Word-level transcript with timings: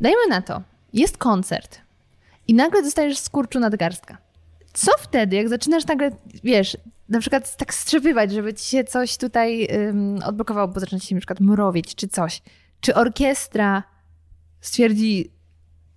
dajmy 0.00 0.26
na 0.28 0.42
to, 0.42 0.62
jest 0.92 1.18
koncert 1.18 1.80
i 2.48 2.54
nagle 2.54 2.82
dostajesz 2.82 3.18
skurczu 3.18 3.60
nadgarstka. 3.60 4.18
Co 4.72 4.92
wtedy, 4.98 5.36
jak 5.36 5.48
zaczynasz 5.48 5.86
nagle, 5.86 6.10
wiesz, 6.44 6.76
na 7.08 7.20
przykład 7.20 7.56
tak 7.56 7.74
strzepywać, 7.74 8.32
żeby 8.32 8.54
ci 8.54 8.64
się 8.64 8.84
coś 8.84 9.16
tutaj 9.16 9.68
um, 9.86 10.18
odblokowało, 10.24 10.68
bo 10.68 10.80
zaczyna 10.80 11.00
się 11.00 11.14
na 11.14 11.20
przykład 11.20 11.40
mrowić 11.40 11.94
czy 11.94 12.08
coś. 12.08 12.42
Czy 12.80 12.94
orkiestra 12.94 13.82
stwierdzi, 14.60 15.30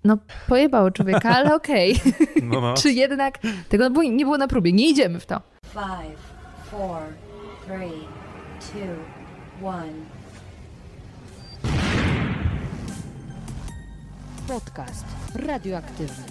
no 0.04 0.17
pojebało 0.47 0.91
człowieka, 0.91 1.29
ale 1.29 1.55
okej. 1.59 1.93
Okay. 1.93 2.27
No, 2.43 2.61
no. 2.61 2.73
czy 2.81 2.91
jednak 2.91 3.39
tego 3.70 3.89
nie 3.89 4.25
było 4.25 4.38
na 4.38 4.47
próbie, 4.47 4.73
nie 4.73 4.89
idziemy 4.89 5.20
w 5.20 5.25
to. 5.25 5.41
Five, 5.65 6.20
four, 6.71 7.01
three, 7.67 8.07
two, 8.59 9.67
one. 9.67 10.12
Podcast 14.48 15.05
radioaktywny. 15.36 16.24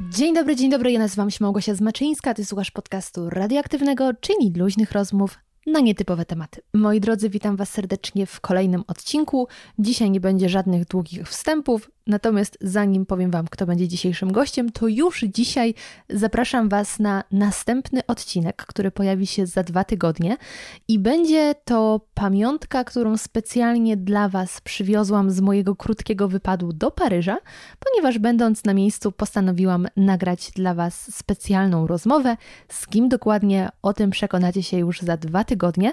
Dzień 0.00 0.34
dobry, 0.34 0.56
dzień 0.56 0.70
dobry. 0.70 0.92
Ja 0.92 0.98
nazywam 0.98 1.30
się 1.30 1.44
Małgosia 1.44 1.74
Zmaczyńska. 1.74 2.34
Ty 2.34 2.44
słuchasz 2.44 2.70
podcastu 2.70 3.30
radioaktywnego, 3.30 4.10
czyli 4.20 4.52
luźnych 4.56 4.92
rozmów 4.92 5.38
na 5.66 5.80
nietypowe 5.80 6.24
tematy. 6.24 6.60
Moi 6.74 7.00
drodzy, 7.00 7.30
witam 7.30 7.56
Was 7.56 7.70
serdecznie 7.70 8.26
w 8.26 8.40
kolejnym 8.40 8.84
odcinku. 8.86 9.48
Dzisiaj 9.78 10.10
nie 10.10 10.20
będzie 10.20 10.48
żadnych 10.48 10.84
długich 10.84 11.28
wstępów, 11.28 11.90
natomiast 12.06 12.58
zanim 12.60 13.06
powiem 13.06 13.30
Wam, 13.30 13.46
kto 13.50 13.66
będzie 13.66 13.88
dzisiejszym 13.88 14.32
gościem, 14.32 14.72
to 14.72 14.88
już 14.88 15.20
dzisiaj 15.20 15.74
zapraszam 16.10 16.68
Was 16.68 16.98
na 16.98 17.24
następny 17.32 18.06
odcinek, 18.06 18.56
który 18.56 18.90
pojawi 18.90 19.26
się 19.26 19.46
za 19.46 19.62
dwa 19.62 19.84
tygodnie 19.84 20.36
i 20.88 20.98
będzie 20.98 21.54
to 21.64 22.00
pamiątka, 22.14 22.84
którą 22.84 23.16
specjalnie 23.16 23.96
dla 23.96 24.28
Was 24.28 24.60
przywiozłam 24.60 25.30
z 25.30 25.40
mojego 25.40 25.76
krótkiego 25.76 26.28
wypadu 26.28 26.72
do 26.72 26.90
Paryża, 26.90 27.38
ponieważ 27.78 28.18
będąc 28.18 28.64
na 28.64 28.74
miejscu 28.74 29.12
postanowiłam 29.12 29.88
nagrać 29.96 30.50
dla 30.50 30.74
Was 30.74 31.16
specjalną 31.16 31.86
rozmowę. 31.86 32.36
Z 32.68 32.86
kim 32.86 33.08
dokładnie 33.08 33.68
o 33.82 33.92
tym 33.92 34.10
przekonacie 34.10 34.62
się 34.62 34.78
już 34.78 35.00
za 35.00 35.16
dwa 35.16 35.44
tygodnie 35.44 35.92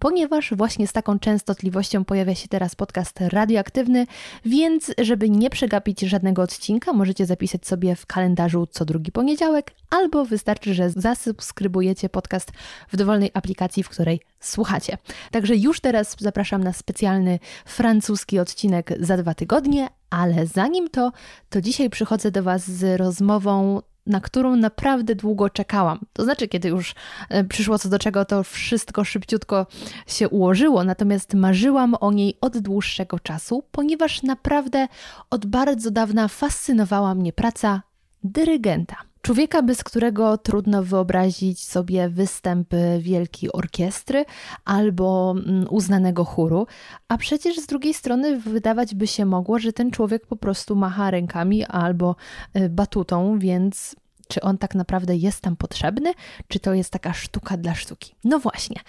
ponieważ 0.00 0.54
właśnie 0.54 0.86
z 0.86 0.92
taką 0.92 1.18
częstotliwością 1.18 2.04
pojawia 2.04 2.34
się 2.34 2.48
teraz 2.48 2.74
podcast 2.74 3.20
radioaktywny, 3.20 4.06
więc 4.44 4.92
żeby 4.98 5.23
nie 5.30 5.50
przegapić 5.50 6.00
żadnego 6.00 6.42
odcinka, 6.42 6.92
możecie 6.92 7.26
zapisać 7.26 7.66
sobie 7.66 7.96
w 7.96 8.06
kalendarzu 8.06 8.66
co 8.66 8.84
drugi 8.84 9.12
poniedziałek, 9.12 9.72
albo 9.90 10.24
wystarczy, 10.24 10.74
że 10.74 10.90
zasubskrybujecie 10.90 12.08
podcast 12.08 12.52
w 12.88 12.96
dowolnej 12.96 13.30
aplikacji, 13.34 13.82
w 13.82 13.88
której 13.88 14.20
słuchacie. 14.40 14.98
Także 15.30 15.56
już 15.56 15.80
teraz 15.80 16.16
zapraszam 16.18 16.64
na 16.64 16.72
specjalny 16.72 17.38
francuski 17.64 18.38
odcinek 18.38 18.92
za 19.00 19.16
dwa 19.16 19.34
tygodnie, 19.34 19.88
ale 20.10 20.46
zanim 20.46 20.90
to, 20.90 21.12
to 21.50 21.60
dzisiaj 21.60 21.90
przychodzę 21.90 22.30
do 22.30 22.42
Was 22.42 22.70
z 22.70 23.00
rozmową 23.00 23.82
na 24.06 24.20
którą 24.20 24.56
naprawdę 24.56 25.14
długo 25.14 25.50
czekałam. 25.50 26.00
To 26.12 26.24
znaczy, 26.24 26.48
kiedy 26.48 26.68
już 26.68 26.94
e, 27.28 27.44
przyszło 27.44 27.78
co 27.78 27.88
do 27.88 27.98
czego, 27.98 28.24
to 28.24 28.44
wszystko 28.44 29.04
szybciutko 29.04 29.66
się 30.06 30.28
ułożyło, 30.28 30.84
natomiast 30.84 31.34
marzyłam 31.34 31.94
o 32.00 32.12
niej 32.12 32.38
od 32.40 32.58
dłuższego 32.58 33.20
czasu, 33.20 33.64
ponieważ 33.70 34.22
naprawdę 34.22 34.88
od 35.30 35.46
bardzo 35.46 35.90
dawna 35.90 36.28
fascynowała 36.28 37.14
mnie 37.14 37.32
praca 37.32 37.82
dyrygenta. 38.24 39.13
Człowieka, 39.24 39.62
bez 39.62 39.84
którego 39.84 40.38
trudno 40.38 40.82
wyobrazić 40.82 41.64
sobie 41.64 42.08
występy 42.08 42.98
wielkiej 43.00 43.52
orkiestry 43.52 44.24
albo 44.64 45.34
mm, 45.36 45.66
uznanego 45.70 46.24
chóru, 46.24 46.66
a 47.08 47.18
przecież 47.18 47.56
z 47.56 47.66
drugiej 47.66 47.94
strony 47.94 48.40
wydawać 48.40 48.94
by 48.94 49.06
się 49.06 49.24
mogło, 49.26 49.58
że 49.58 49.72
ten 49.72 49.90
człowiek 49.90 50.26
po 50.26 50.36
prostu 50.36 50.76
macha 50.76 51.10
rękami 51.10 51.64
albo 51.64 52.16
y, 52.56 52.68
batutą, 52.68 53.38
więc 53.38 53.96
czy 54.28 54.40
on 54.40 54.58
tak 54.58 54.74
naprawdę 54.74 55.16
jest 55.16 55.40
tam 55.40 55.56
potrzebny, 55.56 56.12
czy 56.48 56.60
to 56.60 56.74
jest 56.74 56.90
taka 56.90 57.12
sztuka 57.12 57.56
dla 57.56 57.74
sztuki. 57.74 58.14
No 58.24 58.38
właśnie. 58.38 58.80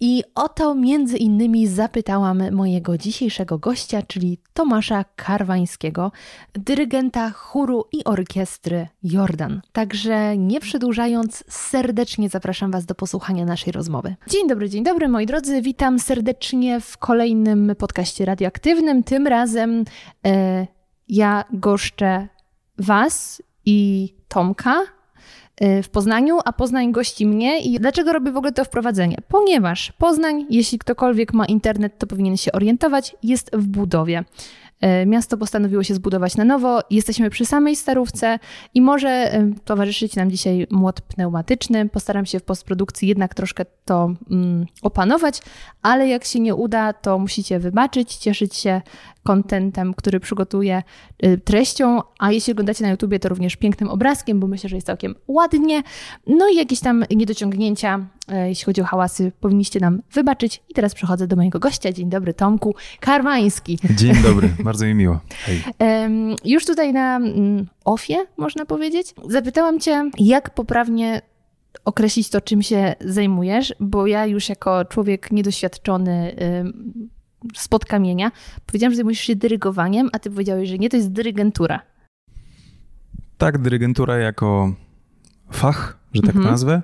I 0.00 0.22
o 0.34 0.48
to 0.48 0.74
między 0.74 1.16
innymi 1.16 1.66
zapytałam 1.66 2.50
mojego 2.52 2.98
dzisiejszego 2.98 3.58
gościa, 3.58 4.02
czyli 4.02 4.38
Tomasza 4.54 5.04
Karwańskiego, 5.16 6.12
dyrygenta 6.52 7.30
chóru 7.30 7.84
i 7.92 8.04
orkiestry 8.04 8.88
Jordan. 9.02 9.60
Także 9.72 10.38
nie 10.38 10.60
przedłużając, 10.60 11.44
serdecznie 11.48 12.28
zapraszam 12.28 12.70
Was 12.70 12.86
do 12.86 12.94
posłuchania 12.94 13.44
naszej 13.44 13.72
rozmowy. 13.72 14.14
Dzień 14.28 14.48
dobry, 14.48 14.70
dzień 14.70 14.84
dobry 14.84 15.08
moi 15.08 15.26
drodzy, 15.26 15.62
witam 15.62 15.98
serdecznie 15.98 16.80
w 16.80 16.98
kolejnym 16.98 17.72
podcaście 17.78 18.24
radioaktywnym. 18.24 19.02
Tym 19.02 19.26
razem 19.26 19.84
e, 20.26 20.66
ja 21.08 21.44
goszczę 21.52 22.28
Was 22.78 23.42
i 23.66 24.08
Tomka 24.28 24.82
y, 25.62 25.82
w 25.82 25.88
Poznaniu, 25.88 26.38
a 26.44 26.52
Poznań 26.52 26.92
gości 26.92 27.26
mnie. 27.26 27.58
I 27.58 27.80
dlaczego 27.80 28.12
robię 28.12 28.32
w 28.32 28.36
ogóle 28.36 28.52
to 28.52 28.64
wprowadzenie? 28.64 29.16
Ponieważ 29.28 29.92
Poznań, 29.92 30.46
jeśli 30.50 30.78
ktokolwiek 30.78 31.32
ma 31.32 31.46
internet, 31.46 31.98
to 31.98 32.06
powinien 32.06 32.36
się 32.36 32.52
orientować, 32.52 33.16
jest 33.22 33.50
w 33.52 33.66
budowie. 33.66 34.24
Y, 34.84 35.06
miasto 35.06 35.36
postanowiło 35.36 35.82
się 35.82 35.94
zbudować 35.94 36.36
na 36.36 36.44
nowo. 36.44 36.80
Jesteśmy 36.90 37.30
przy 37.30 37.46
samej 37.46 37.76
starówce 37.76 38.38
i 38.74 38.80
może 38.80 39.34
y, 39.34 39.54
towarzyszyć 39.64 40.16
nam 40.16 40.30
dzisiaj 40.30 40.66
młot 40.70 41.00
pneumatyczny. 41.00 41.88
Postaram 41.88 42.26
się 42.26 42.40
w 42.40 42.42
postprodukcji 42.42 43.08
jednak 43.08 43.34
troszkę 43.34 43.64
to 43.84 44.14
mm, 44.30 44.66
opanować, 44.82 45.40
ale 45.82 46.08
jak 46.08 46.24
się 46.24 46.40
nie 46.40 46.54
uda, 46.54 46.92
to 46.92 47.18
musicie 47.18 47.58
wybaczyć, 47.58 48.16
cieszyć 48.16 48.54
się 48.54 48.82
kontentem, 49.22 49.94
który 49.94 50.20
przygotuję, 50.20 50.82
y, 51.24 51.38
treścią, 51.38 52.00
a 52.18 52.32
jeśli 52.32 52.52
oglądacie 52.52 52.84
na 52.84 52.90
YouTubie, 52.90 53.18
to 53.18 53.28
również 53.28 53.56
pięknym 53.56 53.90
obrazkiem, 53.90 54.40
bo 54.40 54.46
myślę, 54.46 54.68
że 54.68 54.76
jest 54.76 54.86
całkiem 54.86 55.14
ładnie. 55.28 55.82
No 56.26 56.48
i 56.48 56.56
jakieś 56.56 56.80
tam 56.80 57.04
niedociągnięcia, 57.10 58.06
jeśli 58.46 58.64
chodzi 58.64 58.80
o 58.80 58.84
hałasy, 58.84 59.32
powinniście 59.40 59.80
nam 59.80 60.02
wybaczyć. 60.12 60.62
I 60.68 60.74
teraz 60.74 60.94
przechodzę 60.94 61.26
do 61.26 61.36
mojego 61.36 61.58
gościa. 61.58 61.92
Dzień 61.92 62.10
dobry, 62.10 62.34
Tomku 62.34 62.74
Karwański. 63.00 63.78
Dzień 63.90 64.14
dobry, 64.22 64.50
bardzo 64.74 64.86
mi 64.86 64.94
miło. 64.94 65.20
Już 66.44 66.66
tutaj 66.66 66.92
na 66.92 67.16
mm, 67.16 67.66
ofie, 67.84 68.16
można 68.36 68.66
powiedzieć, 68.66 69.14
zapytałam 69.28 69.80
Cię, 69.80 70.10
jak 70.18 70.54
poprawnie 70.54 71.22
określić 71.84 72.30
to, 72.30 72.40
czym 72.40 72.62
się 72.62 72.94
zajmujesz, 73.00 73.74
bo 73.80 74.06
ja 74.06 74.26
już 74.26 74.48
jako 74.48 74.84
człowiek 74.84 75.32
niedoświadczony 75.32 76.36
spod 77.54 77.84
kamienia. 77.84 78.32
Powiedziałam, 78.66 78.92
że 78.92 78.96
zajmujesz 78.96 79.20
się 79.20 79.36
dyrygowaniem, 79.36 80.08
a 80.12 80.18
ty 80.18 80.30
powiedziałeś, 80.30 80.68
że 80.68 80.78
nie, 80.78 80.90
to 80.90 80.96
jest 80.96 81.12
dyrygentura. 81.12 81.80
Tak, 83.38 83.58
dyrygentura 83.58 84.16
jako 84.16 84.74
fach, 85.50 85.98
że 86.14 86.22
tak 86.22 86.36
mhm. 86.36 86.50
nazwę. 86.50 86.82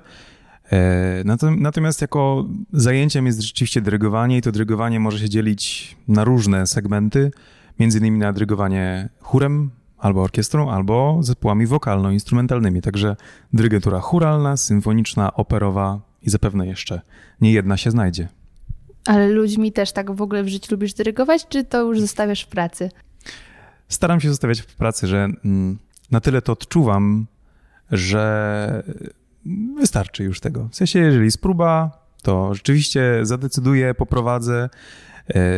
E, 0.71 1.23
natomiast 1.57 2.01
jako 2.01 2.45
zajęciem 2.73 3.25
jest 3.25 3.41
rzeczywiście 3.41 3.81
dyrygowanie 3.81 4.37
i 4.37 4.41
to 4.41 4.51
dyrygowanie 4.51 4.99
może 4.99 5.19
się 5.19 5.29
dzielić 5.29 5.95
na 6.07 6.23
różne 6.23 6.67
segmenty, 6.67 7.31
między 7.81 7.97
innymi 7.97 8.19
na 8.19 8.33
dyrygowanie 8.33 9.09
chórem, 9.21 9.71
albo 9.97 10.21
orkiestrą, 10.21 10.71
albo 10.71 11.17
zespołami 11.21 11.67
wokalno-instrumentalnymi. 11.67 12.81
Także 12.81 13.15
dyrygentura 13.53 13.99
churalna, 13.99 14.57
symfoniczna, 14.57 15.33
operowa 15.33 16.01
i 16.21 16.29
zapewne 16.29 16.67
jeszcze 16.67 17.01
nie 17.41 17.51
jedna 17.51 17.77
się 17.77 17.91
znajdzie. 17.91 18.27
Ale 19.05 19.29
ludźmi 19.29 19.71
też 19.71 19.91
tak 19.91 20.11
w 20.11 20.21
ogóle 20.21 20.43
w 20.43 20.47
życiu 20.47 20.67
lubisz 20.71 20.93
dyrygować, 20.93 21.47
czy 21.47 21.63
to 21.63 21.81
już 21.81 21.99
zostawiasz 21.99 22.41
w 22.41 22.47
pracy? 22.47 22.89
Staram 23.87 24.21
się 24.21 24.29
zostawiać 24.29 24.61
w 24.61 24.75
pracy, 24.75 25.07
że 25.07 25.27
mm, 25.45 25.79
na 26.11 26.19
tyle 26.19 26.41
to 26.41 26.51
odczuwam, 26.51 27.27
że 27.91 28.83
wystarczy 29.77 30.23
już 30.23 30.39
tego. 30.39 30.67
W 30.71 30.75
sensie, 30.75 30.99
jeżeli 30.99 31.25
jest 31.25 31.41
próba, 31.41 31.91
to 32.21 32.53
rzeczywiście 32.53 33.19
zadecyduję, 33.21 33.93
poprowadzę 33.93 34.69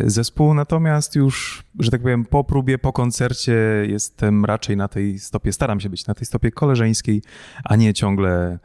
zespół, 0.06 0.53
natomiast 0.53 1.16
już, 1.16 1.64
że 1.79 1.91
tak 1.91 2.02
powiem, 2.02 2.26
po 2.26 2.43
próbie, 2.43 2.78
po 2.78 2.93
koncercie 2.93 3.53
jestem 3.87 4.46
raczej 4.46 4.78
na 4.78 4.87
tej 4.87 5.20
stopie, 5.20 5.53
staram 5.53 5.79
się 5.79 5.90
być 5.90 6.08
na 6.08 6.14
tej 6.14 6.26
stopie 6.26 6.52
koleżeńskiej, 6.52 7.22
a 7.64 7.76
nie 7.76 7.93
ciągle 7.93 8.59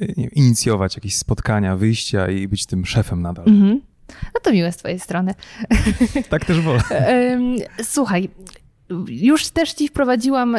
e, 0.00 0.06
nie, 0.16 0.26
inicjować 0.26 0.96
jakieś 0.96 1.16
spotkania, 1.16 1.76
wyjścia 1.76 2.30
i 2.30 2.48
być 2.48 2.66
tym 2.66 2.86
szefem 2.86 3.22
nadal. 3.22 3.48
Mhm. 3.48 3.80
No 4.34 4.40
to 4.42 4.52
miłe 4.52 4.72
z 4.72 4.76
twojej 4.76 5.00
strony. 5.00 5.34
Tak 6.28 6.44
też 6.44 6.60
wolę. 6.60 6.82
Słuchaj, 7.82 8.28
już 9.08 9.48
też 9.48 9.72
ci 9.72 9.88
wprowadziłam 9.88 10.56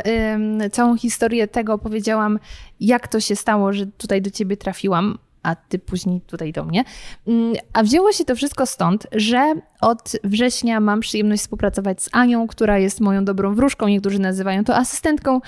całą 0.71 0.97
historię 0.97 1.47
tego, 1.47 1.73
opowiedziałam, 1.73 2.39
jak 2.79 3.07
to 3.07 3.19
się 3.19 3.35
stało, 3.35 3.73
że 3.73 3.87
tutaj 3.87 4.21
do 4.21 4.31
ciebie 4.31 4.57
trafiłam, 4.57 5.17
a 5.45 5.55
ty 5.55 5.79
później 5.79 6.21
tutaj 6.21 6.53
do 6.53 6.63
mnie. 6.63 6.83
Mm, 7.27 7.53
a 7.73 7.83
wzięło 7.83 8.11
się 8.11 8.25
to 8.25 8.35
wszystko 8.35 8.65
stąd, 8.65 9.07
że 9.11 9.53
od 9.81 10.11
września 10.23 10.79
mam 10.79 10.99
przyjemność 10.99 11.41
współpracować 11.41 12.03
z 12.03 12.09
Anią, 12.11 12.47
która 12.47 12.77
jest 12.77 13.01
moją 13.01 13.25
dobrą 13.25 13.55
wróżką, 13.55 13.87
niektórzy 13.87 14.19
nazywają 14.19 14.63
to 14.63 14.75
asystentką. 14.75 15.41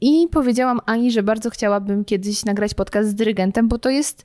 I 0.00 0.28
powiedziałam 0.32 0.80
Ani, 0.86 1.12
że 1.12 1.22
bardzo 1.22 1.50
chciałabym 1.50 2.04
kiedyś 2.04 2.44
nagrać 2.44 2.74
podcast 2.74 3.08
z 3.08 3.14
dyrygentem, 3.14 3.68
bo 3.68 3.78
to 3.78 3.90
jest 3.90 4.24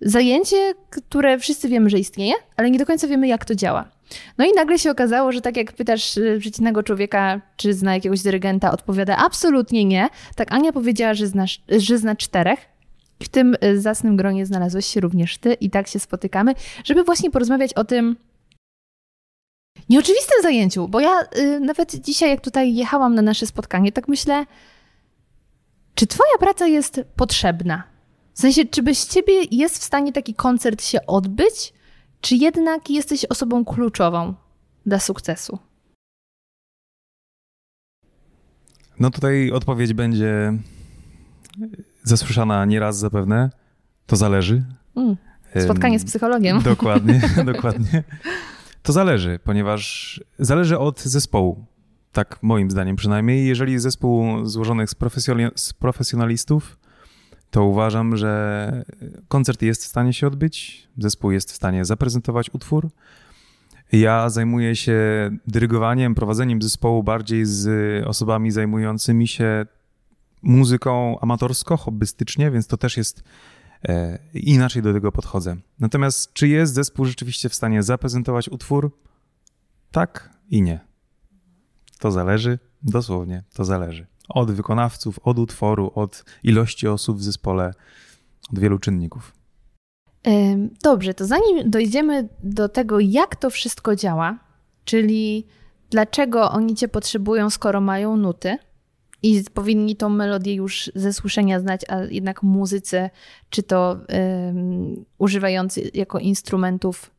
zajęcie, 0.00 0.74
które 0.90 1.38
wszyscy 1.38 1.68
wiemy, 1.68 1.90
że 1.90 1.98
istnieje, 1.98 2.34
ale 2.56 2.70
nie 2.70 2.78
do 2.78 2.86
końca 2.86 3.06
wiemy, 3.06 3.28
jak 3.28 3.44
to 3.44 3.54
działa. 3.54 3.88
No 4.38 4.44
i 4.44 4.52
nagle 4.52 4.78
się 4.78 4.90
okazało, 4.90 5.32
że 5.32 5.40
tak 5.40 5.56
jak 5.56 5.72
pytasz 5.72 6.16
y, 6.16 6.38
przeciwnego 6.40 6.82
człowieka, 6.82 7.40
czy 7.56 7.74
zna 7.74 7.94
jakiegoś 7.94 8.22
dyrygenta, 8.22 8.72
odpowiada 8.72 9.16
absolutnie 9.16 9.84
nie. 9.84 10.08
Tak 10.34 10.52
Ania 10.52 10.72
powiedziała, 10.72 11.14
że, 11.14 11.26
znasz, 11.26 11.62
że 11.68 11.98
zna 11.98 12.16
czterech. 12.16 12.69
W 13.22 13.28
tym 13.28 13.56
y, 13.64 13.80
zasnym 13.80 14.16
gronie 14.16 14.46
znalazłeś 14.46 14.86
się 14.86 15.00
również 15.00 15.38
ty 15.38 15.54
i 15.54 15.70
tak 15.70 15.88
się 15.88 15.98
spotykamy, 15.98 16.54
żeby 16.84 17.04
właśnie 17.04 17.30
porozmawiać 17.30 17.74
o 17.74 17.84
tym 17.84 18.16
nieoczywistym 19.88 20.42
zajęciu, 20.42 20.88
bo 20.88 21.00
ja 21.00 21.22
y, 21.38 21.60
nawet 21.60 21.94
dzisiaj, 21.94 22.30
jak 22.30 22.40
tutaj 22.40 22.74
jechałam 22.74 23.14
na 23.14 23.22
nasze 23.22 23.46
spotkanie, 23.46 23.92
tak 23.92 24.08
myślę, 24.08 24.46
czy 25.94 26.06
twoja 26.06 26.38
praca 26.38 26.66
jest 26.66 27.00
potrzebna? 27.16 27.82
W 28.34 28.40
sensie, 28.40 28.64
czy 28.64 28.82
bez 28.82 29.08
ciebie 29.08 29.32
jest 29.50 29.78
w 29.78 29.82
stanie 29.82 30.12
taki 30.12 30.34
koncert 30.34 30.84
się 30.84 31.06
odbyć, 31.06 31.72
czy 32.20 32.36
jednak 32.36 32.90
jesteś 32.90 33.24
osobą 33.24 33.64
kluczową 33.64 34.34
dla 34.86 34.98
sukcesu? 34.98 35.58
No 39.00 39.10
tutaj 39.10 39.50
odpowiedź 39.50 39.92
będzie 39.92 40.52
zasłyszana 42.02 42.64
nieraz 42.64 42.98
zapewne. 42.98 43.50
To 44.06 44.16
zależy. 44.16 44.62
Mm, 44.96 45.16
spotkanie 45.64 45.98
z 45.98 46.04
psychologiem. 46.04 46.62
Dokładnie, 46.74 47.20
dokładnie. 47.44 48.04
To 48.82 48.92
zależy, 48.92 49.38
ponieważ 49.44 50.20
zależy 50.38 50.78
od 50.78 51.00
zespołu. 51.00 51.64
Tak 52.12 52.38
moim 52.42 52.70
zdaniem 52.70 52.96
przynajmniej. 52.96 53.46
Jeżeli 53.46 53.78
zespół 53.78 54.46
złożony 54.46 54.86
z, 54.86 54.94
z 55.54 55.72
profesjonalistów, 55.72 56.78
to 57.50 57.64
uważam, 57.64 58.16
że 58.16 58.84
koncert 59.28 59.62
jest 59.62 59.84
w 59.84 59.86
stanie 59.86 60.12
się 60.12 60.26
odbyć, 60.26 60.88
zespół 60.98 61.30
jest 61.30 61.52
w 61.52 61.54
stanie 61.54 61.84
zaprezentować 61.84 62.50
utwór. 62.54 62.88
Ja 63.92 64.30
zajmuję 64.30 64.76
się 64.76 64.96
dyrygowaniem, 65.46 66.14
prowadzeniem 66.14 66.62
zespołu 66.62 67.02
bardziej 67.02 67.46
z 67.46 67.68
osobami 68.06 68.50
zajmującymi 68.50 69.28
się 69.28 69.66
muzyką 70.42 71.18
amatorsko, 71.20 71.76
hobbystycznie, 71.76 72.50
więc 72.50 72.66
to 72.66 72.76
też 72.76 72.96
jest 72.96 73.22
e, 73.88 74.18
inaczej 74.34 74.82
do 74.82 74.92
tego 74.92 75.12
podchodzę. 75.12 75.56
Natomiast 75.80 76.32
czy 76.32 76.48
jest 76.48 76.74
zespół 76.74 77.04
rzeczywiście 77.04 77.48
w 77.48 77.54
stanie 77.54 77.82
zaprezentować 77.82 78.48
utwór? 78.48 78.96
Tak 79.90 80.30
i 80.50 80.62
nie. 80.62 80.80
To 81.98 82.10
zależy, 82.10 82.58
dosłownie 82.82 83.42
to 83.54 83.64
zależy. 83.64 84.06
Od 84.28 84.50
wykonawców, 84.50 85.18
od 85.22 85.38
utworu, 85.38 85.92
od 85.94 86.24
ilości 86.42 86.88
osób 86.88 87.18
w 87.18 87.22
zespole, 87.22 87.74
od 88.52 88.58
wielu 88.58 88.78
czynników. 88.78 89.32
Dobrze, 90.82 91.14
to 91.14 91.26
zanim 91.26 91.70
dojdziemy 91.70 92.28
do 92.42 92.68
tego, 92.68 93.00
jak 93.00 93.36
to 93.36 93.50
wszystko 93.50 93.96
działa, 93.96 94.38
czyli 94.84 95.46
dlaczego 95.90 96.50
oni 96.50 96.74
cię 96.74 96.88
potrzebują, 96.88 97.50
skoro 97.50 97.80
mają 97.80 98.16
nuty 98.16 98.58
i 99.22 99.44
powinni 99.54 99.96
tą 99.96 100.08
melodię 100.08 100.54
już 100.54 100.90
ze 100.94 101.12
słyszenia 101.12 101.60
znać, 101.60 101.80
a 101.88 102.02
jednak 102.02 102.42
muzycy, 102.42 103.10
czy 103.50 103.62
to 103.62 103.96
um, 104.08 105.04
używający 105.18 105.90
jako 105.94 106.18
instrumentów 106.18 107.10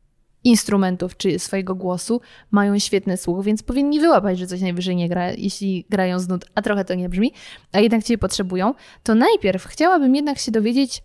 instrumentów 0.44 1.16
czy 1.16 1.38
swojego 1.38 1.74
głosu 1.74 2.20
mają 2.50 2.78
świetny 2.78 3.16
słuch, 3.16 3.44
więc 3.44 3.62
powinni 3.62 4.00
wyłapać, 4.00 4.38
że 4.38 4.46
coś 4.46 4.60
najwyżej 4.60 4.96
nie 4.96 5.08
gra, 5.08 5.30
jeśli 5.30 5.86
grają 5.90 6.18
z 6.18 6.28
nut, 6.28 6.44
a 6.54 6.62
trochę 6.62 6.84
to 6.84 6.94
nie 6.94 7.08
brzmi, 7.08 7.32
a 7.72 7.80
jednak 7.80 8.04
cię 8.04 8.18
potrzebują, 8.18 8.74
to 9.02 9.14
najpierw 9.14 9.64
chciałabym 9.64 10.14
jednak 10.14 10.38
się 10.38 10.52
dowiedzieć, 10.52 11.02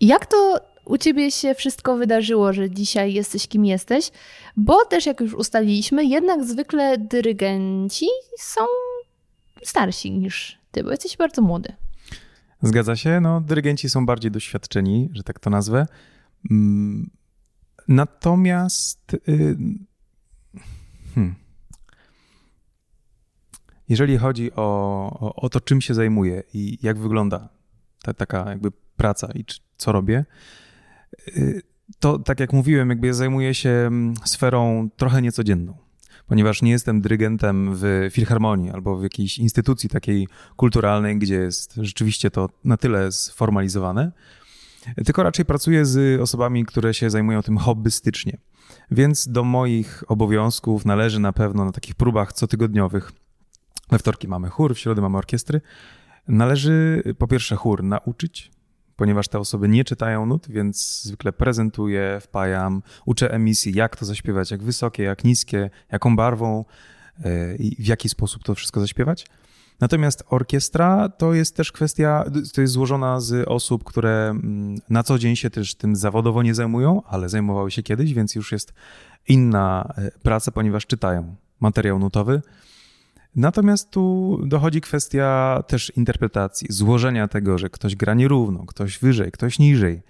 jak 0.00 0.26
to 0.26 0.60
u 0.84 0.98
ciebie 0.98 1.30
się 1.30 1.54
wszystko 1.54 1.96
wydarzyło, 1.96 2.52
że 2.52 2.70
dzisiaj 2.70 3.12
jesteś 3.12 3.48
kim 3.48 3.64
jesteś, 3.64 4.10
bo 4.56 4.84
też 4.84 5.06
jak 5.06 5.20
już 5.20 5.34
ustaliliśmy, 5.34 6.04
jednak 6.04 6.44
zwykle 6.44 6.98
dyrygenci 6.98 8.06
są 8.38 8.60
starsi 9.64 10.10
niż 10.10 10.58
ty, 10.70 10.84
bo 10.84 10.90
jesteś 10.90 11.16
bardzo 11.16 11.42
młody. 11.42 11.72
Zgadza 12.62 12.96
się, 12.96 13.20
no 13.20 13.40
dyrygenci 13.40 13.90
są 13.90 14.06
bardziej 14.06 14.30
doświadczeni, 14.30 15.10
że 15.12 15.22
tak 15.22 15.40
to 15.40 15.50
nazwę. 15.50 15.86
Mm, 16.50 17.10
Natomiast 17.88 19.14
y, 19.14 19.56
hmm, 21.14 21.34
jeżeli 23.88 24.18
chodzi 24.18 24.52
o, 24.52 24.62
o, 25.20 25.34
o, 25.34 25.48
to, 25.48 25.60
czym 25.60 25.80
się 25.80 25.94
zajmuję 25.94 26.42
i 26.54 26.78
jak 26.82 26.98
wygląda 26.98 27.48
ta, 28.02 28.14
taka 28.14 28.50
jakby 28.50 28.72
praca 28.96 29.28
i 29.34 29.44
co 29.76 29.92
robię, 29.92 30.24
y, 31.28 31.62
to 32.00 32.18
tak 32.18 32.40
jak 32.40 32.52
mówiłem, 32.52 32.88
jakby 32.88 33.14
zajmuję 33.14 33.54
się 33.54 33.70
mm, 33.70 34.14
sferą 34.24 34.88
trochę 34.96 35.22
niecodzienną, 35.22 35.76
ponieważ 36.26 36.62
nie 36.62 36.70
jestem 36.70 37.00
dyrygentem 37.00 37.70
w 37.74 38.08
filharmonii 38.10 38.70
albo 38.70 38.96
w 38.96 39.02
jakiejś 39.02 39.38
instytucji 39.38 39.88
takiej 39.88 40.28
kulturalnej, 40.56 41.18
gdzie 41.18 41.34
jest 41.34 41.74
rzeczywiście 41.76 42.30
to 42.30 42.48
na 42.64 42.76
tyle 42.76 43.12
sformalizowane, 43.12 44.12
tylko 45.04 45.22
raczej 45.22 45.44
pracuję 45.44 45.86
z 45.86 46.20
osobami, 46.20 46.64
które 46.64 46.94
się 46.94 47.10
zajmują 47.10 47.42
tym 47.42 47.58
hobbystycznie. 47.58 48.38
Więc 48.90 49.28
do 49.28 49.44
moich 49.44 50.04
obowiązków 50.08 50.84
należy 50.84 51.20
na 51.20 51.32
pewno 51.32 51.64
na 51.64 51.72
takich 51.72 51.94
próbach 51.94 52.32
cotygodniowych. 52.32 53.12
We 53.90 53.98
wtorki 53.98 54.28
mamy 54.28 54.48
chór, 54.48 54.74
w 54.74 54.78
środę 54.78 55.02
mamy 55.02 55.18
orkiestry. 55.18 55.60
Należy 56.28 57.02
po 57.18 57.28
pierwsze 57.28 57.56
chór 57.56 57.84
nauczyć, 57.84 58.51
ponieważ 59.02 59.28
te 59.28 59.38
osoby 59.38 59.68
nie 59.68 59.84
czytają 59.84 60.26
nut, 60.26 60.46
więc 60.48 61.02
zwykle 61.02 61.32
prezentuję, 61.32 62.18
wpajam, 62.20 62.82
uczę 63.06 63.30
emisji, 63.30 63.74
jak 63.74 63.96
to 63.96 64.04
zaśpiewać, 64.04 64.50
jak 64.50 64.62
wysokie, 64.62 65.02
jak 65.02 65.24
niskie, 65.24 65.70
jaką 65.92 66.16
barwą 66.16 66.64
e, 67.24 67.56
i 67.56 67.82
w 67.82 67.86
jaki 67.86 68.08
sposób 68.08 68.44
to 68.44 68.54
wszystko 68.54 68.80
zaśpiewać. 68.80 69.26
Natomiast 69.80 70.24
orkiestra 70.28 71.08
to 71.08 71.34
jest 71.34 71.56
też 71.56 71.72
kwestia, 71.72 72.24
to 72.54 72.60
jest 72.60 72.72
złożona 72.72 73.20
z 73.20 73.48
osób, 73.48 73.84
które 73.84 74.28
mm, 74.30 74.78
na 74.90 75.02
co 75.02 75.18
dzień 75.18 75.36
się 75.36 75.50
też 75.50 75.74
tym 75.74 75.96
zawodowo 75.96 76.42
nie 76.42 76.54
zajmują, 76.54 77.02
ale 77.06 77.28
zajmowały 77.28 77.70
się 77.70 77.82
kiedyś, 77.82 78.14
więc 78.14 78.34
już 78.34 78.52
jest 78.52 78.72
inna 79.28 79.94
e, 79.96 80.10
praca, 80.22 80.50
ponieważ 80.50 80.86
czytają 80.86 81.36
materiał 81.60 81.98
nutowy. 81.98 82.42
Natomiast 83.36 83.90
tu 83.90 84.38
dochodzi 84.46 84.80
kwestia 84.80 85.62
też 85.66 85.92
interpretacji, 85.96 86.66
złożenia 86.70 87.28
tego, 87.28 87.58
że 87.58 87.70
ktoś 87.70 87.96
gra 87.96 88.14
nierówno, 88.14 88.66
ktoś 88.66 88.98
wyżej, 88.98 89.32
ktoś 89.32 89.58
niżej, 89.58 90.02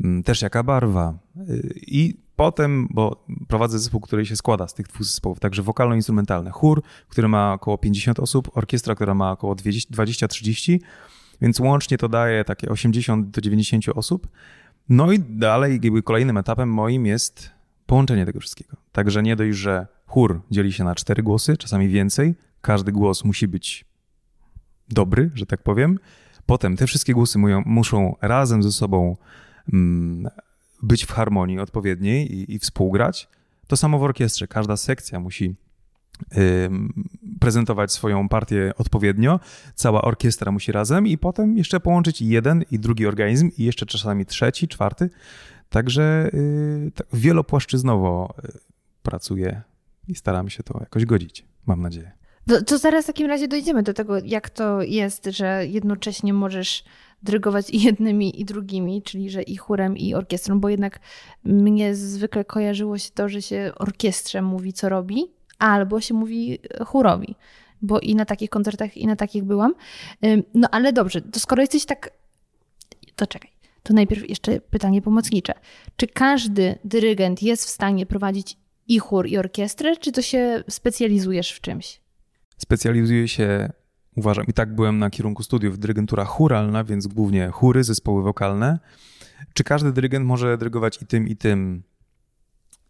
mm, 0.00 0.22
też 0.22 0.42
jaka 0.42 0.62
barwa. 0.62 1.18
Y, 1.48 1.74
I 1.86 2.24
Potem, 2.36 2.88
bo 2.90 3.24
prowadzę 3.48 3.78
zespół, 3.78 4.00
który 4.00 4.26
się 4.26 4.36
składa 4.36 4.68
z 4.68 4.74
tych 4.74 4.86
dwóch 4.86 5.04
zespołów, 5.04 5.40
także 5.40 5.62
wokalno-instrumentalny. 5.62 6.50
Chór, 6.50 6.82
który 7.08 7.28
ma 7.28 7.52
około 7.52 7.78
50 7.78 8.20
osób, 8.20 8.56
orkiestra, 8.56 8.94
która 8.94 9.14
ma 9.14 9.30
około 9.30 9.54
20-30, 9.54 10.78
więc 11.40 11.60
łącznie 11.60 11.98
to 11.98 12.08
daje 12.08 12.44
takie 12.44 12.68
80 12.68 13.30
do 13.30 13.40
90 13.40 13.88
osób. 13.88 14.28
No 14.88 15.12
i 15.12 15.18
dalej 15.18 15.80
kolejnym 16.04 16.36
etapem 16.36 16.68
moim 16.68 17.06
jest 17.06 17.50
połączenie 17.86 18.26
tego 18.26 18.40
wszystkiego. 18.40 18.76
Także 18.92 19.22
nie 19.22 19.36
dość, 19.36 19.58
że 19.58 19.86
chór 20.06 20.40
dzieli 20.50 20.72
się 20.72 20.84
na 20.84 20.94
cztery 20.94 21.22
głosy, 21.22 21.56
czasami 21.56 21.88
więcej. 21.88 22.34
Każdy 22.64 22.92
głos 22.92 23.24
musi 23.24 23.48
być 23.48 23.84
dobry, 24.88 25.30
że 25.34 25.46
tak 25.46 25.62
powiem. 25.62 25.98
Potem 26.46 26.76
te 26.76 26.86
wszystkie 26.86 27.14
głosy 27.14 27.38
muszą 27.66 28.16
razem 28.20 28.62
ze 28.62 28.72
sobą 28.72 29.16
mm, 29.72 30.28
być 30.82 31.04
w 31.04 31.12
harmonii 31.12 31.58
odpowiedniej 31.58 32.34
i, 32.34 32.54
i 32.54 32.58
współgrać. 32.58 33.28
To 33.66 33.76
samo 33.76 33.98
w 33.98 34.02
orkiestrze. 34.02 34.46
Każda 34.46 34.76
sekcja 34.76 35.20
musi 35.20 35.54
prezentować 37.40 37.92
swoją 37.92 38.28
partię 38.28 38.72
odpowiednio, 38.78 39.40
cała 39.74 40.02
orkiestra 40.02 40.52
musi 40.52 40.72
razem 40.72 41.06
i 41.06 41.18
potem 41.18 41.58
jeszcze 41.58 41.80
połączyć 41.80 42.22
jeden 42.22 42.64
i 42.70 42.78
drugi 42.78 43.06
organizm 43.06 43.50
i 43.58 43.64
jeszcze 43.64 43.86
czasami 43.86 44.26
trzeci, 44.26 44.68
czwarty. 44.68 45.10
Także 45.70 46.30
yy, 46.32 46.90
tak 46.94 47.06
wielopłaszczyznowo 47.12 48.34
y, 48.44 48.58
pracuję 49.02 49.62
i 50.08 50.14
staram 50.14 50.48
się 50.48 50.62
to 50.62 50.78
jakoś 50.80 51.04
godzić, 51.04 51.44
mam 51.66 51.82
nadzieję. 51.82 52.23
To, 52.48 52.62
to 52.62 52.78
zaraz 52.78 53.04
w 53.04 53.06
takim 53.06 53.26
razie 53.26 53.48
dojdziemy 53.48 53.82
do 53.82 53.94
tego, 53.94 54.18
jak 54.24 54.50
to 54.50 54.82
jest, 54.82 55.26
że 55.26 55.66
jednocześnie 55.66 56.32
możesz 56.32 56.84
dyrygować 57.22 57.70
i 57.70 57.82
jednymi 57.82 58.40
i 58.40 58.44
drugimi, 58.44 59.02
czyli 59.02 59.30
że 59.30 59.42
i 59.42 59.56
chórem 59.56 59.96
i 59.96 60.14
orkiestrą, 60.14 60.60
bo 60.60 60.68
jednak 60.68 61.00
mnie 61.44 61.94
zwykle 61.94 62.44
kojarzyło 62.44 62.98
się 62.98 63.10
to, 63.10 63.28
że 63.28 63.42
się 63.42 63.72
orkiestrze 63.76 64.42
mówi 64.42 64.72
co 64.72 64.88
robi, 64.88 65.24
albo 65.58 66.00
się 66.00 66.14
mówi 66.14 66.58
chórowi, 66.86 67.34
bo 67.82 68.00
i 68.00 68.14
na 68.14 68.24
takich 68.24 68.50
koncertach 68.50 68.96
i 68.96 69.06
na 69.06 69.16
takich 69.16 69.44
byłam. 69.44 69.74
No 70.54 70.68
ale 70.70 70.92
dobrze, 70.92 71.20
to 71.20 71.40
skoro 71.40 71.62
jesteś 71.62 71.84
tak, 71.84 72.10
to 73.16 73.26
czekaj. 73.26 73.50
To 73.82 73.94
najpierw 73.94 74.28
jeszcze 74.28 74.60
pytanie 74.60 75.02
pomocnicze. 75.02 75.54
Czy 75.96 76.06
każdy 76.06 76.78
dyrygent 76.84 77.42
jest 77.42 77.64
w 77.64 77.68
stanie 77.68 78.06
prowadzić 78.06 78.56
i 78.88 78.98
chór, 78.98 79.26
i 79.26 79.38
orkiestrę, 79.38 79.96
czy 79.96 80.12
to 80.12 80.22
się 80.22 80.64
specjalizujesz 80.68 81.52
w 81.52 81.60
czymś? 81.60 82.03
Specjalizuję 82.56 83.28
się 83.28 83.72
uważam, 84.16 84.46
i 84.46 84.52
tak 84.52 84.74
byłem 84.74 84.98
na 84.98 85.10
kierunku 85.10 85.42
studiów 85.42 85.78
dyrygentura 85.78 86.24
churalna, 86.24 86.84
więc 86.84 87.06
głównie 87.06 87.48
chóry, 87.48 87.84
zespoły 87.84 88.22
wokalne. 88.22 88.78
Czy 89.54 89.64
każdy 89.64 89.92
dyrygent 89.92 90.26
może 90.26 90.58
dyrygować 90.58 91.02
i 91.02 91.06
tym, 91.06 91.28
i 91.28 91.36
tym? 91.36 91.82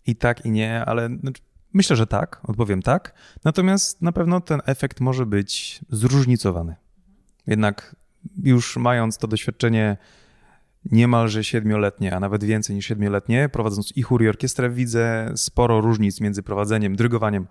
I 0.07 0.17
tak, 0.17 0.47
i 0.47 0.51
nie, 0.51 0.85
ale 0.85 1.09
znaczy, 1.21 1.43
myślę, 1.73 1.97
że 1.97 2.07
tak, 2.07 2.41
odpowiem 2.43 2.83
tak. 2.83 3.15
Natomiast 3.45 4.03
na 4.03 4.13
pewno 4.13 4.41
ten 4.41 4.61
efekt 4.67 5.01
może 5.01 5.27
być 5.27 5.81
zróżnicowany. 5.91 6.77
Jednak 7.47 7.97
już 8.43 8.77
mając 8.77 9.19
to 9.19 9.29
doświadczenie 9.29 9.97
niemalże 10.91 11.45
siedmioletnie, 11.45 12.17
a 12.17 12.21
nawet 12.21 12.45
więcej 12.45 12.77
niż 12.77 12.87
siedmioletnie, 12.87 13.49
prowadząc 13.49 13.97
i 13.97 14.03
chór 14.03 14.23
i 14.23 14.29
orkiestrę, 14.29 14.71
widzę 14.71 15.33
sporo 15.37 15.81
różnic 15.81 16.21
między 16.21 16.43
prowadzeniem, 16.43 16.97
dyrygowaniem 16.97 17.47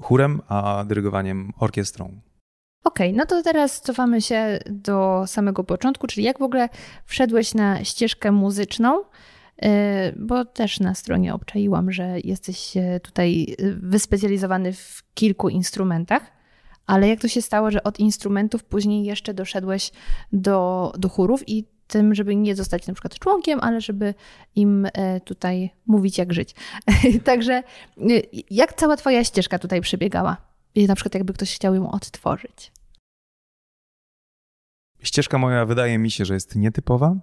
chórem, 0.00 0.40
a 0.48 0.84
dyrygowaniem 0.84 1.52
orkiestrą. 1.58 2.20
Okej, 2.84 3.08
okay, 3.08 3.18
no 3.18 3.26
to 3.26 3.42
teraz 3.42 3.80
cofamy 3.80 4.20
się 4.20 4.58
do 4.66 5.24
samego 5.26 5.64
początku, 5.64 6.06
czyli 6.06 6.26
jak 6.26 6.38
w 6.38 6.42
ogóle 6.42 6.68
wszedłeś 7.04 7.54
na 7.54 7.84
ścieżkę 7.84 8.32
muzyczną, 8.32 9.00
y, 9.00 9.68
bo 10.16 10.44
też 10.44 10.80
na 10.80 10.94
stronie 10.94 11.34
obczaiłam, 11.34 11.92
że 11.92 12.16
jesteś 12.24 12.76
y, 12.76 13.00
tutaj 13.02 13.56
wyspecjalizowany 13.76 14.72
w 14.72 15.02
kilku 15.14 15.48
instrumentach, 15.48 16.22
ale 16.86 17.08
jak 17.08 17.20
to 17.20 17.28
się 17.28 17.42
stało, 17.42 17.70
że 17.70 17.82
od 17.82 18.00
instrumentów 18.00 18.64
później 18.64 19.04
jeszcze 19.04 19.34
doszedłeś 19.34 19.92
do, 20.32 20.92
do 20.98 21.08
chórów 21.08 21.48
i 21.48 21.64
tym, 21.88 22.14
żeby 22.14 22.36
nie 22.36 22.56
zostać 22.56 22.86
na 22.86 22.94
przykład 22.94 23.18
członkiem, 23.18 23.60
ale 23.62 23.80
żeby 23.80 24.14
im 24.54 24.86
e, 24.92 25.20
tutaj 25.20 25.70
mówić, 25.86 26.18
jak 26.18 26.32
żyć. 26.32 26.54
Także 27.24 27.52
e, 27.52 27.62
jak 28.50 28.72
cała 28.72 28.96
Twoja 28.96 29.24
ścieżka 29.24 29.58
tutaj 29.58 29.80
przebiegała? 29.80 30.36
I 30.74 30.86
na 30.86 30.94
przykład 30.94 31.14
jakby 31.14 31.32
ktoś 31.32 31.54
chciał 31.54 31.74
ją 31.74 31.90
odtworzyć. 31.90 32.72
Ścieżka 35.02 35.38
moja 35.38 35.66
wydaje 35.66 35.98
mi 35.98 36.10
się, 36.10 36.24
że 36.24 36.34
jest 36.34 36.56
nietypowa. 36.56 37.16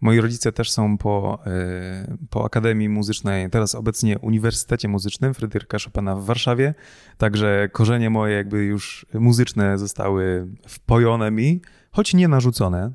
Moi 0.00 0.20
rodzice 0.20 0.52
też 0.52 0.70
są 0.70 0.98
po, 0.98 1.38
e, 1.46 2.16
po 2.30 2.44
Akademii 2.44 2.88
Muzycznej, 2.88 3.50
teraz 3.50 3.74
obecnie 3.74 4.18
Uniwersytecie 4.18 4.88
Muzycznym 4.88 5.34
Fryderyka 5.34 5.78
Chopina 5.84 6.16
w 6.16 6.24
Warszawie. 6.24 6.74
Także 7.18 7.68
korzenie 7.72 8.10
moje 8.10 8.36
jakby 8.36 8.64
już 8.64 9.06
muzyczne 9.14 9.78
zostały 9.78 10.46
wpojone 10.68 11.30
mi, 11.30 11.60
choć 11.90 12.14
nie 12.14 12.28
narzucone 12.28 12.92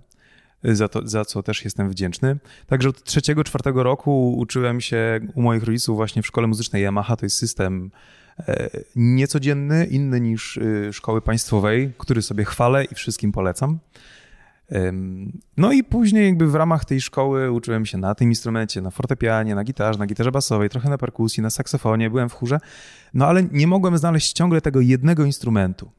za, 0.73 0.87
to, 0.87 1.07
za 1.07 1.25
co 1.25 1.43
też 1.43 1.63
jestem 1.63 1.89
wdzięczny. 1.89 2.37
Także 2.67 2.89
od 2.89 3.03
trzeciego, 3.03 3.43
czwartego 3.43 3.83
roku 3.83 4.37
uczyłem 4.37 4.81
się 4.81 5.19
u 5.35 5.41
moich 5.41 5.63
rodziców 5.63 5.95
właśnie 5.95 6.21
w 6.21 6.27
szkole 6.27 6.47
muzycznej 6.47 6.83
Yamaha. 6.83 7.15
To 7.15 7.25
jest 7.25 7.37
system 7.37 7.91
e, 8.39 8.69
niecodzienny, 8.95 9.85
inny 9.85 10.21
niż 10.21 10.57
y, 10.57 10.89
szkoły 10.93 11.21
państwowej, 11.21 11.93
który 11.97 12.21
sobie 12.21 12.45
chwalę 12.45 12.83
i 12.83 12.95
wszystkim 12.95 13.31
polecam. 13.31 13.79
No 15.57 15.71
i 15.71 15.83
później 15.83 16.25
jakby 16.25 16.47
w 16.47 16.55
ramach 16.55 16.85
tej 16.85 17.01
szkoły 17.01 17.51
uczyłem 17.51 17.85
się 17.85 17.97
na 17.97 18.15
tym 18.15 18.29
instrumencie, 18.29 18.81
na 18.81 18.91
fortepianie, 18.91 19.55
na 19.55 19.63
gitarze, 19.63 19.99
na 19.99 20.05
gitarze 20.05 20.31
basowej, 20.31 20.69
trochę 20.69 20.89
na 20.89 20.97
perkusji, 20.97 21.43
na 21.43 21.49
saksofonie, 21.49 22.09
byłem 22.09 22.29
w 22.29 22.33
chórze, 22.33 22.59
no 23.13 23.27
ale 23.27 23.43
nie 23.43 23.67
mogłem 23.67 23.97
znaleźć 23.97 24.33
ciągle 24.33 24.61
tego 24.61 24.81
jednego 24.81 25.25
instrumentu. 25.25 25.91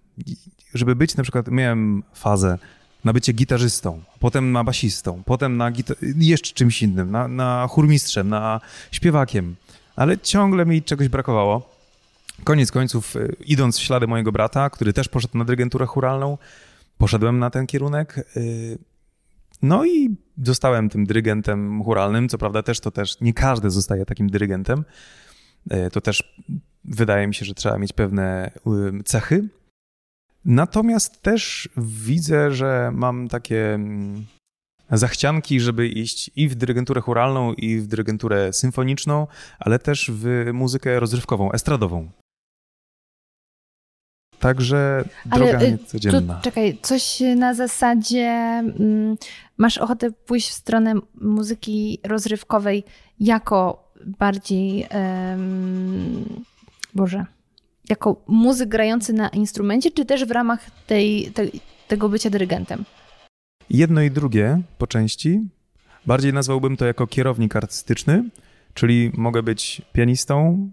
Żeby 0.75 0.97
być, 0.97 1.17
na 1.17 1.23
przykład 1.23 1.49
miałem 1.49 2.03
fazę 2.15 2.59
na 3.07 3.13
bycie 3.13 3.33
gitarzystą, 3.33 4.03
potem 4.21 4.53
na 4.53 4.65
basistą, 4.65 5.23
potem 5.25 5.57
na 5.57 5.73
jeszcze 6.17 6.55
czymś 6.55 6.83
innym, 6.83 7.11
na, 7.11 7.29
na 7.29 7.67
chórmistrzem, 7.71 8.29
na 8.29 8.61
śpiewakiem, 8.93 9.57
ale 9.97 10.19
ciągle 10.19 10.67
mi 10.67 10.83
czegoś 10.83 11.09
brakowało. 11.09 11.77
Koniec 12.45 12.73
końców, 12.73 13.17
y, 13.17 13.37
idąc 13.45 13.79
w 13.79 13.83
ślady 13.83 14.07
mojego 14.07 14.33
brata, 14.33 14.71
który 14.71 14.93
też 14.93 15.09
poszedł 15.09 15.39
na 15.39 15.45
dyrygenturę 15.45 15.87
churalną, 15.87 16.39
poszedłem 16.99 17.39
na 17.39 17.51
ten 17.51 17.67
kierunek. 17.67 18.27
Y, 18.37 18.79
no 19.63 19.85
i 19.85 20.17
zostałem 20.43 20.89
tym 20.89 21.07
dyrygentem 21.07 21.85
churalnym. 21.85 22.29
Co 22.29 22.39
prawda 22.39 22.63
też 22.63 22.81
to 22.81 22.91
też 22.91 23.21
nie 23.21 23.35
każdy 23.35 23.71
zostaje 23.71 24.07
takim 24.07 24.31
dyrygentem. 24.31 24.85
Y, 25.73 25.91
to 25.91 26.01
też 26.01 26.39
wydaje 26.85 27.27
mi 27.27 27.35
się, 27.35 27.45
że 27.45 27.55
trzeba 27.55 27.79
mieć 27.79 27.93
pewne 27.93 28.51
cechy. 29.05 29.49
Natomiast 30.47 31.23
też 31.23 31.69
widzę, 31.77 32.53
że 32.53 32.91
mam 32.95 33.29
takie 33.29 33.75
mm, 33.75 34.27
zachcianki, 34.91 35.61
żeby 35.61 35.89
iść 35.89 36.31
i 36.37 36.49
w 36.49 36.55
dyrygenturę 36.55 37.01
churalną, 37.01 37.53
i 37.53 37.79
w 37.79 37.87
dyrygenturę 37.87 38.53
symfoniczną, 38.53 39.27
ale 39.59 39.79
też 39.79 40.11
w 40.15 40.51
muzykę 40.53 41.01
rozrywkową, 41.01 41.53
estradową. 41.53 42.11
Także 44.39 45.05
droga 45.27 45.59
ale, 45.59 45.69
y, 45.69 45.73
niecodzienna. 45.73 46.41
Czekaj, 46.43 46.79
coś 46.83 47.23
na 47.37 47.55
zasadzie 47.55 48.27
mm, 48.27 49.17
masz 49.57 49.79
ochotę 49.79 50.11
pójść 50.11 50.49
w 50.49 50.53
stronę 50.53 50.95
muzyki 51.15 51.99
rozrywkowej 52.05 52.85
jako 53.21 53.91
bardziej 54.07 54.87
um, 54.95 56.45
Boże, 56.95 57.27
jako 57.89 58.23
muzyk 58.27 58.69
grający 58.69 59.13
na 59.13 59.29
instrumencie, 59.29 59.91
czy 59.91 60.05
też 60.05 60.25
w 60.25 60.31
ramach 60.31 60.71
tej, 60.87 61.31
te, 61.35 61.47
tego 61.89 62.09
bycia 62.09 62.31
dyrygentem? 62.31 62.85
Jedno 63.71 64.03
i 64.03 64.11
drugie 64.11 64.61
po 64.79 64.87
części. 64.87 65.41
Bardziej 66.07 66.33
nazwałbym 66.33 66.77
to 66.77 66.87
jako 66.87 67.07
kierownik 67.07 67.57
artystyczny, 67.57 68.25
czyli 68.75 69.11
mogę 69.15 69.43
być 69.43 69.83
pianistą, 69.93 70.69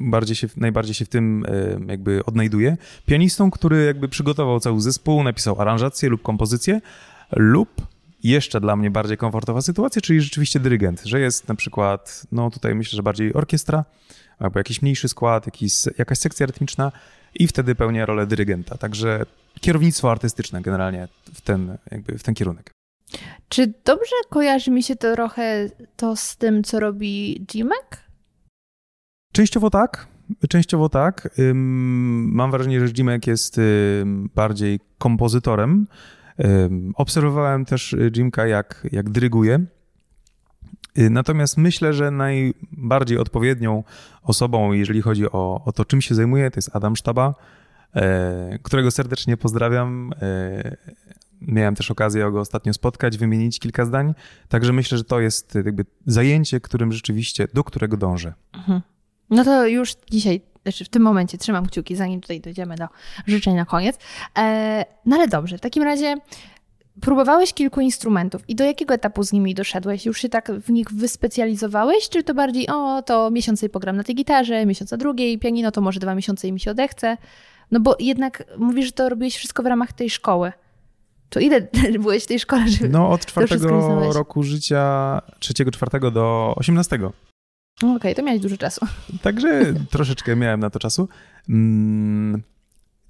bardziej 0.00 0.36
się, 0.36 0.48
najbardziej 0.56 0.94
się 0.94 1.04
w 1.04 1.08
tym 1.08 1.44
e, 1.48 1.90
jakby 1.90 2.24
odnajduję. 2.24 2.76
Pianistą, 3.06 3.50
który 3.50 3.84
jakby 3.84 4.08
przygotował 4.08 4.60
cały 4.60 4.80
zespół, 4.80 5.22
napisał 5.22 5.60
aranżację 5.60 6.08
lub 6.08 6.22
kompozycję, 6.22 6.80
lub 7.32 7.86
jeszcze 8.22 8.60
dla 8.60 8.76
mnie 8.76 8.90
bardziej 8.90 9.16
komfortowa 9.16 9.62
sytuacja, 9.62 10.02
czyli 10.02 10.20
rzeczywiście 10.20 10.60
dyrygent, 10.60 11.02
że 11.04 11.20
jest 11.20 11.48
na 11.48 11.54
przykład, 11.54 12.26
no 12.32 12.50
tutaj 12.50 12.74
myślę, 12.74 12.96
że 12.96 13.02
bardziej 13.02 13.34
orkiestra, 13.34 13.84
albo 14.44 14.60
jakiś 14.60 14.82
mniejszy 14.82 15.08
skład, 15.08 15.46
jakiś, 15.46 15.72
jakaś 15.98 16.18
sekcja 16.18 16.46
rytmiczna 16.46 16.92
i 17.34 17.46
wtedy 17.46 17.74
pełnię 17.74 18.06
rolę 18.06 18.26
dyrygenta. 18.26 18.78
Także 18.78 19.26
kierownictwo 19.60 20.10
artystyczne 20.10 20.62
generalnie 20.62 21.08
w 21.34 21.40
ten, 21.40 21.78
jakby 21.90 22.18
w 22.18 22.22
ten 22.22 22.34
kierunek. 22.34 22.70
Czy 23.48 23.72
dobrze 23.84 24.16
kojarzy 24.30 24.70
mi 24.70 24.82
się 24.82 24.96
to 24.96 25.14
trochę 25.14 25.70
to 25.96 26.16
z 26.16 26.36
tym, 26.36 26.64
co 26.64 26.80
robi 26.80 27.46
Jimek? 27.54 28.04
Częściowo 29.32 29.70
tak. 29.70 30.06
Częściowo 30.48 30.88
tak. 30.88 31.28
Mam 31.54 32.50
wrażenie, 32.50 32.80
że 32.80 32.92
Jimek 32.92 33.26
jest 33.26 33.60
bardziej 34.34 34.80
kompozytorem. 34.98 35.86
Obserwowałem 36.94 37.64
też 37.64 37.96
Jimka, 38.16 38.46
jak, 38.46 38.86
jak 38.92 39.10
dyryguje. 39.10 39.64
Y, 40.98 41.10
natomiast 41.10 41.58
myślę, 41.58 41.92
że 41.92 42.10
najbardziej 42.10 43.18
odpowiednią 43.18 43.84
osobą, 44.22 44.72
jeżeli 44.72 45.02
chodzi 45.02 45.30
o, 45.30 45.62
o 45.64 45.72
to, 45.72 45.84
czym 45.84 46.00
się 46.00 46.14
zajmuje, 46.14 46.50
to 46.50 46.58
jest 46.58 46.76
Adam 46.76 46.96
Sztaba, 46.96 47.34
e, 47.94 48.58
którego 48.62 48.90
serdecznie 48.90 49.36
pozdrawiam. 49.36 50.12
E, 50.22 50.76
miałem 51.40 51.74
też 51.74 51.90
okazję 51.90 52.30
go 52.32 52.40
ostatnio 52.40 52.74
spotkać, 52.74 53.18
wymienić 53.18 53.60
kilka 53.60 53.84
zdań. 53.84 54.14
Także 54.48 54.72
myślę, 54.72 54.98
że 54.98 55.04
to 55.04 55.20
jest 55.20 55.54
jakby 55.54 55.84
zajęcie, 56.06 56.60
którym 56.60 56.92
rzeczywiście, 56.92 57.48
do 57.54 57.64
którego 57.64 57.96
dążę. 57.96 58.34
Mhm. 58.52 58.80
No 59.30 59.44
to 59.44 59.66
już 59.66 59.94
dzisiaj, 60.10 60.40
znaczy 60.62 60.84
w 60.84 60.88
tym 60.88 61.02
momencie 61.02 61.38
trzymam 61.38 61.66
kciuki, 61.66 61.96
zanim 61.96 62.20
tutaj 62.20 62.40
dojdziemy 62.40 62.76
do 62.76 62.88
życzeń 63.26 63.54
na 63.54 63.64
koniec. 63.64 63.98
E, 64.38 64.84
no 65.06 65.16
ale 65.16 65.28
dobrze, 65.28 65.58
w 65.58 65.60
takim 65.60 65.82
razie 65.82 66.16
Próbowałeś 67.00 67.54
kilku 67.54 67.80
instrumentów 67.80 68.42
i 68.48 68.54
do 68.54 68.64
jakiego 68.64 68.94
etapu 68.94 69.22
z 69.22 69.32
nimi 69.32 69.54
doszedłeś? 69.54 70.06
Już 70.06 70.20
się 70.20 70.28
tak 70.28 70.52
w 70.52 70.70
nich 70.70 70.92
wyspecjalizowałeś, 70.92 72.08
czy 72.08 72.22
to 72.22 72.34
bardziej, 72.34 72.68
o, 72.68 73.02
to 73.02 73.30
miesiąc 73.30 73.62
i 73.62 73.68
pogram 73.68 73.96
na 73.96 74.04
tej 74.04 74.14
gitarze, 74.14 74.66
miesiąc 74.66 74.90
na 74.90 74.96
drugiej, 74.96 75.38
pianino 75.38 75.70
to 75.70 75.80
może 75.80 76.00
dwa 76.00 76.14
miesiące 76.14 76.48
i 76.48 76.52
mi 76.52 76.60
się 76.60 76.70
odechce? 76.70 77.16
No 77.70 77.80
bo 77.80 77.96
jednak 77.98 78.44
mówisz, 78.58 78.86
że 78.86 78.92
to 78.92 79.08
robiłeś 79.08 79.36
wszystko 79.36 79.62
w 79.62 79.66
ramach 79.66 79.92
tej 79.92 80.10
szkoły. 80.10 80.52
To 81.28 81.40
ile 81.40 81.68
byłeś 82.02 82.24
w 82.24 82.26
tej 82.26 82.40
szkole? 82.40 82.68
Żeby 82.68 82.88
no 82.88 83.10
od 83.10 83.26
czwartego 83.26 84.12
roku 84.12 84.42
życia, 84.42 85.22
trzeciego, 85.38 85.70
czwartego 85.70 86.10
do 86.10 86.54
osiemnastego. 86.56 87.12
Okej, 87.76 87.96
okay, 87.96 88.14
to 88.14 88.22
miałeś 88.22 88.40
dużo 88.40 88.56
czasu. 88.56 88.86
Także 89.22 89.74
troszeczkę 89.90 90.36
miałem 90.36 90.60
na 90.60 90.70
to 90.70 90.78
czasu. 90.78 91.08
Mm, 91.48 92.42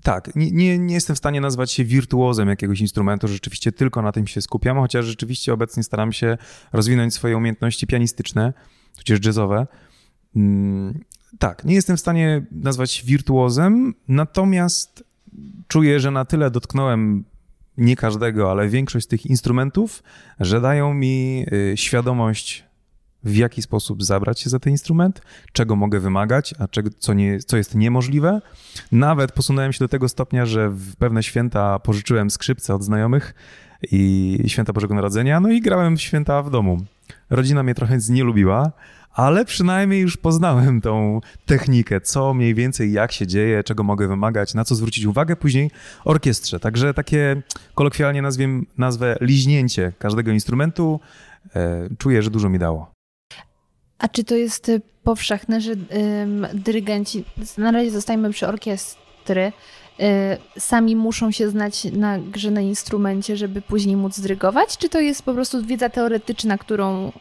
tak, 0.05 0.37
nie, 0.37 0.51
nie, 0.51 0.79
nie, 0.79 0.95
jestem 0.95 1.17
w 1.17 1.19
stanie 1.19 1.41
nazwać 1.41 1.71
się 1.71 1.85
wirtuozem 1.85 2.49
jakiegoś 2.49 2.81
instrumentu, 2.81 3.29
rzeczywiście 3.29 3.73
tylko 3.73 4.03
na 4.03 4.13
tym 4.13 4.27
się 4.27 4.43
skupiam, 4.43 4.77
chociaż 4.77 5.05
rzeczywiście 5.05 5.53
obecnie 5.53 5.83
staram 5.83 6.13
się 6.13 6.39
rozwinąć 6.73 7.15
swoje 7.15 7.37
umiejętności 7.37 7.87
pianistyczne, 7.87 8.53
tudzież 8.97 9.27
jazzowe. 9.27 9.67
Mm, 10.37 11.05
tak, 11.39 11.65
nie 11.65 11.75
jestem 11.75 11.97
w 11.97 12.01
stanie 12.01 12.47
nazwać 12.53 13.03
wirtuozem, 13.05 13.95
natomiast 14.09 15.05
czuję, 15.69 16.01
że 16.01 16.11
na 16.11 16.25
tyle 16.25 16.51
dotknąłem 16.51 17.25
nie 17.77 17.97
każdego, 17.97 18.51
ale 18.51 18.69
większość 18.69 19.07
tych 19.07 19.27
instrumentów, 19.27 20.03
że 20.41 20.61
dają 20.61 20.95
mi 20.95 21.47
y, 21.53 21.77
świadomość 21.77 22.65
w 23.25 23.37
jaki 23.37 23.63
sposób 23.63 24.03
zabrać 24.03 24.41
się 24.41 24.51
za 24.51 24.59
ten 24.59 24.71
instrument, 24.71 25.23
czego 25.53 25.77
mogę 25.77 26.01
wymagać, 26.01 26.55
a 26.59 26.69
czego, 26.69 26.91
co, 26.99 27.15
nie, 27.15 27.39
co 27.41 27.57
jest 27.57 27.75
niemożliwe. 27.75 28.41
Nawet 28.93 29.33
posunąłem 29.33 29.73
się 29.73 29.79
do 29.79 29.89
tego 29.89 30.09
stopnia, 30.09 30.47
że 30.47 30.71
w 30.71 30.97
pewne 30.97 31.23
święta 31.23 31.79
pożyczyłem 31.79 32.31
skrzypce 32.31 32.75
od 32.75 32.83
znajomych 32.83 33.35
i 33.93 34.39
święta 34.47 34.73
Bożego 34.73 34.95
Narodzenia, 34.95 35.41
no 35.41 35.51
i 35.51 35.61
grałem 35.61 35.97
w 35.97 36.01
święta 36.01 36.43
w 36.43 36.51
domu. 36.51 36.79
Rodzina 37.31 37.63
mnie 37.63 37.75
trochę 37.75 37.99
nie 38.09 38.25
lubiła, 38.25 38.73
ale 39.15 39.45
przynajmniej 39.45 40.01
już 40.01 40.17
poznałem 40.17 40.81
tą 40.81 41.21
technikę, 41.47 42.01
co 42.01 42.35
mniej 42.35 42.55
więcej, 42.55 42.93
jak 42.93 43.13
się 43.13 43.27
dzieje, 43.27 43.65
czego 43.65 43.83
mogę 43.83 44.09
wymagać, 44.09 44.55
na 44.55 44.65
co 44.65 44.75
zwrócić 44.75 45.05
uwagę 45.05 45.37
później 45.37 45.71
orkiestrze. 46.05 46.61
Także 46.61 46.95
takie 46.95 47.43
kolokwialnie 47.75 48.23
nazwiem, 48.23 48.67
nazwę 48.79 49.17
liźnięcie 49.21 49.93
każdego 49.99 50.31
instrumentu 50.31 51.01
e, 51.57 51.89
czuję, 51.99 52.23
że 52.23 52.31
dużo 52.31 52.49
mi 52.49 52.59
dało. 52.59 52.94
A 54.05 54.09
czy 54.09 54.25
to 54.25 54.35
jest 54.35 54.69
y, 54.69 54.81
powszechne, 55.03 55.61
że 55.61 55.73
ym, 55.73 56.47
dyrygenci, 56.55 57.25
na 57.59 57.71
razie 57.71 57.91
zostajemy 57.91 58.31
przy 58.31 58.47
orkiestry, 58.47 59.53
y, 60.01 60.61
sami 60.61 60.97
muszą 60.97 61.31
się 61.31 61.49
znać 61.49 61.85
na 61.85 62.19
grze 62.19 62.51
na 62.51 62.61
instrumencie, 62.61 63.37
żeby 63.37 63.63
później 63.63 63.97
móc 63.97 64.21
dyrygować? 64.21 64.79
Czy 64.79 64.89
to 64.89 65.01
jest 65.01 65.23
po 65.23 65.35
prostu 65.35 65.65
wiedza 65.65 65.89
teoretyczna, 65.89 66.59
którą 66.59 67.09
y, 67.09 67.13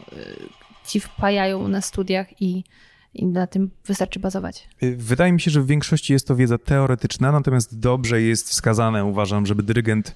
ci 0.88 1.00
wpajają 1.00 1.68
na 1.68 1.82
studiach 1.82 2.42
i, 2.42 2.64
i 3.14 3.26
na 3.26 3.48
tym 3.48 3.72
wystarczy 3.86 4.20
bazować? 4.20 4.70
Wydaje 4.98 5.34
mi 5.34 5.42
się, 5.42 5.52
że 5.52 5.62
w 5.62 5.68
większości 5.68 6.14
jest 6.14 6.28
to 6.28 6.36
wiedza 6.36 6.58
teoretyczna, 6.58 7.32
natomiast 7.32 7.80
dobrze 7.80 8.22
jest 8.22 8.50
wskazane, 8.50 9.06
uważam, 9.06 9.46
żeby 9.46 9.64
dyrygent 9.64 10.16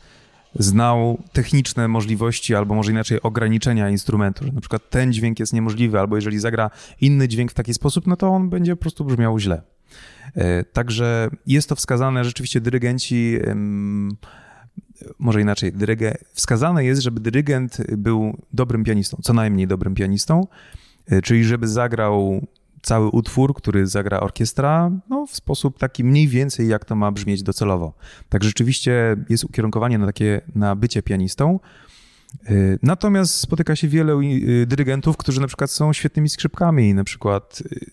znał 0.59 1.23
techniczne 1.33 1.87
możliwości 1.87 2.55
albo 2.55 2.75
może 2.75 2.91
inaczej 2.91 3.21
ograniczenia 3.21 3.89
instrumentu, 3.89 4.45
że 4.45 4.51
na 4.51 4.61
przykład 4.61 4.89
ten 4.89 5.13
dźwięk 5.13 5.39
jest 5.39 5.53
niemożliwy, 5.53 5.99
albo 5.99 6.15
jeżeli 6.15 6.39
zagra 6.39 6.69
inny 7.01 7.27
dźwięk 7.27 7.51
w 7.51 7.53
taki 7.53 7.73
sposób, 7.73 8.07
no 8.07 8.15
to 8.15 8.29
on 8.29 8.49
będzie 8.49 8.75
po 8.75 8.81
prostu 8.81 9.05
brzmiał 9.05 9.39
źle. 9.39 9.61
E, 10.35 10.63
także 10.63 11.29
jest 11.47 11.69
to 11.69 11.75
wskazane, 11.75 12.25
rzeczywiście 12.25 12.61
dyrygenci, 12.61 13.37
może 15.19 15.41
inaczej, 15.41 15.73
dyryge, 15.73 16.17
wskazane 16.33 16.85
jest, 16.85 17.01
żeby 17.01 17.19
dyrygent 17.19 17.77
był 17.97 18.37
dobrym 18.53 18.83
pianistą, 18.83 19.17
co 19.23 19.33
najmniej 19.33 19.67
dobrym 19.67 19.95
pianistą, 19.95 20.47
e, 21.07 21.21
czyli 21.21 21.43
żeby 21.43 21.67
zagrał 21.67 22.47
cały 22.87 23.07
utwór, 23.07 23.53
który 23.53 23.87
zagra 23.87 24.19
orkiestra, 24.19 24.91
no, 25.09 25.25
w 25.27 25.35
sposób 25.35 25.77
taki 25.77 26.03
mniej 26.03 26.27
więcej, 26.27 26.67
jak 26.67 26.85
to 26.85 26.95
ma 26.95 27.11
brzmieć 27.11 27.43
docelowo. 27.43 27.93
Tak 28.29 28.43
rzeczywiście 28.43 29.15
jest 29.29 29.43
ukierunkowanie 29.43 29.97
na 29.97 30.05
takie, 30.05 30.41
na 30.55 30.75
bycie 30.75 31.03
pianistą. 31.03 31.59
Y, 32.49 32.79
natomiast 32.83 33.33
spotyka 33.33 33.75
się 33.75 33.87
wiele 33.87 34.13
y, 34.13 34.65
dyrygentów, 34.65 35.17
którzy 35.17 35.41
na 35.41 35.47
przykład 35.47 35.71
są 35.71 35.93
świetnymi 35.93 36.29
skrzypkami 36.29 36.93
na 36.93 37.03
przykład 37.03 37.63
y, 37.71 37.91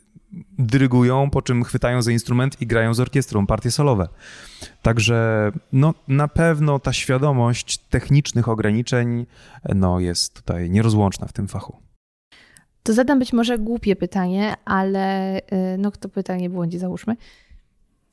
dyrygują, 0.59 1.31
po 1.31 1.43
czym 1.43 1.65
chwytają 1.65 2.03
za 2.03 2.13
instrument 2.13 2.63
i 2.63 2.67
grają 2.67 2.95
z 2.95 3.01
orkiestrą 3.01 3.47
partie 3.47 3.71
solowe. 3.71 4.09
Także 4.83 5.53
no, 5.73 5.95
na 6.09 6.29
pewno 6.29 6.79
ta 6.79 6.93
świadomość 6.93 7.79
technicznych 7.79 8.49
ograniczeń 8.49 9.27
no, 9.75 10.01
jest 10.01 10.35
tutaj 10.35 10.71
nierozłączna 10.71 11.27
w 11.27 11.33
tym 11.33 11.49
fachu. 11.49 11.84
To 12.87 12.93
zadam 12.93 13.19
być 13.19 13.33
może 13.33 13.59
głupie 13.59 13.97
pytanie, 13.97 14.55
ale 14.65 15.39
y, 15.39 15.43
no 15.79 15.91
to 15.91 16.09
pytanie 16.09 16.51
błądzi, 16.51 16.79
załóżmy. 16.79 17.17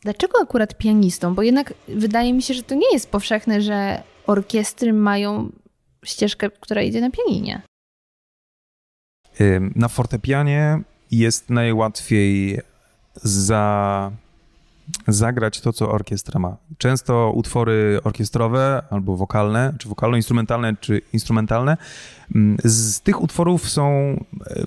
Dlaczego 0.01 0.41
akurat 0.41 0.77
pianistą? 0.77 1.35
Bo 1.35 1.41
jednak 1.41 1.73
wydaje 1.87 2.33
mi 2.33 2.41
się, 2.41 2.53
że 2.53 2.63
to 2.63 2.75
nie 2.75 2.93
jest 2.93 3.09
powszechne, 3.09 3.61
że 3.61 4.03
orkiestry 4.27 4.93
mają 4.93 5.51
ścieżkę, 6.05 6.49
która 6.49 6.81
idzie 6.81 7.01
na 7.01 7.09
pianinie. 7.11 7.61
Na 9.75 9.87
fortepianie 9.87 10.81
jest 11.11 11.49
najłatwiej 11.49 12.59
za 13.23 14.11
zagrać 15.07 15.61
to, 15.61 15.73
co 15.73 15.91
orkiestra 15.91 16.39
ma. 16.39 16.57
Często 16.77 17.31
utwory 17.35 17.99
orkiestrowe 18.03 18.83
albo 18.89 19.17
wokalne, 19.17 19.73
czy 19.77 19.89
wokalno-instrumentalne, 19.89 20.75
czy 20.79 21.01
instrumentalne, 21.13 21.77
mm, 22.35 22.57
z 22.63 23.01
tych 23.01 23.21
utworów 23.21 23.69
są 23.69 24.15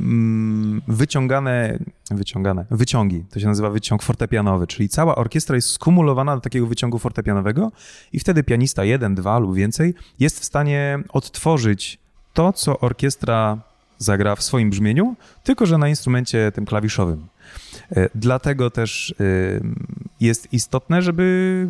mm, 0.00 0.82
wyciągane, 0.88 1.78
wyciągane, 2.10 2.64
wyciągi, 2.70 3.24
to 3.30 3.40
się 3.40 3.46
nazywa 3.46 3.70
wyciąg 3.70 4.02
fortepianowy, 4.02 4.66
czyli 4.66 4.88
cała 4.88 5.14
orkiestra 5.14 5.56
jest 5.56 5.68
skumulowana 5.68 6.34
do 6.34 6.40
takiego 6.40 6.66
wyciągu 6.66 6.98
fortepianowego 6.98 7.72
i 8.12 8.20
wtedy 8.20 8.42
pianista 8.42 8.84
jeden, 8.84 9.14
dwa 9.14 9.38
lub 9.38 9.54
więcej 9.54 9.94
jest 10.18 10.40
w 10.40 10.44
stanie 10.44 10.98
odtworzyć 11.08 11.98
to, 12.34 12.52
co 12.52 12.80
orkiestra 12.80 13.58
zagra 13.98 14.36
w 14.36 14.42
swoim 14.42 14.70
brzmieniu, 14.70 15.16
tylko 15.44 15.66
że 15.66 15.78
na 15.78 15.88
instrumencie 15.88 16.52
tym 16.54 16.64
klawiszowym. 16.66 17.26
E, 17.96 18.08
dlatego 18.14 18.70
też 18.70 19.14
e, 19.20 19.24
jest 20.20 20.52
istotne, 20.52 21.02
żeby 21.02 21.66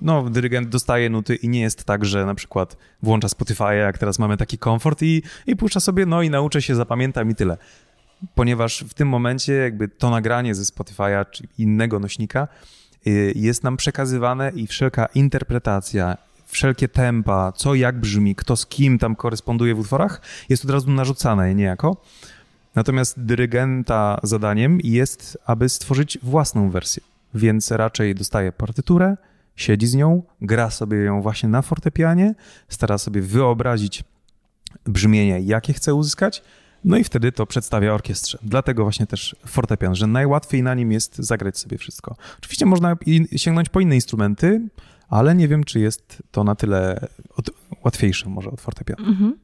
no, 0.00 0.30
dyrygent 0.30 0.68
dostaje 0.68 1.10
nuty 1.10 1.34
i 1.34 1.48
nie 1.48 1.60
jest 1.60 1.84
tak, 1.84 2.04
że 2.04 2.26
na 2.26 2.34
przykład 2.34 2.76
włącza 3.02 3.28
Spotify, 3.28 3.74
jak 3.74 3.98
teraz 3.98 4.18
mamy 4.18 4.36
taki 4.36 4.58
komfort 4.58 5.02
i, 5.02 5.22
i 5.46 5.56
puszcza 5.56 5.80
sobie, 5.80 6.06
no 6.06 6.22
i 6.22 6.30
nauczę 6.30 6.62
się, 6.62 6.74
zapamiętam 6.74 7.30
i 7.30 7.34
tyle. 7.34 7.56
Ponieważ 8.34 8.84
w 8.88 8.94
tym 8.94 9.08
momencie 9.08 9.52
jakby 9.52 9.88
to 9.88 10.10
nagranie 10.10 10.54
ze 10.54 10.62
Spotify'a 10.62 11.26
czy 11.30 11.48
innego 11.58 11.98
nośnika 11.98 12.48
e, 13.06 13.10
jest 13.34 13.64
nam 13.64 13.76
przekazywane 13.76 14.52
i 14.54 14.66
wszelka 14.66 15.06
interpretacja, 15.06 16.16
wszelkie 16.46 16.88
tempa, 16.88 17.52
co 17.52 17.74
jak 17.74 18.00
brzmi, 18.00 18.34
kto 18.34 18.56
z 18.56 18.66
kim 18.66 18.98
tam 18.98 19.16
koresponduje 19.16 19.74
w 19.74 19.78
utworach, 19.78 20.20
jest 20.48 20.64
od 20.64 20.70
razu 20.70 20.90
narzucane 20.90 21.54
niejako. 21.54 21.96
Natomiast 22.74 23.20
dyrygenta 23.20 24.20
zadaniem 24.22 24.78
jest, 24.84 25.38
aby 25.46 25.68
stworzyć 25.68 26.18
własną 26.22 26.70
wersję, 26.70 27.02
więc 27.34 27.70
raczej 27.70 28.14
dostaje 28.14 28.52
partyturę, 28.52 29.16
siedzi 29.56 29.86
z 29.86 29.94
nią, 29.94 30.22
gra 30.40 30.70
sobie 30.70 30.98
ją 30.98 31.22
właśnie 31.22 31.48
na 31.48 31.62
fortepianie, 31.62 32.34
stara 32.68 32.98
sobie 32.98 33.22
wyobrazić 33.22 34.04
brzmienie, 34.86 35.40
jakie 35.40 35.72
chce 35.72 35.94
uzyskać, 35.94 36.42
no 36.84 36.96
i 36.96 37.04
wtedy 37.04 37.32
to 37.32 37.46
przedstawia 37.46 37.94
orkiestrze. 37.94 38.38
Dlatego 38.42 38.82
właśnie 38.82 39.06
też 39.06 39.36
fortepian, 39.46 39.94
że 39.94 40.06
najłatwiej 40.06 40.62
na 40.62 40.74
nim 40.74 40.92
jest 40.92 41.16
zagrać 41.16 41.58
sobie 41.58 41.78
wszystko. 41.78 42.16
Oczywiście 42.38 42.66
można 42.66 42.96
sięgnąć 43.36 43.68
po 43.68 43.80
inne 43.80 43.94
instrumenty, 43.94 44.68
ale 45.08 45.34
nie 45.34 45.48
wiem, 45.48 45.64
czy 45.64 45.80
jest 45.80 46.22
to 46.30 46.44
na 46.44 46.54
tyle 46.54 47.08
łatwiejsze 47.84 48.28
może 48.28 48.50
od 48.50 48.60
fortepianu. 48.60 49.06
Mhm. 49.06 49.38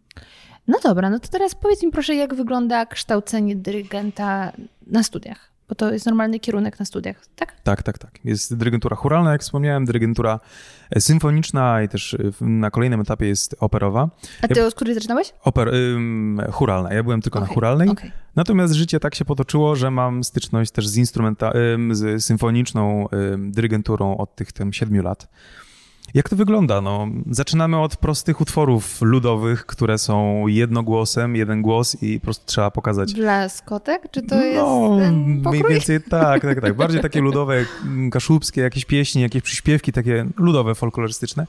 No 0.68 0.78
dobra, 0.83 1.11
no 1.11 1.18
to 1.18 1.28
teraz 1.28 1.54
powiedz 1.54 1.83
mi 1.83 1.90
proszę, 1.90 2.14
jak 2.14 2.35
wygląda 2.35 2.87
kształcenie 2.87 3.57
dyrygenta 3.57 4.52
na 4.87 5.02
studiach? 5.02 5.48
Bo 5.68 5.74
to 5.74 5.92
jest 5.92 6.07
normalny 6.07 6.40
kierunek 6.40 6.78
na 6.78 6.85
studiach, 6.85 7.26
tak? 7.37 7.61
Tak, 7.62 7.83
tak, 7.83 7.98
tak. 7.98 8.11
Jest 8.24 8.57
dyrygentura 8.57 8.96
churalna, 8.96 9.33
jak 9.33 9.40
wspomniałem, 9.40 9.85
dyrygentura 9.85 10.40
e, 10.90 11.00
symfoniczna 11.00 11.83
i 11.83 11.88
też 11.88 12.14
e, 12.14 12.18
na 12.40 12.70
kolejnym 12.70 13.00
etapie 13.00 13.26
jest 13.26 13.57
operowa. 13.61 14.09
A 14.42 14.48
ty 14.48 14.61
ja, 14.61 14.66
od 14.66 14.74
której 14.74 14.94
zaczynałeś? 14.94 15.33
Oper, 15.42 15.74
ym, 15.74 16.40
churalna. 16.52 16.94
Ja 16.94 17.02
byłem 17.02 17.22
tylko 17.22 17.38
okay, 17.38 17.48
na 17.48 17.54
churalnej. 17.54 17.88
Okay. 17.88 18.11
Natomiast 18.37 18.74
życie 18.74 19.00
tak 19.00 19.14
się 19.14 19.24
potoczyło, 19.24 19.76
że 19.76 19.90
mam 19.90 20.24
styczność 20.24 20.70
też 20.70 20.88
z, 20.88 20.96
instrumenta, 20.96 21.52
ym, 21.74 21.94
z 21.94 22.24
symfoniczną 22.24 23.07
ym, 23.12 23.52
dyrygenturą 23.52 24.16
od 24.16 24.35
tych 24.35 24.52
tam 24.52 24.72
siedmiu 24.72 25.02
lat. 25.02 25.28
Jak 26.14 26.28
to 26.28 26.36
wygląda? 26.36 26.80
No, 26.80 27.08
zaczynamy 27.30 27.80
od 27.80 27.96
prostych 27.96 28.40
utworów 28.40 29.02
ludowych, 29.02 29.66
które 29.66 29.98
są 29.98 30.46
jednogłosem, 30.46 31.36
jeden 31.36 31.62
głos 31.62 32.02
i 32.02 32.20
po 32.20 32.24
prostu 32.24 32.46
trzeba 32.46 32.70
pokazać. 32.70 33.14
Blaskotek? 33.14 34.10
Czy 34.10 34.22
to 34.22 34.36
no, 34.36 34.42
jest 34.42 34.56
No, 35.42 35.50
mniej 35.50 35.64
więcej 35.68 36.00
tak, 36.10 36.42
tak, 36.42 36.60
tak. 36.60 36.74
Bardziej 36.74 37.00
takie 37.00 37.20
ludowe, 37.20 37.64
kaszubskie, 38.12 38.60
jakieś 38.60 38.84
pieśni, 38.84 39.22
jakieś 39.22 39.42
przyśpiewki, 39.42 39.92
takie 39.92 40.26
ludowe, 40.36 40.74
folklorystyczne. 40.74 41.46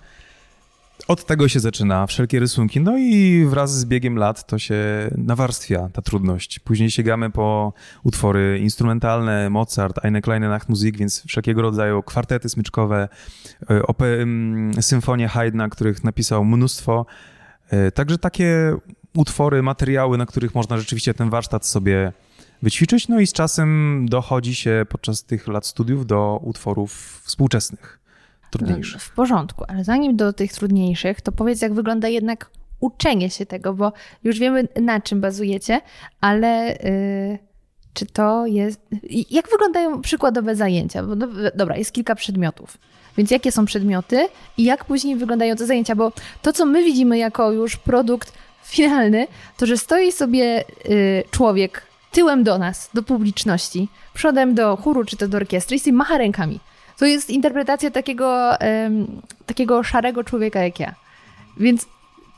Od 1.10 1.26
tego 1.26 1.48
się 1.48 1.60
zaczyna, 1.60 2.08
wszelkie 2.08 2.40
rysunki. 2.40 2.82
No 2.82 2.98
i 2.98 3.46
wraz 3.50 3.80
z 3.80 3.86
biegiem 3.86 4.16
lat 4.16 4.48
to 4.48 4.60
się 4.60 4.76
nawarstwia 5.18 5.90
ta 5.94 6.02
trudność. 6.02 6.60
Później 6.60 6.92
sięgamy 6.92 7.30
po 7.30 7.74
utwory 8.04 8.60
instrumentalne, 8.60 9.50
Mozart, 9.50 10.06
Eine 10.06 10.22
kleine 10.22 10.50
Nachtmusik, 10.50 10.98
więc 10.98 11.24
wszelkiego 11.28 11.62
rodzaju 11.62 12.04
kwartety 12.04 12.50
smyczkowe, 12.50 13.10
e, 13.70 13.80
op- 13.82 14.82
symfonie 14.82 15.28
Haydna, 15.28 15.70
których 15.70 16.04
napisał 16.04 16.46
mnóstwo. 16.46 17.06
E, 17.70 17.92
także 17.92 18.18
takie 18.18 18.76
utwory, 19.16 19.62
materiały, 19.64 20.18
na 20.18 20.26
których 20.26 20.56
można 20.56 20.78
rzeczywiście 20.78 21.14
ten 21.14 21.30
warsztat 21.30 21.66
sobie 21.66 22.14
wyćwiczyć. 22.62 23.08
No 23.08 23.20
i 23.20 23.28
z 23.28 23.34
czasem 23.34 24.06
dochodzi 24.10 24.56
się 24.56 24.86
podczas 24.90 25.24
tych 25.24 25.48
lat 25.48 25.66
studiów 25.66 26.06
do 26.06 26.40
utworów 26.44 27.22
współczesnych 27.26 27.99
trudniejszych. 28.50 29.02
W 29.02 29.12
porządku, 29.12 29.64
ale 29.68 29.84
zanim 29.84 30.16
do 30.16 30.34
tych 30.34 30.54
trudniejszych, 30.54 31.22
to 31.22 31.32
powiedz, 31.32 31.62
jak 31.62 31.74
wygląda 31.74 32.08
jednak 32.08 32.52
uczenie 32.80 33.30
się 33.30 33.46
tego, 33.46 33.74
bo 33.74 33.94
już 34.24 34.40
wiemy, 34.40 34.68
na 34.82 35.02
czym 35.02 35.22
bazujecie, 35.22 35.82
ale 36.22 36.78
yy, 36.84 37.50
czy 37.94 38.06
to 38.06 38.46
jest. 38.46 38.82
Jak 39.30 39.50
wyglądają 39.50 40.02
przykładowe 40.02 40.56
zajęcia? 40.56 41.04
Bo, 41.04 41.16
no, 41.16 41.28
dobra, 41.56 41.78
jest 41.78 41.92
kilka 41.92 42.16
przedmiotów. 42.16 42.78
Więc 43.18 43.32
jakie 43.32 43.52
są 43.52 43.66
przedmioty 43.66 44.28
i 44.58 44.64
jak 44.64 44.86
później 44.86 45.16
wyglądają 45.16 45.56
te 45.56 45.66
zajęcia? 45.66 45.96
Bo 45.96 46.12
to, 46.42 46.54
co 46.54 46.66
my 46.66 46.84
widzimy 46.84 47.18
jako 47.18 47.52
już 47.52 47.78
produkt 47.78 48.34
finalny, 48.64 49.28
to 49.58 49.66
że 49.66 49.78
stoi 49.78 50.12
sobie 50.12 50.64
yy, 50.90 51.24
człowiek 51.32 51.82
tyłem 52.12 52.44
do 52.44 52.58
nas, 52.58 52.90
do 52.94 53.04
publiczności, 53.04 53.90
przodem 54.14 54.56
do 54.56 54.78
chóru 54.78 55.04
czy 55.04 55.18
to 55.18 55.28
do 55.28 55.38
orkiestry 55.38 55.78
i 55.86 55.94
macha 55.94 56.18
rękami. 56.18 56.60
To 57.00 57.06
jest 57.06 57.30
interpretacja 57.30 57.92
takiego, 57.92 58.58
um, 58.62 59.22
takiego 59.46 59.84
szarego 59.84 60.24
człowieka 60.24 60.64
jak 60.64 60.80
ja. 60.80 60.96
Więc 61.58 61.86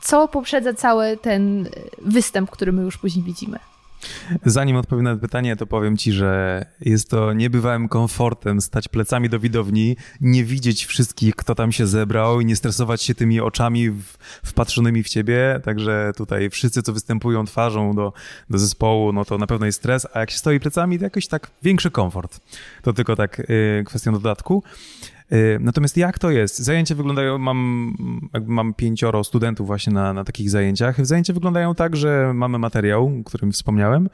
co 0.00 0.28
poprzedza 0.28 0.74
cały 0.74 1.16
ten 1.16 1.68
występ, 2.02 2.50
który 2.50 2.72
my 2.72 2.82
już 2.82 2.98
później 2.98 3.24
widzimy? 3.24 3.58
Zanim 4.44 4.76
odpowiem 4.76 5.04
na 5.04 5.16
pytanie, 5.16 5.56
to 5.56 5.66
powiem 5.66 5.96
ci, 5.96 6.12
że 6.12 6.64
jest 6.80 7.10
to 7.10 7.32
niebywałym 7.32 7.88
komfortem 7.88 8.60
stać 8.60 8.88
plecami 8.88 9.28
do 9.28 9.40
widowni, 9.40 9.96
nie 10.20 10.44
widzieć 10.44 10.86
wszystkich, 10.86 11.36
kto 11.36 11.54
tam 11.54 11.72
się 11.72 11.86
zebrał 11.86 12.40
i 12.40 12.46
nie 12.46 12.56
stresować 12.56 13.02
się 13.02 13.14
tymi 13.14 13.40
oczami 13.40 13.90
wpatrzonymi 14.44 15.02
w 15.02 15.08
ciebie. 15.08 15.60
Także 15.64 16.12
tutaj 16.16 16.50
wszyscy, 16.50 16.82
co 16.82 16.92
występują 16.92 17.44
twarzą 17.44 17.94
do, 17.94 18.12
do 18.50 18.58
zespołu, 18.58 19.12
no 19.12 19.24
to 19.24 19.38
na 19.38 19.46
pewno 19.46 19.66
jest 19.66 19.78
stres, 19.78 20.06
a 20.12 20.20
jak 20.20 20.30
się 20.30 20.38
stoi 20.38 20.60
plecami, 20.60 20.98
to 20.98 21.04
jakoś 21.04 21.26
tak 21.26 21.50
większy 21.62 21.90
komfort. 21.90 22.40
To 22.82 22.92
tylko 22.92 23.16
tak 23.16 23.40
y, 23.40 23.84
kwestią 23.86 24.12
dodatku. 24.12 24.62
Y, 25.32 25.58
natomiast 25.60 25.96
jak 25.96 26.18
to 26.18 26.30
jest? 26.30 26.58
Zajęcia 26.58 26.94
wyglądają, 26.94 27.38
mam, 27.38 27.96
mam 28.46 28.74
pięcioro 28.74 29.24
studentów 29.24 29.66
właśnie 29.66 29.92
na, 29.92 30.12
na 30.12 30.24
takich 30.24 30.50
zajęciach. 30.50 31.06
Zajęcia 31.06 31.32
wyglądają 31.32 31.74
tak, 31.74 31.96
że 31.96 32.32
mamy 32.34 32.58
materiał, 32.58 33.12
o 33.20 33.24
którym 33.24 33.52
wspomniałem, 33.52 34.08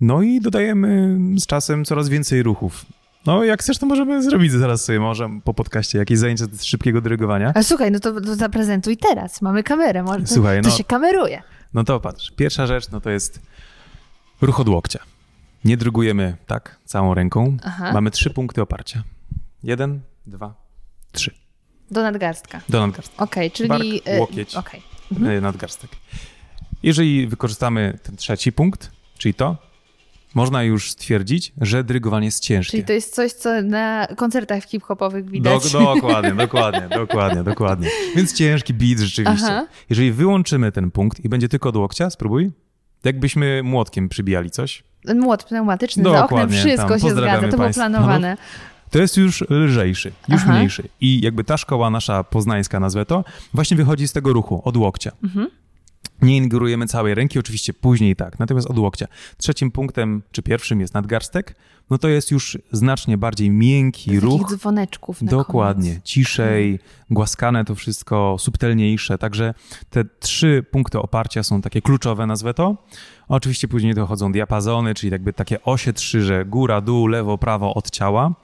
no 0.00 0.22
i 0.22 0.40
dodajemy 0.40 1.18
z 1.40 1.46
czasem 1.46 1.84
coraz 1.84 2.08
więcej 2.08 2.42
ruchów. 2.42 2.86
No, 3.26 3.44
jak 3.44 3.60
chcesz, 3.60 3.78
to 3.78 3.86
możemy 3.86 4.22
zrobić 4.22 4.52
zaraz 4.52 4.84
sobie 4.84 5.00
może 5.00 5.28
po 5.44 5.54
podcaście 5.54 5.98
jakieś 5.98 6.18
zajęcia 6.18 6.44
z 6.52 6.62
szybkiego 6.62 7.00
dyrygowania. 7.00 7.52
A 7.54 7.62
słuchaj, 7.62 7.90
no 7.90 8.00
to, 8.00 8.20
to 8.20 8.34
zaprezentuj 8.34 8.96
teraz. 8.96 9.42
Mamy 9.42 9.62
kamerę, 9.62 10.02
może 10.02 10.26
słuchaj, 10.26 10.62
to, 10.62 10.68
no, 10.68 10.76
się 10.76 10.84
kameruje. 10.84 11.42
No 11.74 11.84
to 11.84 12.00
patrz, 12.00 12.30
pierwsza 12.30 12.66
rzecz, 12.66 12.90
no 12.90 13.00
to 13.00 13.10
jest 13.10 13.40
ruch 14.40 14.60
od 14.60 14.68
łokcia. 14.68 14.98
Nie 15.64 15.76
drygujemy 15.76 16.36
tak 16.46 16.78
całą 16.84 17.14
ręką. 17.14 17.56
Aha. 17.62 17.92
Mamy 17.92 18.10
trzy 18.10 18.30
punkty 18.30 18.62
oparcia. 18.62 19.02
Jeden, 19.62 20.00
dwa, 20.26 20.61
trzy. 21.12 21.34
Do 21.90 22.02
nadgarstka. 22.02 22.60
Do 22.68 22.86
nadgarstka. 22.86 23.24
Okej, 23.24 23.46
okay, 23.46 23.56
czyli... 23.56 23.68
Bark, 23.68 23.82
e, 24.04 24.20
łokieć, 24.20 24.54
okay. 24.54 24.80
mhm. 25.12 25.42
nadgarstek. 25.42 25.90
Jeżeli 26.82 27.26
wykorzystamy 27.26 27.98
ten 28.02 28.16
trzeci 28.16 28.52
punkt, 28.52 28.90
czyli 29.18 29.34
to, 29.34 29.56
można 30.34 30.62
już 30.62 30.90
stwierdzić, 30.90 31.52
że 31.60 31.84
dyrygowanie 31.84 32.26
jest 32.26 32.40
ciężkie. 32.40 32.70
Czyli 32.70 32.84
to 32.84 32.92
jest 32.92 33.14
coś, 33.14 33.32
co 33.32 33.62
na 33.62 34.06
koncertach 34.16 34.64
hip-hopowych 34.64 35.30
widać. 35.30 35.72
Do, 35.72 35.94
dokładnie, 35.94 36.34
dokładnie, 36.34 36.88
dokładnie, 37.00 37.42
dokładnie. 37.42 37.88
Więc 38.16 38.34
ciężki 38.34 38.74
beat 38.74 38.98
rzeczywiście. 38.98 39.46
Aha. 39.46 39.66
Jeżeli 39.90 40.12
wyłączymy 40.12 40.72
ten 40.72 40.90
punkt 40.90 41.24
i 41.24 41.28
będzie 41.28 41.48
tylko 41.48 41.68
od 41.68 41.76
łokcia, 41.76 42.10
spróbuj. 42.10 42.50
Jakbyśmy 43.04 43.62
młotkiem 43.62 44.08
przybijali 44.08 44.50
coś. 44.50 44.84
Młot 45.14 45.44
pneumatyczny 45.44 46.02
dokładnie, 46.02 46.28
za 46.28 46.44
oknem, 46.44 46.50
wszystko 46.50 46.98
się 46.98 47.14
zgadza, 47.14 47.48
to 47.48 47.56
było 47.56 47.70
planowane 47.70 48.36
to 48.92 48.98
jest 48.98 49.16
już 49.16 49.44
lżejszy, 49.50 50.12
już 50.28 50.40
Aha. 50.42 50.52
mniejszy. 50.52 50.88
I 51.00 51.20
jakby 51.20 51.44
ta 51.44 51.56
szkoła 51.56 51.90
nasza 51.90 52.24
poznańska, 52.24 52.80
nazwę 52.80 53.06
to, 53.06 53.24
właśnie 53.54 53.76
wychodzi 53.76 54.08
z 54.08 54.12
tego 54.12 54.32
ruchu, 54.32 54.62
od 54.64 54.76
łokcia. 54.76 55.12
Mhm. 55.24 55.48
Nie 56.22 56.36
ingerujemy 56.36 56.86
całej 56.86 57.14
ręki, 57.14 57.38
oczywiście 57.38 57.74
później 57.74 58.16
tak, 58.16 58.38
natomiast 58.38 58.70
od 58.70 58.78
łokcia. 58.78 59.06
Trzecim 59.36 59.70
punktem, 59.70 60.22
czy 60.32 60.42
pierwszym 60.42 60.80
jest 60.80 60.94
nadgarstek, 60.94 61.54
no 61.90 61.98
to 61.98 62.08
jest 62.08 62.30
już 62.30 62.58
znacznie 62.72 63.18
bardziej 63.18 63.50
miękki 63.50 64.20
ruch. 64.20 64.42
Takich 64.42 64.56
dzwoneczków 64.56 65.22
na 65.22 65.30
Dokładnie, 65.30 65.90
koniec. 65.90 66.04
ciszej, 66.04 66.64
hmm. 66.64 66.78
głaskane 67.10 67.64
to 67.64 67.74
wszystko, 67.74 68.36
subtelniejsze, 68.38 69.18
także 69.18 69.54
te 69.90 70.04
trzy 70.20 70.64
punkty 70.70 70.98
oparcia 70.98 71.42
są 71.42 71.60
takie 71.62 71.82
kluczowe, 71.82 72.26
nazwę 72.26 72.54
to. 72.54 72.76
Oczywiście 73.28 73.68
później 73.68 73.94
dochodzą 73.94 74.32
diapazony, 74.32 74.94
czyli 74.94 75.12
jakby 75.12 75.32
takie 75.32 75.62
osie 75.62 75.92
trzy, 75.92 76.22
że 76.22 76.44
góra, 76.44 76.80
dół, 76.80 77.06
lewo, 77.06 77.38
prawo 77.38 77.74
od 77.74 77.90
ciała. 77.90 78.34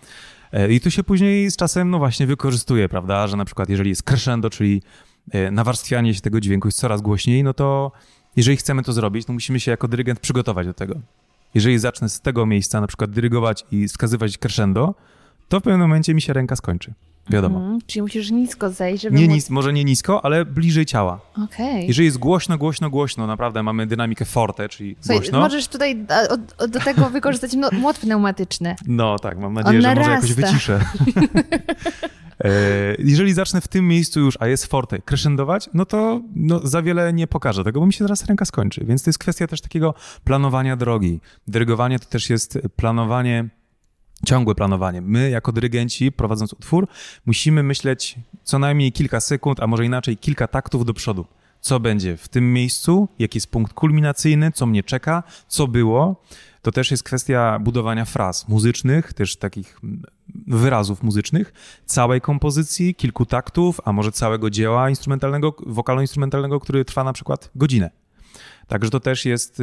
E, 0.53 0.73
I 0.73 0.81
tu 0.81 0.91
się 0.91 1.05
później 1.05 1.51
z 1.51 1.57
czasem, 1.57 1.91
no 1.91 1.99
właśnie, 1.99 2.27
wykorzystuje, 2.27 2.89
prawda, 2.89 3.27
że 3.27 3.37
na 3.37 3.45
przykład 3.45 3.69
jeżeli 3.69 3.91
jest 3.91 4.03
crescendo, 4.03 4.51
czyli 4.51 4.83
e, 5.31 5.51
nawarstwianie 5.51 6.15
się 6.15 6.21
tego 6.21 6.41
dźwięku 6.41 6.69
jest 6.69 6.79
coraz 6.79 7.01
głośniej, 7.01 7.45
no 7.45 7.55
to 7.55 7.93
jeżeli 8.37 8.57
chcemy 8.57 8.83
to 8.83 8.93
zrobić, 8.93 9.27
to 9.27 9.33
musimy 9.33 9.61
się 9.61 9.71
jako 9.71 9.89
dyrygent 9.89 10.21
przygotować 10.21 10.67
do 10.67 10.75
tego. 10.75 10.95
Jeżeli 11.55 11.79
zacznę 11.79 12.09
z 12.09 12.21
tego 12.21 12.47
miejsca 12.47 12.81
na 12.81 12.87
przykład 12.87 13.11
dyrygować 13.11 13.65
i 13.73 13.89
wskazywać 13.89 14.39
crescendo, 14.39 14.95
to 15.49 15.61
w 15.61 15.63
pewnym 15.63 15.81
momencie 15.81 16.15
mi 16.15 16.23
się 16.23 16.33
ręka 16.33 16.57
skończy. 16.57 16.95
Wiadomo. 17.31 17.59
Mm, 17.59 17.79
czyli 17.87 18.03
musisz 18.03 18.31
nisko 18.31 18.71
zejść, 18.71 19.03
żeby... 19.03 19.17
Nie 19.17 19.29
nis 19.29 19.51
może 19.51 19.73
nie 19.73 19.85
nisko, 19.85 20.25
ale 20.25 20.45
bliżej 20.45 20.87
ciała. 20.87 21.21
Okay. 21.45 21.83
Jeżeli 21.83 22.07
jest 22.07 22.19
głośno, 22.19 22.59
głośno, 22.59 22.91
głośno, 22.91 23.27
naprawdę 23.27 23.62
mamy 23.62 23.87
dynamikę 23.87 24.25
forte, 24.25 24.69
czyli 24.69 24.97
Słuchaj, 25.01 25.17
głośno. 25.17 25.41
Możesz 25.41 25.69
tutaj 25.69 26.07
od, 26.31 26.71
do 26.71 26.81
tego 26.81 27.11
wykorzystać 27.11 27.53
no, 27.55 27.71
młot 27.73 27.99
pneumatyczny. 27.99 28.77
No 28.87 29.19
tak, 29.19 29.38
mam 29.38 29.55
nadzieję, 29.55 29.77
On 29.77 29.83
że 29.83 29.88
narasta. 29.88 30.14
może 30.14 30.29
jakoś 30.29 30.33
wyciszę. 30.33 30.81
E, 32.45 32.51
jeżeli 32.99 33.33
zacznę 33.33 33.61
w 33.61 33.69
tym 33.69 33.88
miejscu 33.88 34.21
już, 34.21 34.37
a 34.41 34.47
jest 34.47 34.67
forte, 34.67 34.99
crescendować, 35.03 35.71
no 35.75 35.87
to 35.87 36.21
no, 36.35 36.61
za 36.64 36.83
wiele 36.83 37.12
nie 37.12 37.27
pokażę 37.27 37.64
tego, 37.64 37.81
bo 37.81 37.87
mi 37.87 37.93
się 37.93 38.05
zaraz 38.05 38.25
ręka 38.25 38.45
skończy. 38.45 38.85
Więc 38.85 39.03
to 39.03 39.09
jest 39.09 39.19
kwestia 39.19 39.47
też 39.47 39.61
takiego 39.61 39.95
planowania 40.25 40.77
drogi. 40.77 41.21
Dyrygowanie 41.47 41.99
to 41.99 42.07
też 42.07 42.31
jest 42.31 42.59
planowanie 42.77 43.49
ciągłe 44.26 44.54
planowanie. 44.54 45.00
My, 45.00 45.31
jako 45.31 45.52
dyrygenci, 45.52 46.12
prowadząc 46.12 46.52
utwór, 46.52 46.88
musimy 47.26 47.62
myśleć 47.62 48.16
co 48.42 48.59
najmniej 48.59 48.92
kilka 48.92 49.20
sekund, 49.20 49.61
a 49.61 49.66
może 49.66 49.85
inaczej 49.85 50.16
kilka 50.16 50.46
taktów 50.46 50.85
do 50.85 50.94
przodu. 50.94 51.26
Co 51.61 51.81
będzie 51.81 52.16
w 52.16 52.28
tym 52.28 52.52
miejscu, 52.52 53.09
jaki 53.18 53.37
jest 53.37 53.50
punkt 53.50 53.72
kulminacyjny, 53.72 54.52
co 54.52 54.66
mnie 54.66 54.83
czeka, 54.83 55.22
co 55.48 55.66
było. 55.66 56.22
To 56.62 56.72
też 56.72 56.90
jest 56.90 57.02
kwestia 57.02 57.59
budowania 57.59 58.04
fraz 58.04 58.48
muzycznych, 58.48 59.12
też 59.12 59.37
takich 59.37 59.81
wyrazów 60.46 61.02
muzycznych, 61.02 61.52
całej 61.87 62.20
kompozycji, 62.20 62.94
kilku 62.94 63.26
taktów, 63.26 63.81
a 63.85 63.92
może 63.92 64.12
całego 64.12 64.50
dzieła 64.50 64.90
instrumentalnego, 64.90 65.57
wokalno-instrumentalnego, 65.66 66.61
który 66.61 66.85
trwa 66.85 67.04
na 67.04 67.12
przykład 67.12 67.50
godzinę. 67.54 67.90
Także 68.66 68.90
to 68.90 69.00
też 69.00 69.24
jest. 69.24 69.62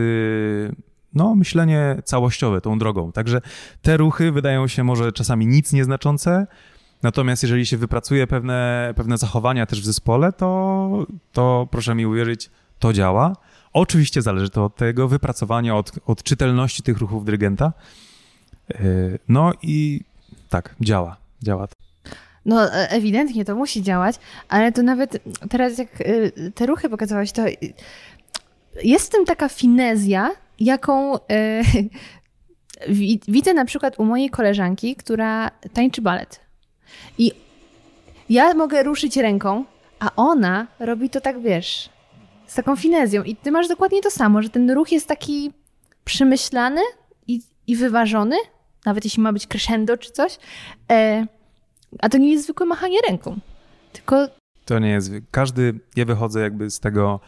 No, 1.15 1.35
myślenie 1.35 2.01
całościowe 2.03 2.61
tą 2.61 2.79
drogą. 2.79 3.11
Także 3.11 3.41
te 3.81 3.97
ruchy 3.97 4.31
wydają 4.31 4.67
się 4.67 4.83
może 4.83 5.11
czasami 5.11 5.47
nic 5.47 5.73
nieznaczące, 5.73 6.47
natomiast 7.03 7.43
jeżeli 7.43 7.65
się 7.65 7.77
wypracuje 7.77 8.27
pewne, 8.27 8.93
pewne 8.95 9.17
zachowania 9.17 9.65
też 9.65 9.81
w 9.81 9.85
zespole, 9.85 10.33
to, 10.33 11.05
to 11.31 11.67
proszę 11.71 11.95
mi 11.95 12.05
uwierzyć, 12.05 12.49
to 12.79 12.93
działa. 12.93 13.35
Oczywiście 13.73 14.21
zależy 14.21 14.49
to 14.49 14.65
od 14.65 14.75
tego 14.75 15.07
wypracowania, 15.07 15.75
od, 15.75 15.91
od 16.05 16.23
czytelności 16.23 16.83
tych 16.83 16.97
ruchów 16.97 17.25
dyrygenta. 17.25 17.73
Yy, 18.69 19.19
no 19.27 19.53
i 19.61 20.01
tak, 20.49 20.75
działa, 20.81 21.17
działa. 21.43 21.67
No, 22.45 22.73
e, 22.73 22.89
ewidentnie 22.89 23.45
to 23.45 23.55
musi 23.55 23.83
działać, 23.83 24.15
ale 24.49 24.71
to 24.71 24.83
nawet 24.83 25.23
teraz, 25.49 25.77
jak 25.77 26.01
y, 26.01 26.51
te 26.55 26.65
ruchy 26.65 26.89
pokazałeś, 26.89 27.31
to 27.31 27.41
jest 28.83 29.07
w 29.07 29.09
tym 29.09 29.25
taka 29.25 29.49
finezja, 29.49 30.31
jaką 30.59 31.15
e, 31.15 31.61
widzę 33.27 33.53
na 33.53 33.65
przykład 33.65 33.99
u 33.99 34.05
mojej 34.05 34.29
koleżanki, 34.29 34.95
która 34.95 35.51
tańczy 35.73 36.01
balet. 36.01 36.39
I 37.17 37.31
ja 38.29 38.53
mogę 38.53 38.83
ruszyć 38.83 39.17
ręką, 39.17 39.65
a 39.99 40.11
ona 40.15 40.67
robi 40.79 41.09
to 41.09 41.21
tak, 41.21 41.41
wiesz, 41.41 41.89
z 42.47 42.55
taką 42.55 42.75
finezją. 42.75 43.23
I 43.23 43.35
ty 43.35 43.51
masz 43.51 43.67
dokładnie 43.67 44.01
to 44.01 44.11
samo, 44.11 44.41
że 44.41 44.49
ten 44.49 44.71
ruch 44.71 44.91
jest 44.91 45.07
taki 45.07 45.51
przemyślany 46.05 46.81
i, 47.27 47.41
i 47.67 47.75
wyważony, 47.75 48.35
nawet 48.85 49.03
jeśli 49.03 49.23
ma 49.23 49.33
być 49.33 49.47
crescendo 49.47 49.97
czy 49.97 50.11
coś. 50.11 50.37
E, 50.91 51.27
a 51.99 52.09
to 52.09 52.17
nie 52.17 52.31
jest 52.31 52.43
zwykłe 52.43 52.65
machanie 52.65 52.97
ręką, 53.09 53.39
tylko... 53.93 54.27
To 54.65 54.79
nie 54.79 54.89
jest... 54.89 55.11
Każdy... 55.31 55.79
Ja 55.95 56.05
wychodzę 56.05 56.41
jakby 56.41 56.69
z 56.71 56.79
tego 56.79 57.19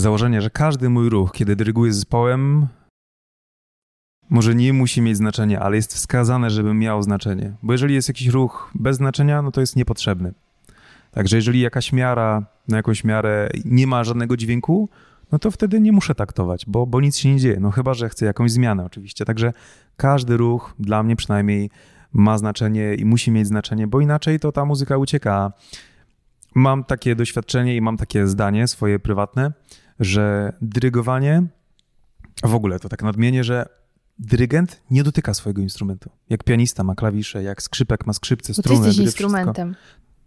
założenie, 0.00 0.42
że 0.42 0.50
każdy 0.50 0.88
mój 0.88 1.08
ruch, 1.08 1.32
kiedy 1.32 1.56
dyryguję 1.56 1.92
zespołem, 1.92 2.66
może 4.30 4.54
nie 4.54 4.72
musi 4.72 5.02
mieć 5.02 5.16
znaczenia, 5.16 5.60
ale 5.60 5.76
jest 5.76 5.94
wskazane, 5.94 6.50
żeby 6.50 6.74
miał 6.74 7.02
znaczenie. 7.02 7.52
Bo 7.62 7.72
jeżeli 7.72 7.94
jest 7.94 8.08
jakiś 8.08 8.26
ruch 8.26 8.70
bez 8.74 8.96
znaczenia, 8.96 9.42
no 9.42 9.50
to 9.50 9.60
jest 9.60 9.76
niepotrzebny. 9.76 10.32
Także 11.10 11.36
jeżeli 11.36 11.60
jakaś 11.60 11.92
miara 11.92 12.46
na 12.68 12.76
jakąś 12.76 13.04
miarę 13.04 13.50
nie 13.64 13.86
ma 13.86 14.04
żadnego 14.04 14.36
dźwięku, 14.36 14.88
no 15.32 15.38
to 15.38 15.50
wtedy 15.50 15.80
nie 15.80 15.92
muszę 15.92 16.14
taktować, 16.14 16.66
bo, 16.66 16.86
bo 16.86 17.00
nic 17.00 17.16
się 17.16 17.32
nie 17.32 17.40
dzieje. 17.40 17.60
No 17.60 17.70
chyba, 17.70 17.94
że 17.94 18.08
chcę 18.08 18.26
jakąś 18.26 18.52
zmianę 18.52 18.84
oczywiście. 18.84 19.24
Także 19.24 19.52
każdy 19.96 20.36
ruch, 20.36 20.74
dla 20.78 21.02
mnie 21.02 21.16
przynajmniej, 21.16 21.70
ma 22.12 22.38
znaczenie 22.38 22.94
i 22.94 23.04
musi 23.04 23.30
mieć 23.30 23.46
znaczenie, 23.46 23.86
bo 23.86 24.00
inaczej 24.00 24.40
to 24.40 24.52
ta 24.52 24.64
muzyka 24.64 24.96
ucieka. 24.96 25.52
Mam 26.54 26.84
takie 26.84 27.16
doświadczenie 27.16 27.76
i 27.76 27.80
mam 27.80 27.96
takie 27.96 28.26
zdanie 28.26 28.68
swoje 28.68 28.98
prywatne, 28.98 29.52
że 30.00 30.52
dyrygowanie, 30.62 31.42
w 32.42 32.54
ogóle 32.54 32.80
to 32.80 32.88
tak 32.88 33.02
nadmienię, 33.02 33.44
że 33.44 33.66
dyrygent 34.18 34.82
nie 34.90 35.04
dotyka 35.04 35.34
swojego 35.34 35.62
instrumentu. 35.62 36.10
Jak 36.28 36.44
pianista 36.44 36.84
ma 36.84 36.94
klawisze, 36.94 37.42
jak 37.42 37.62
skrzypek 37.62 38.06
ma 38.06 38.12
skrzypce, 38.12 38.54
struny. 38.54 38.78
Bo 38.78 38.82
ty 38.82 38.88
jesteś 38.88 39.06
instrumentem. 39.06 39.74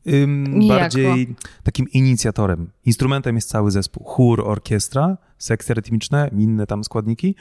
Ym, 0.08 0.68
bardziej 0.68 1.36
takim 1.64 1.90
inicjatorem. 1.90 2.72
Instrumentem 2.86 3.36
jest 3.36 3.50
cały 3.50 3.72
zespół. 3.72 4.04
Chór, 4.04 4.42
orkiestra, 4.42 5.18
sekcje 5.38 5.76
rytmiczne, 5.76 6.30
inne 6.38 6.68
tam 6.68 6.84
składniki. 6.84 7.36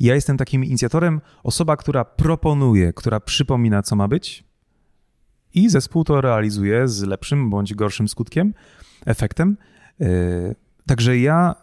Ja 0.00 0.14
jestem 0.14 0.36
takim 0.36 0.64
inicjatorem, 0.64 1.20
osoba, 1.42 1.76
która 1.76 2.04
proponuje, 2.04 2.92
która 2.92 3.20
przypomina, 3.20 3.82
co 3.82 3.96
ma 3.96 4.08
być 4.08 4.48
i 5.54 5.68
zespół 5.68 6.04
to 6.04 6.20
realizuje 6.20 6.88
z 6.88 7.02
lepszym 7.02 7.50
bądź 7.50 7.74
gorszym 7.74 8.08
skutkiem, 8.08 8.54
efektem. 9.06 9.56
Yy, 9.98 10.54
Także 10.88 11.18
ja 11.18 11.54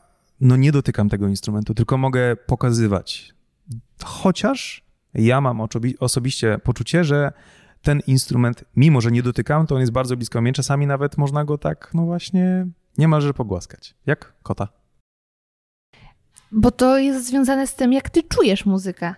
no 0.41 0.55
nie 0.55 0.71
dotykam 0.71 1.09
tego 1.09 1.27
instrumentu, 1.27 1.73
tylko 1.73 1.97
mogę 1.97 2.35
pokazywać. 2.35 3.33
Chociaż 4.03 4.85
ja 5.13 5.41
mam 5.41 5.61
osobiście 5.99 6.59
poczucie, 6.63 7.03
że 7.03 7.31
ten 7.81 8.01
instrument, 8.07 8.63
mimo 8.75 9.01
że 9.01 9.11
nie 9.11 9.23
dotykam, 9.23 9.67
to 9.67 9.75
on 9.75 9.81
jest 9.81 9.93
bardzo 9.93 10.17
blisko 10.17 10.41
mnie. 10.41 10.53
Czasami 10.53 10.87
nawet 10.87 11.17
można 11.17 11.45
go 11.45 11.57
tak, 11.57 11.91
no 11.93 12.05
właśnie, 12.05 12.67
niemalże 12.97 13.33
pogłaskać. 13.33 13.95
Jak 14.05 14.33
kota. 14.43 14.67
Bo 16.51 16.71
to 16.71 16.97
jest 16.97 17.27
związane 17.27 17.67
z 17.67 17.75
tym, 17.75 17.93
jak 17.93 18.09
ty 18.09 18.23
czujesz 18.23 18.65
muzykę. 18.65 19.15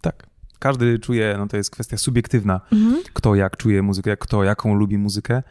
Tak. 0.00 0.26
Każdy 0.58 0.98
czuje, 0.98 1.34
no 1.38 1.46
to 1.46 1.56
jest 1.56 1.70
kwestia 1.70 1.96
subiektywna, 1.96 2.60
mhm. 2.72 3.02
kto 3.12 3.34
jak 3.34 3.56
czuje 3.56 3.82
muzykę, 3.82 4.16
kto 4.16 4.44
jaką 4.44 4.74
lubi 4.74 4.98
muzykę. 4.98 5.42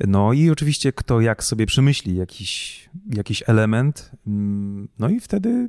No 0.00 0.32
i 0.32 0.50
oczywiście 0.50 0.92
kto 0.92 1.20
jak 1.20 1.44
sobie 1.44 1.66
przemyśli 1.66 2.16
jakiś, 2.16 2.88
jakiś 3.14 3.42
element, 3.46 4.10
mm, 4.26 4.88
no 4.98 5.08
i 5.08 5.20
wtedy 5.20 5.68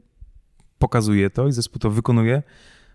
pokazuje 0.79 1.29
to 1.29 1.47
i 1.47 1.51
zespół 1.51 1.79
to 1.79 1.89
wykonuje 1.89 2.43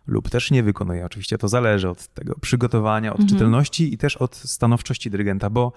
lub 0.07 0.31
też 0.31 0.51
nie 0.51 0.62
wykonuje. 0.62 1.07
Oczywiście 1.07 1.38
to 1.38 1.49
zależy 1.49 1.88
od 1.88 2.07
tego 2.07 2.35
przygotowania, 2.40 3.12
od 3.12 3.21
mhm. 3.21 3.29
czytelności 3.29 3.95
i 3.95 3.99
też 3.99 4.16
od 4.16 4.37
stanowczości 4.37 5.11
dyrygenta, 5.11 5.51
bo 5.51 5.73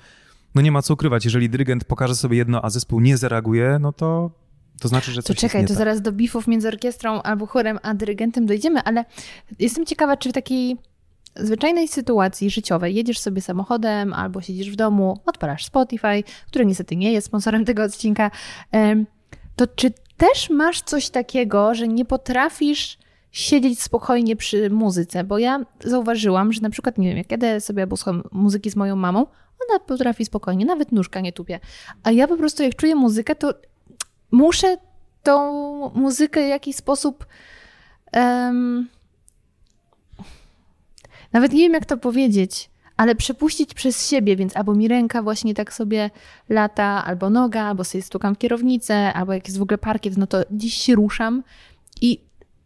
no 0.55 0.61
nie 0.61 0.71
ma 0.71 0.81
co 0.81 0.93
ukrywać, 0.93 1.25
jeżeli 1.25 1.49
dyrygent 1.49 1.85
pokaże 1.85 2.15
sobie 2.15 2.37
jedno, 2.37 2.65
a 2.65 2.69
zespół 2.69 2.99
nie 2.99 3.17
zareaguje, 3.17 3.77
no 3.81 3.93
to 3.93 4.31
to 4.79 4.87
znaczy, 4.87 5.11
że 5.11 5.23
coś 5.23 5.35
To 5.35 5.41
czekaj, 5.41 5.61
to 5.61 5.67
tak. 5.67 5.77
zaraz 5.77 6.01
do 6.01 6.11
bifów 6.11 6.47
między 6.47 6.67
orkiestrą 6.67 7.21
albo 7.21 7.45
chórem 7.45 7.79
a 7.83 7.93
dyrygentem 7.93 8.45
dojdziemy, 8.45 8.83
ale 8.83 9.05
jestem 9.59 9.85
ciekawa, 9.85 10.17
czy 10.17 10.29
w 10.29 10.33
takiej 10.33 10.77
zwyczajnej 11.35 11.87
sytuacji 11.87 12.49
życiowej 12.49 12.95
jedziesz 12.95 13.19
sobie 13.19 13.41
samochodem 13.41 14.13
albo 14.13 14.41
siedzisz 14.41 14.71
w 14.71 14.75
domu, 14.75 15.19
odpalasz 15.25 15.65
Spotify, 15.65 16.23
który 16.47 16.65
niestety 16.65 16.95
nie 16.95 17.11
jest 17.11 17.27
sponsorem 17.27 17.65
tego 17.65 17.83
odcinka, 17.83 18.31
to 19.55 19.67
czy 19.67 19.91
też 20.17 20.49
masz 20.49 20.81
coś 20.81 21.09
takiego, 21.09 21.75
że 21.75 21.87
nie 21.87 22.05
potrafisz 22.05 22.97
siedzieć 23.31 23.81
spokojnie 23.81 24.35
przy 24.35 24.69
muzyce? 24.69 25.23
Bo 25.23 25.37
ja 25.37 25.59
zauważyłam, 25.83 26.53
że 26.53 26.61
na 26.61 26.69
przykład, 26.69 26.97
nie 26.97 27.09
wiem, 27.09 27.17
jak 27.17 27.31
jadę 27.31 27.61
sobie 27.61 27.83
albo 27.83 27.97
słucham 27.97 28.23
muzyki 28.31 28.69
z 28.69 28.75
moją 28.75 28.95
mamą, 28.95 29.25
ona 29.69 29.79
potrafi 29.79 30.25
spokojnie, 30.25 30.65
nawet 30.65 30.91
nóżka 30.91 31.21
nie 31.21 31.33
tupie. 31.33 31.59
A 32.03 32.11
ja 32.11 32.27
po 32.27 32.37
prostu 32.37 32.63
jak 32.63 32.75
czuję 32.75 32.95
muzykę, 32.95 33.35
to 33.35 33.53
muszę 34.31 34.77
tą 35.23 35.89
muzykę 35.89 36.45
w 36.45 36.49
jakiś 36.49 36.75
sposób 36.75 37.25
um, 38.13 38.89
nawet 41.35 41.53
nie 41.53 41.59
wiem, 41.59 41.73
jak 41.73 41.85
to 41.85 41.97
powiedzieć, 41.97 42.69
ale 42.97 43.15
przepuścić 43.15 43.73
przez 43.73 44.09
siebie, 44.09 44.35
więc 44.35 44.57
albo 44.57 44.75
mi 44.75 44.87
ręka 44.87 45.23
właśnie 45.23 45.53
tak 45.53 45.73
sobie 45.73 46.09
lata, 46.49 47.05
albo 47.05 47.29
noga, 47.29 47.63
albo 47.63 47.83
sobie 47.83 48.01
stukam 48.01 48.35
w 48.35 48.37
kierownicę, 48.37 49.13
albo 49.13 49.33
jak 49.33 49.47
jest 49.47 49.57
w 49.57 49.61
ogóle 49.61 49.77
parkiet, 49.77 50.17
no 50.17 50.27
to 50.27 50.43
dziś 50.51 50.73
się 50.73 50.95
ruszam 50.95 51.43
i 52.01 52.19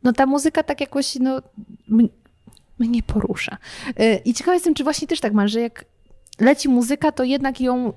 no 0.04 0.14
ta 0.14 0.26
muzyka 0.26 0.64
tak 0.64 0.82
jakoś, 0.82 1.16
no 1.16 1.42
mnie 2.80 3.04
porusza. 3.04 3.58
Y, 4.00 4.22
I 4.26 4.34
ciekawa 4.34 4.54
jestem, 4.54 4.74
czy 4.74 4.84
właśnie 4.84 5.08
też 5.08 5.20
tak 5.20 5.34
masz, 5.34 5.52
że 5.52 5.62
jak 5.62 5.86
leci 6.40 6.70
muzyka, 6.70 7.12
to 7.12 7.24
jednak 7.24 7.62
ją 7.62 7.94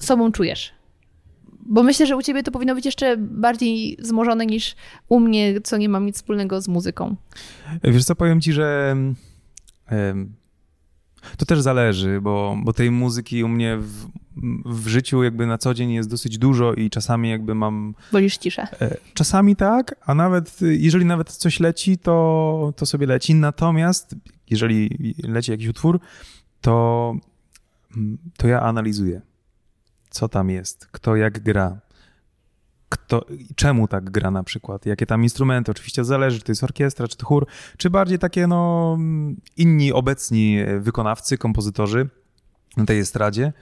sobą 0.00 0.32
czujesz. 0.32 0.72
Bo 1.68 1.82
myślę, 1.82 2.06
że 2.06 2.16
u 2.16 2.22
ciebie 2.22 2.42
to 2.42 2.50
powinno 2.50 2.74
być 2.74 2.84
jeszcze 2.84 3.16
bardziej 3.16 3.96
zmożone 4.00 4.46
niż 4.46 4.76
u 5.08 5.20
mnie, 5.20 5.60
co 5.60 5.76
nie 5.76 5.88
ma 5.88 5.98
nic 5.98 6.16
wspólnego 6.16 6.60
z 6.60 6.68
muzyką. 6.68 7.16
Wiesz 7.84 8.04
co, 8.04 8.14
powiem 8.16 8.40
ci, 8.40 8.52
że 8.52 8.96
to 11.36 11.46
też 11.46 11.60
zależy, 11.60 12.20
bo, 12.20 12.56
bo 12.64 12.72
tej 12.72 12.90
muzyki 12.90 13.44
u 13.44 13.48
mnie 13.48 13.76
w, 13.76 14.06
w 14.64 14.86
życiu 14.86 15.22
jakby 15.22 15.46
na 15.46 15.58
co 15.58 15.74
dzień 15.74 15.92
jest 15.92 16.10
dosyć 16.10 16.38
dużo 16.38 16.74
i 16.74 16.90
czasami 16.90 17.30
jakby 17.30 17.54
mam... 17.54 17.94
Wolisz 18.12 18.36
ciszę? 18.36 18.66
E, 18.80 18.96
czasami 19.14 19.56
tak, 19.56 19.94
a 20.06 20.14
nawet 20.14 20.58
jeżeli 20.60 21.04
nawet 21.04 21.32
coś 21.32 21.60
leci, 21.60 21.98
to, 21.98 22.72
to 22.76 22.86
sobie 22.86 23.06
leci. 23.06 23.34
Natomiast 23.34 24.16
jeżeli 24.50 25.14
leci 25.22 25.50
jakiś 25.50 25.68
utwór, 25.68 26.00
to, 26.60 27.14
to 28.36 28.48
ja 28.48 28.62
analizuję, 28.62 29.20
co 30.10 30.28
tam 30.28 30.50
jest, 30.50 30.86
kto 30.86 31.16
jak 31.16 31.40
gra, 31.42 31.78
kto, 32.88 33.26
czemu 33.56 33.88
tak 33.88 34.10
gra 34.10 34.30
na 34.30 34.42
przykład, 34.42 34.86
jakie 34.86 35.06
tam 35.06 35.22
instrumenty, 35.22 35.70
oczywiście 35.70 36.04
zależy, 36.04 36.38
czy 36.38 36.44
to 36.44 36.52
jest 36.52 36.64
orkiestra, 36.64 37.08
czy 37.08 37.16
to 37.16 37.26
chór, 37.26 37.46
czy 37.76 37.90
bardziej 37.90 38.18
takie 38.18 38.46
no 38.46 38.98
inni 39.56 39.92
obecni 39.92 40.58
wykonawcy, 40.80 41.38
kompozytorzy 41.38 42.08
na 42.76 42.84
tej 42.84 42.98
estradzie. 42.98 43.52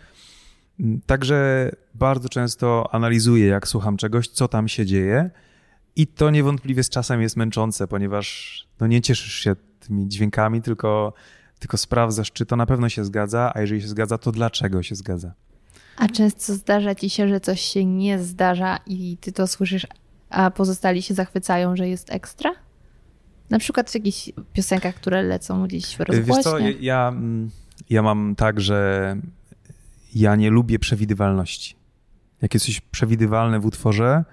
Także 1.07 1.71
bardzo 1.95 2.29
często 2.29 2.89
analizuję, 2.93 3.47
jak 3.47 3.69
słucham 3.69 3.97
czegoś, 3.97 4.29
co 4.29 4.49
tam 4.49 4.69
się 4.69 4.87
dzieje 4.87 5.31
i 5.97 6.07
to 6.07 6.31
niewątpliwie 6.31 6.85
z 6.85 6.89
czasem 6.89 7.23
jest 7.23 7.37
męczące, 7.37 7.89
ponieważ 7.89 8.59
no 8.81 8.87
nie 8.87 9.01
cieszysz 9.01 9.35
się 9.35 9.57
tymi 9.81 10.09
dźwiękami, 10.09 10.63
tylko, 10.63 11.13
tylko 11.59 11.77
sprawdzasz, 11.77 12.33
czy 12.33 12.47
to 12.47 12.57
na 12.57 12.67
pewno 12.67 12.89
się 12.89 13.05
zgadza, 13.05 13.53
a 13.55 13.61
jeżeli 13.61 13.83
się 13.83 13.89
zgadza, 13.89 14.19
to 14.19 14.33
dlaczego 14.33 14.83
się 14.83 14.95
zgadza. 14.95 15.35
A 15.97 16.09
często 16.09 16.55
zdarza 16.55 16.95
ci 16.95 17.11
się, 17.11 17.29
że 17.29 17.41
coś 17.41 17.61
się 17.61 17.85
nie 17.85 18.19
zdarza 18.19 18.79
i 18.87 19.17
ty 19.21 19.33
to 19.33 19.47
słyszysz, 19.47 19.87
a 20.31 20.51
pozostali 20.51 21.03
się 21.03 21.15
zachwycają, 21.15 21.77
że 21.77 21.89
jest 21.89 22.13
ekstra? 22.13 22.51
Na 23.51 23.59
przykład 23.59 23.91
w 23.91 23.95
jakichś 23.95 24.31
piosenkach, 24.53 24.95
które 24.95 25.23
lecą 25.23 25.67
gdzieś 25.67 25.97
w 25.97 26.01
rozgłośnie. 26.01 26.35
Wiesz 26.35 26.45
co, 26.45 26.59
ja, 26.81 27.13
ja 27.91 28.03
mam 28.03 28.35
tak, 28.37 28.61
że 28.61 29.17
ja 30.15 30.37
nie 30.37 30.51
lubię 30.51 30.79
przewidywalności. 30.79 31.77
Jak 32.43 32.55
jest 32.55 32.67
coś 32.67 32.81
przewidywalne 32.81 33.61
w 33.61 33.67
utworze, 33.67 34.25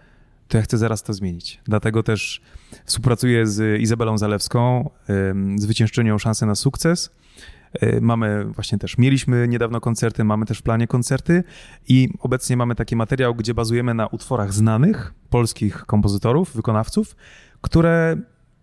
to 0.48 0.58
ja 0.58 0.64
chcę 0.64 0.78
zaraz 0.78 1.04
to 1.04 1.14
zmienić. 1.14 1.62
Dlatego 1.64 2.04
też 2.04 2.42
współpracuję 2.86 3.48
z 3.48 3.82
Izabelą 3.82 4.18
Zalewską, 4.18 4.90
zwyciężczynią 5.56 6.18
Szansy 6.18 6.46
na 6.46 6.56
Sukces 6.56 7.10
mamy 8.02 8.46
właśnie 8.46 8.78
też, 8.78 8.98
mieliśmy 8.98 9.48
niedawno 9.48 9.82
koncerty, 9.82 10.24
mamy 10.24 10.46
też 10.46 10.60
w 10.60 10.64
planie 10.64 10.88
koncerty 10.88 11.44
i 11.88 12.10
obecnie 12.20 12.58
mamy 12.58 12.76
taki 12.76 12.96
materiał, 12.96 13.36
gdzie 13.36 13.54
bazujemy 13.54 13.94
na 13.94 14.08
utworach 14.08 14.54
znanych 14.54 15.14
polskich 15.30 15.86
kompozytorów, 15.86 16.56
wykonawców, 16.56 17.16
które 17.62 18.18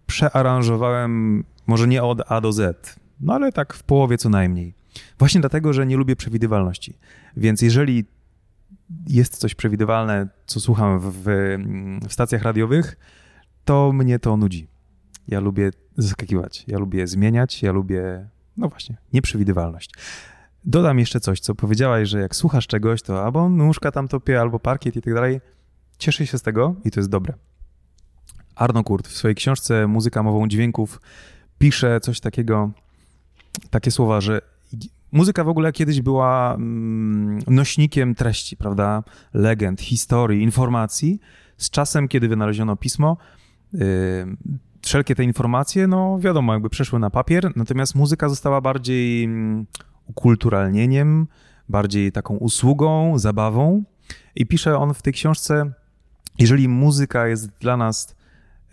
przearanżowałem 0.06 1.44
może 1.66 1.88
nie 1.88 2.02
od 2.02 2.32
A 2.32 2.40
do 2.40 2.52
Z, 2.52 2.96
no 3.20 3.34
ale 3.34 3.52
tak 3.52 3.74
w 3.74 3.82
połowie 3.82 4.18
co 4.18 4.28
najmniej. 4.28 4.74
Właśnie 5.18 5.40
dlatego, 5.40 5.72
że 5.72 5.86
nie 5.86 5.96
lubię 5.96 6.16
przewidywalności. 6.16 6.98
Więc 7.36 7.62
jeżeli 7.62 8.04
jest 9.06 9.36
coś 9.36 9.54
przewidywalne, 9.54 10.28
co 10.46 10.60
słucham 10.60 11.00
w, 11.00 11.24
w 12.08 12.12
stacjach 12.12 12.42
radiowych, 12.42 12.96
to 13.64 13.92
mnie 13.92 14.18
to 14.18 14.36
nudzi. 14.36 14.68
Ja 15.28 15.40
lubię 15.40 15.70
zaskakiwać, 15.96 16.64
ja 16.66 16.78
lubię 16.78 17.06
zmieniać, 17.06 17.62
ja 17.62 17.72
lubię 17.72 18.28
no 18.58 18.68
właśnie, 18.68 18.96
nieprzewidywalność. 19.12 19.90
Dodam 20.64 20.98
jeszcze 20.98 21.20
coś, 21.20 21.40
co 21.40 21.54
powiedziałaś, 21.54 22.08
że 22.08 22.20
jak 22.20 22.36
słuchasz 22.36 22.66
czegoś, 22.66 23.02
to 23.02 23.24
albo 23.24 23.48
nóżka 23.48 23.92
tam 23.92 24.08
topie, 24.08 24.40
albo 24.40 24.58
parkiet 24.58 24.96
i 24.96 25.02
tak 25.02 25.14
dalej. 25.14 25.40
Cieszę 25.98 26.26
się 26.26 26.38
z 26.38 26.42
tego 26.42 26.74
i 26.84 26.90
to 26.90 27.00
jest 27.00 27.10
dobre. 27.10 27.34
Arno 28.54 28.84
Kurt 28.84 29.08
w 29.08 29.16
swojej 29.16 29.34
książce 29.34 29.86
Muzyka 29.86 30.22
mową 30.22 30.48
dźwięków 30.48 31.00
pisze 31.58 32.00
coś 32.00 32.20
takiego, 32.20 32.70
takie 33.70 33.90
słowa, 33.90 34.20
że 34.20 34.40
muzyka 35.12 35.44
w 35.44 35.48
ogóle 35.48 35.72
kiedyś 35.72 36.02
była 36.02 36.54
mm, 36.54 37.38
nośnikiem 37.46 38.14
treści, 38.14 38.56
prawda? 38.56 39.02
Legend, 39.34 39.80
historii, 39.80 40.42
informacji. 40.42 41.20
Z 41.56 41.70
czasem, 41.70 42.08
kiedy 42.08 42.28
wynaleziono 42.28 42.76
pismo, 42.76 43.16
wszelkie 44.88 45.14
te 45.14 45.24
informacje, 45.24 45.86
no 45.86 46.18
wiadomo, 46.18 46.52
jakby 46.52 46.70
przeszły 46.70 46.98
na 46.98 47.10
papier, 47.10 47.52
natomiast 47.56 47.94
muzyka 47.94 48.28
została 48.28 48.60
bardziej 48.60 49.24
mm, 49.24 49.66
ukulturalnieniem, 50.06 51.26
bardziej 51.68 52.12
taką 52.12 52.36
usługą, 52.36 53.18
zabawą. 53.18 53.84
I 54.34 54.46
pisze 54.46 54.78
on 54.78 54.94
w 54.94 55.02
tej 55.02 55.12
książce, 55.12 55.72
jeżeli 56.38 56.68
muzyka 56.68 57.26
jest 57.26 57.48
dla 57.60 57.76
nas, 57.76 58.14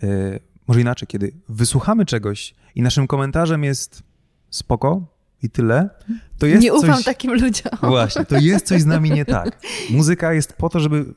yy, 0.02 0.40
może 0.66 0.80
inaczej, 0.80 1.08
kiedy 1.08 1.32
wysłuchamy 1.48 2.06
czegoś 2.06 2.54
i 2.74 2.82
naszym 2.82 3.06
komentarzem 3.06 3.64
jest 3.64 4.02
spoko 4.50 5.16
i 5.42 5.50
tyle, 5.50 5.90
to 6.38 6.46
jest 6.46 6.62
Nie 6.62 6.74
ufam 6.74 6.96
coś... 6.96 7.04
takim 7.04 7.34
ludziom. 7.34 7.72
Właśnie, 7.82 8.24
to 8.24 8.36
jest 8.38 8.66
coś 8.66 8.82
z 8.82 8.86
nami 8.86 9.10
nie 9.10 9.24
tak. 9.24 9.58
Muzyka 9.90 10.32
jest 10.32 10.52
po 10.52 10.68
to, 10.68 10.80
żeby 10.80 11.14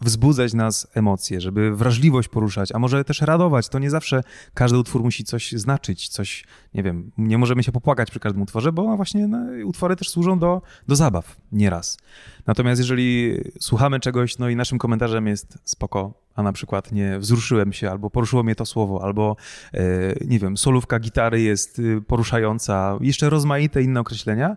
wzbudzać 0.00 0.54
nas 0.54 0.86
emocje, 0.94 1.40
żeby 1.40 1.76
wrażliwość 1.76 2.28
poruszać, 2.28 2.72
a 2.72 2.78
może 2.78 3.04
też 3.04 3.20
radować. 3.20 3.68
To 3.68 3.78
nie 3.78 3.90
zawsze 3.90 4.22
każdy 4.54 4.78
utwór 4.78 5.02
musi 5.02 5.24
coś 5.24 5.52
znaczyć, 5.52 6.08
coś, 6.08 6.44
nie 6.74 6.82
wiem, 6.82 7.10
nie 7.18 7.38
możemy 7.38 7.62
się 7.62 7.72
popłakać 7.72 8.10
przy 8.10 8.20
każdym 8.20 8.42
utworze, 8.42 8.72
bo 8.72 8.96
właśnie 8.96 9.28
no, 9.28 9.38
utwory 9.64 9.96
też 9.96 10.08
służą 10.08 10.38
do, 10.38 10.62
do 10.88 10.96
zabaw 10.96 11.36
nieraz. 11.52 11.98
Natomiast 12.46 12.80
jeżeli 12.80 13.34
słuchamy 13.60 14.00
czegoś, 14.00 14.38
no 14.38 14.48
i 14.48 14.56
naszym 14.56 14.78
komentarzem 14.78 15.26
jest 15.26 15.58
spoko, 15.64 16.14
a 16.34 16.42
na 16.42 16.52
przykład 16.52 16.92
nie 16.92 17.18
wzruszyłem 17.18 17.72
się, 17.72 17.90
albo 17.90 18.10
poruszyło 18.10 18.42
mnie 18.42 18.54
to 18.54 18.66
słowo, 18.66 19.04
albo 19.04 19.36
e, 19.74 19.80
nie 20.26 20.38
wiem, 20.38 20.56
solówka 20.56 20.98
gitary 20.98 21.40
jest 21.40 21.78
y, 21.78 22.02
poruszająca, 22.06 22.98
jeszcze 23.00 23.30
rozmaite 23.30 23.82
inne 23.82 24.00
określenia, 24.00 24.56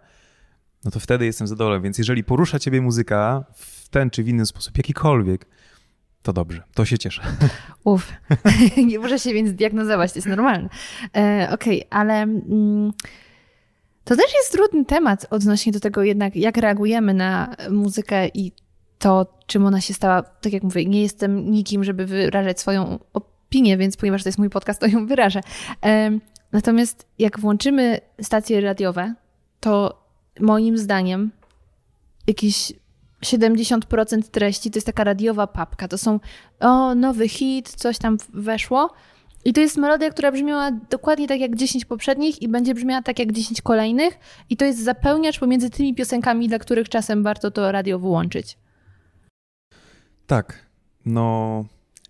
no 0.85 0.91
to 0.91 0.99
wtedy 0.99 1.25
jestem 1.25 1.47
zadowolony. 1.47 1.81
Więc 1.81 1.97
jeżeli 1.97 2.23
porusza 2.23 2.59
ciebie 2.59 2.81
muzyka 2.81 3.45
w 3.55 3.80
ten 3.91 4.09
czy 4.09 4.23
w 4.23 4.27
inny 4.27 4.45
sposób, 4.45 4.77
jakikolwiek, 4.77 5.45
to 6.21 6.33
dobrze, 6.33 6.63
to 6.73 6.85
się 6.85 6.97
cieszę. 6.97 7.21
Uf, 7.83 8.13
nie 8.87 8.99
muszę 8.99 9.19
się 9.19 9.33
więc 9.33 9.53
diagnozować, 9.53 10.11
to 10.11 10.17
jest 10.17 10.27
normalne. 10.27 10.69
E, 11.17 11.49
Okej, 11.51 11.85
okay, 11.85 11.99
ale 11.99 12.13
mm, 12.13 12.91
to 14.03 14.15
też 14.15 14.33
jest 14.35 14.51
trudny 14.51 14.85
temat 14.85 15.25
odnośnie 15.29 15.71
do 15.71 15.79
tego 15.79 16.03
jednak, 16.03 16.35
jak 16.35 16.57
reagujemy 16.57 17.13
na 17.13 17.55
muzykę 17.69 18.27
i 18.27 18.51
to, 18.99 19.39
czym 19.47 19.65
ona 19.65 19.81
się 19.81 19.93
stała. 19.93 20.23
Tak 20.23 20.53
jak 20.53 20.63
mówię, 20.63 20.85
nie 20.85 21.01
jestem 21.01 21.51
nikim, 21.51 21.83
żeby 21.83 22.05
wyrażać 22.05 22.59
swoją 22.59 22.99
opinię, 23.13 23.77
więc 23.77 23.97
ponieważ 23.97 24.23
to 24.23 24.29
jest 24.29 24.39
mój 24.39 24.49
podcast, 24.49 24.79
to 24.79 24.87
ją 24.87 25.07
wyrażę. 25.07 25.41
E, 25.85 26.11
natomiast 26.51 27.07
jak 27.19 27.39
włączymy 27.39 27.99
stacje 28.21 28.61
radiowe, 28.61 29.15
to 29.59 30.03
moim 30.39 30.77
zdaniem 30.77 31.31
jakieś 32.27 32.73
70% 33.25 34.21
treści 34.23 34.71
to 34.71 34.77
jest 34.77 34.87
taka 34.87 35.03
radiowa 35.03 35.47
papka. 35.47 35.87
To 35.87 35.97
są, 35.97 36.19
o, 36.59 36.95
nowy 36.95 37.29
hit, 37.29 37.69
coś 37.69 37.97
tam 37.97 38.17
weszło. 38.33 38.93
I 39.45 39.53
to 39.53 39.61
jest 39.61 39.77
melodia, 39.77 40.09
która 40.09 40.31
brzmiała 40.31 40.71
dokładnie 40.71 41.27
tak 41.27 41.39
jak 41.39 41.55
10 41.55 41.85
poprzednich 41.85 42.41
i 42.41 42.47
będzie 42.47 42.73
brzmiała 42.73 43.01
tak 43.01 43.19
jak 43.19 43.31
10 43.31 43.61
kolejnych. 43.61 44.19
I 44.49 44.57
to 44.57 44.65
jest 44.65 44.83
zapełniacz 44.83 45.39
pomiędzy 45.39 45.69
tymi 45.69 45.95
piosenkami, 45.95 46.47
dla 46.47 46.59
których 46.59 46.89
czasem 46.89 47.23
warto 47.23 47.51
to 47.51 47.71
radio 47.71 47.99
wyłączyć. 47.99 48.57
Tak. 50.27 50.65
No, 51.05 51.65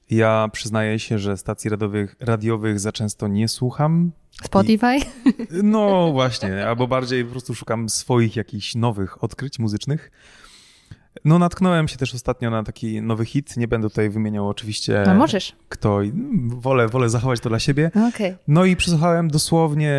ja 0.09 0.49
przyznaję 0.51 0.99
się, 0.99 1.19
że 1.19 1.37
stacji 1.37 1.69
radiowych, 1.69 2.15
radiowych 2.19 2.79
za 2.79 2.91
często 2.91 3.27
nie 3.27 3.47
słucham. 3.47 4.11
Spotify? 4.43 4.97
I, 4.97 5.03
no 5.63 6.11
właśnie, 6.11 6.67
albo 6.67 6.87
bardziej 6.87 7.25
po 7.25 7.31
prostu 7.31 7.55
szukam 7.55 7.89
swoich 7.89 8.35
jakichś 8.35 8.75
nowych 8.75 9.23
odkryć 9.23 9.59
muzycznych. 9.59 10.11
No, 11.25 11.39
natknąłem 11.39 11.87
się 11.87 11.97
też 11.97 12.15
ostatnio 12.15 12.49
na 12.49 12.63
taki 12.63 13.01
nowy 13.01 13.25
hit. 13.25 13.57
Nie 13.57 13.67
będę 13.67 13.89
tutaj 13.89 14.09
wymieniał 14.09 14.49
oczywiście. 14.49 15.03
No, 15.07 15.13
możesz. 15.13 15.55
Kto. 15.69 15.99
Wolę, 16.47 16.87
wolę 16.87 17.09
zachować 17.09 17.39
to 17.39 17.49
dla 17.49 17.59
siebie. 17.59 17.91
Okay. 18.09 18.37
No 18.47 18.65
i 18.65 18.75
przesłuchałem 18.75 19.27
dosłownie 19.27 19.93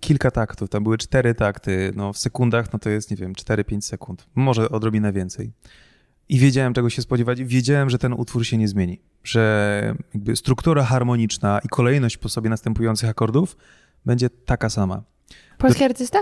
kilka 0.00 0.30
taktów. 0.30 0.68
Tam 0.68 0.82
były 0.82 0.98
cztery 0.98 1.34
takty. 1.34 1.92
No, 1.96 2.12
w 2.12 2.18
sekundach, 2.18 2.72
no 2.72 2.78
to 2.78 2.90
jest, 2.90 3.10
nie 3.10 3.16
wiem, 3.16 3.32
4-5 3.32 3.80
sekund. 3.80 4.26
Może 4.34 4.68
odrobinę 4.70 5.12
więcej. 5.12 5.52
I 6.28 6.38
wiedziałem, 6.38 6.74
czego 6.74 6.90
się 6.90 7.02
spodziewać. 7.02 7.44
Wiedziałem, 7.44 7.90
że 7.90 7.98
ten 7.98 8.12
utwór 8.12 8.46
się 8.46 8.58
nie 8.58 8.68
zmieni. 8.68 9.00
Że 9.24 9.94
jakby 10.14 10.36
struktura 10.36 10.84
harmoniczna 10.84 11.60
i 11.64 11.68
kolejność 11.68 12.16
po 12.16 12.28
sobie 12.28 12.50
następujących 12.50 13.08
akordów 13.08 13.56
będzie 14.06 14.30
taka 14.30 14.70
sama. 14.70 15.02
Polski 15.58 15.84
artysta? 15.84 16.18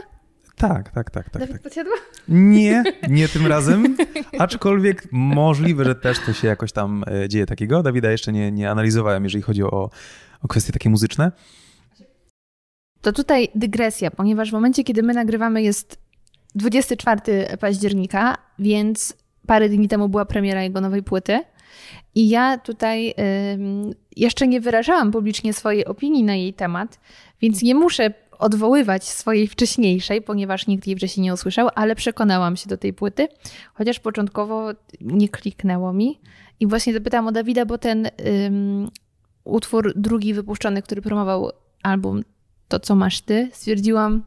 Tak, 0.56 0.90
tak, 0.90 1.10
tak. 1.10 1.30
tak, 1.30 1.40
Dawid 1.40 1.62
tak. 1.62 1.86
Nie, 2.28 2.84
nie 3.08 3.28
tym 3.28 3.46
razem, 3.56 3.96
aczkolwiek 4.38 5.08
możliwe, 5.12 5.84
że 5.84 5.94
też 5.94 6.18
to 6.18 6.32
się 6.32 6.48
jakoś 6.48 6.72
tam 6.72 7.04
e, 7.06 7.28
dzieje 7.28 7.46
takiego. 7.46 7.82
Dawida 7.82 8.10
jeszcze 8.10 8.32
nie, 8.32 8.52
nie 8.52 8.70
analizowałem, 8.70 9.24
jeżeli 9.24 9.42
chodzi 9.42 9.62
o, 9.62 9.90
o 10.42 10.48
kwestie 10.48 10.72
takie 10.72 10.90
muzyczne. 10.90 11.32
To 13.00 13.12
tutaj 13.12 13.48
dygresja, 13.54 14.10
ponieważ 14.10 14.50
w 14.50 14.52
momencie, 14.52 14.84
kiedy 14.84 15.02
my 15.02 15.14
nagrywamy 15.14 15.62
jest 15.62 15.98
24 16.54 17.22
października, 17.60 18.36
więc 18.58 19.16
parę 19.46 19.68
dni 19.68 19.88
temu 19.88 20.08
była 20.08 20.24
premiera 20.24 20.62
jego 20.62 20.80
nowej 20.80 21.02
płyty. 21.02 21.40
I 22.14 22.28
ja 22.28 22.58
tutaj 22.58 23.14
jeszcze 24.16 24.48
nie 24.48 24.60
wyrażałam 24.60 25.12
publicznie 25.12 25.52
swojej 25.52 25.84
opinii 25.84 26.24
na 26.24 26.34
jej 26.34 26.54
temat, 26.54 27.00
więc 27.40 27.62
nie 27.62 27.74
muszę 27.74 28.10
odwoływać 28.38 29.04
swojej 29.04 29.48
wcześniejszej, 29.48 30.22
ponieważ 30.22 30.66
nikt 30.66 30.86
jej 30.86 30.96
wcześniej 30.96 31.24
nie 31.24 31.34
usłyszał, 31.34 31.68
ale 31.74 31.94
przekonałam 31.94 32.56
się 32.56 32.68
do 32.68 32.76
tej 32.76 32.92
płyty, 32.92 33.28
chociaż 33.74 34.00
początkowo 34.00 34.72
nie 35.00 35.28
kliknęło 35.28 35.92
mi. 35.92 36.20
I 36.60 36.66
właśnie 36.66 36.92
zapytałam 36.92 37.26
o 37.26 37.32
Dawida, 37.32 37.66
bo 37.66 37.78
ten 37.78 38.08
utwór 39.44 39.92
drugi 39.96 40.34
wypuszczony, 40.34 40.82
który 40.82 41.02
promował 41.02 41.50
album 41.82 42.22
To, 42.68 42.80
co 42.80 42.94
masz 42.94 43.20
ty, 43.20 43.50
stwierdziłam, 43.52 44.22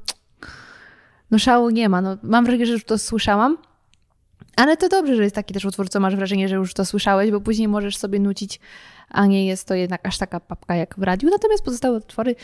no 1.32 1.40
szału 1.40 1.70
nie 1.70 1.90
ma. 1.90 2.02
No, 2.02 2.18
mam 2.24 2.46
wrażenie, 2.46 2.66
że 2.66 2.74
już 2.74 2.86
to 2.86 2.98
słyszałam, 2.98 3.58
ale 4.56 4.78
to 4.78 4.90
dobrze, 4.90 5.16
że 5.16 5.24
jest 5.24 5.36
taki 5.36 5.54
też 5.54 5.66
utwór, 5.66 5.90
co 5.90 6.00
masz 6.00 6.16
wrażenie, 6.16 6.50
że 6.50 6.56
już 6.56 6.74
to 6.74 6.86
słyszałeś, 6.86 7.32
bo 7.32 7.42
później 7.42 7.68
możesz 7.68 7.98
sobie 7.98 8.20
nucić, 8.20 8.60
a 9.10 9.26
nie 9.26 9.46
jest 9.46 9.68
to 9.68 9.74
jednak 9.74 10.08
aż 10.08 10.18
taka 10.18 10.40
papka 10.40 10.76
jak 10.76 10.96
w 11.00 11.04
radiu. 11.04 11.30
Natomiast 11.30 11.64
pozostałe 11.64 11.98
utwory 11.98 12.36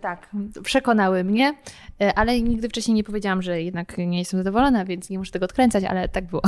tak, 0.00 0.28
przekonały 0.62 1.24
mnie, 1.24 1.54
y, 2.02 2.14
ale 2.14 2.40
nigdy 2.40 2.68
wcześniej 2.68 2.94
nie 2.94 3.04
powiedziałam, 3.04 3.42
że 3.42 3.62
jednak 3.62 3.98
nie 3.98 4.18
jestem 4.18 4.40
zadowolona, 4.40 4.84
więc 4.84 5.10
nie 5.10 5.18
muszę 5.18 5.32
tego 5.32 5.44
odkręcać, 5.44 5.84
ale 5.84 6.08
tak 6.08 6.26
było. 6.26 6.42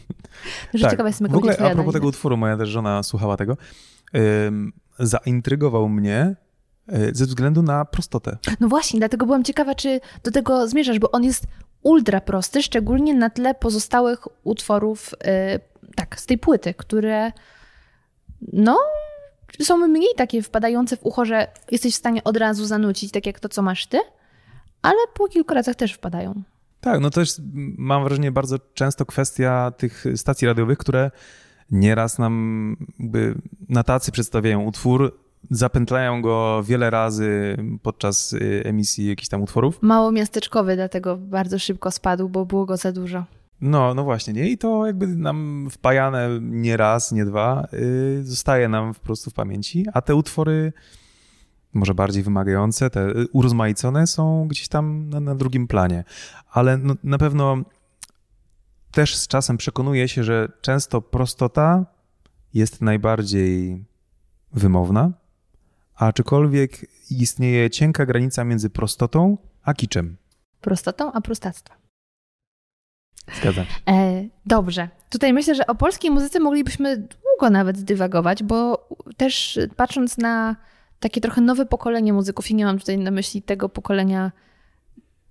że 0.74 0.82
tak. 0.82 0.90
ciekawa 0.90 1.08
jestem, 1.08 1.28
w 1.28 1.36
ogóle 1.36 1.58
a 1.58 1.74
propos 1.74 1.92
tego 1.92 2.06
utworu, 2.06 2.36
moja 2.36 2.56
też 2.56 2.68
żona 2.68 3.02
słuchała 3.02 3.36
tego, 3.36 3.56
zaintrygował 4.98 5.88
mnie 5.88 6.36
y, 6.92 7.10
ze 7.14 7.26
względu 7.26 7.62
na 7.62 7.84
prostotę. 7.84 8.38
No 8.60 8.68
właśnie, 8.68 8.98
dlatego 9.00 9.26
byłam 9.26 9.44
ciekawa, 9.44 9.74
czy 9.74 10.00
do 10.24 10.30
tego 10.30 10.68
zmierzasz, 10.68 10.98
bo 10.98 11.10
on 11.10 11.24
jest 11.24 11.46
ultra 11.82 12.20
prosty, 12.20 12.62
szczególnie 12.62 13.14
na 13.14 13.30
tle 13.30 13.54
pozostałych 13.54 14.20
utworów 14.44 15.14
tak, 15.96 16.20
z 16.20 16.26
tej 16.26 16.38
płyty, 16.38 16.74
które 16.74 17.32
no 18.52 18.78
są 19.60 19.76
mniej 19.76 20.14
takie 20.16 20.42
wpadające 20.42 20.96
w 20.96 21.06
ucho, 21.06 21.24
że 21.24 21.46
jesteś 21.70 21.94
w 21.94 21.98
stanie 21.98 22.24
od 22.24 22.36
razu 22.36 22.66
zanucić, 22.66 23.12
tak 23.12 23.26
jak 23.26 23.40
to, 23.40 23.48
co 23.48 23.62
masz 23.62 23.86
ty, 23.86 23.98
ale 24.82 24.98
po 25.14 25.28
kilku 25.28 25.54
razach 25.54 25.76
też 25.76 25.92
wpadają. 25.92 26.42
Tak, 26.80 27.00
no 27.00 27.10
to 27.10 27.20
jest, 27.20 27.40
mam 27.78 28.04
wrażenie, 28.04 28.32
bardzo 28.32 28.58
często 28.74 29.06
kwestia 29.06 29.72
tych 29.76 30.04
stacji 30.16 30.48
radiowych, 30.48 30.78
które 30.78 31.10
nieraz 31.70 32.18
nam 32.18 32.76
jakby 32.98 33.34
na 33.68 33.82
tacy 33.82 34.12
przedstawiają 34.12 34.64
utwór, 34.64 35.18
zapętlają 35.50 36.22
go 36.22 36.62
wiele 36.62 36.90
razy 36.90 37.56
podczas 37.82 38.32
y, 38.32 38.62
emisji 38.64 39.08
jakichś 39.08 39.28
tam 39.28 39.42
utworów. 39.42 39.78
Mało 39.82 40.12
miasteczkowy, 40.12 40.76
dlatego 40.76 41.16
bardzo 41.16 41.58
szybko 41.58 41.90
spadł, 41.90 42.28
bo 42.28 42.46
było 42.46 42.66
go 42.66 42.76
za 42.76 42.92
dużo. 42.92 43.24
No, 43.60 43.94
no 43.94 44.04
właśnie, 44.04 44.32
nie? 44.32 44.48
I 44.48 44.58
to 44.58 44.86
jakby 44.86 45.06
nam 45.06 45.68
wpajane 45.70 46.28
nie 46.40 46.76
raz, 46.76 47.12
nie 47.12 47.24
dwa, 47.24 47.68
yy, 47.72 48.24
zostaje 48.24 48.68
nam 48.68 48.94
po 48.94 49.00
prostu 49.00 49.30
w 49.30 49.34
pamięci, 49.34 49.86
a 49.92 50.02
te 50.02 50.14
utwory 50.14 50.72
może 51.72 51.94
bardziej 51.94 52.22
wymagające, 52.22 52.90
te 52.90 53.12
urozmaicone 53.32 54.06
są 54.06 54.48
gdzieś 54.48 54.68
tam 54.68 55.08
na, 55.08 55.20
na 55.20 55.34
drugim 55.34 55.66
planie. 55.68 56.04
Ale 56.50 56.78
no, 56.78 56.94
na 57.04 57.18
pewno 57.18 57.56
też 58.90 59.16
z 59.16 59.28
czasem 59.28 59.56
przekonuje 59.56 60.08
się, 60.08 60.24
że 60.24 60.52
często 60.60 61.02
prostota 61.02 61.86
jest 62.54 62.80
najbardziej 62.80 63.84
wymowna, 64.52 65.12
a 65.94 66.06
aczkolwiek 66.06 66.86
istnieje 67.10 67.70
cienka 67.70 68.06
granica 68.06 68.44
między 68.44 68.70
prostotą 68.70 69.38
a 69.62 69.74
kiczem. 69.74 70.16
Prostotą 70.60 71.12
a 71.12 71.20
prostactwem. 71.20 71.77
Zgadzam 73.34 73.64
się. 73.64 73.74
E, 73.88 74.24
dobrze. 74.46 74.88
Tutaj 75.10 75.32
myślę, 75.32 75.54
że 75.54 75.66
o 75.66 75.74
polskiej 75.74 76.10
muzyce 76.10 76.40
moglibyśmy 76.40 76.96
długo 76.96 77.50
nawet 77.50 77.82
dywagować, 77.82 78.42
bo 78.42 78.88
też 79.16 79.58
patrząc 79.76 80.18
na 80.18 80.56
takie 81.00 81.20
trochę 81.20 81.40
nowe 81.40 81.66
pokolenie 81.66 82.12
muzyków, 82.12 82.50
i 82.50 82.54
nie 82.54 82.64
mam 82.64 82.78
tutaj 82.78 82.98
na 82.98 83.10
myśli 83.10 83.42
tego 83.42 83.68
pokolenia, 83.68 84.32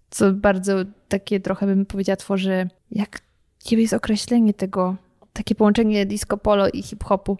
co 0.09 0.31
bardzo 0.31 0.75
takie 1.07 1.39
trochę 1.39 1.65
bym 1.65 1.85
powiedziała 1.85 2.15
tworzy, 2.15 2.69
jak 2.91 3.21
ciebie 3.63 3.81
jest 3.81 3.93
określenie 3.93 4.53
tego, 4.53 4.95
takie 5.33 5.55
połączenie 5.55 6.05
disco 6.05 6.37
polo 6.37 6.69
i 6.69 6.83
hip-hopu. 6.83 7.37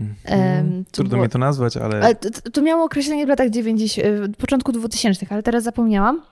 Um, 0.00 0.84
Trudno 0.92 1.10
było, 1.10 1.22
mi 1.22 1.28
to 1.28 1.38
nazwać, 1.38 1.76
ale... 1.76 2.00
ale 2.02 2.14
to, 2.14 2.50
to, 2.50 2.62
miało 2.62 2.84
określenie 2.84 3.26
w 3.26 3.28
latach 3.28 3.50
90, 3.50 4.06
w 4.36 4.36
początku 4.36 4.72
2000, 4.72 5.26
ale 5.30 5.42
teraz 5.42 5.64
zapomniałam. 5.64 6.22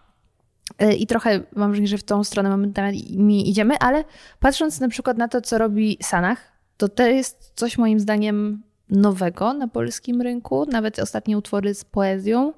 E, 0.78 0.94
I 0.94 1.06
trochę 1.06 1.40
mam 1.56 1.70
wrażenie, 1.70 1.88
że 1.88 1.98
w 1.98 2.02
tą 2.02 2.24
stronę 2.24 2.50
momentami 2.50 3.48
idziemy, 3.50 3.78
ale 3.78 4.04
patrząc 4.40 4.80
na 4.80 4.88
przykład 4.88 5.18
na 5.18 5.28
to, 5.28 5.40
co 5.40 5.58
robi 5.58 5.98
Sanach, 6.02 6.52
to 6.76 6.88
to 6.88 7.06
jest 7.06 7.52
coś 7.54 7.78
moim 7.78 8.00
zdaniem 8.00 8.62
nowego 8.90 9.52
na 9.52 9.68
polskim 9.68 10.22
rynku, 10.22 10.66
nawet 10.66 10.98
ostatnie 10.98 11.38
utwory 11.38 11.74
z 11.74 11.84
poezją, 11.84 12.52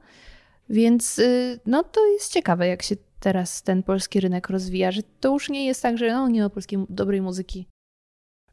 więc 0.70 1.18
y, 1.18 1.60
no 1.66 1.82
to 1.84 2.06
jest 2.06 2.32
ciekawe, 2.32 2.66
jak 2.66 2.82
się 2.82 2.96
teraz 3.20 3.62
ten 3.62 3.82
polski 3.82 4.20
rynek 4.20 4.48
rozwija, 4.48 4.92
że 4.92 5.02
to 5.20 5.32
już 5.32 5.48
nie 5.48 5.66
jest 5.66 5.82
tak, 5.82 5.98
że 5.98 6.12
no, 6.12 6.28
nie 6.28 6.42
ma 6.42 6.50
polskiej 6.50 6.78
dobrej 6.88 7.22
muzyki. 7.22 7.66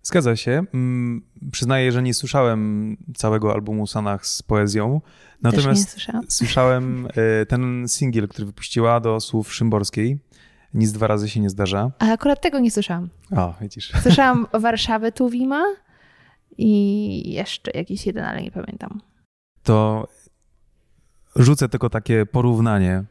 Zgadza 0.07 0.35
się. 0.35 0.63
Mm, 0.73 1.21
przyznaję, 1.51 1.91
że 1.91 2.03
nie 2.03 2.13
słyszałem 2.13 2.97
całego 3.15 3.53
albumu 3.53 3.87
Sanach 3.87 4.27
z 4.27 4.43
poezją. 4.43 5.01
Natomiast 5.41 5.97
słyszałem 6.37 7.07
e, 7.41 7.45
ten 7.45 7.87
singiel, 7.87 8.27
który 8.27 8.45
wypuściła 8.45 8.99
do 8.99 9.19
słów 9.19 9.53
Szymborskiej. 9.53 10.19
Nic 10.73 10.91
dwa 10.91 11.07
razy 11.07 11.29
się 11.29 11.39
nie 11.39 11.49
zdarza. 11.49 11.91
A 11.99 12.11
akurat 12.11 12.41
tego 12.41 12.59
nie 12.59 12.71
słyszałam. 12.71 13.09
O, 13.35 13.53
widzisz. 13.61 13.91
Słyszałam 14.01 14.47
Warszawę 14.61 15.11
Tuwima 15.11 15.63
i 16.57 17.33
jeszcze 17.33 17.71
jakiś 17.71 18.05
jeden, 18.05 18.23
ale 18.23 18.41
nie 18.41 18.51
pamiętam. 18.51 19.01
To 19.63 20.07
rzucę 21.35 21.69
tylko 21.69 21.89
takie 21.89 22.25
porównanie. 22.25 23.03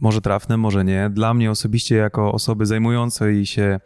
może 0.00 0.20
trafne, 0.20 0.56
może 0.56 0.84
nie. 0.84 1.10
Dla 1.10 1.34
mnie 1.34 1.50
osobiście, 1.50 1.96
jako 1.96 2.32
osoby 2.32 2.66
zajmującej 2.66 3.46
się, 3.46 3.80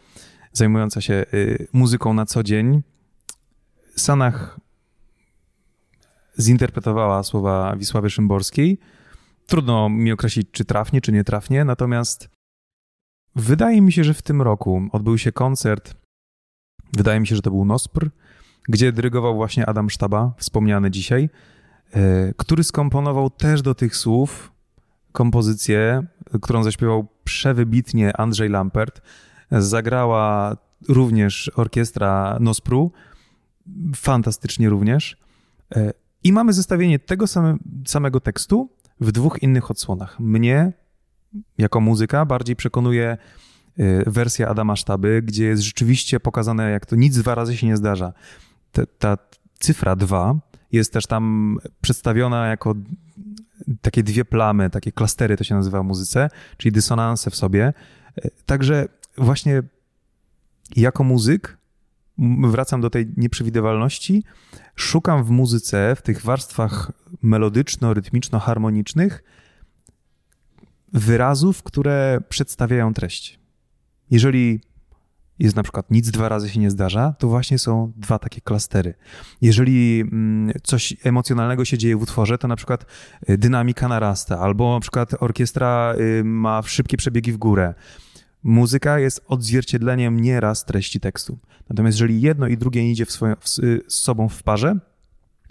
zajmująca 0.55 1.01
się 1.01 1.25
y, 1.35 1.69
muzyką 1.73 2.15
na 2.15 2.27
co 2.27 2.43
dzień, 2.43 2.83
Sanach 3.97 4.61
zinterpretowała 6.41 7.23
słowa 7.23 7.77
Wisławy 7.77 8.11
Szymborskiej. 8.11 8.79
Trudno 9.47 9.89
mi 9.89 10.13
określić, 10.13 10.49
czy 10.53 10.65
trafnie, 10.65 11.01
czy 11.01 11.13
nie 11.13 11.25
trafnie, 11.25 11.65
natomiast 11.65 12.29
wydaje 13.37 13.81
mi 13.81 13.93
się, 13.93 14.05
że 14.05 14.15
w 14.15 14.23
tym 14.23 14.43
roku 14.43 14.83
odbył 14.93 15.19
się 15.19 15.33
koncert, 15.33 15.95
wydaje 16.93 17.21
mi 17.21 17.27
się, 17.27 17.37
że 17.37 17.43
to 17.43 17.51
był 17.51 17.65
Nospr, 17.65 18.11
gdzie 18.69 18.93
dyrygował 18.93 19.35
właśnie 19.35 19.67
Adam 19.67 19.91
Sztaba, 19.91 20.33
wspomniany 20.39 20.91
dzisiaj, 20.91 21.29
e, 21.93 22.35
który 22.37 22.65
skomponował 22.65 23.31
też 23.31 23.63
do 23.63 23.75
tych 23.75 23.97
słów 23.97 24.53
kompozycję, 25.13 26.03
którą 26.43 26.63
zaśpiewał 26.63 27.07
przewybitnie 27.25 28.17
Andrzej 28.17 28.49
Lampert. 28.49 29.01
Zagrała 29.51 30.57
również 30.89 31.51
orkiestra 31.57 32.39
Nospru, 32.41 32.93
fantastycznie 33.97 34.69
również. 34.69 35.17
E, 35.77 35.93
I 36.25 36.33
mamy 36.33 36.53
zestawienie 36.53 36.99
tego 36.99 37.27
same, 37.27 37.57
samego 37.87 38.21
tekstu 38.21 38.71
w 39.01 39.13
dwóch 39.13 39.43
innych 39.43 39.71
odsłonach. 39.71 40.21
Mnie, 40.21 40.73
jako 41.59 41.81
muzyka, 41.81 42.27
bardziej 42.27 42.57
przekonuje 42.57 43.09
e, 43.79 44.11
wersja 44.11 44.49
Adama 44.49 44.77
Sztaby, 44.77 45.23
gdzie 45.23 45.45
jest 45.45 45.63
rzeczywiście 45.63 46.21
pokazane, 46.21 46.71
jak 46.71 46.87
to 46.87 46.97
nic 46.97 47.19
dwa 47.19 47.35
razy 47.35 47.57
się 47.57 47.67
nie 47.67 47.77
zdarza. 47.77 48.13
Ta, 48.73 48.83
ta 48.99 49.19
cyfra 49.59 49.97
dwa 49.97 50.35
jest 50.73 50.93
też 50.93 51.07
tam 51.07 51.57
przedstawiona 51.81 52.47
jako 52.47 52.75
takie 53.81 54.03
dwie 54.03 54.25
plamy, 54.25 54.71
takie 54.71 54.93
klastery 54.93 55.37
to 55.37 55.45
się 55.45 55.55
nazywa 55.55 55.83
w 55.83 55.87
muzyce, 55.87 56.31
czyli 56.57 56.73
dysonanse 56.73 57.31
w 57.31 57.37
sobie. 57.37 57.73
E, 58.17 58.31
także 58.47 58.89
właśnie 59.19 59.63
jako 60.77 61.05
muzyk 61.05 61.59
wracam 62.49 62.81
do 62.81 62.91
tej 62.91 63.07
nieprzewidywalności, 63.17 64.25
szukam 64.75 65.25
w 65.25 65.31
muzyce, 65.31 65.97
w 65.97 66.03
tych 66.03 66.23
warstwach 66.23 66.93
melodyczno-rytmiczno-harmonicznych 67.23 69.23
wyrazów, 70.93 71.63
które 71.63 72.19
przedstawiają 72.29 72.95
treść. 72.95 73.39
Jeżeli 74.11 74.61
jest 75.39 75.57
na 75.57 75.63
przykład 75.63 75.91
nic 75.91 76.11
dwa 76.11 76.29
razy 76.29 76.49
się 76.49 76.61
nie 76.61 76.71
zdarza, 76.71 77.15
to 77.19 77.29
właśnie 77.29 77.59
są 77.59 77.93
dwa 77.97 78.19
takie 78.19 78.41
klastery. 78.41 78.95
Jeżeli 79.41 80.01
mm, 80.01 80.53
coś 80.63 80.97
emocjonalnego 81.05 81.65
się 81.65 81.79
dzieje 81.79 81.97
w 81.97 82.03
utworze, 82.03 82.39
to 82.39 82.49
na 82.49 82.57
przykład 82.57 82.87
y, 83.31 83.39
dynamika 83.39 83.89
narasta, 83.89 84.39
albo 84.39 84.75
na 84.75 84.81
przykład 84.81 85.23
orkiestra 85.23 85.95
y, 85.99 86.25
ma 86.25 86.63
szybkie 86.63 86.97
przebiegi 86.97 87.33
w 87.33 87.37
górę. 87.37 87.75
Muzyka 88.45 88.99
jest 88.99 89.25
odzwierciedleniem 89.29 90.21
nieraz 90.21 90.65
treści 90.65 91.01
tekstu. 91.01 91.39
Natomiast 91.69 91.95
jeżeli 91.95 92.21
jedno 92.21 92.47
i 92.47 92.57
drugie 92.57 92.91
idzie 92.91 93.07
swoją, 93.07 93.37
w, 93.37 93.49
z 93.49 93.85
sobą 93.89 94.29
w 94.29 94.43
parze, 94.43 94.79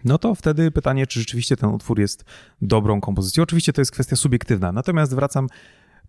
no 0.05 0.17
to 0.17 0.35
wtedy 0.35 0.71
pytanie, 0.71 1.07
czy 1.07 1.19
rzeczywiście 1.19 1.57
ten 1.57 1.69
utwór 1.69 1.99
jest 1.99 2.25
dobrą 2.61 3.01
kompozycją. 3.01 3.43
Oczywiście 3.43 3.73
to 3.73 3.81
jest 3.81 3.91
kwestia 3.91 4.15
subiektywna. 4.15 4.71
Natomiast 4.71 5.15
wracam, 5.15 5.47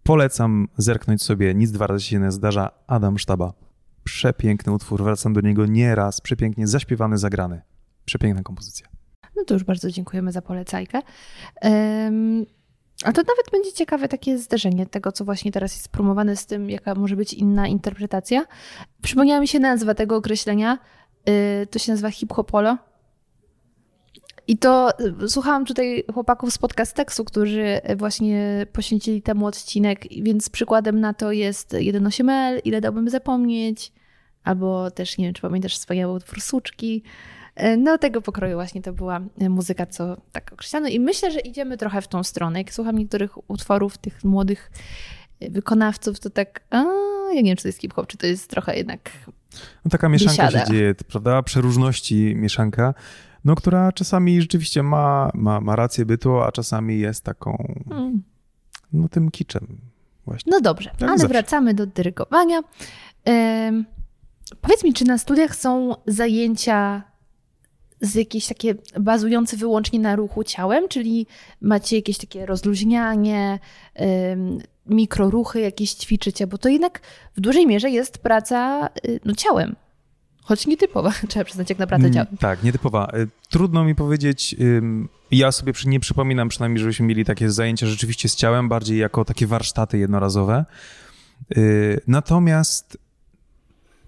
polecam 0.03 0.69
zerknąć 0.77 1.23
sobie, 1.23 1.55
nic 1.55 1.71
dwa 1.71 1.87
razy 1.87 2.05
się 2.05 2.19
nie 2.19 2.31
zdarza, 2.31 2.71
Adam 2.87 3.19
Sztaba. 3.19 3.53
Przepiękny 4.05 4.73
utwór, 4.73 5.05
wracam 5.05 5.33
do 5.33 5.41
niego 5.41 5.67
nieraz, 5.67 6.21
przepięknie 6.21 6.67
zaśpiewany, 6.67 7.19
zagrany. 7.19 7.63
Przepiękna 8.05 8.43
kompozycja. 8.43 8.87
No 9.37 9.45
to 9.45 9.55
już 9.55 9.65
bardzo 9.65 9.91
dziękujemy 9.91 10.33
za 10.33 10.43
polecajkę. 10.43 11.01
Um, 11.63 12.47
a 13.03 13.13
to 13.13 13.23
nawet 13.23 13.51
będzie 13.53 13.73
ciekawe 13.73 14.09
takie 14.09 14.39
zderzenie 14.39 14.87
tego, 14.87 15.13
co 15.13 15.25
właśnie 15.25 15.53
teraz 15.53 15.75
jest 15.75 15.89
promowane 15.89 16.37
z 16.37 16.47
tym, 16.47 16.71
jaka 16.71 16.95
może 16.95 17.17
być 17.17 17.35
inna 17.35 17.69
interpretacja. 17.69 18.47
Przypomniała 19.03 19.41
mi 19.41 19.49
się 19.49 19.59
nazwa 19.59 19.95
tego 19.95 20.17
określenia. 20.17 20.79
Yy, 21.27 21.67
to 21.67 21.79
się 21.79 21.93
nazywa 21.93 22.11
hip-hopolo. 22.11 22.77
I 24.47 24.59
to 24.59 24.91
y, 25.25 25.29
słuchałam 25.29 25.65
tutaj 25.65 26.05
chłopaków 26.15 26.53
z 26.53 26.59
podcast 26.59 26.97
tekstu, 26.97 27.25
którzy 27.25 27.81
właśnie 27.97 28.67
poświęcili 28.73 29.23
temu 29.23 29.47
odcinek, 29.47 30.05
więc 30.23 30.51
przykładem 30.51 31.01
na 31.01 31.15
to 31.15 31.33
jest 31.33 31.73
1.8L, 31.73 32.61
ile 32.65 32.81
dałbym 32.81 33.11
zapomnieć, 33.11 33.93
albo 34.45 34.91
też, 34.91 35.19
nie 35.19 35.25
wiem, 35.25 35.35
czy 35.35 35.43
pamiętasz 35.43 35.75
wspaniały 35.75 36.15
utwór 36.15 36.41
Suczki. 36.41 37.03
E, 37.57 37.77
no 37.77 37.99
tego 37.99 38.23
pokroju 38.23 38.55
właśnie 38.55 38.83
to 38.83 38.93
była 38.93 39.21
e, 39.39 39.49
muzyka, 39.49 39.87
co 39.87 40.17
tak 40.33 40.53
określano 40.53 40.89
i 40.89 41.01
myślę, 41.01 41.31
że 41.31 41.41
idziemy 41.41 41.77
trochę 41.77 42.03
w 42.03 42.09
tą 42.09 42.23
stronę. 42.23 42.59
Jak 42.59 42.73
słucham 42.73 42.99
niektórych 42.99 43.51
utworów 43.51 43.99
tych 43.99 44.25
młodych 44.25 44.71
e, 45.41 45.51
wykonawców, 45.51 46.21
to 46.21 46.31
tak, 46.31 46.61
a, 46.71 46.85
ja 47.35 47.41
nie 47.41 47.43
wiem, 47.43 47.57
czy 47.57 47.63
to 47.63 47.69
jest 47.69 47.81
hip-hop, 47.81 48.07
czy 48.07 48.17
to 48.17 48.27
jest 48.27 48.51
trochę 48.51 48.77
jednak 48.77 49.11
no, 49.85 49.91
Taka 49.91 50.09
mieszanka 50.09 50.47
biesiada. 50.47 50.67
się 50.67 50.73
dzieje, 50.73 50.95
prawda? 50.95 51.43
Przeróżności 51.43 52.35
mieszanka, 52.37 52.95
no 53.45 53.55
która 53.55 53.93
czasami 53.93 54.41
rzeczywiście 54.41 54.83
ma, 54.83 55.31
ma, 55.35 55.61
ma 55.61 55.77
rację 55.77 56.07
bytu, 56.07 56.41
a 56.41 56.53
czasami 56.53 56.99
jest 56.99 57.25
taką, 57.25 57.75
hmm. 57.89 58.23
no 58.93 59.09
tym 59.09 59.31
kiczem 59.31 59.81
właśnie. 60.27 60.51
No 60.53 60.61
dobrze, 60.61 60.91
ale 61.01 61.09
zawsze. 61.09 61.29
wracamy 61.29 61.75
do 61.75 61.87
dyrygowania. 61.87 62.63
powiedz 64.61 64.85
mi, 64.85 64.93
czy 64.93 65.05
na 65.05 65.19
studiach 65.19 65.57
są 65.57 65.95
zajęcia 66.07 67.14
z 68.01 68.15
jakieś 68.15 68.47
takie 68.47 68.75
bazujące 69.01 69.57
wyłącznie 69.57 69.99
na 69.99 70.17
ruchu 70.17 70.45
ciałem, 70.45 70.89
czyli 70.89 71.27
macie 71.61 71.97
jakieś 71.97 72.19
takie 72.19 72.47
rozluźnianie, 72.47 73.59
mikroruchy 74.87 75.61
jakieś 75.61 75.95
ćwiczycie, 75.95 76.47
bo 76.47 76.59
to 76.59 76.69
jednak 76.69 77.01
w 77.37 77.41
dużej 77.41 77.67
mierze 77.67 77.91
jest 77.91 78.19
praca 78.19 78.89
y, 79.09 79.21
no, 79.25 79.35
ciałem. 79.35 79.77
Choć 80.43 80.67
nietypowa, 80.67 81.13
trzeba 81.29 81.45
przyznać, 81.45 81.71
jak 81.71 81.79
naprawdę 81.79 82.07
mm, 82.07 82.15
ciałem. 82.15 82.37
Tak, 82.37 82.63
nietypowa. 82.63 83.09
Y, 83.17 83.29
trudno 83.49 83.85
mi 83.85 83.95
powiedzieć, 83.95 84.57
ja 85.31 85.53
sobie 85.53 85.73
nie 85.87 86.01
przypominam 86.01 86.49
przynajmniej, 86.49 86.81
żebyśmy 86.81 87.07
mieli 87.07 87.25
takie 87.25 87.51
zajęcia 87.51 87.87
rzeczywiście 87.87 88.29
z 88.29 88.37
ciałem, 88.37 88.69
bardziej 88.69 88.99
jako 88.99 89.25
takie 89.25 89.47
warsztaty 89.47 89.99
jednorazowe. 89.99 90.65
Y, 91.57 92.01
natomiast 92.07 92.99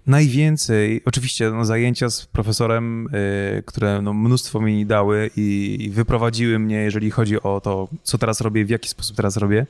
najwięcej, 0.07 1.01
oczywiście 1.05 1.51
no, 1.51 1.65
zajęcia 1.65 2.09
z 2.09 2.25
profesorem, 2.25 3.07
y, 3.07 3.63
które 3.65 4.01
no, 4.01 4.13
mnóstwo 4.13 4.61
mi 4.61 4.85
dały 4.85 5.29
i, 5.37 5.77
i 5.79 5.89
wyprowadziły 5.89 6.59
mnie, 6.59 6.75
jeżeli 6.75 7.11
chodzi 7.11 7.41
o 7.41 7.61
to, 7.61 7.87
co 8.03 8.17
teraz 8.17 8.41
robię, 8.41 8.65
w 8.65 8.69
jaki 8.69 8.89
sposób 8.89 9.15
teraz 9.15 9.37
robię, 9.37 9.65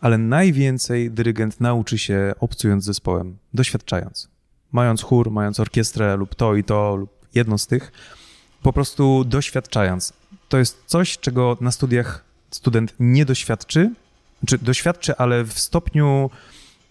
ale 0.00 0.18
najwięcej 0.18 1.10
dyrygent 1.10 1.60
nauczy 1.60 1.98
się 1.98 2.34
obcując 2.40 2.84
zespołem, 2.84 3.36
doświadczając. 3.54 4.28
Mając 4.72 5.02
chór, 5.02 5.30
mając 5.30 5.60
orkiestrę 5.60 6.16
lub 6.16 6.34
to 6.34 6.56
i 6.56 6.64
to, 6.64 6.96
lub 6.96 7.10
jedno 7.34 7.58
z 7.58 7.66
tych, 7.66 7.92
po 8.62 8.72
prostu 8.72 9.24
doświadczając. 9.24 10.12
To 10.48 10.58
jest 10.58 10.82
coś, 10.86 11.18
czego 11.18 11.56
na 11.60 11.72
studiach 11.72 12.24
student 12.50 12.94
nie 13.00 13.24
doświadczy, 13.24 13.90
czy 14.46 14.58
doświadczy, 14.58 15.16
ale 15.16 15.44
w 15.44 15.58
stopniu, 15.58 16.30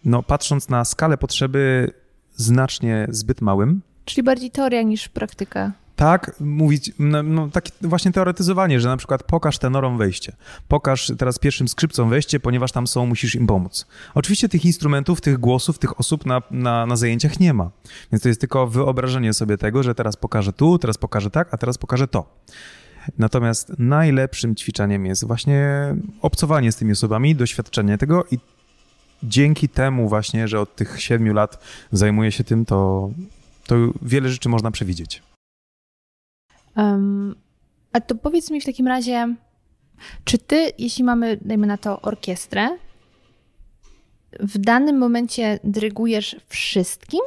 no, 0.06 0.24
patrząc 0.24 0.70
na 0.70 0.86
skalę 0.86 1.18
potrzeby, 1.18 1.94
znacznie 2.36 3.08
zbyt 3.10 3.42
małym. 3.42 3.82
Czyli 4.06 4.24
bardziej 4.24 4.52
teoria 4.52 4.82
niż 4.82 5.10
praktyka. 5.10 5.72
Tak, 5.96 6.36
mówić, 6.40 6.92
no, 7.00 7.24
no 7.24 7.50
takie 7.50 7.72
właśnie 7.82 8.12
teoretyzowanie, 8.12 8.80
że 8.80 8.90
na 8.90 8.98
przykład 8.98 9.24
pokaż 9.24 9.58
tenorom 9.58 9.98
wejście, 9.98 10.36
pokaż 10.68 11.12
teraz 11.18 11.40
pierwszym 11.40 11.68
skrzypcom 11.68 12.10
wejście, 12.10 12.40
ponieważ 12.40 12.72
tam 12.72 12.88
są, 12.88 13.06
musisz 13.06 13.36
im 13.36 13.48
pomóc. 13.48 13.88
Oczywiście 14.14 14.50
tych 14.50 14.66
instrumentów, 14.66 15.22
tych 15.22 15.38
głosów, 15.38 15.80
tych 15.80 16.00
osób 16.00 16.26
na, 16.26 16.42
na, 16.52 16.86
na 16.86 16.96
zajęciach 16.96 17.40
nie 17.40 17.54
ma, 17.54 17.72
więc 18.12 18.24
to 18.24 18.28
jest 18.28 18.40
tylko 18.42 18.68
wyobrażenie 18.68 19.34
sobie 19.34 19.58
tego, 19.58 19.84
że 19.84 19.96
teraz 19.96 20.16
pokażę 20.16 20.54
tu, 20.54 20.80
teraz 20.80 20.98
pokażę 20.98 21.30
tak, 21.30 21.54
a 21.54 21.58
teraz 21.58 21.78
pokażę 21.78 22.08
to. 22.08 22.42
Natomiast 23.18 23.72
najlepszym 23.80 24.56
ćwiczeniem 24.56 25.06
jest 25.06 25.28
właśnie 25.28 25.70
obcowanie 26.22 26.72
z 26.72 26.76
tymi 26.76 26.92
osobami, 26.92 27.36
doświadczenie 27.36 27.98
tego 27.98 28.26
i 28.32 28.40
dzięki 29.24 29.70
temu 29.70 30.10
właśnie, 30.10 30.48
że 30.48 30.60
od 30.60 30.76
tych 30.76 31.02
siedmiu 31.02 31.34
lat 31.34 31.64
zajmuję 31.92 32.32
się 32.32 32.44
tym, 32.44 32.66
to, 32.66 33.10
to 33.68 33.76
wiele 34.02 34.30
rzeczy 34.30 34.50
można 34.50 34.72
przewidzieć. 34.72 35.24
Um, 36.78 37.36
a 37.94 38.02
to 38.02 38.16
powiedz 38.16 38.52
mi 38.52 38.62
w 38.62 38.66
takim 38.66 38.88
razie, 38.88 39.36
czy 40.24 40.38
ty, 40.38 40.72
jeśli 40.78 41.04
mamy, 41.04 41.38
dajmy 41.42 41.68
na 41.68 41.78
to, 41.78 42.02
orkiestrę, 42.02 42.70
w 44.40 44.58
danym 44.58 44.98
momencie 44.98 45.60
dyrygujesz 45.64 46.36
wszystkim? 46.48 47.22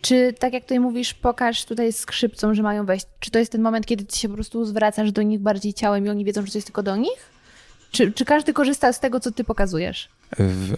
Czy 0.00 0.34
tak 0.38 0.52
jak 0.52 0.62
tutaj 0.62 0.80
mówisz, 0.80 1.14
pokaż 1.14 1.64
tutaj 1.64 1.92
skrzypcom, 1.92 2.54
że 2.54 2.62
mają 2.62 2.86
wejść, 2.86 3.06
czy 3.20 3.30
to 3.30 3.38
jest 3.38 3.52
ten 3.52 3.62
moment, 3.62 3.86
kiedy 3.86 4.04
ty 4.04 4.18
się 4.18 4.28
po 4.28 4.34
prostu 4.34 4.64
zwracasz 4.64 5.12
do 5.12 5.22
nich 5.22 5.40
bardziej 5.40 5.74
ciałem 5.74 6.06
i 6.06 6.08
oni 6.08 6.24
wiedzą, 6.24 6.46
że 6.46 6.52
to 6.52 6.58
jest 6.58 6.66
tylko 6.66 6.82
do 6.82 6.96
nich? 6.96 7.30
Czy, 7.90 8.12
czy 8.12 8.24
każdy 8.24 8.52
korzysta 8.52 8.92
z 8.92 9.00
tego, 9.00 9.20
co 9.20 9.32
ty 9.32 9.44
pokazujesz? 9.44 10.08
W 10.38 10.76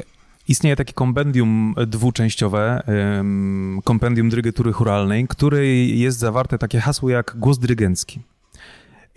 Istnieje 0.50 0.76
takie 0.76 0.92
kompendium 0.92 1.74
dwuczęściowe, 1.86 2.82
kompendium 3.84 4.28
dyrygetury 4.30 4.72
churalnej, 4.72 5.28
której 5.28 5.98
jest 5.98 6.18
zawarte 6.18 6.58
takie 6.58 6.80
hasło 6.80 7.10
jak 7.10 7.36
głos 7.38 7.58
dyrygencki. 7.58 8.20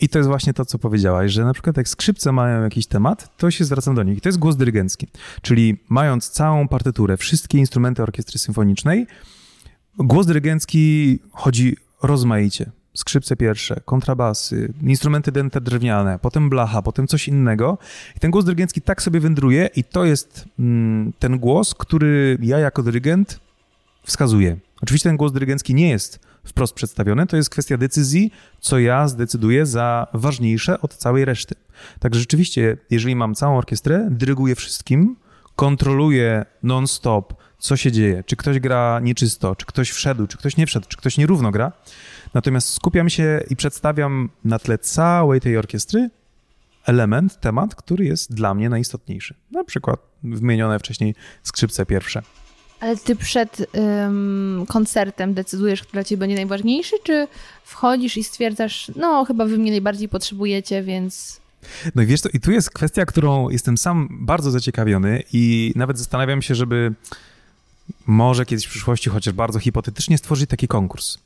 I 0.02 0.10
to 0.10 0.20
jest 0.20 0.30
właśnie 0.30 0.54
to, 0.54 0.66
co 0.66 0.80
powiedziałaś, 0.80 1.32
że 1.32 1.46
na 1.46 1.54
przykład 1.54 1.78
jak 1.78 1.90
skrzypce 1.90 2.32
mają 2.32 2.64
jakiś 2.64 2.88
temat, 2.88 3.38
to 3.38 3.52
się 3.52 3.66
zwracam 3.66 3.96
do 3.96 4.04
nich. 4.04 4.22
To 4.22 4.30
jest 4.30 4.40
głos 4.40 4.56
dyrygencki. 4.56 5.08
Czyli 5.42 5.78
mając 5.90 6.30
całą 6.30 6.68
partyturę, 6.68 7.18
wszystkie 7.18 7.58
instrumenty 7.58 8.04
orkiestry 8.04 8.40
symfonicznej, 8.40 9.08
głos 9.98 10.26
dyrygencki 10.26 11.20
chodzi 11.32 11.78
rozmaicie. 12.04 12.72
Skrzypce 12.94 13.36
pierwsze, 13.36 13.82
kontrabasy, 13.86 14.74
instrumenty 14.82 15.32
dęte 15.32 15.62
drewniane, 15.62 16.20
potem 16.20 16.50
blacha, 16.50 16.82
potem 16.82 17.08
coś 17.08 17.28
innego. 17.28 17.78
I 18.16 18.20
ten 18.20 18.32
głos 18.32 18.46
dyrygencki 18.46 18.82
tak 18.82 19.02
sobie 19.02 19.20
wędruje 19.20 19.70
i 19.76 19.84
to 19.84 20.06
jest 20.06 20.46
mm, 20.60 21.14
ten 21.20 21.40
głos, 21.40 21.76
który 21.76 22.38
ja 22.42 22.60
jako 22.60 22.84
dyrygent 22.84 23.40
wskazuję. 24.04 24.58
Oczywiście 24.82 25.10
ten 25.10 25.18
głos 25.18 25.32
dyrygencki 25.32 25.76
nie 25.76 25.90
jest 25.90 26.20
wprost 26.46 26.74
przedstawione, 26.74 27.28
to 27.28 27.38
jest 27.38 27.50
kwestia 27.50 27.78
decyzji, 27.78 28.32
co 28.60 28.80
ja 28.80 29.08
zdecyduję 29.08 29.66
za 29.66 30.08
ważniejsze 30.14 30.82
od 30.82 30.96
całej 30.96 31.26
reszty. 31.26 31.56
Także 32.00 32.20
rzeczywiście, 32.20 32.78
jeżeli 32.90 33.16
mam 33.16 33.36
całą 33.36 33.58
orkiestrę, 33.58 34.08
dyryguję 34.12 34.56
wszystkim, 34.56 35.16
kontroluję 35.56 36.46
non-stop, 36.64 37.34
co 37.60 37.78
się 37.78 37.92
dzieje, 37.92 38.24
czy 38.26 38.36
ktoś 38.36 38.60
gra 38.60 39.00
nieczysto, 39.04 39.56
czy 39.56 39.66
ktoś 39.66 39.92
wszedł, 39.92 40.28
czy 40.28 40.38
ktoś 40.38 40.58
nie 40.58 40.68
wszedł, 40.68 40.88
czy 40.90 40.98
ktoś 40.98 41.18
nierówno 41.18 41.52
gra. 41.52 41.72
Natomiast 42.34 42.70
skupiam 42.70 43.10
się 43.10 43.44
i 43.50 43.56
przedstawiam 43.56 44.30
na 44.46 44.60
tle 44.60 44.78
całej 44.78 45.42
tej 45.42 45.58
orkiestry 45.58 46.10
element, 46.86 47.40
temat, 47.40 47.76
który 47.76 48.06
jest 48.06 48.34
dla 48.34 48.54
mnie 48.54 48.70
najistotniejszy. 48.70 49.36
Na 49.52 49.64
przykład 49.64 50.00
wymienione 50.24 50.80
wcześniej 50.80 51.16
skrzypce 51.44 51.86
pierwsze. 51.86 52.22
Ale 52.80 52.98
ty 52.98 53.16
przed 53.16 53.76
ym, 53.78 54.66
koncertem 54.68 55.34
decydujesz, 55.34 55.82
dla 55.82 56.04
ciebie 56.04 56.20
będzie 56.20 56.36
najważniejszy, 56.36 56.96
czy 57.04 57.28
wchodzisz 57.64 58.18
i 58.18 58.24
stwierdzasz, 58.24 58.92
no 58.96 59.26
chyba 59.26 59.46
wy 59.46 59.58
mnie 59.58 59.72
najbardziej 59.72 60.10
potrzebujecie, 60.10 60.84
więc... 60.84 61.42
No 61.96 62.02
i 62.02 62.06
wiesz 62.06 62.22
to 62.22 62.30
i 62.30 62.40
tu 62.40 62.52
jest 62.52 62.70
kwestia, 62.70 63.06
którą 63.06 63.50
jestem 63.50 63.78
sam 63.78 64.08
bardzo 64.12 64.52
zaciekawiony 64.52 65.24
i 65.34 65.74
nawet 65.76 65.98
zastanawiam 65.98 66.42
się, 66.42 66.56
żeby 66.56 66.94
może 68.06 68.46
kiedyś 68.46 68.66
w 68.66 68.70
przyszłości, 68.70 69.10
chociaż 69.10 69.34
bardzo 69.34 69.60
hipotetycznie, 69.60 70.18
stworzyć 70.18 70.50
taki 70.50 70.68
konkurs. 70.68 71.18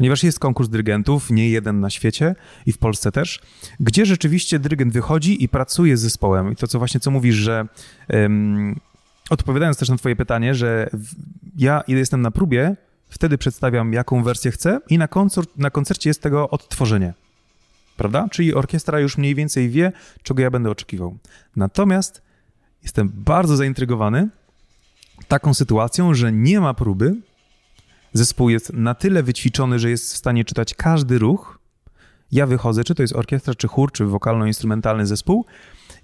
Ponieważ 0.00 0.22
jest 0.22 0.38
konkurs 0.38 0.68
dyrygentów, 0.68 1.30
nie 1.30 1.50
jeden 1.50 1.80
na 1.80 1.90
świecie 1.90 2.34
i 2.66 2.72
w 2.72 2.78
Polsce 2.78 3.12
też, 3.12 3.40
gdzie 3.80 4.06
rzeczywiście 4.06 4.58
dyrygent 4.58 4.92
wychodzi 4.92 5.44
i 5.44 5.48
pracuje 5.48 5.96
z 5.96 6.00
zespołem. 6.00 6.52
I 6.52 6.56
to, 6.56 6.66
co 6.66 6.78
właśnie 6.78 7.00
co 7.00 7.10
mówisz, 7.10 7.34
że 7.34 7.66
um, 8.08 8.80
odpowiadając 9.30 9.78
też 9.78 9.88
na 9.88 9.96
Twoje 9.96 10.16
pytanie, 10.16 10.54
że 10.54 10.90
ja, 11.56 11.80
ile 11.86 11.98
jestem 11.98 12.22
na 12.22 12.30
próbie, 12.30 12.76
wtedy 13.08 13.38
przedstawiam, 13.38 13.92
jaką 13.92 14.22
wersję 14.22 14.50
chcę, 14.50 14.80
i 14.88 14.98
na, 14.98 15.08
koncert, 15.08 15.50
na 15.56 15.70
koncercie 15.70 16.10
jest 16.10 16.22
tego 16.22 16.50
odtworzenie. 16.50 17.14
Prawda? 17.96 18.28
Czyli 18.30 18.54
orkiestra 18.54 19.00
już 19.00 19.18
mniej 19.18 19.34
więcej 19.34 19.68
wie, 19.68 19.92
czego 20.22 20.42
ja 20.42 20.50
będę 20.50 20.70
oczekiwał. 20.70 21.18
Natomiast 21.56 22.22
jestem 22.82 23.12
bardzo 23.14 23.56
zaintrygowany 23.56 24.28
taką 25.28 25.54
sytuacją, 25.54 26.14
że 26.14 26.32
nie 26.32 26.60
ma 26.60 26.74
próby. 26.74 27.16
Zespół 28.12 28.50
jest 28.50 28.72
na 28.72 28.94
tyle 28.94 29.22
wyćwiczony, 29.22 29.78
że 29.78 29.90
jest 29.90 30.14
w 30.14 30.16
stanie 30.16 30.44
czytać 30.44 30.74
każdy 30.74 31.18
ruch. 31.18 31.58
Ja 32.32 32.46
wychodzę, 32.46 32.84
czy 32.84 32.94
to 32.94 33.02
jest 33.02 33.16
orkiestra, 33.16 33.54
czy 33.54 33.68
chór, 33.68 33.92
czy 33.92 34.04
wokalno-instrumentalny 34.04 35.06
zespół, 35.06 35.44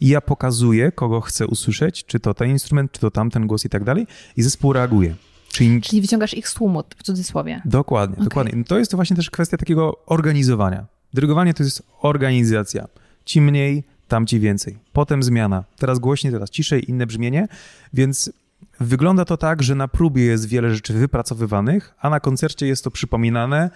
i 0.01 0.09
ja 0.09 0.21
pokazuję, 0.21 0.93
kogo 0.93 1.21
chcę 1.21 1.47
usłyszeć, 1.47 2.05
czy 2.05 2.21
to 2.21 2.35
ten 2.35 2.51
instrument, 2.51 2.93
czy 2.93 3.01
to 3.01 3.11
tamten 3.11 3.47
głos 3.47 3.65
i 3.65 3.69
tak 3.69 3.85
dalej, 3.85 4.07
i 4.37 4.43
zespół 4.43 4.73
reaguje. 4.73 5.15
Czyli, 5.49 5.81
Czyli 5.81 6.03
wyciągasz 6.03 6.35
ich 6.35 6.49
z 6.49 6.55
tłumu, 6.55 6.83
w 6.99 7.03
cudzysłowie. 7.03 7.63
Dokładnie, 7.65 8.17
okay. 8.17 8.25
dokładnie. 8.25 8.65
To 8.65 8.79
jest 8.79 8.91
to 8.91 8.97
właśnie 8.97 9.17
też 9.17 9.31
kwestia 9.31 9.57
takiego 9.57 10.07
organizowania. 10.07 10.87
Dyrygowanie 11.15 11.55
to 11.55 11.63
jest 11.63 11.83
organizacja. 12.01 12.89
Ci 13.25 13.41
mniej, 13.41 13.85
tam 14.09 14.27
ci 14.27 14.41
więcej. 14.41 14.79
Potem 14.93 15.23
zmiana. 15.23 15.65
Teraz 15.79 15.99
głośniej, 15.99 16.33
teraz 16.33 16.51
ciszej, 16.51 16.91
inne 16.91 17.07
brzmienie. 17.07 17.49
Więc 17.93 18.33
wygląda 18.81 19.25
to 19.25 19.37
tak, 19.37 19.63
że 19.63 19.75
na 19.75 19.89
próbie 19.89 20.25
jest 20.25 20.49
wiele 20.49 20.75
rzeczy 20.75 20.93
wypracowywanych, 20.93 21.95
a 22.01 22.11
na 22.11 22.21
koncercie 22.21 22.67
jest 22.67 22.85
to 22.85 22.91
przypominane, 22.91 23.71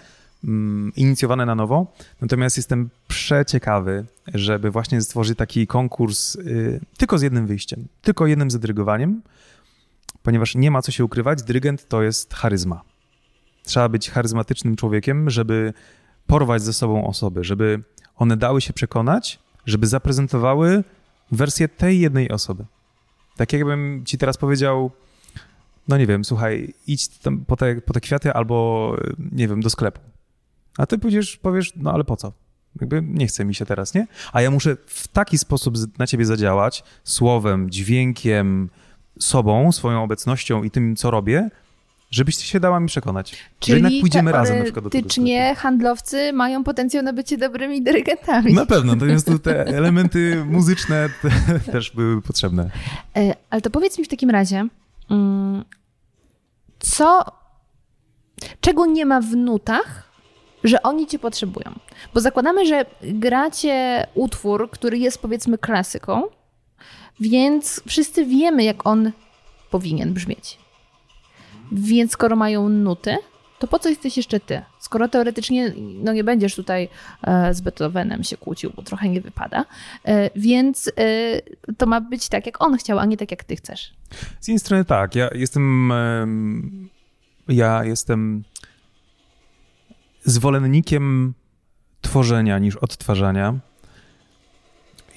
Mm, 0.44 0.92
inicjowane 0.96 1.46
na 1.46 1.54
nowo. 1.54 1.92
Natomiast 2.20 2.56
jestem 2.56 2.90
przeciekawy, 3.08 4.06
żeby 4.34 4.70
właśnie 4.70 5.00
stworzyć 5.00 5.38
taki 5.38 5.66
konkurs 5.66 6.34
y, 6.36 6.80
tylko 6.96 7.18
z 7.18 7.22
jednym 7.22 7.46
wyjściem, 7.46 7.88
tylko 8.02 8.26
jednym 8.26 8.50
zadrygowaniem, 8.50 9.22
ponieważ 10.22 10.54
nie 10.54 10.70
ma 10.70 10.82
co 10.82 10.92
się 10.92 11.04
ukrywać, 11.04 11.42
dyrygent 11.42 11.88
to 11.88 12.02
jest 12.02 12.34
charyzma. 12.34 12.82
Trzeba 13.62 13.88
być 13.88 14.10
charyzmatycznym 14.10 14.76
człowiekiem, 14.76 15.30
żeby 15.30 15.72
porwać 16.26 16.62
ze 16.62 16.72
sobą 16.72 17.06
osoby, 17.06 17.44
żeby 17.44 17.82
one 18.16 18.36
dały 18.36 18.60
się 18.60 18.72
przekonać, 18.72 19.38
żeby 19.66 19.86
zaprezentowały 19.86 20.84
wersję 21.32 21.68
tej 21.68 22.00
jednej 22.00 22.30
osoby. 22.30 22.64
Tak 23.36 23.52
jakbym 23.52 24.02
ci 24.06 24.18
teraz 24.18 24.36
powiedział, 24.36 24.90
no 25.88 25.98
nie 25.98 26.06
wiem, 26.06 26.24
słuchaj, 26.24 26.74
idź 26.86 27.08
tam 27.08 27.44
po 27.44 27.56
te, 27.56 27.80
po 27.80 27.92
te 27.92 28.00
kwiaty 28.00 28.32
albo, 28.32 28.96
nie 29.32 29.48
wiem, 29.48 29.60
do 29.60 29.70
sklepu. 29.70 30.00
A 30.78 30.86
ty 30.86 30.98
pójdziesz, 30.98 31.36
powiesz, 31.36 31.72
no 31.76 31.92
ale 31.92 32.04
po 32.04 32.16
co? 32.16 32.32
Jakby 32.80 33.02
nie 33.02 33.26
chce 33.26 33.44
mi 33.44 33.54
się 33.54 33.66
teraz, 33.66 33.94
nie? 33.94 34.06
A 34.32 34.42
ja 34.42 34.50
muszę 34.50 34.76
w 34.86 35.08
taki 35.08 35.38
sposób 35.38 35.74
na 35.98 36.06
ciebie 36.06 36.24
zadziałać, 36.24 36.84
słowem, 37.04 37.70
dźwiękiem, 37.70 38.70
sobą, 39.18 39.72
swoją 39.72 40.02
obecnością 40.02 40.62
i 40.62 40.70
tym, 40.70 40.96
co 40.96 41.10
robię, 41.10 41.50
żebyś 42.10 42.36
się 42.36 42.60
dała 42.60 42.80
mi 42.80 42.86
przekonać. 42.86 43.36
Czyli 43.60 43.72
że 43.72 43.78
jednak 43.78 44.00
pójdziemy 44.00 44.32
razem 44.32 44.58
na 44.58 44.64
przykład 44.64 44.84
do 44.84 44.90
tego 44.90 45.10
sklepu. 45.10 45.60
handlowcy 45.60 46.32
mają 46.32 46.64
potencjał 46.64 47.04
na 47.04 47.12
bycie 47.12 47.38
dobrymi 47.38 47.82
dyrygentami. 47.82 48.54
Na 48.54 48.66
pewno, 48.66 48.94
natomiast 48.94 49.26
tu 49.26 49.38
te 49.38 49.66
elementy 49.78 50.44
muzyczne 50.44 51.08
te, 51.22 51.30
też 51.72 51.90
były 51.90 52.22
potrzebne. 52.22 52.70
E, 53.16 53.34
ale 53.50 53.60
to 53.60 53.70
powiedz 53.70 53.98
mi 53.98 54.04
w 54.04 54.08
takim 54.08 54.30
razie, 54.30 54.68
mm, 55.10 55.64
co, 56.78 57.24
czego 58.60 58.86
nie 58.86 59.06
ma 59.06 59.20
w 59.20 59.36
nutach, 59.36 60.10
że 60.64 60.82
oni 60.82 61.06
cię 61.06 61.18
potrzebują. 61.18 61.72
Bo 62.14 62.20
zakładamy, 62.20 62.66
że 62.66 62.84
gracie 63.02 64.06
utwór, 64.14 64.70
który 64.70 64.98
jest 64.98 65.18
powiedzmy 65.18 65.58
klasyką, 65.58 66.22
więc 67.20 67.82
wszyscy 67.88 68.26
wiemy, 68.26 68.64
jak 68.64 68.86
on 68.86 69.12
powinien 69.70 70.14
brzmieć. 70.14 70.59
Więc 71.72 72.12
skoro 72.12 72.36
mają 72.36 72.68
nuty, 72.68 73.16
to 73.58 73.66
po 73.66 73.78
co 73.78 73.88
jesteś 73.88 74.16
jeszcze 74.16 74.40
ty? 74.40 74.62
Skoro 74.78 75.08
teoretycznie 75.08 75.72
no 75.76 76.12
nie 76.12 76.24
będziesz 76.24 76.54
tutaj 76.54 76.88
e, 77.22 77.54
z 77.54 77.60
Beethovenem 77.60 78.24
się 78.24 78.36
kłócił, 78.36 78.72
bo 78.76 78.82
trochę 78.82 79.08
nie 79.08 79.20
wypada, 79.20 79.64
e, 80.04 80.30
więc 80.36 80.88
e, 80.88 81.72
to 81.76 81.86
ma 81.86 82.00
być 82.00 82.28
tak, 82.28 82.46
jak 82.46 82.62
on 82.62 82.76
chciał, 82.76 82.98
a 82.98 83.04
nie 83.04 83.16
tak, 83.16 83.30
jak 83.30 83.44
ty 83.44 83.56
chcesz. 83.56 83.94
Z 84.40 84.48
jednej 84.48 84.58
strony 84.58 84.84
tak. 84.84 85.14
Ja 85.14 85.28
jestem. 85.34 85.92
Ja 87.48 87.84
jestem 87.84 88.44
zwolennikiem 90.24 91.34
tworzenia 92.00 92.58
niż 92.58 92.76
odtwarzania. 92.76 93.54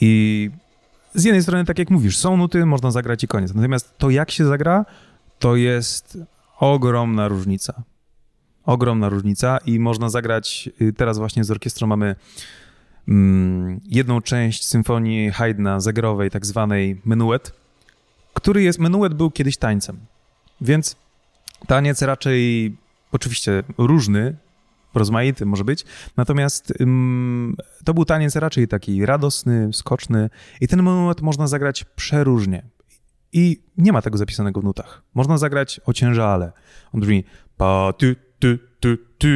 I 0.02 0.50
z 1.14 1.24
jednej 1.24 1.44
strony, 1.44 1.66
tak 1.66 1.80
jak 1.80 1.90
mówisz, 1.90 2.18
są 2.18 2.38
nuty, 2.38 2.66
można 2.66 2.92
zagrać 2.92 3.24
i 3.24 3.28
koniec. 3.28 3.54
Natomiast 3.54 3.98
to, 3.98 4.10
jak 4.10 4.32
się 4.32 4.46
zagra, 4.46 4.86
to 5.40 5.56
jest 5.56 6.18
ogromna 6.72 7.28
różnica. 7.28 7.84
Ogromna 8.66 9.10
różnica 9.10 9.58
i 9.66 9.80
można 9.80 10.10
zagrać, 10.10 10.70
y, 10.82 10.94
teraz 10.94 11.18
właśnie 11.18 11.44
z 11.44 11.52
orkiestrą 11.52 11.88
mamy 11.88 12.16
mm, 13.08 13.82
jedną 13.86 14.22
część 14.22 14.66
symfonii 14.68 15.32
Haydna 15.32 15.80
zegrowej, 15.80 16.32
tak 16.32 16.46
zwanej 16.46 17.02
menuet, 17.06 17.54
który 18.34 18.64
jest, 18.64 18.80
menuet 18.80 19.14
był 19.14 19.32
kiedyś 19.32 19.58
tańcem, 19.58 20.00
więc 20.62 20.96
taniec 21.68 22.02
raczej 22.02 22.76
oczywiście 23.12 23.64
różny, 23.78 24.36
rozmaity 24.94 25.46
może 25.46 25.64
być. 25.64 25.86
Natomiast 26.18 26.74
to 27.86 27.94
był 27.94 28.06
taniec 28.06 28.36
raczej 28.36 28.68
taki 28.68 29.06
radosny, 29.06 29.74
skoczny 29.74 30.30
i 30.62 30.68
ten 30.68 30.84
moment 30.84 31.22
można 31.22 31.48
zagrać 31.48 31.84
przeróżnie. 31.96 32.64
I 33.34 33.64
nie 33.78 33.92
ma 33.92 34.02
tego 34.02 34.18
zapisanego 34.18 34.62
w 34.62 34.64
nutach. 34.64 35.04
Można 35.14 35.38
zagrać 35.38 35.82
ociężale. 35.86 36.52
On 36.94 37.02
brzmi 37.02 37.24
pa 37.58 37.94
tu 37.98 38.06
tu 38.40 38.58
tu 38.80 38.98
tu 39.18 39.28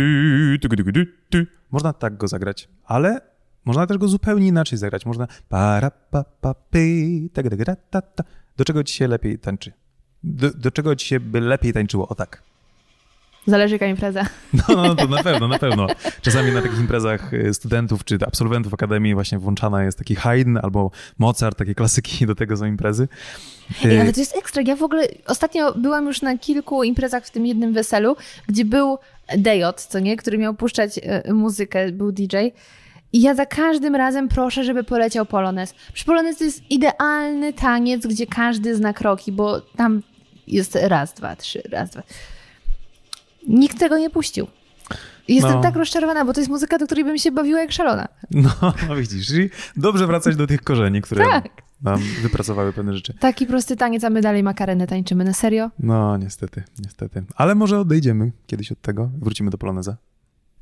tu 0.59 0.69
tu 0.69 0.91
tu 0.91 1.05
tu 1.29 1.37
Można 1.71 1.93
tak 1.93 2.17
go 2.17 2.27
zagrać, 2.27 2.69
ale 2.85 3.21
można 3.65 3.87
też 3.87 3.97
go 3.97 4.07
zupełnie 4.07 4.47
inaczej 4.47 4.77
zagrać. 4.77 5.05
Można 5.05 5.27
para 5.49 5.91
pa 5.91 6.23
pa 6.23 6.53
py 6.53 7.29
tak 7.33 7.45
ta 7.89 8.01
ta. 8.01 8.23
Do 8.57 8.65
czego 8.65 8.83
ci 8.83 8.93
się 8.93 9.07
lepiej 9.07 9.39
tańczy? 9.39 9.71
Do, 10.23 10.49
do 10.49 10.71
czego 10.71 10.95
ci 10.95 11.07
się 11.07 11.19
by 11.19 11.41
lepiej 11.41 11.73
tańczyło? 11.73 12.07
O 12.07 12.15
tak. 12.15 12.43
Zależy 13.47 13.75
jaka 13.75 13.87
impreza. 13.87 14.25
No, 14.53 14.75
no 14.75 14.95
to 14.95 15.07
na 15.07 15.23
pewno, 15.23 15.47
na 15.47 15.59
pewno. 15.59 15.87
Czasami 16.21 16.51
na 16.51 16.61
takich 16.61 16.79
imprezach 16.79 17.33
y, 17.33 17.53
studentów 17.53 18.05
czy 18.05 18.17
absolwentów 18.27 18.73
akademii 18.73 19.13
właśnie 19.13 19.39
włączana 19.39 19.83
jest 19.83 19.97
taki 19.97 20.15
Haydn 20.15 20.57
albo 20.57 20.91
Mozart, 21.17 21.57
takie 21.57 21.75
klasyki 21.75 22.25
do 22.25 22.35
tego 22.35 22.57
są 22.57 22.65
imprezy. 22.65 23.07
Ej, 23.85 24.01
ale 24.01 24.13
to 24.13 24.19
jest 24.19 24.37
ekstra. 24.37 24.63
Ja 24.65 24.75
w 24.75 24.83
ogóle 24.83 25.07
ostatnio 25.27 25.73
byłam 25.73 26.05
już 26.05 26.21
na 26.21 26.37
kilku 26.37 26.83
imprezach 26.83 27.25
w 27.25 27.31
tym 27.31 27.45
jednym 27.45 27.73
weselu, 27.73 28.15
gdzie 28.47 28.65
był 28.65 28.97
DJ, 29.37 29.63
co 29.75 29.99
nie, 29.99 30.17
który 30.17 30.37
miał 30.37 30.53
puszczać 30.53 30.97
y, 31.27 31.33
muzykę, 31.33 31.91
był 31.91 32.11
DJ. 32.11 32.35
I 33.13 33.21
ja 33.21 33.35
za 33.35 33.45
każdym 33.45 33.95
razem 33.95 34.27
proszę, 34.27 34.63
żeby 34.63 34.83
poleciał 34.83 35.25
polonez. 35.25 35.73
Przy 35.93 36.05
polonez 36.05 36.37
to 36.37 36.43
jest 36.43 36.71
idealny 36.71 37.53
taniec, 37.53 38.07
gdzie 38.07 38.27
każdy 38.27 38.75
zna 38.75 38.93
kroki, 38.93 39.31
bo 39.31 39.61
tam 39.61 40.01
jest 40.47 40.77
raz, 40.81 41.13
dwa, 41.13 41.35
trzy, 41.35 41.61
raz, 41.71 41.89
dwa. 41.89 42.03
Nikt 43.47 43.79
tego 43.79 43.97
nie 43.97 44.09
puścił. 44.09 44.47
Jestem 45.27 45.53
No. 45.53 45.61
tak 45.61 45.75
rozczarowana, 45.75 46.25
bo 46.25 46.33
to 46.33 46.39
jest 46.39 46.49
muzyka, 46.49 46.77
do 46.77 46.85
której 46.85 47.03
bym 47.05 47.17
się 47.17 47.31
bawiła 47.31 47.59
jak 47.59 47.71
szalona. 47.71 48.07
No, 48.31 48.49
widzisz, 48.99 49.27
czyli 49.27 49.49
dobrze 49.77 50.07
wracać 50.07 50.35
do 50.35 50.47
tych 50.47 50.61
korzeni, 50.61 51.01
które 51.01 51.25
Tak. 51.25 51.45
nam 51.81 51.99
wypracowały 52.21 52.73
pewne 52.73 52.93
rzeczy. 52.93 53.13
Taki 53.19 53.45
prosty 53.45 53.75
taniec, 53.75 54.03
a 54.03 54.09
my 54.09 54.21
dalej 54.21 54.43
makarenę 54.43 54.87
tańczymy. 54.87 55.23
Na 55.23 55.33
serio? 55.33 55.71
No, 55.79 56.17
niestety, 56.17 56.63
niestety. 56.83 57.23
Ale 57.35 57.55
może 57.55 57.79
odejdziemy 57.79 58.31
kiedyś 58.47 58.71
od 58.71 58.81
tego, 58.81 59.09
wrócimy 59.21 59.49
do 59.49 59.57
Poloneza. 59.57 59.97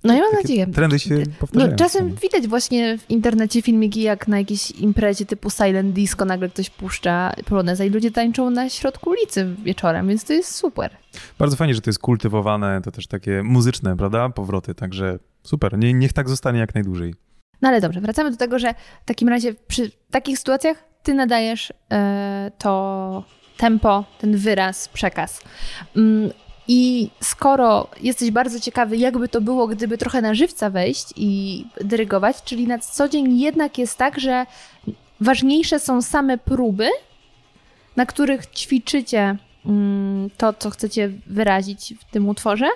No 0.05 0.13
ja 0.13 0.19
mam 0.19 0.31
Takie 0.31 0.43
nadzieję. 0.43 0.67
Trendy 0.67 0.99
się 0.99 1.23
powtarzają. 1.39 1.71
No, 1.71 1.77
czasem 1.77 2.15
widać 2.15 2.47
właśnie 2.47 2.97
w 2.97 3.09
internecie 3.09 3.61
filmiki, 3.61 4.01
jak 4.01 4.27
na 4.27 4.37
jakiejś 4.37 4.71
imprezie 4.71 5.25
typu 5.25 5.49
Silent 5.49 5.93
Disco 5.93 6.25
nagle 6.25 6.49
ktoś 6.49 6.69
puszcza 6.69 7.33
poloneza 7.45 7.85
i 7.85 7.89
ludzie 7.89 8.11
tańczą 8.11 8.49
na 8.49 8.69
środku 8.69 9.09
ulicy 9.09 9.55
wieczorem, 9.63 10.07
więc 10.07 10.23
to 10.23 10.33
jest 10.33 10.55
super. 10.55 10.91
Bardzo 11.39 11.55
fajnie, 11.55 11.73
że 11.73 11.81
to 11.81 11.89
jest 11.89 11.99
kultywowane, 11.99 12.81
to 12.81 12.91
też 12.91 13.07
takie 13.07 13.43
muzyczne, 13.43 13.97
prawda? 13.97 14.29
Powroty, 14.29 14.75
także 14.75 15.19
super. 15.43 15.77
Nie, 15.77 15.93
niech 15.93 16.13
tak 16.13 16.29
zostanie 16.29 16.59
jak 16.59 16.75
najdłużej. 16.75 17.15
No 17.61 17.69
ale 17.69 17.81
dobrze, 17.81 18.01
wracamy 18.01 18.31
do 18.31 18.37
tego, 18.37 18.59
że 18.59 18.73
w 19.01 19.05
takim 19.05 19.29
razie 19.29 19.53
przy 19.67 19.91
takich 20.11 20.37
sytuacjach 20.37 20.83
ty 21.03 21.13
nadajesz 21.13 21.73
e, 21.91 22.51
to 22.57 23.23
tempo, 23.57 24.05
ten 24.19 24.37
wyraz, 24.37 24.87
przekaz. 24.89 25.41
I 26.67 27.09
skoro 27.21 27.87
jesteś 28.01 28.31
bardzo 28.31 28.59
ciekawy, 28.59 28.97
jakby 28.97 29.27
to 29.27 29.41
było, 29.41 29.67
gdyby 29.67 29.97
trochę 29.97 30.21
na 30.21 30.33
żywca 30.33 30.69
wejść 30.69 31.13
i 31.15 31.65
dyrygować, 31.81 32.43
czyli 32.43 32.67
na 32.67 32.79
co 32.79 33.09
dzień 33.09 33.39
jednak 33.39 33.77
jest 33.77 33.97
tak, 33.97 34.19
że 34.19 34.45
ważniejsze 35.21 35.79
są 35.79 36.01
same 36.01 36.37
próby, 36.37 36.89
na 37.95 38.05
których 38.05 38.45
ćwiczycie 38.45 39.37
mm, 39.65 40.29
to, 40.37 40.53
co 40.53 40.69
chcecie 40.69 41.11
wyrazić 41.27 41.93
w 41.99 42.11
tym 42.11 42.29
utworze, 42.29 42.67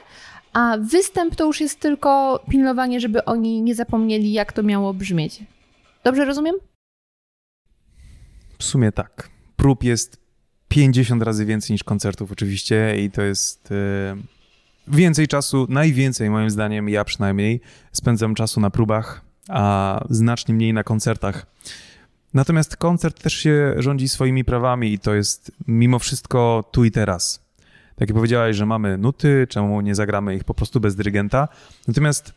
a 0.54 0.78
występ 0.80 1.36
to 1.36 1.46
już 1.46 1.62
jest 1.62 1.80
tylko 1.80 2.40
pilnowanie, 2.50 3.00
żeby 3.00 3.26
oni 3.26 3.62
nie 3.62 3.76
zapomnieli, 3.76 4.32
jak 4.32 4.54
to 4.54 4.64
miało 4.64 4.94
brzmieć. 4.94 5.40
Dobrze 6.04 6.26
rozumiem? 6.26 6.56
W 8.60 8.64
sumie 8.64 8.92
tak. 8.92 9.30
Prób 9.56 9.84
jest 9.84 10.19
50 10.70 11.24
razy 11.24 11.46
więcej 11.46 11.74
niż 11.74 11.84
koncertów 11.84 12.32
oczywiście 12.32 12.96
i 13.00 13.12
to 13.12 13.22
jest 13.22 13.72
e, 13.72 14.16
więcej 14.88 15.28
czasu, 15.28 15.66
najwięcej 15.70 16.30
moim 16.30 16.50
zdaniem, 16.50 16.90
ja 16.90 17.04
przynajmniej, 17.04 17.62
spędzam 17.92 18.36
czasu 18.36 18.60
na 18.60 18.70
próbach, 18.70 19.22
a 19.50 20.00
znacznie 20.10 20.56
mniej 20.56 20.74
na 20.74 20.84
koncertach. 20.84 21.46
Natomiast 22.34 22.78
koncert 22.78 23.24
też 23.24 23.34
się 23.34 23.74
rządzi 23.78 24.10
swoimi 24.10 24.46
prawami 24.46 24.94
i 24.94 25.00
to 25.00 25.14
jest 25.14 25.52
mimo 25.68 26.00
wszystko 26.00 26.64
tu 26.72 26.86
i 26.86 26.92
teraz. 26.92 27.46
Tak 27.96 28.10
jak 28.10 28.16
powiedziałeś, 28.16 28.56
że 28.56 28.66
mamy 28.66 28.98
nuty, 28.98 29.48
czemu 29.50 29.82
nie 29.82 29.96
zagramy 29.96 30.36
ich 30.36 30.44
po 30.44 30.54
prostu 30.54 30.80
bez 30.80 30.96
dyrygenta. 30.96 31.48
Natomiast 31.88 32.34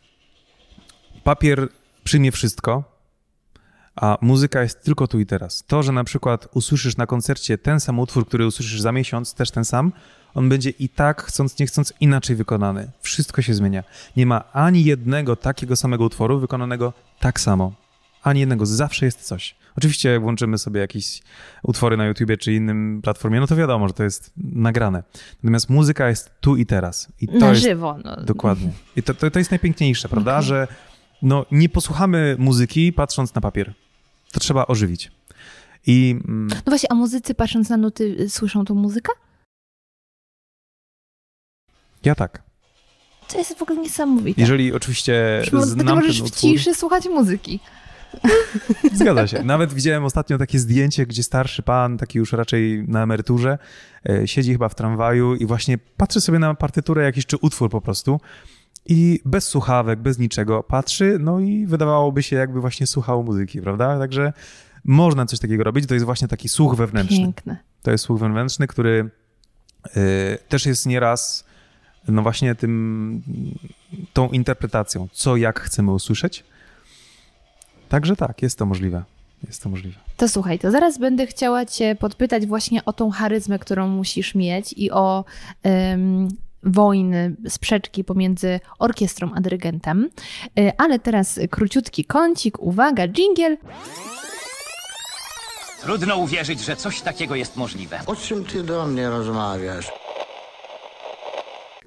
papier 1.23 1.69
przyjmie 2.03 2.31
wszystko, 2.31 2.92
a 3.95 4.17
muzyka 4.21 4.61
jest 4.61 4.83
tylko 4.83 5.07
tu 5.07 5.19
i 5.19 5.25
teraz. 5.25 5.63
To, 5.67 5.83
że 5.83 5.91
na 5.91 6.03
przykład 6.03 6.47
usłyszysz 6.53 6.97
na 6.97 7.05
koncercie 7.05 7.57
ten 7.57 7.79
sam 7.79 7.99
utwór, 7.99 8.27
który 8.27 8.47
usłyszysz 8.47 8.81
za 8.81 8.91
miesiąc, 8.91 9.33
też 9.33 9.51
ten 9.51 9.65
sam, 9.65 9.91
on 10.35 10.49
będzie 10.49 10.69
i 10.69 10.89
tak, 10.89 11.23
chcąc 11.23 11.59
nie 11.59 11.65
chcąc, 11.65 11.93
inaczej 11.99 12.35
wykonany. 12.35 12.91
Wszystko 13.01 13.41
się 13.41 13.53
zmienia. 13.53 13.83
Nie 14.17 14.25
ma 14.25 14.43
ani 14.53 14.83
jednego 14.83 15.35
takiego 15.35 15.75
samego 15.75 16.03
utworu 16.03 16.39
wykonanego 16.39 16.93
tak 17.19 17.39
samo. 17.39 17.73
Ani 18.23 18.39
jednego. 18.39 18.65
Zawsze 18.65 19.05
jest 19.05 19.21
coś. 19.21 19.55
Oczywiście 19.77 20.09
jak 20.09 20.21
włączymy 20.21 20.57
sobie 20.57 20.79
jakieś 20.79 21.21
utwory 21.63 21.97
na 21.97 22.05
YouTubie 22.05 22.37
czy 22.37 22.53
innym 22.53 23.01
platformie, 23.03 23.39
no 23.39 23.47
to 23.47 23.55
wiadomo, 23.55 23.87
że 23.87 23.93
to 23.93 24.03
jest 24.03 24.33
nagrane. 24.37 25.03
Natomiast 25.43 25.69
muzyka 25.69 26.09
jest 26.09 26.31
tu 26.41 26.55
i 26.55 26.65
teraz. 26.65 27.11
I 27.21 27.27
to 27.27 27.37
na 27.37 27.49
jest 27.49 27.61
żywo. 27.61 27.97
No. 28.03 28.15
Dokładnie. 28.15 28.71
I 28.95 29.03
to, 29.03 29.13
to, 29.13 29.31
to 29.31 29.39
jest 29.39 29.51
najpiękniejsze, 29.51 30.09
prawda? 30.13 30.33
Okej. 30.33 30.47
Że 30.47 30.67
no, 31.21 31.45
nie 31.51 31.69
posłuchamy 31.69 32.35
muzyki 32.39 32.93
patrząc 32.93 33.35
na 33.35 33.41
papier. 33.41 33.73
To 34.33 34.39
trzeba 34.39 34.67
ożywić. 34.67 35.11
I 35.87 36.19
mm, 36.27 36.47
no 36.47 36.61
właśnie, 36.65 36.91
a 36.91 36.95
muzycy 36.95 37.35
patrząc 37.35 37.69
na 37.69 37.77
nuty 37.77 38.15
y, 38.19 38.29
słyszą 38.29 38.65
tą 38.65 38.75
muzykę? 38.75 39.11
ja 42.03 42.15
tak. 42.15 42.43
To 43.31 43.37
jest 43.37 43.57
w 43.57 43.61
ogóle 43.61 43.79
niesamowite. 43.79 44.41
Jeżeli 44.41 44.73
oczywiście 44.73 45.39
Przecież 45.41 45.61
znam 45.61 45.87
Ty 45.87 45.93
możesz 45.93 46.17
ten 46.17 46.25
w 46.25 46.29
utwór, 46.29 46.49
ciszy 46.49 46.75
słuchać 46.75 47.05
muzyki. 47.05 47.59
zgadza 48.93 49.27
się. 49.27 49.43
Nawet 49.43 49.73
widziałem 49.73 50.05
ostatnio 50.05 50.37
takie 50.37 50.59
zdjęcie, 50.59 51.05
gdzie 51.05 51.23
starszy 51.23 51.63
pan, 51.63 51.97
taki 51.97 52.17
już 52.17 52.31
raczej 52.31 52.83
na 52.87 53.03
emeryturze, 53.03 53.57
e, 54.09 54.27
siedzi 54.27 54.51
chyba 54.51 54.69
w 54.69 54.75
tramwaju 54.75 55.35
i 55.35 55.45
właśnie 55.45 55.77
patrzy 55.77 56.21
sobie 56.21 56.39
na 56.39 56.55
partyturę 56.55 57.03
jakiś 57.03 57.25
czy 57.25 57.37
utwór 57.37 57.69
po 57.69 57.81
prostu 57.81 58.19
i 58.85 59.19
bez 59.25 59.47
słuchawek, 59.47 59.99
bez 59.99 60.19
niczego 60.19 60.63
patrzy, 60.63 61.17
no 61.19 61.39
i 61.39 61.65
wydawałoby 61.65 62.23
się 62.23 62.35
jakby 62.35 62.61
właśnie 62.61 62.87
słuchał 62.87 63.23
muzyki, 63.23 63.61
prawda? 63.61 63.99
Także 63.99 64.33
można 64.83 65.25
coś 65.25 65.39
takiego 65.39 65.63
robić. 65.63 65.87
To 65.87 65.93
jest 65.93 66.05
właśnie 66.05 66.27
taki 66.27 66.49
słuch 66.49 66.75
wewnętrzny. 66.75 67.17
Piękne. 67.17 67.57
To 67.81 67.91
jest 67.91 68.03
słuch 68.03 68.19
wewnętrzny, 68.19 68.67
który 68.67 69.09
y, 69.85 69.89
też 70.49 70.65
jest 70.65 70.85
nieraz 70.85 71.45
no 72.07 72.21
właśnie 72.21 72.55
tym, 72.55 73.21
tą 74.13 74.29
interpretacją, 74.29 75.07
co 75.11 75.37
jak 75.37 75.59
chcemy 75.59 75.91
usłyszeć. 75.91 76.43
Także 77.89 78.15
tak, 78.15 78.41
jest 78.41 78.59
to 78.59 78.65
możliwe. 78.65 79.03
Jest 79.47 79.63
to 79.63 79.69
możliwe. 79.69 79.99
To 80.17 80.29
słuchaj, 80.29 80.59
to 80.59 80.71
zaraz 80.71 80.97
będę 80.97 81.27
chciała 81.27 81.65
Cię 81.65 81.95
podpytać 81.95 82.45
właśnie 82.45 82.85
o 82.85 82.93
tą 82.93 83.11
charyzmę, 83.11 83.59
którą 83.59 83.87
musisz 83.87 84.35
mieć 84.35 84.73
i 84.77 84.91
o 84.91 85.25
wojny, 86.63 87.35
sprzeczki 87.49 88.03
pomiędzy 88.03 88.59
orkiestrą 88.79 89.31
a 89.35 89.41
dyrygentem. 89.41 90.09
Y, 90.59 90.71
Ale 90.77 90.99
teraz 90.99 91.39
króciutki 91.49 92.05
kącik, 92.05 92.59
uwaga, 92.59 93.07
dżingiel. 93.07 93.57
Trudno 95.81 96.17
uwierzyć, 96.17 96.59
że 96.65 96.75
coś 96.75 97.01
takiego 97.01 97.35
jest 97.35 97.57
możliwe. 97.57 97.99
O 98.05 98.15
czym 98.15 98.45
ty 98.45 98.63
do 98.63 98.87
mnie 98.87 99.09
rozmawiasz? 99.09 99.91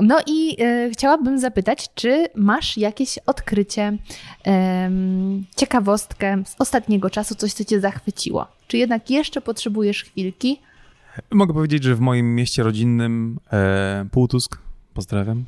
No 0.00 0.18
i 0.26 0.56
e, 0.62 0.90
chciałabym 0.90 1.38
zapytać, 1.38 1.88
czy 1.94 2.26
masz 2.34 2.76
jakieś 2.76 3.18
odkrycie, 3.26 3.98
em, 4.44 5.44
ciekawostkę 5.56 6.42
z 6.46 6.54
ostatniego 6.58 7.10
czasu, 7.10 7.34
coś, 7.34 7.52
co 7.52 7.64
cię 7.64 7.80
zachwyciło? 7.80 8.46
Czy 8.68 8.78
jednak 8.78 9.10
jeszcze 9.10 9.40
potrzebujesz 9.40 10.04
chwilki? 10.04 10.60
Mogę 11.30 11.54
powiedzieć, 11.54 11.84
że 11.84 11.94
w 11.94 12.00
moim 12.00 12.34
mieście 12.34 12.62
rodzinnym 12.62 13.38
e, 13.52 14.06
Półtusk, 14.10 14.58
pozdrawiam, 14.96 15.44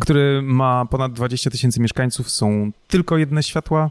który 0.00 0.42
ma 0.42 0.86
ponad 0.86 1.12
20 1.12 1.50
tysięcy 1.50 1.80
mieszkańców, 1.80 2.30
są 2.30 2.70
tylko 2.88 3.18
jedne 3.18 3.42
światła 3.42 3.90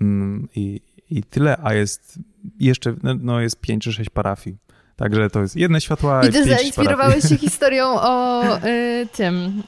mm, 0.00 0.48
i, 0.56 0.80
i 1.10 1.22
tyle, 1.22 1.56
a 1.62 1.74
jest 1.74 2.18
jeszcze, 2.60 2.94
no, 3.02 3.14
no 3.20 3.40
jest 3.40 3.60
5 3.60 3.84
czy 3.84 3.92
6 3.92 4.10
parafii. 4.10 4.56
Także 4.96 5.30
to 5.30 5.40
jest 5.40 5.56
jedne 5.56 5.80
światła 5.80 6.26
I 6.26 6.32
ty 6.32 6.44
zainspirowałeś 6.44 7.14
parafii. 7.14 7.28
się 7.28 7.36
historią 7.46 7.86
o 7.86 8.44
y, 8.56 9.06
tym. 9.12 9.62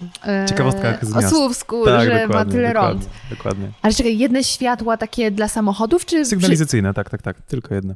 y, 0.45 0.49
Ciekawostkach 0.49 1.05
z 1.05 1.13
O 1.13 1.21
miast. 1.21 1.29
Słupsku, 1.35 1.85
Tak, 1.85 2.05
że 2.09 2.15
ma 2.15 2.27
dokładnie, 2.27 2.53
tyle 2.53 2.69
dokładnie, 2.69 3.01
rąd. 3.01 3.11
Dokładnie. 3.31 3.69
Ale 3.83 3.95
czekaj, 3.95 4.19
jedne 4.19 4.45
światła 4.45 4.97
takie 4.97 5.31
dla 5.31 5.49
samochodów, 5.49 6.07
czy... 6.07 6.25
Sygnalizacyjne, 6.25 6.95
tak, 6.95 7.11
tak, 7.11 7.23
tak, 7.23 7.43
tylko 7.43 7.75
jedne. 7.75 7.95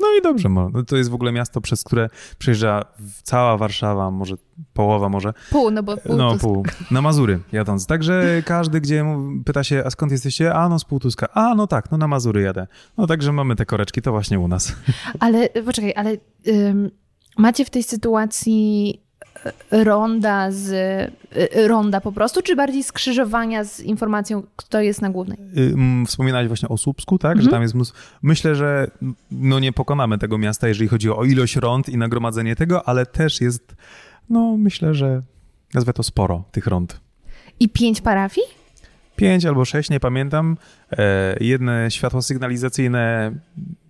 No 0.00 0.06
i 0.18 0.22
dobrze, 0.22 0.48
no 0.48 0.70
to 0.86 0.96
jest 0.96 1.10
w 1.10 1.14
ogóle 1.14 1.32
miasto, 1.32 1.60
przez 1.60 1.84
które 1.84 2.08
przejeżdża 2.38 2.84
cała 3.22 3.56
Warszawa, 3.56 4.10
może 4.10 4.34
połowa 4.72 5.08
może. 5.08 5.32
Pół, 5.50 5.70
no 5.70 5.82
bo 5.82 5.96
pół. 5.96 6.16
no 6.16 6.38
pół, 6.38 6.64
na 6.90 7.02
Mazury 7.02 7.40
jadąc. 7.52 7.86
Także 7.86 8.24
każdy, 8.44 8.80
gdzie 8.80 9.04
pyta 9.44 9.64
się, 9.64 9.82
a 9.86 9.90
skąd 9.90 10.12
jesteście? 10.12 10.54
A 10.54 10.68
no 10.68 10.78
z 10.78 10.84
Półtuska. 10.84 11.28
A 11.32 11.54
no 11.54 11.66
tak, 11.66 11.90
no 11.90 11.98
na 11.98 12.08
Mazury 12.08 12.42
jadę. 12.42 12.66
No 12.96 13.06
także 13.06 13.32
mamy 13.32 13.56
te 13.56 13.66
koreczki, 13.66 14.02
to 14.02 14.12
właśnie 14.12 14.40
u 14.40 14.48
nas. 14.48 14.76
Ale 15.20 15.48
poczekaj, 15.48 15.92
ale 15.96 16.16
ym, 16.48 16.90
macie 17.38 17.64
w 17.64 17.70
tej 17.70 17.82
sytuacji 17.82 19.07
ronda 19.70 20.50
z 20.50 20.70
y, 21.54 21.68
ronda 21.68 22.00
po 22.00 22.12
prostu, 22.12 22.42
czy 22.42 22.56
bardziej 22.56 22.82
skrzyżowania 22.82 23.64
z 23.64 23.80
informacją, 23.80 24.42
kto 24.56 24.80
jest 24.80 25.02
na 25.02 25.10
głównej? 25.10 25.38
Y, 26.02 26.06
Wspominałeś 26.06 26.48
właśnie 26.48 26.68
o 26.68 26.78
Słupsku, 26.78 27.18
tak? 27.18 27.36
Że 27.36 27.42
Mhm. 27.42 27.50
tam 27.50 27.62
jest 27.62 27.74
mnóstwo. 27.74 27.98
Myślę, 28.22 28.54
że 28.54 28.90
no 29.30 29.58
nie 29.58 29.72
pokonamy 29.72 30.18
tego 30.18 30.38
miasta, 30.38 30.68
jeżeli 30.68 30.88
chodzi 30.88 31.10
o 31.10 31.24
ilość 31.24 31.56
rąd 31.56 31.88
i 31.88 31.96
nagromadzenie 31.96 32.56
tego, 32.56 32.88
ale 32.88 33.06
też 33.06 33.40
jest, 33.40 33.76
no 34.30 34.56
myślę, 34.56 34.94
że 34.94 35.22
nazwę 35.74 35.92
to 35.92 36.02
sporo 36.02 36.44
tych 36.52 36.66
rąd. 36.66 37.00
I 37.60 37.68
pięć 37.68 38.00
parafii? 38.00 38.46
Pięć 39.16 39.44
albo 39.44 39.64
sześć, 39.64 39.90
nie 39.90 40.00
pamiętam. 40.00 40.56
E, 40.92 41.36
jedne 41.40 41.90
światła 41.90 42.22
sygnalizacyjne. 42.22 43.32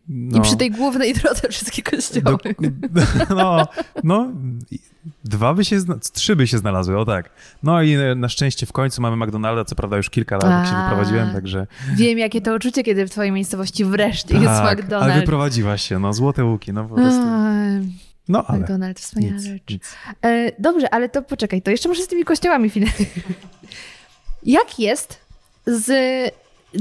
No, 0.09 0.38
I 0.38 0.40
przy 0.40 0.56
tej 0.56 0.70
głównej 0.70 1.14
drodze 1.14 1.48
wszystkie 1.48 1.82
kościoły. 1.82 2.38
do, 2.90 3.02
no, 3.36 3.66
no, 4.04 4.32
Dwa 5.24 5.54
by 5.54 5.64
się, 5.64 5.78
trzy 6.12 6.36
by 6.36 6.46
się 6.46 6.59
znalazły, 6.59 6.98
o 6.98 7.04
tak. 7.04 7.30
No 7.62 7.82
i 7.82 7.96
na 8.16 8.28
szczęście 8.28 8.66
w 8.66 8.72
końcu 8.72 9.02
mamy 9.02 9.26
McDonalda, 9.26 9.64
co 9.64 9.74
prawda 9.74 9.96
już 9.96 10.11
kilka 10.11 10.36
lat 10.36 10.44
jak 10.44 10.66
się 10.66 10.76
A. 10.76 10.82
wyprowadziłem, 10.82 11.32
także... 11.32 11.66
Wiem, 11.94 12.18
jakie 12.18 12.40
to 12.40 12.54
uczucie, 12.54 12.82
kiedy 12.82 13.06
w 13.06 13.11
twojej 13.11 13.32
miejscowości 13.32 13.84
wreszcie 13.84 14.34
jest 14.34 14.46
tak, 14.46 14.78
McDonald's. 14.78 15.02
ale 15.02 15.14
wyprowadziłaś 15.14 15.82
się, 15.82 15.98
no 15.98 16.12
złote 16.12 16.44
łuki, 16.44 16.72
no 16.72 16.84
po 16.84 16.94
prostu. 16.94 17.22
No 18.28 18.44
ale 18.46 18.59
McDonald's, 18.59 18.98
wspaniała 18.98 19.34
nic, 19.34 19.44
rzecz. 19.44 19.62
nic. 19.70 19.94
E, 20.22 20.52
dobrze, 20.59 20.94
ale 20.94 21.09
to 21.09 21.22
poczekaj, 21.22 21.62
to 21.62 21.70
jeszcze 21.70 21.88
może 21.88 22.02
z 22.02 22.09
tymi 22.09 22.24
kościołami 22.24 22.70
chwilę. 22.70 22.86
Jak 24.42 24.78
jest 24.78 25.20
z 25.66 25.90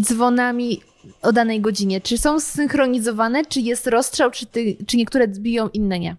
dzwonami 0.02 0.82
o 1.22 1.32
danej 1.34 1.62
godzinie? 1.62 2.02
Czy 2.02 2.18
są 2.18 2.40
zsynchronizowane, 2.40 3.46
czy 3.46 3.62
jest 3.62 3.88
rozstrzał, 3.88 4.32
czy, 4.32 4.46
ty, 4.46 4.78
czy 4.88 4.98
niektóre 4.98 5.28
biją, 5.28 5.70
inne 5.70 6.00
nie? 6.00 6.16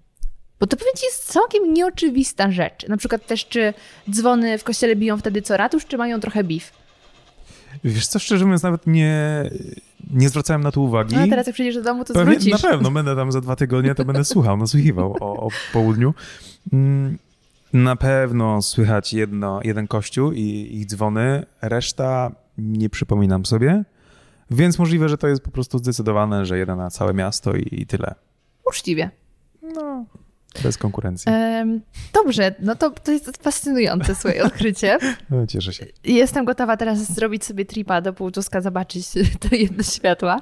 Bo 0.61 0.66
to 0.66 0.76
powiem 0.76 0.95
ci 0.97 1.07
jest 1.07 1.24
całkiem 1.32 1.74
nieoczywista 1.74 2.51
rzecz. 2.51 2.89
Na 2.89 2.97
przykład 2.97 3.26
też, 3.26 3.47
czy 3.49 3.74
dzwony 4.11 4.59
w 4.59 4.64
kościele 4.64 4.97
biją 4.97 5.16
wtedy 5.16 5.43
co 5.43 5.57
ratusz, 5.57 5.86
czy 5.86 5.99
mają 5.99 6.20
trochę 6.20 6.45
beef? 6.45 6.72
Wiesz 7.84 8.07
co, 8.07 8.18
szczerze 8.18 8.45
mówiąc, 8.45 8.62
nawet 8.62 8.86
nie, 8.86 9.51
nie 10.14 10.28
zwracałem 10.28 10.62
na 10.62 10.72
to 10.72 10.80
uwagi. 10.80 11.14
No 11.16 11.22
a 11.22 11.26
teraz 11.26 11.47
jak 11.47 11.55
przyjdziesz 11.55 11.74
do 11.74 11.82
domu, 11.82 12.05
to 12.05 12.14
Pewnie- 12.14 12.41
zwrócisz. 12.41 12.62
Na 12.62 12.70
pewno, 12.70 12.91
będę 12.91 13.16
tam 13.16 13.32
za 13.32 13.41
dwa 13.41 13.57
tygodnie, 13.57 13.95
to 13.95 14.05
będę 14.05 14.24
słuchał, 14.24 14.57
nasłuchiwał 14.57 15.16
o, 15.20 15.47
o 15.47 15.49
południu. 15.72 16.14
Mm, 16.72 17.18
Na 17.72 17.97
pewno 17.97 18.62
słychać 18.62 19.12
jedno, 19.12 19.61
jeden 19.64 19.86
kościół 19.89 20.32
i 20.32 20.68
ich 20.72 20.86
dzwony, 20.86 21.47
reszta 21.62 22.30
nie 22.59 22.91
przypominam 22.91 23.47
sobie, 23.47 23.84
więc 24.51 24.78
możliwe, 24.78 25.09
że 25.09 25.18
to 25.18 25.28
jest 25.28 25.42
po 25.42 25.51
prostu 25.51 25.78
zdecydowane, 25.78 26.46
że 26.46 26.59
jeden 26.59 26.78
na 26.78 26.90
całe 26.90 27.14
miasto 27.14 27.55
i, 27.55 27.68
i 27.72 27.86
tyle. 27.86 28.14
Uczciwie. 28.66 29.11
No, 29.62 30.05
bez 30.62 30.78
konkurencji. 30.78 31.32
Em, 31.32 31.80
dobrze, 32.14 32.55
no 32.61 32.74
to, 32.76 32.90
to 32.90 33.12
jest 33.12 33.42
fascynujące 33.42 34.14
swoje 34.14 34.44
odkrycie. 34.44 34.99
No, 35.30 35.46
Cieszę 35.46 35.72
się. 35.72 35.86
Jestem 36.05 36.44
gotowa 36.44 36.76
teraz 36.76 36.99
zrobić 36.99 37.44
sobie 37.44 37.64
tripa 37.64 38.01
do 38.01 38.12
Półtuska, 38.12 38.61
zobaczyć 38.61 39.09
to 39.51 39.57
jedno 39.57 39.82
światła. 39.82 40.40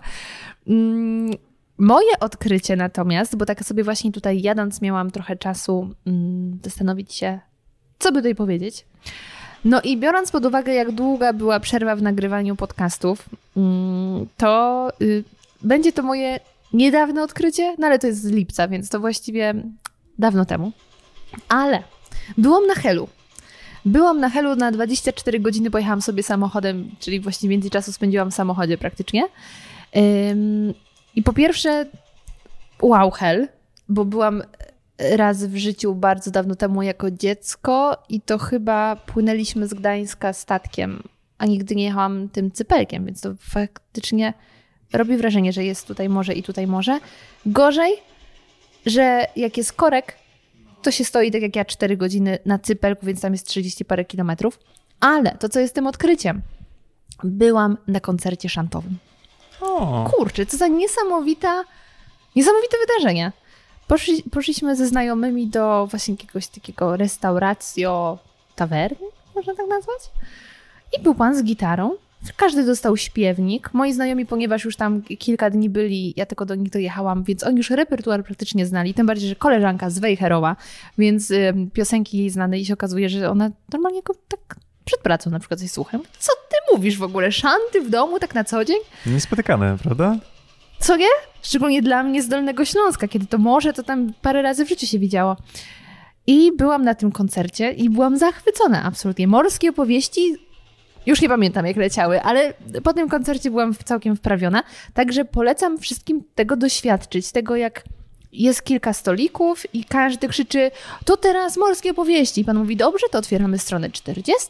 Mm, 0.67 1.31
Moje 1.79 2.19
odkrycie 2.21 2.77
natomiast, 2.77 3.37
bo 3.37 3.47
tak 3.47 3.65
sobie 3.65 3.85
właśnie 3.85 4.13
tutaj 4.13 4.43
jadąc 4.43 4.83
miałam 4.83 5.11
trochę 5.11 5.37
czasu 5.37 5.91
mm, 6.07 6.59
zastanowić 6.65 7.15
się, 7.15 7.41
co 7.99 8.13
by 8.13 8.19
tutaj 8.19 8.35
powiedzieć. 8.35 8.87
No 9.65 9.81
i 9.83 9.97
biorąc 9.97 10.31
pod 10.31 10.45
uwagę, 10.45 10.75
jak 10.75 10.93
długa 10.93 11.33
była 11.33 11.61
przerwa 11.61 11.97
w 11.97 12.03
nagrywaniu 12.03 12.57
podcastów, 12.57 13.29
to 14.37 14.89
y, 15.03 15.25
będzie 15.63 15.93
to 15.93 16.03
moje 16.03 16.41
niedawne 16.73 17.23
odkrycie, 17.23 17.75
no 17.79 17.87
ale 17.87 17.99
to 17.99 18.07
jest 18.07 18.23
z 18.23 18.27
lipca, 18.27 18.69
więc 18.69 18.89
to 18.89 19.01
właściwie 19.01 19.55
dawno 20.19 20.45
temu. 20.45 20.73
Ale 21.49 21.83
byłam 22.39 22.67
na 22.67 22.75
Helu. 22.75 23.09
Byłam 23.85 24.21
na 24.21 24.31
Helu 24.31 24.57
na 24.57 24.73
24 24.73 25.41
godziny, 25.41 25.71
pojechałam 25.71 26.03
sobie 26.03 26.23
samochodem, 26.23 26.91
czyli 27.01 27.21
właśnie 27.21 27.49
więcej 27.49 27.71
czasu 27.71 27.93
spędziłam 27.93 28.31
w 28.31 28.35
samochodzie 28.35 28.79
praktycznie. 28.79 29.25
I 31.17 31.23
po 31.23 31.33
pierwsze, 31.33 31.87
wow, 32.83 33.11
Hel, 33.11 33.49
bo 33.89 34.05
byłam 34.05 34.43
raz 34.99 35.45
w 35.45 35.57
życiu 35.57 35.95
bardzo 35.95 36.31
dawno 36.31 36.55
temu 36.55 36.83
jako 36.83 37.11
dziecko 37.11 37.97
i 38.09 38.21
to 38.21 38.39
chyba 38.39 38.97
płynęliśmy 38.97 39.69
z 39.69 39.75
Gdańska 39.75 40.33
statkiem, 40.33 41.03
a 41.39 41.47
nigdy 41.47 41.75
nie 41.75 41.85
jechałam 41.85 42.29
tym 42.29 42.51
cypelkiem, 42.51 43.07
więc 43.07 43.21
to 43.21 43.35
faktycznie 43.41 44.35
robi 44.93 45.17
wrażenie, 45.17 45.53
że 45.53 45.65
jest 45.65 45.87
tutaj 45.87 46.09
morze 46.09 46.33
i 46.33 46.43
tutaj 46.43 46.67
morze. 46.67 47.01
Gorzej, 47.47 47.93
że 48.87 49.27
jak 49.37 49.57
jest 49.57 49.73
korek, 49.73 50.19
to 50.83 50.91
się 50.91 51.05
stoi 51.05 51.31
tak 51.31 51.43
jak 51.43 51.57
ja 51.57 51.65
4 51.65 51.97
godziny 51.97 52.39
na 52.47 52.59
cypelku, 52.59 53.07
więc 53.07 53.21
tam 53.21 53.33
jest 53.33 53.47
30 53.47 53.85
parę 53.85 54.05
kilometrów. 54.05 54.59
Ale 55.01 55.31
to, 55.39 55.49
co 55.49 55.61
jest 55.61 55.75
tym 55.75 55.87
odkryciem, 55.87 56.43
byłam 57.25 57.77
na 57.89 58.01
koncercie 58.01 58.49
szantowym. 58.49 58.99
O, 59.61 60.11
Kurczę, 60.13 60.47
co 60.47 60.57
za 60.57 60.67
niesamowita, 60.67 61.65
niesamowite 62.37 62.77
wydarzenie. 62.87 63.33
Poszli, 63.89 64.23
poszliśmy 64.23 64.77
ze 64.77 64.87
znajomymi 64.87 65.47
do 65.47 65.87
właśnie 65.91 66.15
jakiegoś 66.15 66.47
takiego 66.47 66.97
restauracji, 66.97 67.85
tawerny, 68.55 69.07
można 69.35 69.55
tak 69.55 69.67
nazwać. 69.69 70.01
I 70.99 71.03
był 71.03 71.15
pan 71.15 71.37
z 71.37 71.43
gitarą. 71.43 71.91
Każdy 72.37 72.67
dostał 72.67 72.97
śpiewnik. 72.97 73.75
Moi 73.75 73.93
znajomi, 73.93 74.27
ponieważ 74.27 74.65
już 74.65 74.77
tam 74.77 75.03
kilka 75.03 75.51
dni 75.51 75.71
byli, 75.71 76.15
ja 76.17 76.27
tylko 76.27 76.47
do 76.47 76.55
nich 76.55 76.71
dojechałam, 76.71 77.25
więc 77.25 77.45
oni 77.45 77.57
już 77.57 77.71
repertuar 77.71 78.25
praktycznie 78.25 78.67
znali. 78.67 78.95
Tym 78.95 79.07
bardziej, 79.07 79.29
że 79.29 79.35
koleżanka 79.37 79.91
z 79.91 79.99
Wejherowa, 79.99 80.57
więc 80.99 81.31
ym, 81.31 81.71
piosenki 81.71 82.19
jej 82.19 82.31
znane 82.31 82.59
i 82.59 82.65
się 82.67 82.75
okazuje, 82.75 83.09
że 83.09 83.31
ona 83.31 83.51
normalnie 83.73 84.03
go 84.03 84.15
tak 84.29 84.57
przed 84.85 85.01
pracą 85.01 85.31
na 85.31 85.39
przykład 85.39 85.61
coś 85.61 85.71
słucham. 85.71 86.03
Co 86.19 86.33
ty 86.51 86.77
mówisz 86.77 86.99
w 86.99 87.03
ogóle? 87.03 87.33
Szanty 87.33 87.81
w 87.83 87.91
domu 87.91 88.19
tak 88.19 88.35
na 88.35 88.45
co 88.45 88.65
dzień? 88.65 88.77
niespotykane, 89.07 89.77
prawda? 89.83 90.17
Co 90.79 90.97
nie? 90.97 91.09
Szczególnie 91.43 91.83
dla 91.83 92.03
mnie 92.03 92.23
z 92.23 92.29
Dolnego 92.29 92.65
Śląska, 92.65 93.09
kiedy 93.09 93.27
to 93.27 93.39
morze, 93.39 93.73
to 93.73 93.83
tam 93.83 94.13
parę 94.23 94.43
razy 94.43 94.65
w 94.65 94.69
życiu 94.69 94.87
się 94.87 94.99
widziało. 94.99 95.37
I 96.27 96.53
byłam 96.57 96.85
na 96.85 96.95
tym 96.95 97.13
koncercie 97.13 97.73
i 97.73 97.91
byłam 97.91 98.17
zachwycona 98.17 98.83
absolutnie. 98.83 99.29
Morskie 99.29 99.71
opowieści, 99.71 100.37
już 101.07 101.23
nie 101.23 101.29
pamiętam 101.29 101.67
jak 101.67 101.77
leciały, 101.77 102.23
ale 102.23 102.55
po 102.83 102.93
tym 102.93 103.09
koncercie 103.09 103.51
byłam 103.51 103.75
całkiem 103.85 104.17
wprawiona. 104.17 104.63
Także 104.95 105.25
polecam 105.25 105.79
wszystkim 105.79 106.25
tego 106.35 106.57
doświadczyć, 106.57 107.33
tego 107.33 107.57
jak 107.57 107.85
jest 108.33 108.63
kilka 108.63 108.93
stolików 108.93 109.75
i 109.75 109.85
każdy 109.85 110.29
krzyczy, 110.29 110.71
to 111.05 111.17
teraz 111.17 111.57
morskie 111.57 111.91
opowieści. 111.91 112.41
I 112.41 112.45
pan 112.45 112.59
mówi, 112.59 112.77
dobrze, 112.77 113.07
to 113.11 113.19
otwieramy 113.19 113.59
stronę 113.59 113.91
40 113.91 114.47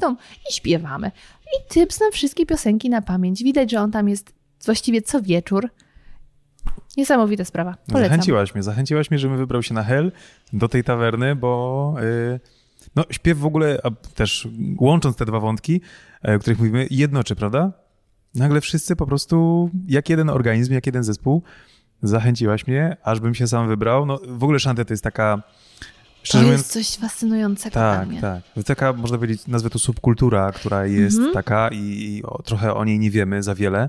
i 0.51 0.53
śpiewamy. 0.53 1.11
I 1.47 1.73
typ 1.73 1.93
zna 1.93 2.07
wszystkie 2.13 2.47
piosenki 2.47 2.91
na 2.91 3.03
pamięć. 3.03 3.43
Widać, 3.43 3.71
że 3.71 3.81
on 3.81 3.91
tam 3.91 4.09
jest 4.09 4.33
właściwie 4.65 5.03
co 5.03 5.23
wieczór. 5.23 5.71
Niesamowita 6.97 7.45
sprawa. 7.45 7.77
Polecam. 7.87 8.11
Zachęciłaś 8.11 8.55
mnie, 8.55 8.63
zachęciłaś 8.63 9.11
mnie, 9.11 9.19
żebym 9.19 9.37
wybrał 9.37 9.63
się 9.63 9.75
na 9.75 9.83
Hel 9.83 10.13
do 10.53 10.69
tej 10.69 10.85
tawerny, 10.85 11.37
bo 11.37 11.95
y, 12.03 12.41
no, 12.97 13.05
śpiew 13.11 13.39
w 13.39 13.47
ogóle, 13.47 13.79
a 13.85 13.91
też 14.15 14.49
łącząc 14.79 15.17
te 15.17 15.25
dwa 15.25 15.41
wątki, 15.41 15.81
o 16.23 16.39
których 16.39 16.59
mówimy, 16.59 16.87
jednoczy, 16.91 17.37
prawda? 17.37 17.73
Nagle 18.35 18.61
wszyscy 18.61 18.97
po 18.97 19.07
prostu, 19.07 19.71
jak 19.89 20.09
jeden 20.11 20.31
organizm, 20.31 20.73
jak 20.73 20.87
jeden 20.87 21.05
zespół, 21.05 21.43
zachęciłaś 22.03 22.67
mnie, 22.67 22.97
aż 23.03 23.21
bym 23.21 23.35
się 23.35 23.47
sam 23.47 23.69
wybrał. 23.69 24.07
No, 24.07 24.21
w 24.29 24.45
ogóle 24.45 24.61
szanty 24.61 24.85
to 24.85 24.93
jest 24.93 25.05
taka, 25.05 25.37
To 25.81 25.83
szczerze 26.23 26.45
mówiąc, 26.45 26.61
jest 26.61 26.73
coś 26.73 26.97
fascynującego 27.03 27.75
tak, 27.75 28.09
mnie. 28.09 28.21
tak. 28.21 28.43
To 28.55 28.63
taka, 28.63 28.93
można 28.93 29.17
powiedzieć, 29.19 29.47
nazwę 29.47 29.71
to 29.71 29.79
subkultura, 29.79 30.53
która 30.53 30.87
jest 30.87 31.17
Mhm. 31.17 31.35
taka 31.35 31.69
i, 31.69 31.77
i 31.79 32.23
o, 32.23 32.43
trochę 32.43 32.75
o 32.75 32.85
niej 32.85 32.99
nie 32.99 33.11
wiemy 33.11 33.43
za 33.43 33.55
wiele, 33.55 33.89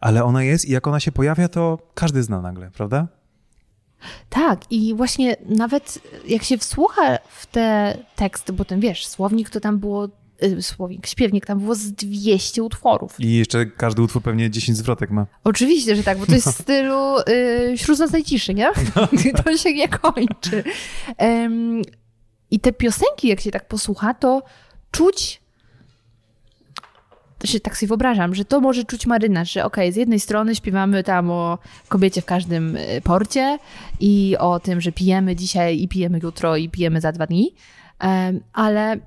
ale 0.00 0.24
ona 0.24 0.42
jest 0.42 0.64
i 0.64 0.72
jak 0.72 0.86
ona 0.86 1.00
się 1.00 1.12
pojawia, 1.12 1.48
to 1.48 1.78
każdy 1.94 2.22
zna 2.22 2.40
nagle, 2.40 2.70
prawda? 2.70 3.06
Tak, 4.30 4.72
i 4.72 4.94
właśnie 4.94 5.36
nawet 5.48 5.98
jak 6.28 6.42
się 6.42 6.58
wsłucha 6.58 7.18
w 7.28 7.46
te 7.46 7.96
teksty, 8.16 8.52
bo 8.52 8.64
ten 8.64 8.80
wiesz, 8.80 9.06
słownik 9.06 9.50
to 9.50 9.60
tam 9.60 9.78
było, 9.78 10.08
y, 10.42 10.62
słownik, 10.62 11.06
śpiewnik 11.06 11.46
tam 11.46 11.58
było 11.58 11.74
z 11.74 11.92
200 11.92 12.62
utworów. 12.62 13.20
I 13.20 13.36
jeszcze 13.36 13.66
każdy 13.66 14.02
utwór 14.02 14.22
pewnie 14.22 14.50
10 14.50 14.78
zwrotek 14.78 15.10
ma. 15.10 15.26
Oczywiście, 15.44 15.96
że 15.96 16.02
tak, 16.02 16.18
bo 16.18 16.26
to 16.26 16.34
jest 16.34 16.48
w 16.48 16.60
stylu 16.62 17.18
y, 17.18 17.78
śródnocnej 17.78 18.24
ciszy, 18.24 18.54
nie? 18.54 18.70
to 19.44 19.56
się 19.56 19.74
nie 19.74 19.88
kończy. 19.88 20.64
Em, 21.16 21.82
I 22.50 22.60
te 22.60 22.72
piosenki, 22.72 23.28
jak 23.28 23.40
się 23.40 23.50
tak 23.50 23.68
posłucha, 23.68 24.14
to 24.14 24.42
czuć, 24.90 25.40
to 27.38 27.46
się 27.46 27.60
tak 27.60 27.76
sobie 27.76 27.88
wyobrażam, 27.88 28.34
że 28.34 28.44
to 28.44 28.60
może 28.60 28.84
czuć 28.84 29.06
marynarz, 29.06 29.52
że 29.52 29.64
okej, 29.64 29.92
z 29.92 29.96
jednej 29.96 30.20
strony 30.20 30.54
śpiewamy 30.54 31.04
tam 31.04 31.30
o 31.30 31.58
kobiecie 31.88 32.22
w 32.22 32.24
każdym 32.24 32.76
y, 32.76 33.00
porcie 33.04 33.58
i 34.00 34.36
o 34.38 34.60
tym, 34.60 34.80
że 34.80 34.92
pijemy 34.92 35.36
dzisiaj 35.36 35.80
i 35.80 35.88
pijemy 35.88 36.20
jutro 36.22 36.56
i 36.56 36.68
pijemy 36.68 37.00
za 37.00 37.12
dwa 37.12 37.26
dni, 37.26 37.54
ale 38.52 39.00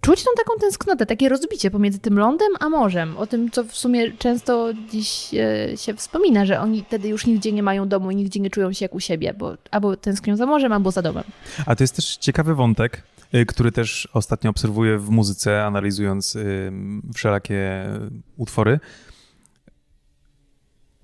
czuć 0.00 0.24
tą 0.24 0.30
taką 0.36 0.58
tęsknotę, 0.60 1.06
takie 1.06 1.28
rozbicie 1.28 1.70
pomiędzy 1.70 1.98
tym 1.98 2.18
lądem 2.18 2.48
a 2.60 2.68
morzem. 2.68 3.16
O 3.16 3.26
tym, 3.26 3.50
co 3.50 3.64
w 3.64 3.74
sumie 3.74 4.12
często 4.12 4.68
dziś 4.90 5.34
e, 5.34 5.76
się 5.76 5.94
wspomina, 5.94 6.46
że 6.46 6.60
oni 6.60 6.84
wtedy 6.84 7.08
już 7.08 7.26
nigdzie 7.26 7.52
nie 7.52 7.62
mają 7.62 7.88
domu 7.88 8.10
i 8.10 8.16
nigdzie 8.16 8.40
nie 8.40 8.50
czują 8.50 8.72
się 8.72 8.84
jak 8.84 8.94
u 8.94 9.00
siebie, 9.00 9.34
bo 9.34 9.56
albo 9.70 9.96
tęsknią 9.96 10.36
za 10.36 10.46
morzem, 10.46 10.72
albo 10.72 10.90
za 10.90 11.02
domem. 11.02 11.24
A 11.66 11.76
to 11.76 11.84
jest 11.84 11.96
też 11.96 12.16
ciekawy 12.16 12.54
wątek, 12.54 13.02
y, 13.34 13.46
który 13.46 13.72
też 13.72 14.08
ostatnio 14.12 14.50
obserwuję 14.50 14.98
w 14.98 15.10
muzyce, 15.10 15.64
analizując 15.64 16.36
y, 16.36 16.72
wszelakie 17.14 17.84
utwory, 18.36 18.80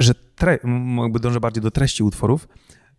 że 0.01 0.13
tre- 0.37 0.59
jakby 1.03 1.21
dążę 1.21 1.41
bardziej 1.41 1.63
do 1.63 1.71
treści 1.71 2.03
utworów. 2.03 2.49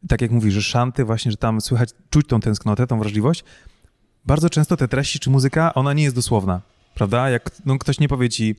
Tak 0.08 0.22
jak 0.22 0.32
mówisz, 0.32 0.54
że 0.54 0.62
szanty, 0.62 1.06
właśnie, 1.06 1.32
że 1.32 1.38
tam 1.38 1.62
słychać, 1.62 1.90
czuć 2.10 2.28
tą 2.28 2.40
tęsknotę, 2.40 2.88
tą 2.88 3.00
wrażliwość. 3.00 3.44
Bardzo 4.28 4.50
często 4.50 4.78
te 4.78 4.88
treści 4.88 5.20
czy 5.20 5.30
muzyka, 5.30 5.74
ona 5.74 5.94
nie 5.94 6.04
jest 6.04 6.16
dosłowna, 6.16 6.62
prawda? 6.96 7.30
Jak 7.30 7.52
no, 7.66 7.78
ktoś 7.78 8.00
nie 8.00 8.08
powie 8.08 8.30
ci, 8.30 8.56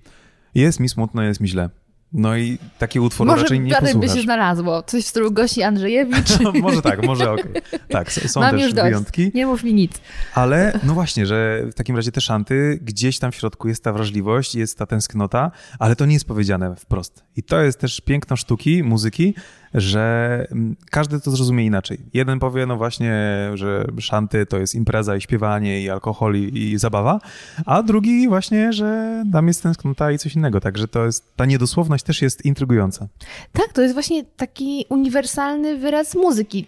jest 0.55 0.81
mi 0.81 0.89
smutno, 0.89 1.23
jest 1.23 1.41
mi 1.41 1.49
źle. 1.49 1.71
No 2.13 2.37
i 2.37 2.59
taki 2.79 3.01
utwór 3.01 3.27
Może 3.27 3.43
raczej 3.43 3.61
nie 3.61 3.71
dalej 3.71 3.95
by 3.95 4.01
posłuchasz. 4.01 4.19
się 4.19 4.25
znalazło. 4.25 4.83
Coś 4.83 5.05
w 5.05 5.09
stylu 5.09 5.33
Gosi 5.33 5.63
Andrzejewicz. 5.63 6.29
może 6.63 6.83
tak, 6.83 7.07
może 7.07 7.33
okej. 7.33 7.53
Tak, 7.89 8.09
s- 8.09 8.31
są 8.33 8.41
Mam 8.41 8.51
też 8.51 8.63
już 8.63 8.73
dość. 8.73 8.85
wyjątki. 8.85 9.31
Nie 9.35 9.47
mów 9.47 9.65
mi 9.65 9.75
nic. 9.75 9.93
Ale 10.35 10.73
no 10.87 10.95
właśnie, 10.95 11.27
że 11.27 11.63
w 11.73 11.75
takim 11.75 11.97
razie 11.97 12.13
te 12.13 12.21
szanty, 12.21 12.79
gdzieś 12.83 13.19
tam 13.19 13.33
w 13.33 13.35
środku 13.35 13.69
jest 13.69 13.85
ta 13.85 13.93
wrażliwość, 13.93 14.55
jest 14.55 14.79
ta 14.79 14.87
tęsknota, 14.87 15.51
ale 15.79 15.97
to 15.97 16.07
nie 16.07 16.15
jest 16.15 16.25
powiedziane 16.27 16.77
wprost. 16.77 17.23
I 17.37 17.43
to 17.43 17.63
jest 17.63 17.79
też 17.81 18.01
piękno 18.01 18.37
sztuki, 18.37 18.83
muzyki, 18.83 19.35
że 19.75 20.47
mm, 20.51 20.77
każdy 20.91 21.21
to 21.21 21.31
zrozumie 21.31 21.67
inaczej. 21.67 21.99
Jeden 22.15 22.39
powie, 22.39 22.67
no 22.67 22.77
właśnie, 22.77 23.15
że 23.55 23.85
szanty 23.99 24.47
to 24.47 24.59
jest 24.59 24.75
impreza 24.75 25.17
i 25.17 25.21
śpiewanie 25.21 25.83
i 25.83 25.91
alkohol 25.91 26.37
i, 26.37 26.59
i 26.59 26.79
zabawa, 26.79 27.21
a 27.67 27.83
drugi 27.83 28.29
właśnie, 28.29 28.73
że 28.73 29.23
tam 29.33 29.49
jest 29.49 29.63
tęsknota 29.63 30.13
i 30.13 30.19
coś 30.19 30.35
innego. 30.35 30.61
Także 30.61 30.89
to 30.89 31.05
jest, 31.05 31.37
ta 31.37 31.45
niedosłowność 31.45 32.05
też 32.05 32.23
jest 32.23 32.45
intrygująca. 32.45 33.09
Tak, 33.53 33.73
to 33.73 33.83
jest 33.83 33.95
właśnie 33.95 34.25
taki 34.25 34.87
uniwersalny 34.89 35.77
wyraz 35.77 36.15
muzyki. 36.15 36.67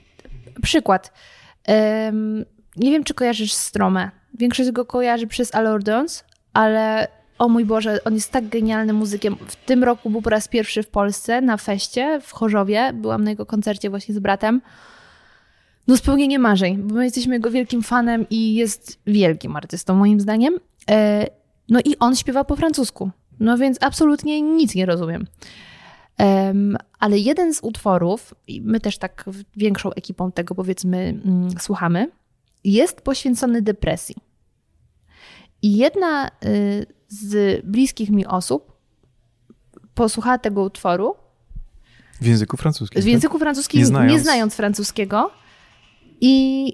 Przykład. 0.63 1.13
Em, 1.65 2.45
nie 2.77 2.91
wiem, 2.91 3.05
czy 3.05 3.15
kojarzysz 3.15 3.53
Stromę. 3.53 4.11
Większość 4.39 4.71
go 4.71 4.85
kojarzy 4.85 5.27
przez 5.27 5.55
Allordons, 5.55 6.25
ale 6.53 7.09
o 7.41 7.49
mój 7.49 7.65
Boże, 7.65 7.99
on 8.05 8.15
jest 8.15 8.31
tak 8.31 8.49
genialnym 8.49 8.97
muzykiem. 8.97 9.37
W 9.47 9.57
tym 9.57 9.85
roku 9.85 10.11
był 10.11 10.23
po 10.23 10.31
raz 10.31 10.49
pierwszy 10.49 10.83
w 10.83 10.89
Polsce 10.89 11.41
na 11.41 11.57
feście 11.57 12.21
w 12.23 12.33
Chorzowie. 12.33 12.93
Byłam 12.95 13.25
na 13.25 13.31
jego 13.31 13.47
koncercie 13.47 13.91
właśnie 13.91 14.15
z 14.15 14.19
bratem. 14.19 14.61
No 15.89 15.97
spełnienie 15.97 16.39
marzeń, 16.39 16.77
bo 16.77 16.95
my 16.95 17.05
jesteśmy 17.05 17.35
jego 17.35 17.51
wielkim 17.51 17.83
fanem 17.83 18.27
i 18.31 18.55
jest 18.55 19.01
wielkim 19.07 19.57
artystą 19.57 19.95
moim 19.95 20.21
zdaniem. 20.21 20.55
E, 20.91 21.27
No 21.69 21.81
i 21.85 21.99
on 21.99 22.17
śpiewa 22.17 22.45
po 22.45 22.57
francusku. 22.57 23.11
No 23.41 23.59
więc 23.59 23.79
absolutnie 23.81 24.43
nic 24.43 24.75
nie 24.75 24.87
rozumiem. 24.87 25.27
Em, 26.19 26.77
ale 26.99 27.19
jeden 27.19 27.55
z 27.55 27.61
utworów, 27.63 28.35
i 28.47 28.61
my 28.61 28.81
też 28.81 28.99
tak 28.99 29.25
większą 29.57 29.93
ekipą 29.93 30.33
tego 30.33 30.55
powiedzmy 30.55 30.99
mm, 30.99 31.51
słuchamy, 31.61 32.11
jest 32.65 33.01
poświęcony 33.01 33.63
depresji. 33.63 34.17
I 35.63 35.77
jedna 35.77 36.29
y, 36.45 37.00
z 37.11 37.61
bliskich 37.67 38.11
mi 38.11 38.27
osób 38.27 38.73
posłuchała 39.95 40.39
tego 40.39 40.63
utworu 40.63 41.15
W 42.21 42.27
języku 42.27 42.57
francuskim. 42.57 43.03
w 43.03 43.05
tak? 43.05 43.13
języku 43.13 43.39
francuskim, 43.39 43.79
Nie 43.79 43.85
nie 43.85 43.89
znając- 43.89 44.23
znając, 44.23 44.55
francuskiego 44.55 45.31
i 46.21 46.67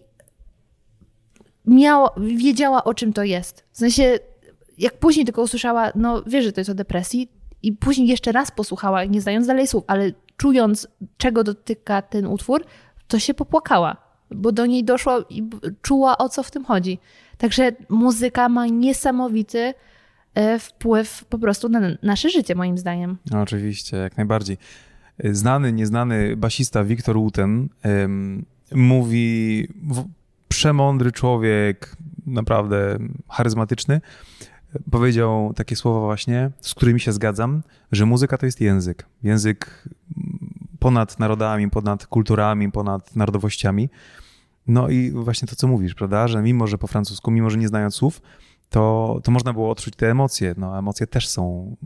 miała, 1.66 2.11
wiedziała 2.16 2.84
o 2.84 2.95
czym 2.95 3.12
to 3.12 3.22
jest. 3.24 3.64
W 3.72 3.78
sensie, 3.78 4.18
jak 4.78 4.99
później 4.99 5.24
tylko 5.26 5.43
usłyszała, 5.43 5.93
no 5.95 6.22
wie, 6.26 6.43
że 6.43 6.53
to 6.53 6.61
jest 6.61 6.70
o 6.70 6.74
depresji 6.74 7.32
i 7.62 7.72
później 7.72 8.09
jeszcze 8.09 8.32
raz 8.32 8.51
posłuchała, 8.51 9.05
nie 9.05 9.20
znając 9.20 9.47
dalej 9.47 9.66
słów, 9.66 9.84
ale 9.87 10.12
czując, 10.37 10.89
czego 11.16 11.45
dotyka 11.45 12.03
ten 12.03 12.26
utwór, 12.26 12.64
to 13.09 13.18
się 13.18 13.34
popłakała, 13.34 13.97
bo 14.30 14.53
do 14.53 14.66
niej 14.66 14.84
doszło 14.84 15.20
i 15.30 15.49
czuła, 15.82 16.18
o 16.18 16.28
co 16.28 16.43
w 16.43 16.51
tym 16.51 16.64
chodzi. 16.64 16.99
Także 17.39 17.72
muzyka 17.89 18.49
ma 18.49 18.66
niesamowity 18.66 19.74
wpływ 20.61 21.24
po 21.24 21.39
prostu 21.39 21.68
na 21.68 21.80
nasze 22.03 22.30
życie, 22.30 22.55
moim 22.55 22.78
zdaniem. 22.78 23.18
No, 23.30 23.41
oczywiście, 23.41 23.97
jak 23.97 24.16
najbardziej. 24.16 24.59
Znany, 25.24 25.72
nieznany 25.72 26.37
basista 26.37 26.84
Wiktor 26.84 27.16
Uten 27.16 27.68
em, 27.82 28.45
mówi, 28.74 29.68
w, 29.91 30.05
przemądry 30.49 31.12
człowiek, 31.12 31.97
naprawdę 32.26 32.99
charyzmatyczny, 33.28 34.01
powiedział 34.91 35.53
takie 35.57 35.76
słowa 35.76 36.01
właśnie, 36.01 36.51
z 36.61 36.74
którymi 36.74 37.01
się 37.01 37.12
zgadzam, 37.12 37.62
że 37.93 38.07
muzyka 38.07 38.39
to 38.39 38.47
jest 38.47 38.61
język. 38.61 39.07
Język 39.22 39.89
ponad 40.78 41.18
narodami, 41.18 41.70
ponad 41.70 42.07
kulturami, 42.07 42.72
ponad 42.72 43.16
narodowościami. 43.16 43.89
No 44.66 44.89
i 44.89 45.11
właśnie 45.11 45.49
to, 45.49 45.57
co 45.57 45.66
mówisz, 45.66 45.95
prawda, 45.95 46.28
że 46.28 46.43
mimo, 46.43 46.66
że 46.66 46.78
po 46.78 46.87
francusku, 46.87 47.30
mimo, 47.30 47.51
że 47.51 47.59
nie 47.59 47.68
znając 47.68 47.95
słów, 47.95 48.20
to, 48.70 49.20
to 49.24 49.30
można 49.30 49.52
było 49.52 49.70
odczuć 49.70 49.96
te 49.96 50.10
emocje. 50.10 50.54
No, 50.56 50.74
a 50.74 50.78
emocje 50.78 51.06
też 51.06 51.28
są 51.28 51.76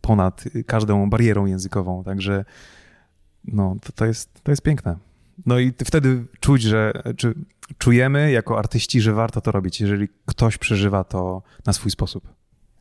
ponad 0.00 0.44
każdą 0.66 1.10
barierą 1.10 1.46
językową, 1.46 2.04
także 2.04 2.44
no, 3.44 3.76
to, 3.82 3.92
to, 3.92 4.06
jest, 4.06 4.42
to 4.42 4.52
jest 4.52 4.62
piękne. 4.62 4.96
No 5.46 5.58
i 5.58 5.72
wtedy 5.84 6.24
czuć, 6.40 6.62
że 6.62 6.92
czy 7.16 7.34
czujemy 7.78 8.30
jako 8.30 8.58
artyści, 8.58 9.00
że 9.00 9.12
warto 9.12 9.40
to 9.40 9.52
robić, 9.52 9.80
jeżeli 9.80 10.08
ktoś 10.26 10.58
przeżywa 10.58 11.04
to 11.04 11.42
na 11.66 11.72
swój 11.72 11.90
sposób. 11.90 12.28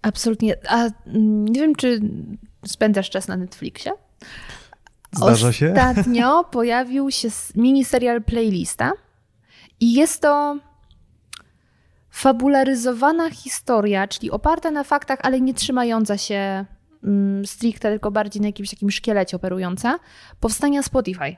Absolutnie. 0.01 0.55
A 0.69 0.89
mm, 1.07 1.45
nie 1.45 1.61
wiem, 1.61 1.75
czy 1.75 2.01
spędzasz 2.65 3.09
czas 3.09 3.27
na 3.27 3.37
Netflixie? 3.37 3.91
Zdarza 5.11 5.51
się? 5.51 5.69
Ostatnio 5.71 6.43
pojawił 6.43 7.11
się 7.11 7.29
miniserial 7.55 8.23
Playlista 8.23 8.91
i 9.79 9.93
jest 9.93 10.21
to 10.21 10.59
fabularyzowana 12.15 13.29
historia, 13.29 14.07
czyli 14.07 14.31
oparta 14.31 14.71
na 14.71 14.83
faktach, 14.83 15.19
ale 15.21 15.41
nie 15.41 15.53
trzymająca 15.53 16.17
się 16.17 16.65
mm, 17.03 17.45
stricte, 17.45 17.89
tylko 17.91 18.11
bardziej 18.11 18.41
na 18.41 18.47
jakimś 18.47 18.69
takim 18.69 18.91
szkielecie 18.91 19.37
operująca, 19.37 19.99
powstania 20.39 20.83
Spotify. 20.83 21.35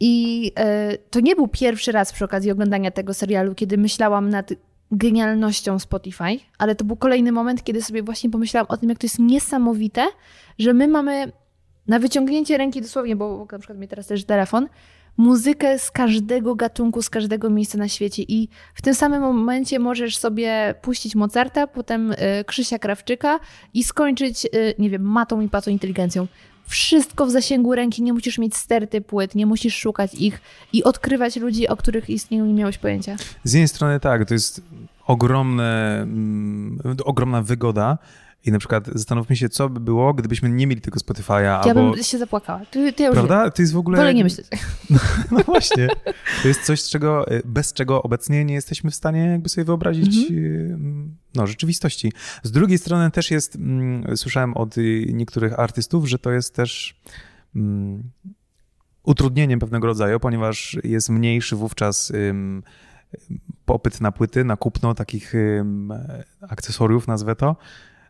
I 0.00 0.52
e, 0.56 0.98
to 0.98 1.20
nie 1.20 1.36
był 1.36 1.48
pierwszy 1.48 1.92
raz 1.92 2.12
przy 2.12 2.24
okazji 2.24 2.50
oglądania 2.50 2.90
tego 2.90 3.14
serialu, 3.14 3.54
kiedy 3.54 3.78
myślałam 3.78 4.28
nad 4.28 4.52
genialnością 4.90 5.78
Spotify, 5.78 6.38
ale 6.58 6.74
to 6.74 6.84
był 6.84 6.96
kolejny 6.96 7.32
moment, 7.32 7.64
kiedy 7.64 7.82
sobie 7.82 8.02
właśnie 8.02 8.30
pomyślałam 8.30 8.66
o 8.68 8.76
tym, 8.76 8.88
jak 8.88 8.98
to 8.98 9.04
jest 9.04 9.18
niesamowite, 9.18 10.06
że 10.58 10.72
my 10.72 10.88
mamy 10.88 11.32
na 11.86 11.98
wyciągnięcie 11.98 12.58
ręki 12.58 12.82
dosłownie, 12.82 13.16
bo 13.16 13.46
na 13.52 13.58
przykład 13.58 13.78
mnie 13.78 13.88
teraz 13.88 14.06
też 14.06 14.24
telefon, 14.24 14.68
muzykę 15.20 15.78
z 15.78 15.90
każdego 15.90 16.54
gatunku, 16.54 17.02
z 17.02 17.10
każdego 17.10 17.50
miejsca 17.50 17.78
na 17.78 17.88
świecie 17.88 18.22
i 18.28 18.48
w 18.74 18.82
tym 18.82 18.94
samym 18.94 19.22
momencie 19.22 19.78
możesz 19.78 20.16
sobie 20.16 20.74
puścić 20.82 21.14
Mozarta, 21.14 21.66
potem 21.66 22.12
y, 22.12 22.16
Krzysia 22.46 22.78
Krawczyka 22.78 23.40
i 23.74 23.84
skończyć, 23.84 24.44
y, 24.44 24.74
nie 24.78 24.90
wiem, 24.90 25.02
matą 25.02 25.40
i 25.40 25.48
patą 25.48 25.70
inteligencją. 25.70 26.26
Wszystko 26.66 27.26
w 27.26 27.30
zasięgu 27.30 27.74
ręki, 27.74 28.02
nie 28.02 28.12
musisz 28.12 28.38
mieć 28.38 28.56
sterty 28.56 29.00
płyt, 29.00 29.34
nie 29.34 29.46
musisz 29.46 29.76
szukać 29.76 30.14
ich 30.14 30.40
i 30.72 30.84
odkrywać 30.84 31.36
ludzi, 31.36 31.68
o 31.68 31.76
których 31.76 32.10
istnieją 32.10 32.46
nie 32.46 32.54
miałeś 32.54 32.78
pojęcia. 32.78 33.16
Z 33.44 33.52
jednej 33.52 33.68
strony 33.68 34.00
tak, 34.00 34.28
to 34.28 34.34
jest 34.34 34.62
ogromne, 35.06 36.00
mm, 36.02 36.78
ogromna 37.04 37.42
wygoda 37.42 37.98
i 38.44 38.52
na 38.52 38.58
przykład 38.58 38.86
zastanówmy 38.94 39.36
się, 39.36 39.48
co 39.48 39.68
by 39.68 39.80
było, 39.80 40.14
gdybyśmy 40.14 40.48
nie 40.48 40.66
mieli 40.66 40.80
tego 40.80 41.00
Spotify'a 41.00 41.42
Ja 41.42 41.60
albo... 41.60 41.90
bym 41.90 42.02
się 42.02 42.18
zapłakała. 42.18 42.60
Ty, 42.70 42.92
ty 42.92 43.02
ja 43.02 43.08
już 43.08 43.14
Prawda? 43.14 43.50
To 43.50 43.62
jest 43.62 43.72
w 43.72 43.76
ogóle... 43.76 43.96
Wolę 43.98 44.14
nie 44.14 44.24
myśleć. 44.24 44.46
No 45.30 45.38
właśnie. 45.38 45.88
To 46.42 46.48
jest 46.48 46.62
coś, 46.62 46.82
czego, 46.82 47.26
bez 47.44 47.72
czego 47.72 48.02
obecnie 48.02 48.44
nie 48.44 48.54
jesteśmy 48.54 48.90
w 48.90 48.94
stanie 48.94 49.20
jakby 49.20 49.48
sobie 49.48 49.64
wyobrazić 49.64 50.30
y, 50.30 50.78
no, 51.34 51.46
rzeczywistości. 51.46 52.12
Z 52.42 52.50
drugiej 52.50 52.78
strony 52.78 53.10
też 53.10 53.30
jest, 53.30 53.56
mm, 53.56 54.16
słyszałem 54.16 54.56
od 54.56 54.78
y, 54.78 55.06
niektórych 55.12 55.58
artystów, 55.58 56.08
że 56.08 56.18
to 56.18 56.30
jest 56.30 56.54
też 56.54 57.00
mm, 57.56 58.10
utrudnieniem 59.02 59.58
pewnego 59.60 59.86
rodzaju, 59.86 60.20
ponieważ 60.20 60.76
jest 60.84 61.08
mniejszy 61.08 61.56
wówczas 61.56 62.10
ym, 62.10 62.62
popyt 63.64 64.00
na 64.00 64.12
płyty, 64.12 64.44
na 64.44 64.56
kupno 64.56 64.94
takich 64.94 65.32
akcesoriów, 66.48 67.08
nazwę 67.08 67.36
to. 67.36 67.56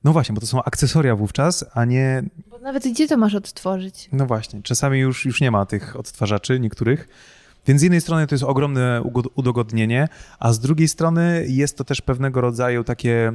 No 0.04 0.12
właśnie, 0.12 0.34
bo 0.34 0.40
to 0.40 0.46
są 0.46 0.62
akcesoria 0.62 1.16
wówczas, 1.16 1.64
a 1.74 1.84
nie 1.84 2.22
Bo 2.50 2.58
nawet 2.58 2.88
gdzie 2.88 3.08
to 3.08 3.16
masz 3.16 3.34
odtworzyć? 3.34 4.08
no 4.12 4.26
właśnie, 4.26 4.62
czasami 4.62 4.98
już, 4.98 5.24
już 5.24 5.40
nie 5.40 5.50
ma 5.50 5.66
tych 5.66 5.96
odtwarzaczy 5.96 6.60
niektórych. 6.60 7.08
Więc 7.66 7.80
z 7.80 7.82
jednej 7.82 8.00
strony 8.00 8.26
to 8.26 8.34
jest 8.34 8.44
ogromne 8.44 9.02
udogodnienie, 9.34 10.08
a 10.38 10.52
z 10.52 10.58
drugiej 10.58 10.88
strony 10.88 11.44
jest 11.48 11.78
to 11.78 11.84
też 11.84 12.00
pewnego 12.00 12.40
rodzaju 12.40 12.84
takie, 12.84 13.32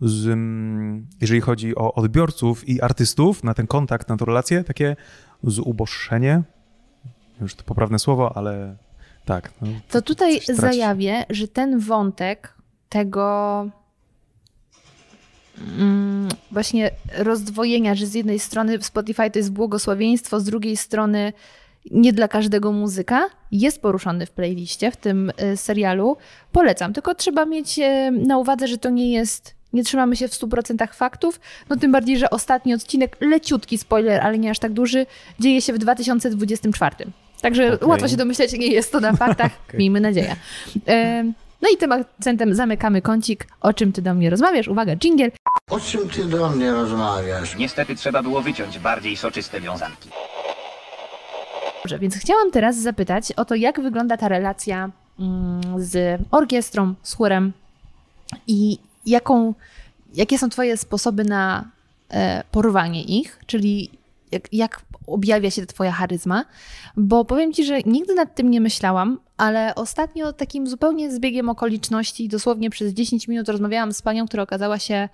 z, 0.00 0.26
mm, 0.26 1.06
jeżeli 1.20 1.40
chodzi 1.40 1.76
o 1.76 1.94
odbiorców 1.94 2.68
i 2.68 2.82
artystów, 2.82 3.44
na 3.44 3.54
ten 3.54 3.66
kontakt, 3.66 4.08
na 4.08 4.16
tę 4.16 4.24
relację, 4.24 4.64
takie 4.64 4.96
zuboższenie. 5.44 6.42
Już 7.40 7.54
to 7.54 7.64
poprawne 7.64 7.98
słowo, 7.98 8.36
ale 8.36 8.76
tak. 9.24 9.50
No, 9.62 9.68
To 9.90 10.02
tutaj 10.02 10.40
zajawię, 10.54 11.24
że 11.30 11.48
ten 11.48 11.78
wątek 11.78 12.54
tego 12.88 13.66
właśnie 16.50 16.90
rozdwojenia, 17.16 17.94
że 17.94 18.06
z 18.06 18.14
jednej 18.14 18.38
strony 18.38 18.82
Spotify 18.82 19.30
to 19.30 19.38
jest 19.38 19.52
błogosławieństwo, 19.52 20.40
z 20.40 20.44
drugiej 20.44 20.76
strony 20.76 21.32
nie 21.90 22.12
dla 22.12 22.28
każdego 22.28 22.72
muzyka, 22.72 23.26
jest 23.52 23.82
poruszony 23.82 24.26
w 24.26 24.30
playliście, 24.30 24.90
w 24.90 24.96
tym 24.96 25.32
y, 25.52 25.56
serialu. 25.56 26.16
Polecam, 26.52 26.92
tylko 26.92 27.14
trzeba 27.14 27.46
mieć 27.46 27.78
y, 27.78 28.10
na 28.10 28.38
uwadze, 28.38 28.68
że 28.68 28.78
to 28.78 28.90
nie 28.90 29.12
jest, 29.12 29.54
nie 29.72 29.84
trzymamy 29.84 30.16
się 30.16 30.28
w 30.28 30.30
100% 30.30 30.94
faktów, 30.94 31.40
no 31.70 31.76
tym 31.76 31.92
bardziej, 31.92 32.18
że 32.18 32.30
ostatni 32.30 32.74
odcinek, 32.74 33.16
leciutki 33.20 33.78
spoiler, 33.78 34.20
ale 34.20 34.38
nie 34.38 34.50
aż 34.50 34.58
tak 34.58 34.72
duży, 34.72 35.06
dzieje 35.40 35.62
się 35.62 35.72
w 35.72 35.78
2024. 35.78 36.96
Także 37.40 37.74
Okej. 37.74 37.88
łatwo 37.88 38.08
się 38.08 38.16
domyśleć, 38.16 38.52
nie 38.52 38.66
jest 38.66 38.92
to 38.92 39.00
na 39.00 39.16
faktach, 39.16 39.52
Okej. 39.68 39.78
miejmy 39.78 40.00
nadzieję. 40.00 40.36
E, 40.88 41.24
No 41.62 41.68
i 41.68 41.76
tym 41.76 41.92
akcentem 41.92 42.54
zamykamy 42.54 43.02
kącik, 43.02 43.46
o 43.60 43.72
czym 43.72 43.92
ty 43.92 44.02
do 44.02 44.14
mnie 44.14 44.30
rozmawiasz. 44.30 44.68
Uwaga, 44.68 44.96
jingle. 44.96 45.30
O 45.70 45.80
czym 45.80 46.08
ty 46.08 46.24
do 46.24 46.50
mnie 46.50 46.72
rozmawiasz? 46.72 47.56
Niestety 47.56 47.96
trzeba 47.96 48.22
było 48.22 48.42
wyciąć 48.42 48.78
bardziej 48.78 49.16
soczyste 49.16 49.60
wiązanki. 49.60 50.08
Dobrze, 51.82 51.98
więc 51.98 52.16
chciałam 52.16 52.50
teraz 52.50 52.76
zapytać 52.76 53.32
o 53.32 53.44
to, 53.44 53.54
jak 53.54 53.80
wygląda 53.80 54.16
ta 54.16 54.28
relacja 54.28 54.90
mm, 55.20 55.60
z 55.76 56.20
orkiestrą, 56.30 56.94
z 57.02 57.14
chórem 57.14 57.52
i 58.46 58.78
jaką, 59.06 59.54
jakie 60.14 60.38
są 60.38 60.48
Twoje 60.48 60.76
sposoby 60.76 61.24
na 61.24 61.64
e, 62.10 62.44
porwanie 62.50 63.02
ich, 63.02 63.38
czyli 63.46 63.90
jak, 64.32 64.48
jak 64.52 64.80
objawia 65.06 65.50
się 65.50 65.66
Twoja 65.66 65.92
charyzma, 65.92 66.44
bo 66.96 67.24
powiem 67.24 67.52
Ci, 67.52 67.64
że 67.64 67.80
nigdy 67.86 68.14
nad 68.14 68.34
tym 68.34 68.50
nie 68.50 68.60
myślałam, 68.60 69.18
ale 69.36 69.74
ostatnio 69.74 70.32
takim 70.32 70.66
zupełnie 70.66 71.12
zbiegiem 71.12 71.48
okoliczności, 71.48 72.28
dosłownie 72.28 72.70
przez 72.70 72.92
10 72.92 73.28
minut 73.28 73.48
rozmawiałam 73.48 73.92
z 73.92 74.02
panią, 74.02 74.26
która 74.26 74.42
okazała 74.42 74.78
się 74.78 75.08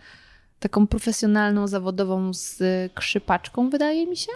taką 0.61 0.87
profesjonalną, 0.87 1.67
zawodową 1.67 2.31
skrzypaczką, 2.35 3.71
wydaje 3.71 4.07
mi 4.07 4.17
się. 4.17 4.33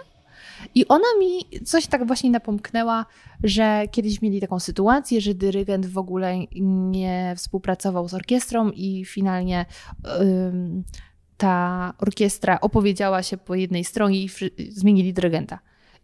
I 0.75 0.87
ona 0.87 1.07
mi 1.19 1.61
coś 1.65 1.87
tak 1.87 2.07
właśnie 2.07 2.31
napomknęła, 2.31 3.05
że 3.43 3.83
kiedyś 3.91 4.21
mieli 4.21 4.41
taką 4.41 4.59
sytuację, 4.59 5.21
że 5.21 5.33
dyrygent 5.33 5.85
w 5.85 5.97
ogóle 5.97 6.35
nie 6.91 7.33
współpracował 7.37 8.09
z 8.09 8.13
orkiestrą 8.13 8.69
i 8.69 9.05
finalnie 9.05 9.65
ym, 10.21 10.83
ta 11.43 11.93
orkiestra 11.97 12.61
opowiedziała 12.61 13.23
się 13.23 13.37
po 13.37 13.55
jednej 13.55 13.83
stronie 13.83 14.23
i 14.23 14.29
zmienili 14.69 15.13
dyrygenta. 15.13 15.59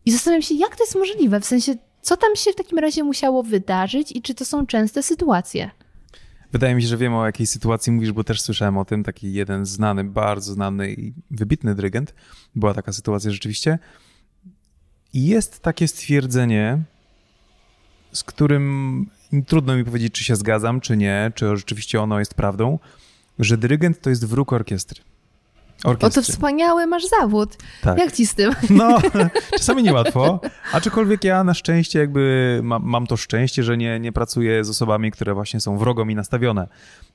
I 0.06 0.12
zastanawiam 0.12 0.42
się, 0.42 0.56
jak 0.56 0.76
to 0.76 0.84
jest 0.84 0.96
możliwe, 0.96 1.40
w 1.40 1.46
sensie, 1.46 1.76
co 2.02 2.18
tam 2.18 2.36
się 2.36 2.52
w 2.52 2.56
takim 2.56 2.80
razie 2.80 3.04
musiało 3.04 3.44
wydarzyć 3.44 4.12
i 4.12 4.22
czy 4.22 4.36
to 4.36 4.46
są 4.46 4.66
częste 4.66 5.04
sytuacje? 5.04 5.72
Wydaje 6.52 6.76
mi 6.76 6.82
się, 6.82 6.88
że 6.88 6.98
wiem 6.98 7.14
o 7.14 7.26
jakiej 7.26 7.48
sytuacji 7.48 7.92
mówisz, 7.92 8.12
bo 8.12 8.24
też 8.24 8.42
słyszałem 8.42 8.78
o 8.78 8.86
tym. 8.86 9.04
Taki 9.04 9.34
jeden 9.34 9.66
znany, 9.66 10.04
bardzo 10.04 10.54
znany 10.54 10.92
i 10.94 11.14
wybitny 11.32 11.76
dyrygent. 11.76 12.16
Była 12.56 12.74
taka 12.74 12.94
sytuacja 12.94 13.32
rzeczywiście. 13.32 13.80
I 15.14 15.26
jest 15.26 15.60
takie 15.60 15.88
stwierdzenie, 15.88 16.84
z 18.12 18.24
którym 18.24 19.06
trudno 19.48 19.76
mi 19.76 19.86
powiedzieć, 19.86 20.14
czy 20.14 20.24
się 20.24 20.36
zgadzam, 20.36 20.82
czy 20.82 20.98
nie, 20.98 21.32
czy 21.36 21.58
rzeczywiście 21.58 22.02
ono 22.02 22.20
jest 22.20 22.34
prawdą, 22.34 22.80
że 23.40 23.58
dyrygent 23.58 24.02
to 24.02 24.10
jest 24.10 24.26
wróg 24.26 24.54
orkiestry. 24.54 25.09
O, 25.80 25.96
to 25.96 26.08
Orkiestry. 26.08 26.34
wspaniały 26.34 26.88
masz 26.88 27.08
zawód. 27.08 27.58
Tak. 27.82 27.98
Jak 27.98 28.12
ci 28.12 28.26
z 28.28 28.36
tym? 28.36 28.52
No, 28.70 29.02
czasami 29.52 29.84
niełatwo, 29.84 30.40
aczkolwiek 30.74 31.24
ja 31.24 31.44
na 31.44 31.54
szczęście 31.54 32.00
jakby 32.00 32.60
mam, 32.64 32.84
mam 32.84 33.08
to 33.08 33.18
szczęście, 33.18 33.64
że 33.64 33.78
nie, 33.78 34.00
nie 34.00 34.12
pracuję 34.12 34.64
z 34.64 34.70
osobami, 34.70 35.12
które 35.12 35.34
właśnie 35.34 35.60
są 35.60 35.78
wrogo 35.78 36.06
mi 36.06 36.16
nastawione. 36.16 36.68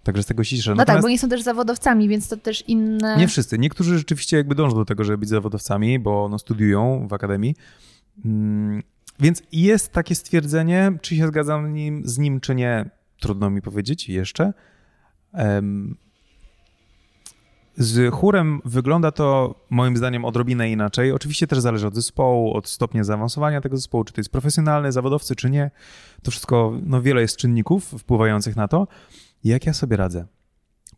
Także 0.03 0.23
z 0.23 0.27
tego 0.27 0.45
się 0.45 0.57
cieszę. 0.57 0.71
No 0.71 0.77
tak, 0.77 0.87
Natomiast 0.87 1.05
bo 1.05 1.09
nie 1.09 1.19
są 1.19 1.29
też 1.29 1.43
zawodowcami, 1.43 2.09
więc 2.09 2.29
to 2.29 2.37
też 2.37 2.69
inne... 2.69 3.17
nie 3.17 3.29
wszyscy. 3.29 3.59
Niektórzy 3.59 3.99
rzeczywiście 3.99 4.37
jakby 4.37 4.55
dążą 4.55 4.77
do 4.77 4.85
tego, 4.85 5.05
żeby 5.05 5.19
być 5.19 5.29
zawodowcami, 5.29 5.99
bo 5.99 6.29
no, 6.29 6.39
studiują 6.39 7.09
w 7.09 7.13
akademii. 7.13 7.55
Mm, 8.25 8.83
Więc 9.21 9.43
jest 9.53 9.93
takie 9.93 10.15
stwierdzenie, 10.15 10.93
czy 11.01 11.17
się 11.17 11.27
zgadzam 11.29 11.71
z 11.71 11.75
nim, 11.75 12.03
z 12.05 12.19
nim 12.19 12.41
czy 12.41 12.55
nie, 12.55 12.91
trudno 13.21 13.51
mi 13.51 13.63
powiedzieć 13.63 14.09
jeszcze. 14.09 14.53
Z 17.77 18.15
chórem 18.15 18.61
wygląda 18.65 19.13
to 19.13 19.55
moim 19.71 19.97
zdaniem 19.97 20.25
odrobinę 20.25 20.71
inaczej. 20.71 21.13
Oczywiście 21.13 21.47
też 21.47 21.61
zależy 21.61 21.87
od 21.87 21.95
zespołu, 21.95 22.55
od 22.55 22.69
stopnia 22.69 23.05
zaawansowania 23.05 23.61
tego 23.61 23.77
zespołu, 23.77 24.05
czy 24.05 24.13
to 24.13 24.21
jest 24.21 24.33
profesjonalny, 24.33 24.93
zawodowcy, 24.93 25.37
czy 25.37 25.51
nie. 25.51 25.71
To 26.23 26.31
wszystko, 26.31 26.73
no 26.83 27.03
wiele 27.03 27.21
jest 27.21 27.37
czynników 27.37 27.85
wpływających 27.85 28.57
na 28.57 28.69
to. 28.69 28.89
Jak 29.45 29.67
ja 29.67 29.73
sobie 29.73 29.97
radzę? 29.97 30.27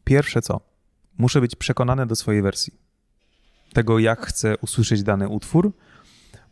Pierwsze 0.04 0.42
co? 0.42 0.60
Muszę 1.18 1.40
być 1.40 1.56
przekonany 1.56 2.06
do 2.06 2.16
swojej 2.16 2.42
wersji. 2.42 2.72
Tego, 3.72 3.98
jak 3.98 4.26
chcę 4.26 4.56
usłyszeć 4.56 5.02
dany 5.02 5.28
utwór. 5.28 5.72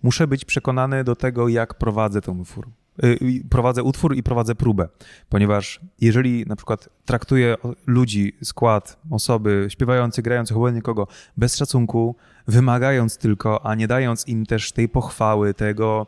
Muszę 0.02 0.26
być 0.26 0.44
przekonany 0.44 1.04
do 1.04 1.16
tego, 1.16 1.48
jak 1.48 1.74
prowadzę 1.74 2.20
ten 2.20 2.40
utwór. 2.40 2.68
Y, 3.05 3.45
Prowadzę 3.51 3.82
utwór 3.82 4.16
i 4.16 4.22
prowadzę 4.22 4.55
próbę, 4.55 4.88
ponieważ 5.28 5.80
jeżeli 6.01 6.47
na 6.47 6.57
przykład 6.57 6.88
traktuję 7.05 7.57
ludzi, 7.86 8.32
skład, 8.42 8.97
osoby 9.11 9.66
śpiewających, 9.68 10.24
grających, 10.24 10.57
obojętnie 10.57 10.82
kogo, 10.82 11.07
bez 11.36 11.57
szacunku, 11.57 12.16
wymagając 12.47 13.18
tylko, 13.18 13.66
a 13.66 13.74
nie 13.74 13.88
dając 13.88 14.28
im 14.28 14.47
też 14.47 14.72
tej 14.72 14.88
pochwały, 14.88 15.55
tego 15.55 16.07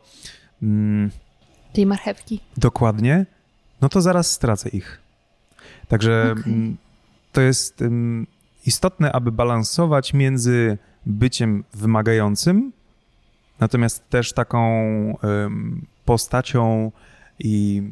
mm, 0.63 1.11
Tej 1.73 1.85
marchewki. 1.85 2.39
dokładnie, 2.57 3.25
no 3.81 3.89
to 3.89 4.01
zaraz 4.01 4.31
stracę 4.31 4.69
ich. 4.69 5.01
Także 5.87 6.35
Okej. 6.39 6.53
mm, 6.53 6.77
to 7.31 7.41
jest 7.41 7.81
ym, 7.81 8.27
istotne, 8.65 9.11
aby 9.11 9.31
balansować 9.31 10.13
między 10.13 10.77
byciem 11.05 11.63
wymagającym, 11.73 12.71
natomiast 13.59 14.09
też 14.09 14.33
taką 14.33 14.59
ym, 15.45 15.85
postacią 16.07 16.91
i 17.39 17.83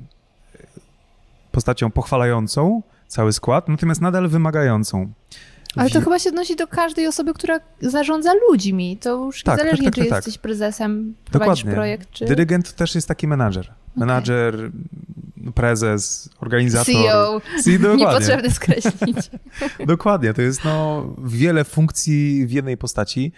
postacią 1.51 1.91
pochwalającą 1.91 2.81
cały 3.07 3.33
skład, 3.33 3.69
natomiast 3.69 4.01
nadal 4.01 4.27
wymagającą. 4.27 5.11
Ale 5.75 5.89
to 5.89 6.01
chyba 6.01 6.19
się 6.19 6.29
odnosi 6.29 6.55
do 6.55 6.67
każdej 6.67 7.07
osoby, 7.07 7.33
która 7.33 7.59
zarządza 7.81 8.31
ludźmi. 8.49 8.97
To 8.97 9.25
już 9.25 9.43
Tak, 9.43 9.57
niezależnie, 9.57 9.85
tak, 9.85 9.95
tak, 9.95 10.03
czy 10.03 10.09
tak, 10.09 10.17
jesteś 10.17 10.37
prezesem, 10.37 11.15
prowadzisz 11.31 11.63
Dokładnie. 11.63 11.75
projekt, 11.75 12.11
czy 12.11 12.25
Dyrygent 12.25 12.73
też 12.75 12.95
jest 12.95 13.07
taki 13.07 13.27
menadżer. 13.27 13.73
Menadżer, 13.95 14.71
prezes, 15.55 16.29
organizator. 16.39 16.85
CEO. 16.85 17.41
CEO. 17.63 17.95
Niepotrzebne 17.95 18.51
skreślić. 18.51 19.17
Dokładnie, 19.87 20.33
to 20.33 20.41
jest 20.41 20.65
no, 20.65 21.05
wiele 21.23 21.63
funkcji 21.63 22.47
w 22.47 22.51
jednej 22.51 22.77
postaci. 22.77 23.31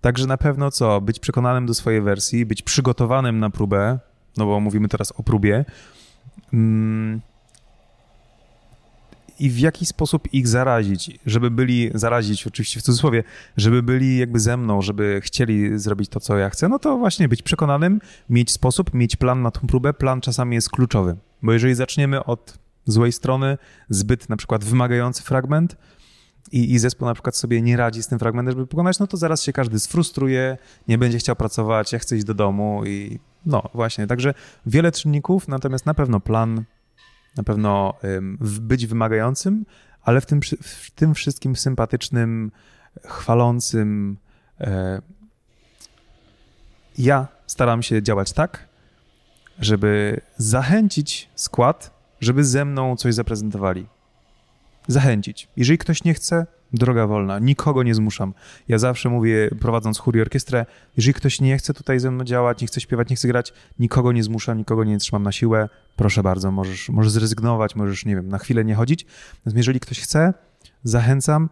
Także 0.00 0.26
na 0.26 0.36
pewno 0.36 0.70
co? 0.70 1.00
Być 1.00 1.18
przekonanym 1.18 1.66
do 1.66 1.74
swojej 1.74 2.00
wersji, 2.00 2.46
być 2.46 2.62
przygotowanym 2.62 3.38
na 3.38 3.50
próbę, 3.50 3.98
no 4.36 4.46
bo 4.46 4.60
mówimy 4.60 4.88
teraz 4.88 5.12
o 5.12 5.22
próbie. 5.22 5.64
Mm. 6.52 7.20
I 9.38 9.50
w 9.50 9.58
jaki 9.58 9.86
sposób 9.86 10.34
ich 10.34 10.48
zarazić, 10.48 11.18
żeby 11.26 11.50
byli, 11.50 11.90
zarazić 11.94 12.46
oczywiście 12.46 12.80
w 12.80 12.82
cudzysłowie, 12.82 13.24
żeby 13.56 13.82
byli 13.82 14.18
jakby 14.18 14.40
ze 14.40 14.56
mną, 14.56 14.82
żeby 14.82 15.20
chcieli 15.24 15.78
zrobić 15.78 16.08
to, 16.08 16.20
co 16.20 16.38
ja 16.38 16.50
chcę, 16.50 16.68
no 16.68 16.78
to 16.78 16.98
właśnie 16.98 17.28
być 17.28 17.42
przekonanym, 17.42 18.00
mieć 18.30 18.50
sposób, 18.50 18.94
mieć 18.94 19.16
plan 19.16 19.42
na 19.42 19.50
tą 19.50 19.66
próbę. 19.66 19.94
Plan 19.94 20.20
czasami 20.20 20.54
jest 20.54 20.70
kluczowy, 20.70 21.16
bo 21.42 21.52
jeżeli 21.52 21.74
zaczniemy 21.74 22.24
od 22.24 22.58
złej 22.86 23.12
strony, 23.12 23.58
zbyt 23.88 24.28
na 24.28 24.36
przykład 24.36 24.64
wymagający 24.64 25.22
fragment 25.22 25.76
i, 26.52 26.72
i 26.72 26.78
zespół 26.78 27.08
na 27.08 27.14
przykład 27.14 27.36
sobie 27.36 27.62
nie 27.62 27.76
radzi 27.76 28.02
z 28.02 28.08
tym 28.08 28.18
fragmentem, 28.18 28.52
żeby 28.52 28.66
pokonać, 28.66 28.98
no 28.98 29.06
to 29.06 29.16
zaraz 29.16 29.42
się 29.42 29.52
każdy 29.52 29.78
sfrustruje, 29.78 30.58
nie 30.88 30.98
będzie 30.98 31.18
chciał 31.18 31.36
pracować, 31.36 31.92
ja 31.92 31.98
chcę 31.98 32.16
iść 32.16 32.24
do 32.24 32.34
domu 32.34 32.82
i 32.86 33.18
no 33.46 33.62
właśnie, 33.74 34.06
także 34.06 34.34
wiele 34.66 34.92
czynników, 34.92 35.48
natomiast 35.48 35.86
na 35.86 35.94
pewno 35.94 36.20
plan, 36.20 36.64
na 37.36 37.42
pewno 37.42 37.94
być 38.40 38.86
wymagającym, 38.86 39.64
ale 40.02 40.20
w 40.20 40.26
tym, 40.26 40.40
w 40.62 40.90
tym 40.90 41.14
wszystkim 41.14 41.56
sympatycznym, 41.56 42.52
chwalącym. 43.04 44.16
E, 44.60 45.02
ja 46.98 47.28
staram 47.46 47.82
się 47.82 48.02
działać 48.02 48.32
tak, 48.32 48.68
żeby 49.58 50.20
zachęcić 50.36 51.30
skład, 51.34 51.94
żeby 52.20 52.44
ze 52.44 52.64
mną 52.64 52.96
coś 52.96 53.14
zaprezentowali. 53.14 53.86
Zachęcić. 54.88 55.48
Jeżeli 55.56 55.78
ktoś 55.78 56.04
nie 56.04 56.14
chce, 56.14 56.46
droga 56.74 57.06
wolna, 57.06 57.38
nikogo 57.38 57.82
nie 57.82 57.94
zmuszam. 57.94 58.34
Ja 58.68 58.78
zawsze 58.78 59.08
mówię, 59.08 59.50
prowadząc 59.60 59.98
chór 59.98 60.16
i 60.16 60.20
orkiestrę, 60.20 60.66
jeżeli 60.96 61.14
ktoś 61.14 61.40
nie 61.40 61.58
chce 61.58 61.74
tutaj 61.74 62.00
ze 62.00 62.10
mną 62.10 62.24
działać, 62.24 62.60
nie 62.60 62.66
chce 62.66 62.80
śpiewać, 62.80 63.10
nie 63.10 63.16
chce 63.16 63.28
grać, 63.28 63.52
nikogo 63.78 64.12
nie 64.12 64.22
zmuszam, 64.22 64.58
nikogo 64.58 64.84
nie 64.84 64.98
trzymam 64.98 65.22
na 65.22 65.32
siłę. 65.32 65.68
Proszę 65.96 66.22
bardzo, 66.22 66.50
możesz, 66.50 66.88
możesz 66.88 67.12
zrezygnować, 67.12 67.76
możesz, 67.76 68.04
nie 68.04 68.14
wiem, 68.14 68.28
na 68.28 68.38
chwilę 68.38 68.64
nie 68.64 68.74
chodzić. 68.74 69.06
Natomiast 69.34 69.56
jeżeli 69.56 69.80
ktoś 69.80 70.00
chce, 70.00 70.34
zachęcam, 70.84 71.48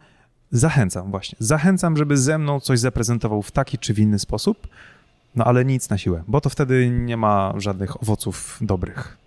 zachęcam 0.50 1.10
właśnie, 1.10 1.36
zachęcam, 1.40 1.96
żeby 1.96 2.16
ze 2.16 2.38
mną 2.38 2.60
coś 2.60 2.80
zaprezentował 2.80 3.42
w 3.42 3.50
taki 3.50 3.78
czy 3.78 3.94
w 3.94 3.98
inny 3.98 4.18
sposób, 4.18 4.68
no 5.34 5.44
ale 5.44 5.64
nic 5.64 5.88
na 5.88 5.98
siłę, 5.98 6.22
bo 6.28 6.40
to 6.40 6.50
wtedy 6.50 6.90
nie 6.90 7.16
ma 7.16 7.54
żadnych 7.56 8.02
owoców 8.02 8.58
dobrych. 8.60 9.21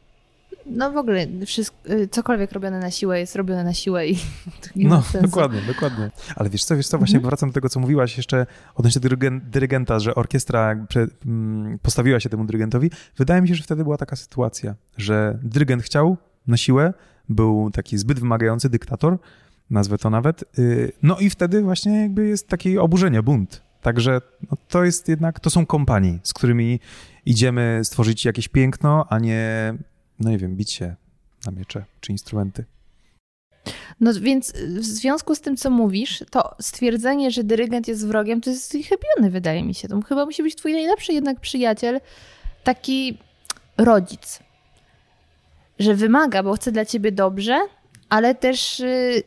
No 0.66 0.92
w 0.92 0.98
ogóle 0.98 1.28
wszystko, 1.46 1.78
y, 1.90 2.08
cokolwiek 2.08 2.52
robione 2.52 2.80
na 2.80 2.92
siłę 2.92 3.20
jest 3.20 3.36
robione 3.36 3.64
na 3.64 3.74
siłę 3.74 4.08
i 4.08 4.16
to 4.62 4.70
nie 4.76 4.88
No, 4.88 5.04
dokładnie, 5.22 5.62
dokładnie. 5.68 6.12
Ale 6.36 6.50
wiesz 6.50 6.64
co, 6.64 6.76
wiesz 6.76 6.88
co, 6.88 6.98
właśnie 6.98 7.16
Mhm. 7.16 7.30
wracam 7.30 7.50
do 7.50 7.54
tego, 7.54 7.70
co 7.70 7.80
mówiłaś 7.80 8.18
jeszcze 8.18 8.46
odnośnie 8.76 9.02
dyrygen, 9.02 9.42
dyrygenta, 9.52 10.00
że 10.00 10.16
orkiestra 10.16 10.76
postawiła 11.82 12.20
się 12.20 12.30
temu 12.30 12.46
dyrygentowi. 12.46 12.92
Wydaje 13.18 13.42
mi 13.42 13.48
się, 13.48 13.56
że 13.56 13.64
wtedy 13.64 13.84
była 13.84 13.98
taka 13.98 14.16
sytuacja, 14.16 14.76
że 14.98 15.40
dyrygent 15.44 15.84
chciał 15.84 16.18
na 16.48 16.58
siłę, 16.58 16.94
był 17.30 17.72
taki 17.72 17.98
zbyt 17.98 18.20
wymagający 18.20 18.70
dyktator, 18.70 19.18
nazwę 19.70 19.98
to 19.98 20.10
nawet, 20.10 20.44
y, 20.60 20.92
no 21.04 21.18
i 21.20 21.30
wtedy 21.30 21.62
właśnie 21.62 22.02
jakby 22.02 22.28
jest 22.28 22.48
takie 22.48 22.82
oburzenie, 22.82 23.24
bunt. 23.24 23.62
Także 23.82 24.22
no, 24.52 24.58
to 24.70 24.84
jest 24.84 25.08
jednak, 25.08 25.40
to 25.40 25.50
są 25.50 25.66
kompanii, 25.66 26.20
z 26.24 26.34
którymi 26.34 26.80
idziemy 27.26 27.80
stworzyć 27.84 28.26
jakieś 28.26 28.48
piękno, 28.48 29.06
a 29.10 29.20
nie, 29.20 29.74
no 30.20 30.30
nie 30.30 30.38
wiem, 30.38 30.56
bić 30.56 30.72
się 30.72 30.96
na 31.46 31.52
miecze 31.52 31.86
czy 32.02 32.12
instrumenty. 32.12 32.66
No 34.00 34.12
więc 34.22 34.52
w 34.52 34.84
związku 34.84 35.36
z 35.36 35.42
tym, 35.42 35.58
co 35.58 35.70
mówisz, 35.70 36.24
to 36.32 36.56
stwierdzenie, 36.60 37.32
że 37.32 37.44
dyrygent 37.44 37.88
jest 37.88 38.08
wrogiem, 38.08 38.42
to 38.42 38.50
jest 38.50 38.72
chybione, 38.72 39.32
wydaje 39.32 39.64
mi 39.64 39.74
się. 39.74 39.88
To 39.88 40.02
chyba 40.02 40.26
musi 40.26 40.44
być 40.44 40.56
twój 40.56 40.74
najlepszy 40.74 41.14
jednak 41.14 41.40
przyjaciel, 41.40 42.00
taki 42.64 43.18
rodzic, 43.78 44.40
że 45.80 45.94
wymaga, 45.94 46.44
bo 46.44 46.54
chce 46.54 46.72
dla 46.72 46.86
ciebie 46.86 47.12
dobrze, 47.12 47.60
ale 48.10 48.36
też 48.36 48.80
y, 48.80 49.24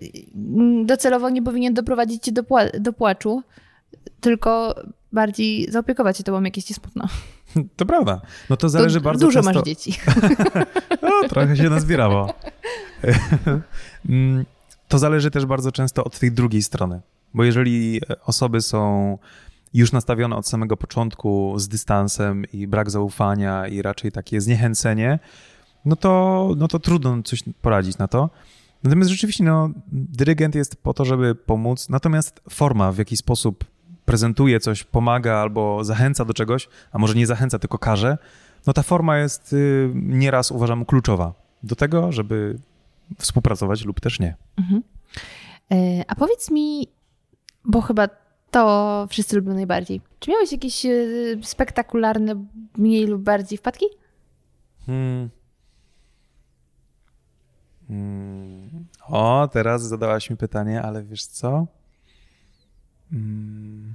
docelowo 0.84 1.30
nie 1.30 1.42
powinien 1.42 1.74
doprowadzić 1.74 2.22
cię 2.22 2.32
do, 2.32 2.42
pła- 2.42 2.78
do 2.80 2.92
płaczu, 2.92 3.42
tylko 4.20 4.74
bardziej 5.12 5.70
zaopiekować 5.70 6.18
się 6.18 6.24
tobą, 6.24 6.42
jak 6.42 6.56
jest 6.56 6.68
ci 6.68 6.74
smutno. 6.74 7.08
To 7.76 7.86
prawda. 7.86 8.20
No 8.50 8.56
to 8.56 8.68
zależy 8.68 8.98
to 8.98 9.04
bardzo 9.04 9.26
Dużo 9.26 9.42
często... 9.42 9.58
masz 9.58 9.66
dzieci. 9.66 9.98
No, 11.02 11.28
trochę 11.28 11.56
się 11.56 11.70
nazbierało. 11.70 12.34
Mm, 14.08 14.44
to 14.88 14.98
zależy 14.98 15.30
też 15.30 15.46
bardzo 15.46 15.72
często 15.72 16.04
od 16.04 16.18
tej 16.18 16.32
drugiej 16.32 16.62
strony. 16.62 17.00
Bo 17.34 17.44
jeżeli 17.44 18.00
osoby 18.24 18.60
są 18.60 19.18
już 19.74 19.92
nastawione 19.92 20.36
od 20.36 20.48
samego 20.48 20.76
początku 20.76 21.54
z 21.56 21.68
dystansem 21.68 22.44
i 22.52 22.66
brak 22.66 22.90
zaufania 22.90 23.66
i 23.66 23.82
raczej 23.82 24.12
takie 24.12 24.40
zniechęcenie, 24.40 25.18
no 25.84 25.96
to, 25.96 26.52
no 26.56 26.68
to 26.68 26.78
trudno 26.78 27.22
coś 27.22 27.44
poradzić 27.62 27.98
na 27.98 28.08
to. 28.08 28.30
Natomiast 28.82 29.10
rzeczywiście 29.10 29.44
no, 29.44 29.70
dyrygent 29.92 30.54
jest 30.54 30.76
po 30.76 30.94
to, 30.94 31.04
żeby 31.04 31.34
pomóc, 31.34 31.88
natomiast 31.88 32.40
forma, 32.50 32.92
w 32.92 32.98
jaki 32.98 33.16
sposób 33.16 33.64
prezentuje 34.08 34.60
coś, 34.60 34.84
pomaga 34.84 35.36
albo 35.36 35.84
zachęca 35.84 36.24
do 36.24 36.34
czegoś, 36.34 36.68
a 36.92 36.98
może 36.98 37.14
nie 37.14 37.26
zachęca, 37.26 37.58
tylko 37.58 37.78
każe, 37.78 38.18
no 38.66 38.72
ta 38.72 38.82
forma 38.82 39.18
jest 39.18 39.52
y, 39.52 39.90
nieraz 39.94 40.50
uważam 40.50 40.84
kluczowa 40.84 41.34
do 41.62 41.76
tego, 41.76 42.12
żeby 42.12 42.58
współpracować 43.18 43.84
lub 43.84 44.00
też 44.00 44.20
nie. 44.20 44.36
Mhm. 44.56 44.82
E, 45.72 46.04
a 46.08 46.14
powiedz 46.14 46.50
mi, 46.50 46.88
bo 47.64 47.80
chyba 47.80 48.08
to 48.50 49.06
wszyscy 49.10 49.36
lubią 49.36 49.54
najbardziej. 49.54 50.00
Czy 50.20 50.30
miałeś 50.30 50.52
jakieś 50.52 50.86
e, 50.86 50.90
spektakularne, 51.42 52.44
mniej 52.76 53.06
lub 53.06 53.22
bardziej 53.22 53.58
wpadki? 53.58 53.86
Hmm. 54.86 55.28
Hmm. 57.88 58.86
O, 59.08 59.48
teraz 59.52 59.82
zadałaś 59.82 60.30
mi 60.30 60.36
pytanie, 60.36 60.82
ale 60.82 61.02
wiesz 61.02 61.24
co? 61.24 61.66
Hmm. 63.10 63.94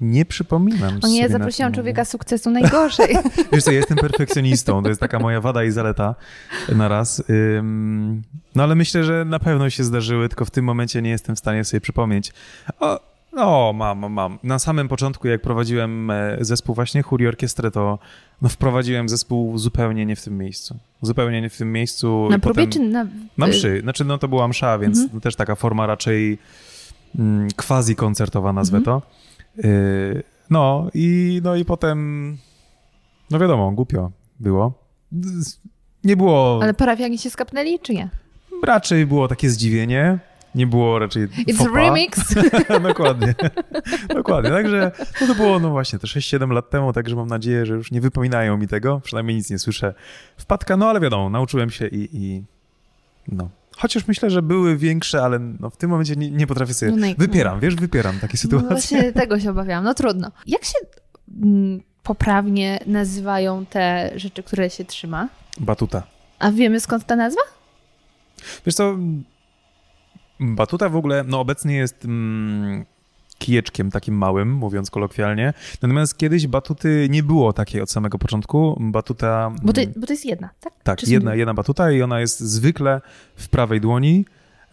Nie 0.00 0.24
przypominam 0.24 0.98
O 1.02 1.08
nie, 1.08 1.22
sobie 1.22 1.28
zaprosiłam 1.28 1.70
na 1.70 1.74
ten 1.74 1.82
człowieka 1.82 2.04
sukcesu 2.04 2.50
najgorzej. 2.50 3.16
Wiesz 3.52 3.64
co, 3.64 3.70
ja 3.70 3.76
jestem 3.78 3.98
perfekcjonistą, 3.98 4.82
to 4.82 4.88
jest 4.88 5.00
taka 5.00 5.18
moja 5.18 5.40
wada 5.40 5.64
i 5.64 5.70
zaleta 5.70 6.14
na 6.76 6.88
raz. 6.88 7.22
Ym, 7.58 8.22
no 8.54 8.62
ale 8.62 8.74
myślę, 8.74 9.04
że 9.04 9.24
na 9.24 9.38
pewno 9.38 9.70
się 9.70 9.84
zdarzyły, 9.84 10.28
tylko 10.28 10.44
w 10.44 10.50
tym 10.50 10.64
momencie 10.64 11.02
nie 11.02 11.10
jestem 11.10 11.36
w 11.36 11.38
stanie 11.38 11.64
sobie 11.64 11.80
przypomnieć. 11.80 12.32
O, 12.80 13.00
o 13.36 13.72
mam, 13.72 13.98
mam, 13.98 14.12
mam. 14.12 14.38
Na 14.42 14.58
samym 14.58 14.88
początku, 14.88 15.28
jak 15.28 15.42
prowadziłem 15.42 16.10
e, 16.10 16.36
zespół 16.40 16.74
właśnie 16.74 17.02
Chór 17.02 17.22
i 17.22 17.26
Orkiestrę, 17.26 17.70
to 17.70 17.98
no, 18.42 18.48
wprowadziłem 18.48 19.08
zespół 19.08 19.58
zupełnie 19.58 20.06
nie 20.06 20.16
w 20.16 20.24
tym 20.24 20.38
miejscu. 20.38 20.78
Zupełnie 21.02 21.40
nie 21.40 21.50
w 21.50 21.56
tym 21.56 21.72
miejscu. 21.72 22.28
Na 22.30 22.38
próbie 22.38 22.66
potem... 22.66 22.72
czy 22.82 22.88
na... 22.88 23.06
Na 23.38 23.46
mszy. 23.46 23.80
Znaczy, 23.82 24.04
no 24.04 24.18
to 24.18 24.28
była 24.28 24.48
msza, 24.48 24.78
więc 24.78 24.98
Mhm. 24.98 25.10
no, 25.14 25.20
też 25.20 25.36
taka 25.36 25.54
forma 25.54 25.86
raczej 25.86 26.38
mm, 27.18 27.48
quasi-koncertowa, 27.56 28.52
nazwę 28.52 28.78
Mhm. 28.78 29.00
to. 29.00 29.20
Y, 29.64 30.22
no 30.50 30.90
i, 30.94 31.40
no 31.44 31.56
i 31.56 31.64
potem, 31.64 32.38
no 33.30 33.38
wiadomo, 33.38 33.72
głupio 33.72 34.10
było. 34.40 34.72
Nie 36.04 36.16
było, 36.16 36.58
Ale 36.62 36.74
parafianie 36.74 37.18
się 37.18 37.30
skapnęli, 37.30 37.78
czy 37.78 37.94
nie? 37.94 38.08
raczej 38.62 39.06
było 39.06 39.28
takie 39.28 39.50
zdziwienie. 39.50 40.18
Nie 40.54 40.66
było 40.66 40.98
raczej 40.98 41.28
It's 41.28 41.56
faux 41.56 41.60
a 41.60 41.64
pas. 41.64 41.74
remix! 41.74 42.34
Dokładnie. 42.88 43.34
Dokładnie. 44.08 44.50
Także 44.50 44.92
no 45.20 45.26
to 45.26 45.34
było, 45.34 45.58
no 45.60 45.70
właśnie, 45.70 45.98
to 45.98 46.06
6-7 46.06 46.50
lat 46.52 46.70
temu, 46.70 46.92
także 46.92 47.16
mam 47.16 47.28
nadzieję, 47.28 47.66
że 47.66 47.74
już 47.74 47.90
nie 47.90 48.00
wypominają 48.00 48.56
mi 48.56 48.68
tego. 48.68 49.00
Przynajmniej 49.04 49.36
nic 49.36 49.50
nie 49.50 49.58
słyszę. 49.58 49.94
Wpadka, 50.36 50.76
no 50.76 50.88
ale 50.88 51.00
wiadomo, 51.00 51.30
nauczyłem 51.30 51.70
się 51.70 51.86
i, 51.86 52.08
i 52.12 52.42
no. 53.28 53.48
Chociaż 53.80 54.06
myślę, 54.06 54.30
że 54.30 54.42
były 54.42 54.76
większe, 54.76 55.22
ale 55.22 55.38
no 55.38 55.70
w 55.70 55.76
tym 55.76 55.90
momencie 55.90 56.16
nie, 56.16 56.30
nie 56.30 56.46
potrafię 56.46 56.74
sobie... 56.74 56.92
No, 56.92 57.06
no 57.06 57.14
Wypieram, 57.18 57.60
wiesz, 57.60 57.74
wypieram 57.76 58.18
takie 58.20 58.34
No 58.34 58.40
sytuacje. 58.40 58.68
właśnie 58.68 59.12
tego 59.22 59.40
się 59.40 59.50
obawiałam. 59.50 59.84
No 59.84 59.94
trudno. 59.94 60.30
Jak 60.46 60.64
się 60.64 60.78
mm, 61.42 61.80
poprawnie 62.02 62.78
nazywają 62.86 63.66
te 63.66 64.10
rzeczy, 64.16 64.42
które 64.42 64.70
się 64.70 64.84
trzyma? 64.84 65.28
Batuta. 65.60 66.02
A 66.38 66.50
wiemy 66.52 66.80
skąd 66.80 67.06
ta 67.06 67.16
nazwa? 67.16 67.40
Wiesz 68.66 68.74
co, 68.74 68.96
batuta 70.40 70.88
w 70.88 70.96
ogóle, 70.96 71.24
no 71.26 71.40
obecnie 71.40 71.76
jest 71.76 72.04
mm, 72.04 72.84
kijeczkiem 73.40 73.90
takim 73.90 74.14
małym, 74.14 74.52
mówiąc 74.52 74.90
kolokwialnie. 74.90 75.52
Natomiast 75.82 76.18
kiedyś 76.18 76.46
batuty 76.46 77.06
nie 77.10 77.22
było 77.22 77.52
takiej 77.52 77.80
od 77.80 77.90
samego 77.90 78.18
początku. 78.18 78.76
Batuta... 78.80 79.52
Bo 79.62 79.72
to, 79.72 79.80
mm, 79.80 79.94
bo 79.96 80.06
to 80.06 80.12
jest 80.12 80.24
jedna, 80.24 80.50
tak? 80.60 80.72
Tak, 80.82 81.08
jedna, 81.08 81.34
jedna 81.34 81.54
batuta 81.54 81.90
i 81.90 82.02
ona 82.02 82.20
jest 82.20 82.40
zwykle 82.40 83.00
w 83.36 83.48
prawej 83.48 83.80
dłoni 83.80 84.24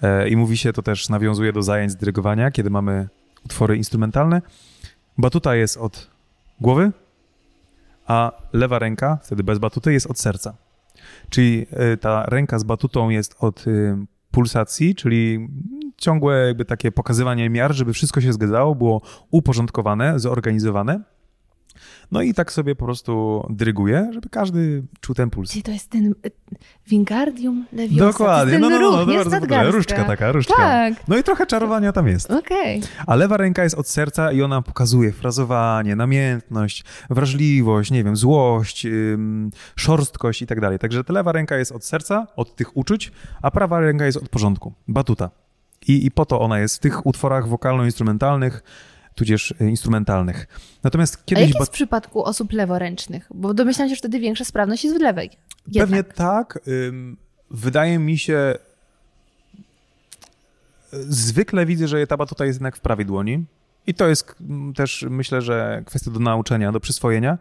e, 0.01 0.29
i 0.29 0.35
mówi 0.35 0.57
się, 0.57 0.73
to 0.73 0.81
też 0.81 1.09
nawiązuje 1.09 1.53
do 1.53 1.63
zajęć 1.63 1.91
z 1.91 1.95
dyrygowania, 1.95 2.51
kiedy 2.51 2.69
mamy 2.69 3.09
utwory 3.45 3.77
instrumentalne. 3.77 4.41
Batuta 5.17 5.55
jest 5.55 5.77
od 5.77 6.07
głowy, 6.61 6.91
a 8.07 8.31
lewa 8.53 8.79
ręka, 8.79 9.19
wtedy 9.23 9.43
bez 9.43 9.59
batuty, 9.59 9.93
jest 9.93 10.07
od 10.07 10.19
serca. 10.19 10.53
Czyli 11.29 11.65
e, 11.71 11.97
ta 11.97 12.25
ręka 12.25 12.59
z 12.59 12.63
batutą 12.63 13.09
jest 13.09 13.35
od 13.39 13.67
y, 13.67 13.97
pulsacji, 14.31 14.95
czyli 14.95 15.49
ciągłe 15.97 16.47
jakby 16.47 16.65
takie 16.65 16.91
pokazywanie 16.91 17.49
miar, 17.49 17.73
żeby 17.73 17.93
wszystko 17.93 18.21
się 18.21 18.33
zgadzało, 18.33 18.75
było 18.75 19.01
uporządkowane, 19.31 20.19
zorganizowane. 20.19 21.01
No 22.11 22.21
i 22.21 22.33
tak 22.33 22.51
sobie 22.51 22.75
po 22.75 22.85
prostu 22.85 23.43
dyryguje, 23.49 24.09
żeby 24.13 24.29
każdy 24.29 24.83
czuł 25.01 25.15
ten 25.15 25.29
puls. 25.29 25.51
Czyli 25.51 25.63
to 25.63 25.71
jest 25.71 25.89
ten 25.89 26.05
y, 26.05 26.31
Wingardium 26.87 27.65
Leviosa. 27.73 28.05
Dokładnie, 28.05 28.59
no, 28.59 28.69
no, 28.69 28.79
no, 28.79 28.87
ruch, 28.87 29.07
no, 29.07 29.13
bardzo 29.13 29.29
Nadgarstka. 29.29 29.71
różdżka 29.71 30.03
taka, 30.03 30.31
różdżka. 30.31 30.55
Tak, 30.55 30.93
No 31.07 31.17
i 31.17 31.23
trochę 31.23 31.45
czarowania 31.45 31.91
tam 31.91 32.07
jest. 32.07 32.31
okej. 32.31 32.81
A 33.07 33.15
lewa 33.15 33.37
ręka 33.37 33.63
jest 33.63 33.75
od 33.75 33.87
serca 33.87 34.31
i 34.31 34.41
ona 34.41 34.61
pokazuje 34.61 35.11
frazowanie, 35.11 35.95
namiętność, 35.95 36.83
wrażliwość, 37.09 37.91
nie 37.91 38.03
wiem, 38.03 38.15
złość, 38.15 38.85
ym, 38.85 39.49
szorstkość 39.75 40.41
i 40.41 40.47
tak 40.47 40.61
dalej. 40.61 40.79
Także 40.79 41.03
ta 41.03 41.13
lewa 41.13 41.31
ręka 41.31 41.57
jest 41.57 41.71
od 41.71 41.85
serca, 41.85 42.27
od 42.35 42.55
tych 42.55 42.77
uczuć, 42.77 43.11
a 43.41 43.51
prawa 43.51 43.79
ręka 43.79 44.05
jest 44.05 44.17
od 44.17 44.29
porządku, 44.29 44.73
batuta. 44.87 45.29
I, 45.87 46.05
I 46.05 46.11
po 46.11 46.25
to 46.25 46.39
ona 46.41 46.59
jest 46.59 46.75
w 46.75 46.79
tych 46.79 47.05
utworach 47.05 47.47
wokalno-instrumentalnych, 47.47 48.61
tudzież 49.15 49.51
y, 49.51 49.69
instrumentalnych. 49.69 50.47
Natomiast 50.83 51.15
A 51.15 51.19
kiedyś... 51.25 51.43
jak 51.43 51.53
bat- 51.53 51.59
jest 51.59 51.71
w 51.71 51.73
przypadku 51.73 52.23
osób 52.23 52.53
leworęcznych? 52.53 53.29
Bo 53.33 53.53
domyślam 53.53 53.89
się, 53.89 53.95
że 53.95 53.99
wtedy 53.99 54.19
większa 54.19 54.45
sprawność 54.45 54.83
jest 54.83 54.97
w 54.97 55.01
lewej. 55.01 55.29
Jednak. 55.67 55.87
Pewnie 55.87 56.03
tak. 56.03 56.59
Wydaje 57.51 57.99
mi 57.99 58.17
się. 58.17 58.55
Zwykle 60.91 61.65
widzę, 61.65 61.87
że 61.87 62.07
ta 62.07 62.17
batuta 62.17 62.45
jest 62.45 62.55
jednak 62.55 62.77
w 62.77 62.79
prawej 62.79 63.05
dłoni. 63.05 63.45
I 63.87 63.93
to 63.93 64.07
jest 64.07 64.35
też, 64.75 65.05
myślę, 65.09 65.41
że 65.41 65.83
kwestia 65.85 66.11
do 66.11 66.19
nauczenia, 66.19 66.71
do 66.71 66.79
przyswojenia. 66.79 67.37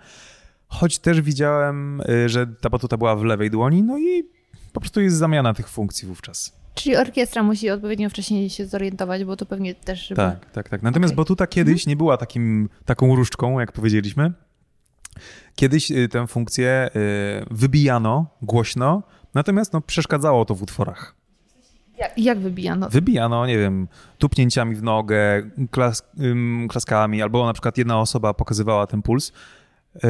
Choć 0.69 0.99
też 0.99 1.21
widziałem, 1.21 2.01
y, 2.01 2.29
że 2.29 2.47
ta 2.47 2.71
batuta 2.71 2.97
była 2.97 3.17
w 3.17 3.25
lewej 3.25 3.51
dłoni, 3.51 3.83
no 3.83 3.99
i 3.99 4.25
po 4.73 4.81
prostu 4.81 5.01
jest 5.01 5.17
zamiana 5.17 5.55
tych 5.55 5.69
funkcji 5.69 6.09
wówczas. 6.09 6.53
Czyli 6.77 6.97
orkiestra 6.97 7.43
musi 7.43 7.71
odpowiednio 7.71 8.11
wcześniej 8.11 8.51
się 8.51 8.67
zorientować, 8.67 9.25
bo 9.25 9.37
to 9.37 9.47
pewnie 9.47 9.75
też, 9.75 10.09
żeby... 10.09 10.17
Tak, 10.17 10.51
tak, 10.51 10.69
tak. 10.69 10.83
Natomiast 10.83 11.13
Okej. 11.13 11.17
batuta 11.17 11.47
kiedyś 11.47 11.87
nie 11.87 11.97
była 11.97 12.17
takim, 12.17 12.69
taką 12.85 13.17
różdżką, 13.17 13.61
jak 13.61 13.73
powiedzieliśmy. 13.73 14.33
Kiedyś 15.55 15.91
y, 15.91 16.09
tę 16.09 16.27
funkcję 16.27 16.91
y, 16.97 17.47
wybijano 17.51 18.27
głośno, 18.43 19.03
natomiast 19.35 19.73
no, 19.73 19.81
przeszkadzało 19.81 20.45
to 20.45 20.55
w 20.55 20.63
utworach. 20.63 21.15
Jak, 21.99 22.19
jak 22.19 22.39
wybijano? 22.39 22.89
Wybijano, 22.89 23.47
nie 23.47 23.59
wiem, 23.59 23.89
tupnięciami 24.19 24.75
w 24.75 24.83
nogę, 24.83 25.51
klas, 25.71 26.03
ym, 26.21 26.67
klaskami, 26.71 27.23
albo 27.23 27.47
na 27.47 27.53
przykład 27.53 27.79
jedna 27.79 28.01
osoba 28.01 28.35
pokazywała 28.35 28.87
ten 28.87 29.03
puls. 29.03 29.33
Yy, 29.95 30.01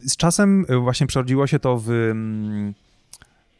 Z 0.00 0.16
czasem 0.16 0.66
y, 0.70 0.76
właśnie 0.76 1.06
przerodziło 1.06 1.46
się 1.46 1.58
to 1.58 1.78
w 1.78 1.90
ym, 1.90 2.74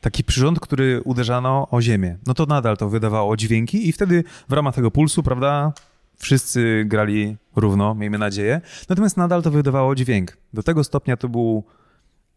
taki 0.07 0.25
przyrząd, 0.25 0.61
który 0.61 1.03
uderzano 1.05 1.69
o 1.71 1.83
ziemię. 1.83 2.19
No 2.27 2.35
to 2.35 2.47
nadal 2.47 2.77
to 2.77 2.89
wydawało 2.89 3.37
dźwięki 3.37 3.89
i 3.89 3.93
wtedy 3.93 4.25
w 4.49 4.53
ramach 4.53 4.75
tego 4.75 4.91
pulsu, 4.91 5.23
prawda, 5.23 5.73
wszyscy 6.17 6.85
grali 6.87 7.37
równo, 7.57 7.95
miejmy 7.95 8.19
nadzieję. 8.19 8.61
Natomiast 8.89 9.17
nadal 9.17 9.43
to 9.43 9.51
wydawało 9.51 9.95
dźwięk. 9.95 10.37
Do 10.55 10.63
tego 10.63 10.85
stopnia 10.85 11.17
to 11.17 11.29
był 11.29 11.65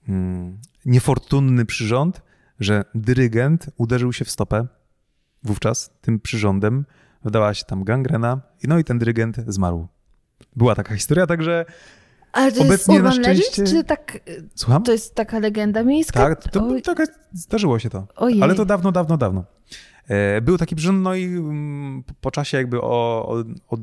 mm, 0.08 0.58
niefortunny 0.86 1.66
przyrząd, 1.66 2.22
że 2.60 2.86
dyrygent 2.96 3.70
uderzył 3.78 4.14
się 4.14 4.26
w 4.26 4.32
stopę 4.32 4.68
wówczas 5.44 5.92
tym 6.02 6.20
przyrządem. 6.20 6.86
Wdała 7.26 7.54
się 7.54 7.66
tam 7.66 7.84
gangrena, 7.84 8.42
no 8.64 8.80
i 8.80 8.84
ten 8.84 9.00
dyrygent 9.00 9.38
zmarł. 9.48 9.88
Była 10.56 10.76
taka 10.76 10.96
historia, 10.96 11.28
także 11.28 11.66
Ale 12.32 12.52
to 12.52 12.58
jest 12.58 12.70
Obecnie 12.70 13.00
na 13.00 13.10
urban 13.10 13.22
legend, 13.22 13.46
szczęście- 13.46 13.64
czy 13.78 13.84
tak, 13.84 14.20
Słucham? 14.56 14.84
to 14.84 14.92
jest 14.92 15.16
taka 15.16 15.40
legenda 15.40 15.84
miejska? 15.84 16.20
Tak, 16.20 16.52
to, 16.52 16.68
Oj, 16.68 16.82
to, 16.82 16.96
tak, 16.96 17.10
zdarzyło 17.34 17.80
się 17.80 17.90
to. 17.90 18.08
Ojej. 18.16 18.44
Ale 18.44 18.56
to 18.56 18.66
dawno, 18.66 18.92
dawno, 18.92 19.18
dawno. 19.18 19.44
E, 20.08 20.42
Był 20.42 20.58
taki 20.58 20.76
przyrząd, 20.76 21.04
no 21.04 21.16
i 21.16 21.24
mm, 21.26 22.04
po- 22.22 22.32
czasie 22.32 22.58
jakby 22.58 22.82
o, 22.82 22.86
o, 23.30 23.44
od, 23.70 23.80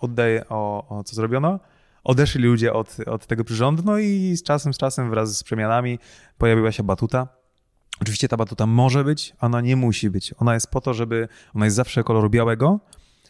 oddaje, 0.00 0.44
o, 0.48 0.86
o 0.98 1.04
co 1.04 1.16
zrobiono, 1.16 1.60
odeszli 2.04 2.42
ludzie 2.42 2.72
od, 2.72 2.96
od 3.06 3.26
tego 3.26 3.44
przyrządu, 3.44 3.82
no 3.86 3.98
i 3.98 4.36
z 4.36 4.42
czasem, 4.42 4.74
z 4.74 4.78
czasem 4.78 5.10
wraz 5.10 5.36
z 5.38 5.42
przemianami 5.44 5.98
pojawiła 6.38 6.72
się 6.72 6.82
batuta. 6.82 7.28
Oczywiście 8.00 8.28
ta 8.28 8.36
batuta 8.36 8.66
może 8.66 9.04
być, 9.04 9.34
ona 9.40 9.60
nie 9.60 9.76
musi 9.76 10.10
być. 10.10 10.34
Ona 10.38 10.54
jest 10.54 10.70
po 10.70 10.80
to, 10.80 10.94
żeby, 10.94 11.28
ona 11.54 11.64
jest 11.64 11.76
zawsze 11.76 12.04
koloru 12.04 12.30
białego, 12.30 12.80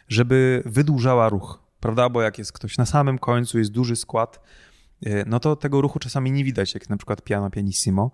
żeby 0.07 0.63
wydłużała 0.65 1.29
ruch, 1.29 1.59
prawda? 1.79 2.09
Bo 2.09 2.21
jak 2.21 2.37
jest 2.37 2.51
ktoś 2.51 2.77
na 2.77 2.85
samym 2.85 3.19
końcu, 3.19 3.59
jest 3.59 3.71
duży 3.71 3.95
skład, 3.95 4.39
e, 5.05 5.25
no 5.25 5.39
to 5.39 5.55
tego 5.55 5.81
ruchu 5.81 5.99
czasami 5.99 6.31
nie 6.31 6.43
widać, 6.43 6.73
jak 6.73 6.89
na 6.89 6.97
przykład 6.97 7.21
piano 7.21 7.49
pianissimo. 7.49 8.11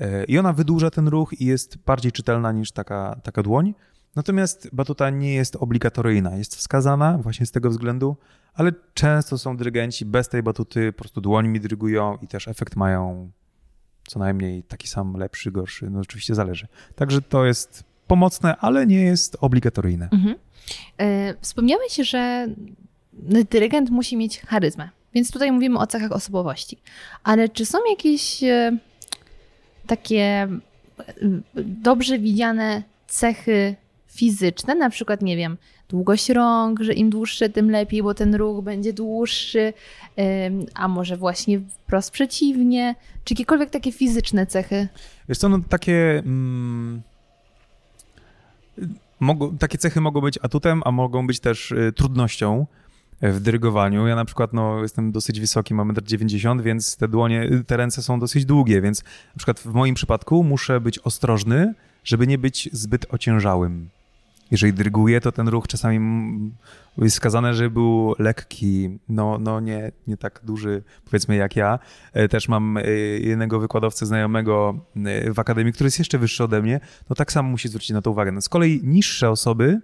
E, 0.00 0.24
I 0.24 0.38
ona 0.38 0.52
wydłuża 0.52 0.90
ten 0.90 1.08
ruch 1.08 1.40
i 1.40 1.44
jest 1.44 1.76
bardziej 1.76 2.12
czytelna 2.12 2.52
niż 2.52 2.72
taka, 2.72 3.20
taka 3.22 3.42
dłoń. 3.42 3.74
Natomiast 4.16 4.68
batuta 4.72 5.10
nie 5.10 5.34
jest 5.34 5.56
obligatoryjna, 5.56 6.36
jest 6.36 6.56
wskazana 6.56 7.18
właśnie 7.18 7.46
z 7.46 7.50
tego 7.50 7.70
względu, 7.70 8.16
ale 8.54 8.72
często 8.94 9.38
są 9.38 9.56
dyrygenci 9.56 10.04
bez 10.04 10.28
tej 10.28 10.42
batuty, 10.42 10.92
po 10.92 10.98
prostu 10.98 11.20
dłońmi 11.20 11.60
dyrygują 11.60 12.18
i 12.22 12.28
też 12.28 12.48
efekt 12.48 12.76
mają 12.76 13.30
co 14.06 14.18
najmniej 14.18 14.62
taki 14.62 14.88
sam, 14.88 15.16
lepszy, 15.16 15.50
gorszy. 15.52 15.90
No 15.90 16.00
oczywiście 16.00 16.34
zależy. 16.34 16.66
Także 16.94 17.22
to 17.22 17.44
jest 17.44 17.84
pomocne, 18.06 18.56
ale 18.56 18.86
nie 18.86 19.00
jest 19.00 19.36
obligatoryjne. 19.40 20.08
Mhm. 20.12 20.34
E, 20.98 21.34
Wspomniałeś, 21.40 21.96
że 21.96 22.48
dyrygent 23.50 23.90
musi 23.90 24.16
mieć 24.16 24.40
charyzmę, 24.40 24.88
więc 25.14 25.30
tutaj 25.30 25.52
mówimy 25.52 25.78
o 25.78 25.86
cechach 25.86 26.12
osobowości. 26.12 26.78
Ale 27.24 27.48
czy 27.48 27.66
są 27.66 27.78
jakieś 27.90 28.44
e, 28.44 28.76
takie 29.86 30.22
e, 30.22 30.48
dobrze 31.64 32.18
widziane 32.18 32.82
cechy 33.06 33.76
fizyczne, 34.06 34.74
na 34.74 34.90
przykład, 34.90 35.22
nie 35.22 35.36
wiem, 35.36 35.56
długość 35.88 36.28
rąk, 36.28 36.80
że 36.80 36.92
im 36.92 37.10
dłuższe, 37.10 37.48
tym 37.48 37.70
lepiej, 37.70 38.02
bo 38.02 38.14
ten 38.14 38.34
ruch 38.34 38.64
będzie 38.64 38.92
dłuższy, 38.92 39.72
a 40.74 40.88
może 40.88 41.16
właśnie 41.16 41.60
wprost 41.60 42.10
przeciwnie, 42.10 42.94
czy 43.24 43.34
jakiekolwiek 43.34 43.70
takie 43.70 43.92
fizyczne 43.92 44.46
cechy? 44.46 44.88
Wiesz 45.28 45.38
co, 45.38 45.48
no 45.48 45.58
takie... 45.68 46.18
Mm, 46.18 47.02
takie 49.58 49.78
cechy 49.78 50.00
mogą 50.00 50.20
być 50.20 50.38
atutem, 50.42 50.82
a 50.84 50.92
mogą 50.92 51.26
być 51.26 51.40
też 51.40 51.72
y, 51.72 51.92
trudnością 51.96 52.66
w 53.22 53.40
dyrygowaniu. 53.40 54.06
Ja 54.06 54.16
na 54.16 54.24
przykład 54.24 54.52
no, 54.52 54.82
jestem 54.82 55.12
dosyć 55.12 55.40
wysoki, 55.40 55.74
mam 55.74 55.92
1,90 55.94 56.50
m, 56.50 56.62
więc 56.62 56.96
te 56.96 57.08
dłonie, 57.08 57.50
te 57.66 57.76
ręce 57.76 58.02
są 58.02 58.20
dosyć 58.20 58.44
długie, 58.44 58.80
więc 58.80 59.04
na 59.04 59.36
przykład 59.36 59.60
w 59.60 59.66
moim 59.66 59.94
przypadku 59.94 60.44
muszę 60.44 60.80
być 60.80 60.98
ostrożny, 60.98 61.74
żeby 62.04 62.26
nie 62.26 62.38
być 62.38 62.68
zbyt 62.72 63.06
ociężałym. 63.10 63.88
Jeżeli 64.50 64.72
dyryguję, 64.72 65.20
to 65.20 65.32
ten 65.32 65.48
ruch 65.48 65.68
czasami 65.68 66.00
jest 66.98 67.16
wskazane, 67.16 67.54
żeby 67.54 67.70
był 67.70 68.14
lekki, 68.18 68.98
no, 69.08 69.38
no 69.38 69.60
nie, 69.60 69.92
nie 70.06 70.16
tak 70.16 70.40
duży, 70.44 70.82
powiedzmy 71.04 71.36
jak 71.36 71.56
ja. 71.56 71.78
E, 72.12 72.28
Też 72.28 72.48
mam 72.48 72.76
e, 72.76 72.82
jednego 73.20 73.60
wykładowcę 73.60 74.06
znajomego 74.06 74.74
e, 74.96 75.32
w 75.32 75.38
akademii, 75.38 75.72
który 75.72 75.86
jest 75.86 75.98
jeszcze 75.98 76.18
wyższy 76.18 76.44
ode 76.44 76.62
mnie, 76.62 76.80
no 77.10 77.16
tak 77.16 77.32
samo 77.32 77.48
musi 77.48 77.68
zwrócić 77.68 77.90
na 77.90 78.02
to 78.02 78.10
uwagę. 78.10 78.32
No 78.32 78.40
z 78.40 78.48
kolei 78.48 78.80
niższe 78.84 79.30
osoby, 79.30 79.80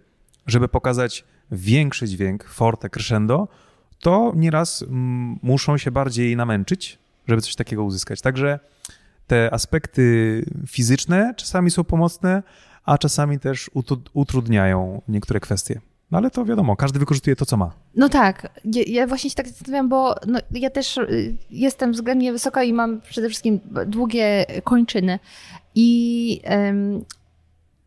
żeby 0.46 0.68
pokazać 0.68 1.24
większy 1.52 2.08
dźwięk, 2.08 2.44
forte, 2.44 2.90
crescendo, 2.90 3.48
to 4.00 4.32
nieraz 4.36 4.82
mm, 4.82 5.38
muszą 5.42 5.78
się 5.78 5.90
bardziej 5.90 6.36
namęczyć, 6.36 6.98
żeby 7.28 7.42
coś 7.42 7.54
takiego 7.54 7.84
uzyskać. 7.84 8.20
Także 8.20 8.58
te 9.26 9.54
aspekty 9.54 10.44
fizyczne 10.66 11.34
czasami 11.36 11.70
są 11.70 11.84
pomocne, 11.84 12.42
a 12.84 12.98
czasami 12.98 13.38
też 13.38 13.70
utru- 13.74 14.10
utrudniają 14.14 15.02
niektóre 15.08 15.40
kwestie. 15.40 15.80
No 16.10 16.18
ale 16.18 16.30
to 16.30 16.44
wiadomo, 16.44 16.76
każdy 16.76 16.98
wykorzystuje 16.98 17.36
to, 17.36 17.46
co 17.46 17.56
ma. 17.56 17.72
No 17.94 18.08
tak, 18.08 18.60
ja, 18.86 19.06
właśnie 19.06 19.30
się 19.30 19.36
tak 19.36 19.48
zastanawiam, 19.48 19.88
bo 19.88 20.14
no, 20.26 20.38
ja 20.50 20.70
też 20.70 20.96
y, 20.96 21.36
jestem 21.50 21.92
względnie 21.92 22.32
wysoka 22.32 22.62
i 22.62 22.72
mam 22.72 23.00
przede 23.00 23.28
wszystkim 23.28 23.60
długie 23.86 24.46
kończyny. 24.64 25.18
I 25.74 26.40
em, 26.44 27.04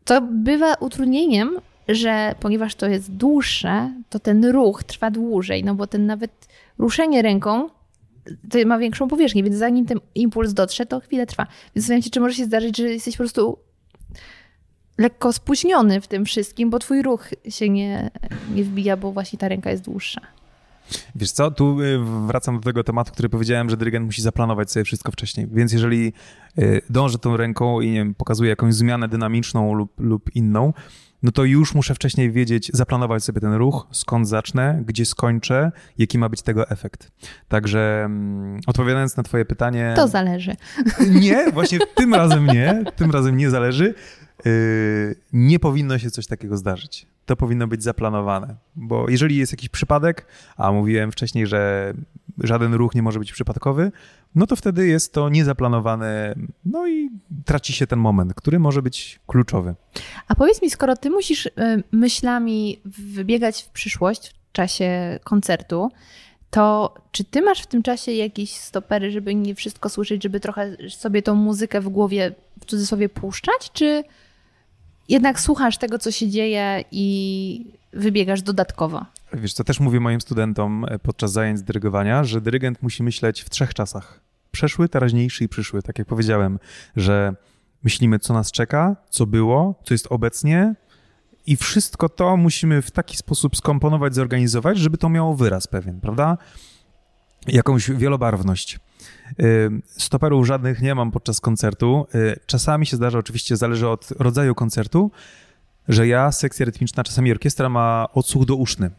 to 0.04 0.20
bywa 0.20 0.74
utrudnieniem, 0.74 1.58
że 1.94 2.34
ponieważ 2.40 2.74
to 2.74 2.88
jest 2.88 3.12
dłuższe, 3.12 3.94
to 4.10 4.18
ten 4.18 4.44
ruch 4.44 4.84
trwa 4.84 5.10
dłużej, 5.10 5.64
no 5.64 5.74
bo 5.74 5.86
ten 5.86 6.06
nawet 6.06 6.48
ruszenie 6.78 7.22
ręką 7.22 7.68
to 8.50 8.58
ma 8.66 8.78
większą 8.78 9.08
powierzchnię, 9.08 9.42
więc 9.42 9.56
zanim 9.56 9.86
ten 9.86 10.00
impuls 10.14 10.52
dotrze, 10.52 10.86
to 10.86 11.00
chwilę 11.00 11.26
trwa. 11.26 11.46
Więc 11.74 11.84
zastanawiam 11.84 12.02
się, 12.02 12.10
czy 12.10 12.20
może 12.20 12.34
się 12.34 12.44
zdarzyć, 12.44 12.76
że 12.76 12.88
jesteś 12.88 13.14
po 13.14 13.18
prostu 13.18 13.58
lekko 14.98 15.32
spóźniony 15.32 16.00
w 16.00 16.06
tym 16.06 16.24
wszystkim, 16.24 16.70
bo 16.70 16.78
twój 16.78 17.02
ruch 17.02 17.28
się 17.48 17.68
nie, 17.68 18.10
nie 18.54 18.64
wbija, 18.64 18.96
bo 18.96 19.12
właśnie 19.12 19.38
ta 19.38 19.48
ręka 19.48 19.70
jest 19.70 19.84
dłuższa. 19.84 20.20
Wiesz 21.14 21.30
co, 21.30 21.50
tu 21.50 21.80
y, 21.80 21.98
wracam 22.26 22.56
do 22.56 22.64
tego 22.64 22.84
tematu, 22.84 23.12
który 23.12 23.28
powiedziałem, 23.28 23.70
że 23.70 23.76
dyrygent 23.76 24.06
musi 24.06 24.22
zaplanować 24.22 24.70
sobie 24.70 24.84
wszystko 24.84 25.12
wcześniej. 25.12 25.46
Więc 25.52 25.72
jeżeli 25.72 26.12
y, 26.58 26.80
dąży 26.90 27.18
tą 27.18 27.36
ręką 27.36 27.80
i 27.80 27.86
nie 27.86 27.98
wiem, 27.98 28.14
pokazuje 28.14 28.50
jakąś 28.50 28.74
zmianę 28.74 29.08
dynamiczną 29.08 29.74
lub, 29.74 30.00
lub 30.00 30.36
inną, 30.36 30.72
no 31.22 31.32
to 31.32 31.44
już 31.44 31.74
muszę 31.74 31.94
wcześniej 31.94 32.32
wiedzieć, 32.32 32.70
zaplanować 32.74 33.24
sobie 33.24 33.40
ten 33.40 33.52
ruch, 33.52 33.86
skąd 33.90 34.28
zacznę, 34.28 34.82
gdzie 34.86 35.06
skończę, 35.06 35.72
jaki 35.98 36.18
ma 36.18 36.28
być 36.28 36.42
tego 36.42 36.70
efekt. 36.70 37.10
Także 37.48 38.02
mm, 38.04 38.60
odpowiadając 38.66 39.16
na 39.16 39.22
twoje 39.22 39.44
pytanie... 39.44 39.92
To 39.96 40.08
zależy. 40.08 40.56
Nie, 41.20 41.52
właśnie 41.52 41.78
tym 41.94 42.14
razem 42.14 42.46
nie, 42.46 42.84
tym 42.96 43.10
razem 43.10 43.36
nie 43.36 43.50
zależy. 43.50 43.94
Yy, 44.44 45.14
nie 45.32 45.58
powinno 45.58 45.98
się 45.98 46.10
coś 46.10 46.26
takiego 46.26 46.56
zdarzyć. 46.56 47.06
To 47.26 47.36
powinno 47.36 47.66
być 47.66 47.82
zaplanowane, 47.82 48.56
bo 48.76 49.10
jeżeli 49.10 49.36
jest 49.36 49.52
jakiś 49.52 49.68
przypadek, 49.68 50.26
a 50.56 50.72
mówiłem 50.72 51.12
wcześniej, 51.12 51.46
że 51.46 51.92
żaden 52.38 52.74
ruch 52.74 52.94
nie 52.94 53.02
może 53.02 53.18
być 53.18 53.32
przypadkowy, 53.32 53.92
no 54.34 54.46
to 54.46 54.56
wtedy 54.56 54.86
jest 54.86 55.12
to 55.12 55.28
niezaplanowane, 55.28 56.34
no 56.64 56.88
i 56.88 57.10
traci 57.44 57.72
się 57.72 57.86
ten 57.86 57.98
moment, 57.98 58.34
który 58.34 58.58
może 58.58 58.82
być 58.82 59.20
kluczowy. 59.26 59.74
A 60.28 60.34
powiedz 60.34 60.62
mi, 60.62 60.70
skoro 60.70 60.96
ty 60.96 61.10
musisz 61.10 61.46
y, 61.46 61.50
myślami 61.92 62.80
wybiegać 62.84 63.62
w 63.62 63.68
przyszłość 63.68 64.34
w 64.48 64.52
czasie 64.52 65.18
koncertu, 65.24 65.90
to 66.50 66.94
czy 67.12 67.24
ty 67.24 67.42
masz 67.42 67.62
w 67.62 67.66
tym 67.66 67.82
czasie 67.82 68.12
jakieś 68.12 68.56
stopery, 68.56 69.10
żeby 69.10 69.34
nie 69.34 69.54
wszystko 69.54 69.88
słyszeć, 69.88 70.22
żeby 70.22 70.40
trochę 70.40 70.76
sobie 70.90 71.22
tą 71.22 71.34
muzykę 71.34 71.80
w 71.80 71.88
głowie 71.88 72.34
w 72.60 72.64
cudzysłowie 72.64 73.08
puszczać, 73.08 73.70
czy 73.72 74.04
jednak 75.08 75.40
słuchasz 75.40 75.78
tego, 75.78 75.98
co 75.98 76.10
się 76.10 76.28
dzieje 76.28 76.84
i 76.90 77.66
wybiegasz 77.92 78.42
dodatkowo? 78.42 79.06
Wiesz, 79.34 79.52
co 79.52 79.64
też 79.64 79.80
mówię 79.80 80.00
moim 80.00 80.20
studentom 80.20 80.84
e, 80.88 80.98
podczas 80.98 81.32
zajęć 81.32 81.62
dyrygowania, 81.62 82.24
że 82.24 82.40
dyrygent 82.40 82.82
musi 82.82 83.02
myśleć 83.02 83.40
w 83.42 83.50
trzech 83.50 83.74
czasach. 83.74 84.20
Przeszły, 84.50 84.88
teraźniejszy 84.88 85.44
i 85.44 85.48
przyszły. 85.48 85.82
Tak 85.82 85.98
jak 85.98 86.08
powiedziałem, 86.08 86.58
że 86.96 87.34
myślimy, 87.84 88.18
co 88.18 88.34
nas 88.34 88.52
czeka, 88.52 88.96
co 89.10 89.26
było, 89.26 89.80
co 89.84 89.94
jest 89.94 90.06
obecnie 90.10 90.74
i 91.46 91.56
wszystko 91.56 92.08
to 92.08 92.36
musimy 92.36 92.82
w 92.82 92.90
taki 92.90 93.16
sposób 93.16 93.56
skomponować, 93.56 94.14
zorganizować, 94.14 94.78
żeby 94.78 94.98
to 94.98 95.08
miało 95.08 95.34
wyraz 95.34 95.66
pewien, 95.66 96.00
prawda? 96.00 96.38
Jakąś 97.46 97.90
wielobarwność. 97.90 98.80
Y, 99.40 99.70
Stoperów 99.86 100.46
żadnych 100.46 100.82
nie 100.82 100.94
mam 100.94 101.10
podczas 101.10 101.40
koncertu. 101.40 102.06
Y, 102.14 102.40
Czasami 102.46 102.86
się 102.86 102.96
zdarza, 102.96 103.18
oczywiście 103.18 103.56
zależy 103.56 103.88
od 103.88 104.08
rodzaju 104.18 104.54
koncertu, 104.54 105.10
że 105.88 106.06
ja, 106.06 106.32
sekcja 106.32 106.66
rytmiczna, 106.66 107.04
czasami 107.04 107.32
orkiestra 107.32 107.68
ma 107.68 108.06
odsłuch 108.12 108.44
douszny. 108.44 108.90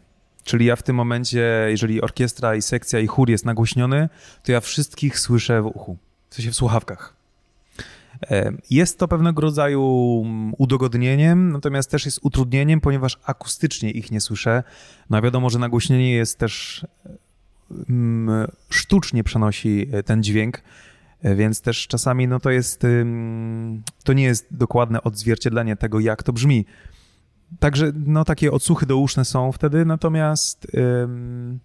Czyli 0.44 0.66
ja 0.66 0.76
w 0.76 0.84
tym 0.84 0.96
momencie, 0.96 1.66
jeżeli 1.70 2.02
orkiestra 2.02 2.56
i 2.56 2.62
sekcja 2.62 3.00
i 3.00 3.08
chór 3.08 3.30
jest 3.30 3.46
nagłośniony, 3.46 4.10
to 4.44 4.52
ja 4.52 4.60
wszystkich 4.60 5.20
słyszę 5.20 5.62
w 5.62 5.66
uchu, 5.66 5.98
w 6.30 6.36
sensie 6.36 6.52
w 6.52 6.56
słuchawkach. 6.56 7.14
E, 8.32 8.52
Jest 8.70 9.00
to 9.00 9.08
pewnego 9.08 9.42
rodzaju 9.42 10.22
mm, 10.26 10.54
udogodnieniem, 10.58 11.52
natomiast 11.52 11.92
też 11.92 12.06
jest 12.06 12.20
utrudnieniem, 12.22 12.82
ponieważ 12.82 13.20
akustycznie 13.26 13.92
ich 13.92 14.12
nie 14.12 14.22
słyszę. 14.22 14.64
No 15.10 15.22
wiadomo, 15.22 15.50
że 15.50 15.60
nagłośnienie 15.60 16.14
jest 16.14 16.40
też 16.40 16.86
mm, 17.90 18.48
sztucznie 18.70 19.24
przenosi 19.24 19.90
e, 19.92 20.04
ten 20.04 20.24
dźwięk, 20.24 20.62
e, 21.22 21.36
więc 21.36 21.62
też 21.62 21.88
czasami 21.88 22.28
no 22.28 22.40
to 22.40 22.50
jest, 22.50 22.82
to 24.04 24.14
nie 24.14 24.24
jest 24.24 24.48
dokładne 24.52 25.04
odzwierciedlenie 25.04 25.76
tego, 25.76 26.00
jak 26.00 26.24
to 26.24 26.34
brzmi. 26.34 26.66
Także 27.60 27.92
no 27.96 28.26
takie 28.26 28.52
odsłuchy 28.52 28.86
douszne 28.86 29.26
są 29.26 29.52
wtedy, 29.52 29.86
natomiast 29.86 30.68
ym, 30.76 31.60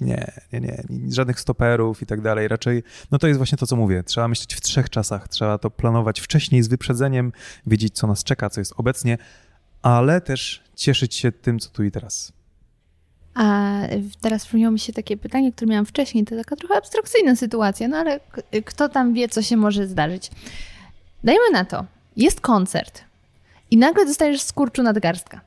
nie, 0.00 0.32
nie, 0.52 0.60
nie, 0.60 0.84
żadnych 1.12 1.40
stoperów 1.40 2.02
i 2.02 2.06
tak 2.06 2.20
dalej. 2.20 2.48
Raczej, 2.48 2.82
no 3.10 3.18
to 3.18 3.26
jest 3.26 3.38
właśnie 3.38 3.58
to, 3.58 3.66
co 3.66 3.76
mówię. 3.76 4.02
Trzeba 4.02 4.28
myśleć 4.28 4.54
w 4.54 4.60
trzech 4.60 4.90
czasach. 4.90 5.28
Trzeba 5.28 5.58
to 5.58 5.70
planować 5.70 6.20
wcześniej 6.20 6.62
z 6.62 6.68
wyprzedzeniem, 6.68 7.32
wiedzieć, 7.66 7.94
co 7.94 8.06
nas 8.06 8.24
czeka, 8.24 8.50
co 8.50 8.60
jest 8.60 8.74
obecnie, 8.76 9.18
ale 9.82 10.20
też 10.20 10.62
cieszyć 10.76 11.14
się 11.14 11.32
tym, 11.32 11.58
co 11.58 11.70
tu 11.70 11.84
i 11.84 11.90
teraz. 11.90 12.32
A 13.34 13.80
teraz 14.20 14.44
przypomniało 14.44 14.72
mi 14.72 14.78
się 14.78 14.92
takie 14.92 15.16
pytanie, 15.16 15.52
które 15.52 15.70
miałam 15.70 15.86
wcześniej. 15.86 16.24
To 16.24 16.36
taka 16.36 16.56
trochę 16.56 16.74
abstrakcyjna 16.74 17.36
sytuacja, 17.36 17.88
no 17.88 17.96
ale 17.96 18.20
kto 18.64 18.88
tam 18.88 19.14
wie, 19.14 19.28
co 19.28 19.42
się 19.42 19.56
może 19.56 19.86
zdarzyć. 19.86 20.30
Dajmy 21.24 21.50
na 21.52 21.64
to. 21.64 21.84
Jest 22.16 22.40
koncert 22.40 23.04
i 23.74 23.76
nagle 23.76 24.06
dostajesz 24.06 24.42
skurczu 24.42 24.82
nadgarstka. 24.82 25.40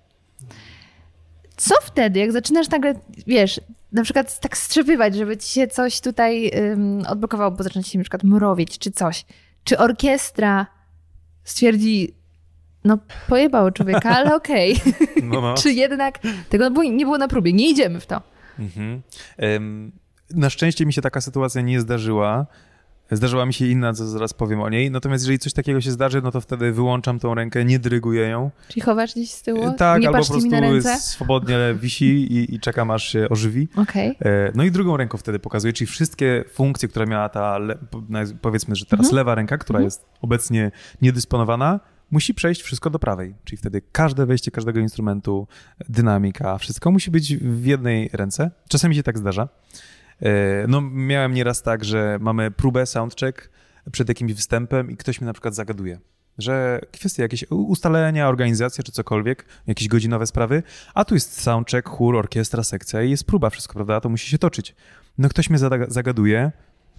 Co 1.58 1.76
wtedy, 1.82 2.20
jak 2.20 2.32
zaczynasz 2.32 2.70
nagle, 2.70 2.94
wiesz, 3.28 3.62
na 3.92 4.04
przykład 4.04 4.40
tak 4.40 4.58
strzepywać, 4.58 5.16
żeby 5.16 5.38
ci 5.38 5.50
się 5.50 5.68
coś 5.68 6.02
tutaj 6.02 6.52
ym, 6.72 7.04
odblokowało, 7.10 7.52
bo 7.52 7.64
zaczyna 7.64 7.84
ci 7.84 7.92
się 7.92 7.98
na 7.98 8.04
przykład 8.04 8.24
mrowieć 8.24 8.78
czy 8.80 8.92
coś. 8.92 9.26
Czy 9.64 9.78
orkiestra 9.78 10.68
stwierdzi, 11.44 12.14
no 12.84 12.98
pojebało 13.28 13.72
człowieka, 13.72 14.10
ale 14.10 14.36
okej. 14.42 14.82
No, 15.24 15.42
no. 15.42 15.54
Czy 15.62 15.72
jednak 15.72 16.20
tego 16.50 16.84
nie 16.84 17.06
było 17.06 17.18
na 17.18 17.28
próbie, 17.28 17.54
nie 17.54 17.70
idziemy 17.70 18.00
w 18.00 18.06
to. 18.06 18.22
Mhm. 18.60 19.02
Em, 19.38 19.92
Na 20.30 20.50
szczęście 20.50 20.86
mi 20.86 20.94
się 20.94 21.02
taka 21.02 21.22
sytuacja 21.22 21.62
nie 21.62 21.82
zdarzyła. 21.82 22.46
Zdarzyła 23.12 23.46
mi 23.46 23.54
się 23.54 23.66
inna, 23.68 23.94
co 23.94 24.08
zaraz 24.08 24.34
powiem 24.34 24.62
o 24.62 24.70
niej. 24.70 24.92
Natomiast 24.92 25.24
jeżeli 25.24 25.40
coś 25.40 25.54
takiego 25.54 25.82
się 25.82 25.92
zdarzy, 25.92 26.22
no 26.22 26.32
to 26.32 26.42
wtedy 26.42 26.72
wyłączam 26.72 27.20
tą 27.20 27.36
rękę, 27.36 27.66
nie 27.66 27.80
dyryguję 27.80 28.22
ją. 28.28 28.52
Czyli 28.68 28.82
chowasz 28.82 29.12
gdzieś 29.12 29.32
z 29.32 29.42
tyłu? 29.42 29.74
Tak, 29.78 30.02
nie 30.02 30.08
albo 30.08 30.20
po 30.20 30.26
prostu 30.26 30.50
swobodnie 31.00 31.58
wisi 31.76 32.06
i, 32.06 32.56
i 32.56 32.60
czekam, 32.60 32.92
aż 32.92 33.08
się 33.12 33.30
ożywi. 33.30 33.68
Okej. 33.76 34.10
E, 34.22 34.52
No 34.56 34.64
i 34.64 34.72
drugą 34.72 34.98
ręką 34.98 35.18
wtedy 35.18 35.40
pokazuję, 35.40 35.74
czyli 35.74 35.88
wszystkie 35.88 36.44
funkcje, 36.54 36.90
które 36.90 37.06
miała 37.06 37.30
ta, 37.30 37.60
powiedzmy, 38.42 38.76
że 38.76 38.86
teraz 38.86 39.06
Mhm. 39.06 39.16
lewa 39.16 39.36
ręka, 39.36 39.58
która 39.58 39.82
jest 39.82 40.06
obecnie 40.22 40.72
niedysponowana, 41.02 41.80
musi 42.12 42.34
przejść 42.34 42.62
wszystko 42.62 42.90
do 42.90 43.00
prawej. 43.00 43.36
Czyli 43.44 43.58
wtedy 43.58 43.82
każde 43.92 44.26
wejście 44.26 44.52
każdego 44.52 44.80
instrumentu, 44.80 45.48
dynamika, 45.90 46.58
wszystko 46.58 46.92
musi 46.92 47.12
być 47.12 47.38
w 47.38 47.66
jednej 47.66 48.10
ręce. 48.14 48.52
Czasami 48.70 48.96
się 48.96 49.04
tak 49.04 49.18
zdarza. 49.18 49.48
E, 50.22 50.66
No 50.68 50.82
miałem 50.82 51.34
nieraz 51.34 51.62
tak, 51.62 51.86
że 51.86 52.18
mamy 52.22 52.52
próbę, 52.52 52.86
soundcheck 52.86 53.50
przed 53.92 54.10
jakimś 54.10 54.34
występem 54.34 54.92
i 54.92 54.98
ktoś 54.98 55.22
mi 55.22 55.28
na 55.28 55.34
przykład 55.34 55.56
zagaduje. 55.56 56.00
Że 56.38 56.82
kwestie 56.92 57.22
jakieś 57.22 57.46
ustalenia, 57.50 58.30
organizacja 58.30 58.84
czy 58.84 58.92
cokolwiek, 58.92 59.46
jakieś 59.68 59.88
godzinowe 59.88 60.28
sprawy, 60.28 60.64
a 60.94 61.06
tu 61.06 61.14
jest 61.14 61.42
soundcheck, 61.42 61.90
chór, 61.90 62.16
orkiestra, 62.16 62.64
sekcja 62.64 63.04
i 63.04 63.10
jest 63.10 63.24
próba, 63.24 63.50
wszystko, 63.50 63.74
prawda? 63.74 64.02
To 64.02 64.10
musi 64.10 64.30
się 64.30 64.38
toczyć. 64.38 64.76
No 65.18 65.30
ktoś 65.30 65.50
mnie 65.50 65.60
zagaduje. 65.88 66.52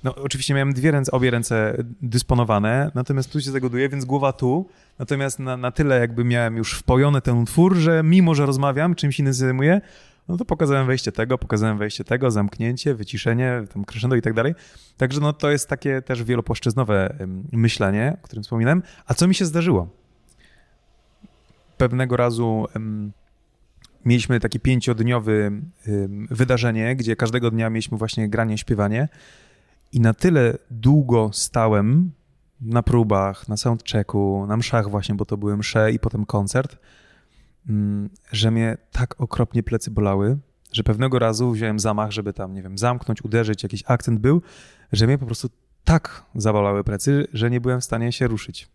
No 0.04 0.14
oczywiście 0.14 0.54
miałem 0.54 0.72
dwie 0.72 0.90
ręce, 0.90 1.12
obie 1.12 1.30
ręce 1.30 1.76
dysponowane, 2.02 2.90
natomiast 2.94 3.32
tu 3.32 3.40
się 3.40 3.50
zagaduje, 3.50 3.88
więc 3.88 4.04
głowa 4.04 4.32
tu. 4.32 4.68
Natomiast 4.98 5.38
na, 5.38 5.56
na 5.56 5.70
tyle 5.70 6.00
jakby 6.00 6.24
miałem 6.24 6.56
już 6.56 6.72
wpojony 6.72 7.20
ten 7.20 7.36
utwór, 7.36 7.76
że 7.76 8.02
mimo, 8.04 8.34
że 8.34 8.46
rozmawiam, 8.46 8.94
czymś 8.94 9.20
innym 9.20 9.32
zajmuję, 9.32 9.80
no 10.28 10.36
to 10.36 10.44
pokazałem 10.44 10.86
wejście 10.86 11.12
tego, 11.12 11.38
pokazałem 11.38 11.78
wejście 11.78 12.04
tego, 12.04 12.30
zamknięcie, 12.30 12.94
wyciszenie, 12.94 13.62
tam 13.74 13.84
crescendo 13.84 14.16
i 14.16 14.22
tak 14.22 14.34
dalej. 14.34 14.54
Także 14.96 15.20
no 15.20 15.32
to 15.32 15.50
jest 15.50 15.68
takie 15.68 16.02
też 16.02 16.24
wielopłaszczyznowe 16.24 17.16
myślenie, 17.52 18.16
o 18.20 18.24
którym 18.24 18.42
wspominałem. 18.42 18.82
A 19.06 19.14
co 19.14 19.28
mi 19.28 19.34
się 19.34 19.44
zdarzyło? 19.44 19.88
Pewnego 21.76 22.16
razu 22.16 22.66
mieliśmy 24.04 24.40
takie 24.40 24.58
pięciodniowe 24.58 25.32
wydarzenie, 26.30 26.96
gdzie 26.96 27.16
każdego 27.16 27.50
dnia 27.50 27.70
mieliśmy 27.70 27.98
właśnie 27.98 28.28
granie, 28.28 28.58
śpiewanie 28.58 29.08
i 29.92 30.00
na 30.00 30.14
tyle 30.14 30.58
długo 30.70 31.30
stałem 31.32 32.10
na 32.60 32.82
próbach, 32.82 33.48
na 33.48 33.56
soundchecku, 33.56 34.44
na 34.48 34.56
mszach 34.56 34.90
właśnie, 34.90 35.14
bo 35.14 35.24
to 35.24 35.36
były 35.36 35.56
msze 35.56 35.92
i 35.92 35.98
potem 35.98 36.26
koncert, 36.26 36.78
że 38.32 38.50
mnie 38.50 38.76
tak 38.92 39.20
okropnie 39.20 39.62
plecy 39.62 39.90
bolały, 39.90 40.38
że 40.72 40.82
pewnego 40.82 41.18
razu 41.18 41.52
wziąłem 41.52 41.78
zamach, 41.78 42.10
żeby 42.10 42.32
tam, 42.32 42.54
nie 42.54 42.62
wiem, 42.62 42.78
zamknąć, 42.78 43.22
uderzyć, 43.22 43.62
jakiś 43.62 43.82
akcent 43.86 44.20
był, 44.20 44.42
że 44.92 45.06
mnie 45.06 45.18
po 45.18 45.26
prostu 45.26 45.48
tak 45.84 46.24
zabolały 46.34 46.84
plecy, 46.84 47.26
że 47.32 47.50
nie 47.50 47.60
byłem 47.60 47.80
w 47.80 47.84
stanie 47.84 48.12
się 48.12 48.26
ruszyć. 48.26 48.68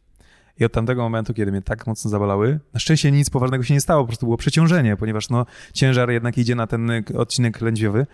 I 0.60 0.66
od 0.66 0.72
tamtego 0.72 1.02
momentu, 1.02 1.34
kiedy 1.34 1.52
mnie 1.52 1.62
tak 1.62 1.88
mocno 1.88 2.12
zabolały, 2.12 2.60
na 2.74 2.80
szczęście 2.80 3.12
nic 3.12 3.30
poważnego 3.30 3.64
się 3.64 3.74
nie 3.74 3.82
stało, 3.82 4.04
po 4.04 4.08
prostu 4.08 4.26
było 4.26 4.38
przeciążenie, 4.38 4.98
ponieważ 4.98 5.30
no, 5.30 5.46
ciężar 5.74 6.12
jednak 6.12 6.38
idzie 6.38 6.56
na 6.56 6.68
ten 6.68 6.92
odcinek 7.18 7.62
lędźwiowy. 7.62 8.08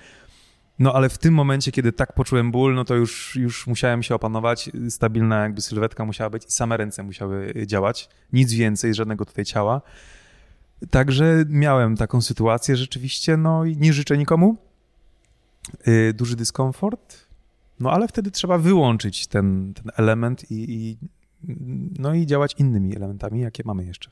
No 0.80 0.94
ale 0.94 1.10
w 1.10 1.18
tym 1.18 1.34
momencie, 1.34 1.72
kiedy 1.72 1.92
tak 1.92 2.14
poczułem 2.14 2.52
ból, 2.52 2.76
no 2.76 2.86
to 2.86 2.96
już, 2.96 3.36
już 3.36 3.68
musiałem 3.68 4.04
się 4.04 4.16
opanować. 4.16 4.70
Stabilna 4.90 5.44
jakby 5.44 5.62
sylwetka 5.62 6.06
musiała 6.06 6.30
być 6.30 6.46
i 6.46 6.52
same 6.52 6.78
ręce 6.78 7.04
musiały 7.04 7.54
działać. 7.66 8.10
Nic 8.34 8.54
więcej, 8.54 8.94
żadnego 8.94 9.26
tutaj 9.26 9.46
ciała. 9.46 9.82
Także 10.90 11.46
miałem 11.50 11.98
taką 11.98 12.22
sytuację 12.22 12.76
rzeczywiście, 12.76 13.38
no 13.38 13.66
i 13.66 13.78
nie 13.78 13.94
życzę 13.94 14.18
nikomu. 14.18 14.56
Yy, 15.86 16.14
duży 16.14 16.36
dyskomfort, 16.36 17.28
no 17.80 17.92
ale 17.92 18.08
wtedy 18.08 18.32
trzeba 18.32 18.58
wyłączyć 18.58 19.28
ten, 19.28 19.74
ten 19.74 19.92
element 19.98 20.52
i, 20.52 20.56
i, 20.74 20.98
no 22.00 22.14
i 22.14 22.26
działać 22.26 22.56
innymi 22.58 22.96
elementami, 22.96 23.42
jakie 23.42 23.64
mamy 23.66 23.86
jeszcze. 23.86 24.10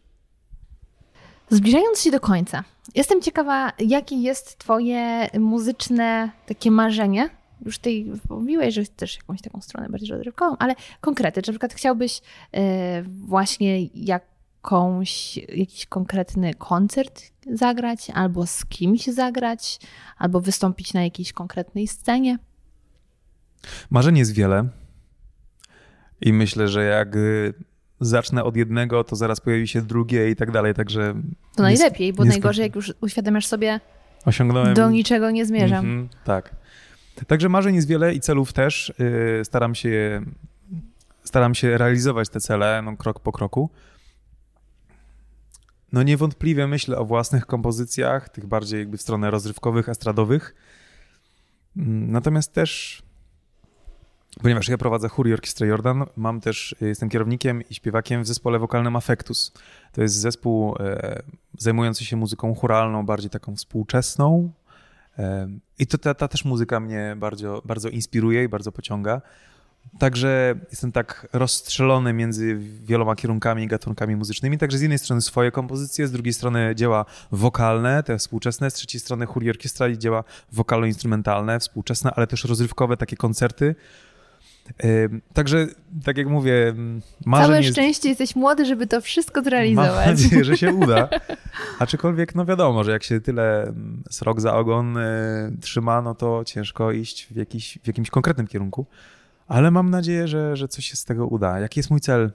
Zbliżając 1.49 1.99
się 1.99 2.11
do 2.11 2.19
końca, 2.19 2.63
jestem 2.95 3.21
ciekawa, 3.21 3.71
jakie 3.79 4.15
jest 4.15 4.57
twoje 4.57 5.27
muzyczne 5.39 6.31
takie 6.47 6.71
marzenie? 6.71 7.29
Już 7.65 7.79
tej 7.79 8.11
mówiłeś, 8.29 8.75
że 8.75 8.83
chcesz 8.83 9.17
jakąś 9.17 9.41
taką 9.41 9.61
stronę 9.61 9.89
bardziej 9.89 10.09
rozrywkową, 10.09 10.57
ale 10.59 10.75
konkrety, 11.01 11.41
czy 11.41 11.51
na 11.51 11.53
przykład 11.53 11.73
chciałbyś 11.73 12.21
e, 12.51 13.03
właśnie 13.03 13.85
jakąś, 14.63 15.37
jakiś 15.37 15.85
konkretny 15.85 16.53
koncert 16.53 17.23
zagrać, 17.53 18.09
albo 18.13 18.47
z 18.47 18.65
kimś 18.65 19.05
zagrać, 19.05 19.79
albo 20.17 20.41
wystąpić 20.41 20.93
na 20.93 21.03
jakiejś 21.03 21.33
konkretnej 21.33 21.87
scenie? 21.87 22.37
Marzeń 23.89 24.17
jest 24.17 24.33
wiele 24.33 24.67
i 26.21 26.33
myślę, 26.33 26.67
że 26.67 26.83
jak 26.83 27.15
y, 27.15 27.53
zacznę 27.99 28.43
od 28.43 28.55
jednego, 28.55 29.03
to 29.03 29.15
zaraz 29.15 29.39
pojawi 29.39 29.67
się 29.67 29.81
drugie 29.81 30.29
i 30.29 30.35
tak 30.35 30.51
dalej, 30.51 30.73
także 30.73 31.13
To 31.55 31.63
najlepiej, 31.63 32.13
bo 32.13 32.25
najgorzej, 32.25 32.63
jak 32.63 32.75
już 32.75 32.93
uświadamiasz 33.01 33.47
sobie, 33.47 33.79
osiągnąłem... 34.25 34.73
do 34.73 34.89
niczego 34.89 35.31
nie 35.31 35.45
zmierzam. 35.45 35.85
Mhm, 35.85 36.09
tak. 36.23 36.55
Także 37.27 37.49
marzeń 37.49 37.75
jest 37.75 37.87
wiele 37.87 38.13
i 38.13 38.19
celów 38.19 38.53
też. 38.53 38.93
Yy, 38.99 39.45
Staram 39.45 39.75
się, 39.75 40.21
staram 41.23 41.55
się 41.55 41.77
realizować 41.77 42.29
te 42.29 42.39
cele 42.39 42.81
no, 42.81 42.97
krok 42.97 43.19
po 43.19 43.31
kroku. 43.31 43.69
No 45.91 46.03
niewątpliwie 46.03 46.67
myślę 46.67 46.97
o 46.97 47.05
własnych 47.05 47.45
kompozycjach, 47.45 48.29
tych 48.29 48.45
bardziej 48.45 48.79
jakby 48.79 48.97
w 48.97 49.01
stronę 49.01 49.31
rozrywkowych, 49.31 49.89
estradowych. 49.89 50.55
Mm, 51.77 52.11
Natomiast 52.11 52.53
też, 52.53 53.03
ponieważ 54.41 54.67
ja 54.67 54.77
prowadzę 54.77 55.09
chór 55.09 55.27
i 55.27 55.33
orkiestrę 55.33 55.67
Jordan, 55.67 56.05
mam 56.15 56.41
też, 56.41 56.75
jestem 56.81 57.09
kierownikiem 57.09 57.61
i 57.69 57.75
śpiewakiem 57.75 58.23
w 58.23 58.27
zespole 58.27 58.59
wokalnym 58.59 58.95
Affectus. 58.95 59.53
To 59.93 60.01
jest 60.01 60.15
zespół 60.15 60.75
e, 60.79 61.21
zajmujący 61.57 62.05
się 62.05 62.15
muzyką 62.15 62.55
chóralną, 62.55 63.05
bardziej 63.05 63.29
taką 63.29 63.55
współczesną, 63.55 64.51
Em, 65.17 65.59
I 65.79 65.87
to 65.87 65.97
ta, 65.97 66.13
ta 66.13 66.27
też 66.27 66.45
muzyka 66.45 66.79
mnie 66.79 67.15
bardzo, 67.17 67.61
bardzo 67.65 67.89
inspiruje 67.89 68.43
i 68.43 68.49
bardzo 68.49 68.71
pociąga. 68.71 69.21
Także 69.99 70.55
jestem 70.69 70.91
tak 70.91 71.27
rozstrzelony 71.33 72.13
między 72.13 72.57
wieloma 72.83 73.15
kierunkami 73.15 73.63
i 73.63 73.67
gatunkami 73.67 74.15
muzycznymi. 74.15 74.57
Także 74.57 74.77
z 74.77 74.81
jednej 74.81 74.99
strony 74.99 75.21
swoje 75.21 75.51
kompozycje, 75.51 76.07
z 76.07 76.11
drugiej 76.11 76.33
strony 76.33 76.75
dzieła 76.75 77.05
wokalne, 77.31 78.03
te 78.03 78.17
współczesne, 78.17 78.71
z 78.71 78.73
trzeciej 78.73 79.01
strony 79.01 79.25
chór 79.25 79.43
i 79.43 79.49
orkiestra 79.49 79.87
i 79.87 79.97
dzieła 79.97 80.23
wokalno-instrumentalne, 80.53 81.59
współczesne, 81.59 82.11
ale 82.15 82.27
też 82.27 82.43
rozrywkowe, 82.43 82.97
takie 82.97 83.17
koncerty. 83.17 83.75
Także, 85.33 85.67
tak 86.03 86.17
jak 86.17 86.27
mówię, 86.27 86.73
marzeń 87.25 87.47
Całe 87.47 87.57
jest... 87.61 87.71
szczęście 87.71 88.09
jesteś 88.09 88.35
młody, 88.35 88.65
żeby 88.65 88.87
to 88.87 89.01
wszystko 89.01 89.39
Mam 89.39 89.45
zrealizować. 89.45 90.07
nadzieję, 90.07 90.43
że 90.43 90.57
się 90.57 90.73
uda. 90.83 91.09
Aczkolwiek, 91.79 92.35
no 92.35 92.45
wiadomo, 92.45 92.83
że 92.83 92.91
jak 92.91 93.03
się 93.03 93.21
tyle 93.21 93.73
srok 94.09 94.41
za 94.41 94.55
ogon 94.55 94.97
y, 94.97 95.01
trzyma, 95.61 96.01
no 96.01 96.15
to 96.15 96.43
ciężko 96.45 96.91
iść 96.91 97.27
w, 97.31 97.35
jakiś, 97.35 97.79
w 97.83 97.87
jakimś 97.87 98.09
konkretnym 98.09 98.47
kierunku. 98.47 98.85
Ale 99.47 99.71
mam 99.71 99.89
nadzieję, 99.89 100.27
że, 100.27 100.55
że 100.55 100.67
coś 100.67 100.85
się 100.85 100.95
z 100.95 101.05
tego 101.05 101.27
uda. 101.27 101.59
Jaki 101.59 101.79
jest 101.79 101.89
mój 101.89 101.99
cel? 102.01 102.31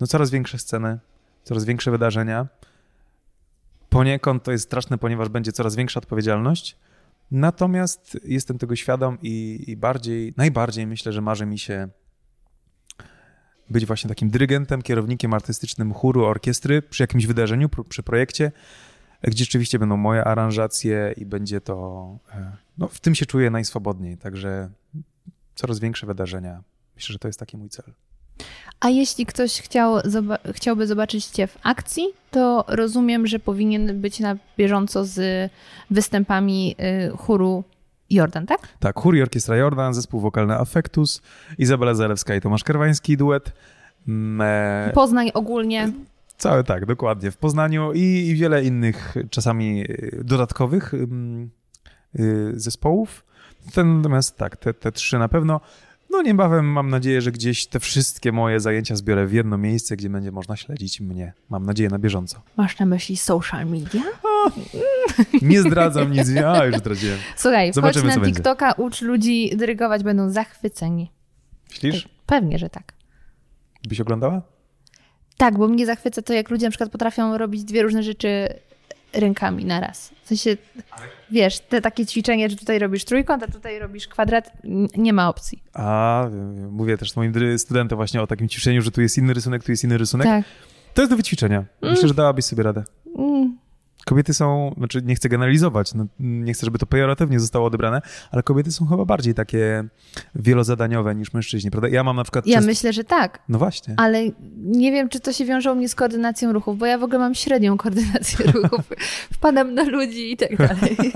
No 0.00 0.06
coraz 0.06 0.30
większe 0.30 0.58
sceny, 0.58 0.98
coraz 1.44 1.64
większe 1.64 1.90
wydarzenia. 1.90 2.46
Poniekąd 3.88 4.42
to 4.42 4.52
jest 4.52 4.64
straszne, 4.64 4.98
ponieważ 4.98 5.28
będzie 5.28 5.52
coraz 5.52 5.76
większa 5.76 6.00
odpowiedzialność. 6.00 6.76
Natomiast 7.30 8.18
jestem 8.24 8.58
tego 8.58 8.76
świadom 8.76 9.18
i, 9.22 9.64
i 9.66 9.76
bardziej, 9.76 10.34
najbardziej 10.36 10.86
myślę, 10.86 11.12
że 11.12 11.20
marzy 11.20 11.46
mi 11.46 11.58
się 11.58 11.88
być 13.70 13.86
właśnie 13.86 14.08
takim 14.08 14.30
dyrygentem, 14.30 14.82
kierownikiem 14.82 15.34
artystycznym 15.34 15.94
chóru, 15.94 16.24
orkiestry 16.24 16.82
przy 16.82 17.02
jakimś 17.02 17.26
wydarzeniu, 17.26 17.68
pr- 17.68 17.88
przy 17.88 18.02
projekcie, 18.02 18.52
gdzie 19.22 19.44
rzeczywiście 19.44 19.78
będą 19.78 19.96
moje 19.96 20.24
aranżacje 20.24 21.14
i 21.16 21.26
będzie 21.26 21.60
to. 21.60 22.18
e, 22.32 22.56
No, 22.78 22.88
w 22.88 23.00
tym 23.00 23.14
się 23.14 23.26
czuję 23.26 23.50
najswobodniej, 23.50 24.16
także 24.18 24.70
coraz 25.58 25.78
większe 25.78 26.06
wydarzenia. 26.06 26.62
Myślę, 26.96 27.12
że 27.12 27.18
to 27.18 27.28
jest 27.28 27.40
taki 27.40 27.56
mój 27.56 27.68
cel. 27.68 27.84
A 28.80 28.88
jeśli 28.88 29.26
ktoś 29.26 29.60
chciał, 29.60 29.96
chciałby 30.52 30.86
zobaczyć 30.86 31.26
Cię 31.26 31.46
w 31.46 31.58
akcji, 31.62 32.04
to 32.30 32.64
rozumiem, 32.68 33.26
że 33.26 33.38
powinien 33.38 34.00
być 34.00 34.20
na 34.20 34.36
bieżąco 34.58 35.04
z 35.04 35.50
występami 35.90 36.76
y, 37.12 37.16
chóru 37.16 37.64
Jordan, 38.10 38.46
tak? 38.46 38.58
Tak, 38.78 38.96
chór 39.00 39.16
i 39.16 39.22
orkiestra 39.22 39.56
Jordan, 39.56 39.94
zespół 39.94 40.20
wokalny 40.20 40.54
Affectus, 40.54 41.22
Izabela 41.58 41.94
Zalewska 41.94 42.34
i 42.34 42.40
Tomasz 42.40 42.64
Kerwański, 42.64 43.16
duet. 43.16 43.52
Mm, 44.08 44.40
e, 44.40 44.92
Poznań 44.94 45.30
ogólnie. 45.34 45.92
Całe 46.36 46.64
tak, 46.64 46.86
dokładnie. 46.86 47.30
W 47.30 47.36
Poznaniu 47.36 47.92
i, 47.92 48.00
i 48.00 48.34
wiele 48.34 48.64
innych 48.64 49.14
czasami 49.30 49.82
y, 49.82 50.20
dodatkowych 50.24 50.94
ym, 50.94 51.50
y, 52.18 52.52
zespołów. 52.54 53.24
Ten, 53.74 53.96
natomiast 53.96 54.36
tak, 54.36 54.56
te, 54.56 54.74
te 54.74 54.92
trzy 54.92 55.18
na 55.18 55.28
pewno. 55.28 55.60
No 56.10 56.22
niebawem 56.22 56.66
mam 56.66 56.90
nadzieję, 56.90 57.20
że 57.20 57.32
gdzieś 57.32 57.66
te 57.66 57.80
wszystkie 57.80 58.32
moje 58.32 58.60
zajęcia 58.60 58.96
zbiorę 58.96 59.26
w 59.26 59.32
jedno 59.32 59.58
miejsce, 59.58 59.96
gdzie 59.96 60.10
będzie 60.10 60.32
można 60.32 60.56
śledzić 60.56 61.00
mnie. 61.00 61.32
Mam 61.50 61.66
nadzieję 61.66 61.90
na 61.90 61.98
bieżąco. 61.98 62.40
Masz 62.56 62.78
na 62.78 62.86
myśli 62.86 63.16
social 63.16 63.66
media? 63.66 64.02
Nie 65.42 65.62
zdradzam 65.62 66.12
nic, 66.12 66.28
ja 66.42 66.64
już 66.64 66.76
zdradziłem. 66.76 67.18
Słuchaj, 67.36 67.72
Zobaczymy, 67.72 68.04
chodź 68.04 68.14
na 68.16 68.20
będzie. 68.20 68.34
TikToka, 68.36 68.72
ucz 68.72 69.02
ludzi 69.02 69.56
dyrygować, 69.56 70.02
będą 70.02 70.30
zachwyceni. 70.30 71.10
Myślisz? 71.70 72.08
Pewnie, 72.26 72.58
że 72.58 72.70
tak. 72.70 72.92
Byś 73.88 74.00
oglądała? 74.00 74.42
Tak, 75.36 75.58
bo 75.58 75.68
mnie 75.68 75.86
zachwyca 75.86 76.22
to, 76.22 76.32
jak 76.32 76.50
ludzie 76.50 76.66
na 76.66 76.70
przykład 76.70 76.90
potrafią 76.90 77.38
robić 77.38 77.64
dwie 77.64 77.82
różne 77.82 78.02
rzeczy 78.02 78.48
rękami 79.12 79.64
naraz. 79.64 80.10
W 80.24 80.28
sensie, 80.28 80.56
wiesz, 81.30 81.58
te 81.60 81.80
takie 81.80 82.06
ćwiczenie, 82.06 82.50
że 82.50 82.56
tutaj 82.56 82.78
robisz 82.78 83.04
trójkąt, 83.04 83.42
a 83.42 83.46
tutaj 83.46 83.78
robisz 83.78 84.08
kwadrat, 84.08 84.52
nie 84.96 85.12
ma 85.12 85.28
opcji. 85.28 85.62
A, 85.74 86.26
mówię 86.70 86.98
też 86.98 87.16
moim 87.16 87.32
dry- 87.32 87.58
studentom 87.58 87.96
właśnie 87.96 88.22
o 88.22 88.26
takim 88.26 88.48
ćwiczeniu, 88.48 88.82
że 88.82 88.90
tu 88.90 89.00
jest 89.00 89.18
inny 89.18 89.34
rysunek, 89.34 89.64
tu 89.64 89.72
jest 89.72 89.84
inny 89.84 89.98
rysunek. 89.98 90.26
Tak. 90.26 90.44
To 90.94 91.02
jest 91.02 91.12
do 91.12 91.16
wyćwiczenia. 91.16 91.64
Myślę, 91.82 92.08
że 92.08 92.14
dałabyś 92.14 92.44
sobie 92.44 92.62
radę. 92.62 92.84
Mm, 93.18 93.57
Kobiety 94.08 94.34
są, 94.34 94.74
znaczy 94.78 95.02
nie 95.02 95.14
chcę 95.14 95.28
generalizować, 95.28 95.94
no, 95.94 96.06
nie 96.20 96.52
chcę, 96.52 96.66
żeby 96.66 96.78
to 96.78 96.86
pejoratywnie 96.86 97.40
zostało 97.40 97.66
odebrane, 97.66 98.02
ale 98.30 98.42
kobiety 98.42 98.72
są 98.72 98.86
chyba 98.86 99.04
bardziej 99.04 99.34
takie 99.34 99.84
wielozadaniowe 100.34 101.14
niż 101.14 101.32
mężczyźni, 101.32 101.70
prawda? 101.70 101.88
Ja 101.88 102.04
mam 102.04 102.16
na 102.16 102.22
przykład... 102.24 102.46
Ja 102.46 102.54
często- 102.54 102.66
myślę, 102.66 102.92
że 102.92 103.04
tak. 103.04 103.42
No 103.48 103.58
właśnie. 103.58 103.94
Ale 103.96 104.22
nie 104.56 104.92
wiem, 104.92 105.08
czy 105.08 105.20
to 105.20 105.32
się 105.32 105.44
wiąże 105.44 105.72
u 105.72 105.74
mnie 105.74 105.88
z 105.88 105.94
koordynacją 105.94 106.52
ruchów, 106.52 106.78
bo 106.78 106.86
ja 106.86 106.98
w 106.98 107.02
ogóle 107.02 107.18
mam 107.18 107.34
średnią 107.34 107.76
koordynację 107.82 108.46
ruchów. 108.52 108.80
Wpadam 109.32 109.74
na 109.74 109.82
ludzi 109.82 110.32
i 110.32 110.36
tak 110.36 110.56
dalej. 110.56 110.96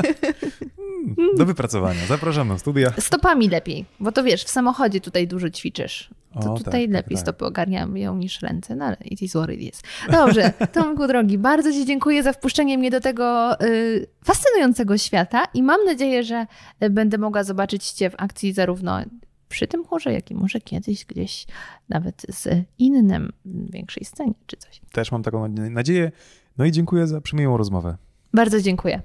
Hmm, 1.17 1.37
Do 1.37 1.47
wypracowania. 1.47 2.07
Zapraszam 2.07 2.49
na 2.49 2.59
studia. 2.59 2.93
Stopami 2.99 3.49
lepiej, 3.49 3.85
bo 4.01 4.13
to 4.13 4.25
wiesz, 4.25 4.45
w 4.45 4.49
samochodzie 4.51 5.01
tutaj 5.01 5.29
dużo 5.29 5.51
ćwiczysz. 5.51 6.11
To 6.43 6.53
O, 6.53 6.59
tutaj 6.59 6.83
tak, 6.83 6.93
lepiej 6.93 7.03
tak, 7.03 7.09
tak. 7.09 7.19
stopy 7.19 7.45
ogarniają 7.45 8.17
niż 8.17 8.43
ręce, 8.43 8.77
no 8.77 8.85
ale 8.85 8.97
it 9.05 9.23
is 9.23 9.31
what 9.31 9.51
it 9.51 9.61
is. 9.61 9.83
Dobrze, 10.13 10.53
Tomku 10.73 11.07
drogi, 11.07 11.39
bardzo 11.39 11.73
Ci 11.73 11.87
dziękuję 11.87 12.23
za 12.23 12.33
wpuszczenie 12.33 12.79
mnie 12.79 12.91
do 12.91 13.01
tego 13.01 13.57
y, 13.63 14.07
fascynującego 14.25 14.99
świata 14.99 15.45
i 15.55 15.63
mam 15.63 15.85
nadzieję, 15.85 16.25
że 16.25 16.47
y, 16.83 16.91
będę 16.91 17.19
mogła 17.19 17.45
zobaczyć 17.45 17.91
Cię 17.91 18.11
w 18.11 18.15
akcji 18.19 18.53
zarówno 18.53 19.01
przy 19.49 19.67
tym 19.67 19.85
chórze, 19.85 20.13
jak 20.13 20.31
i 20.31 20.35
może 20.35 20.61
kiedyś 20.61 21.05
gdzieś 21.07 21.47
nawet 21.89 22.23
z 22.29 22.65
innym, 22.79 23.33
większej 23.45 24.05
scenie 24.05 24.33
czy 24.47 24.57
coś. 24.57 24.81
Też 24.93 25.13
mam 25.13 25.23
taką 25.23 25.49
nadzieję. 25.49 26.13
No 26.59 26.65
i 26.65 26.73
dziękuję 26.73 27.07
za 27.07 27.21
przymiłą 27.21 27.57
rozmowę. 27.57 27.97
Bardzo 28.35 28.61
dziękuję. 28.61 29.03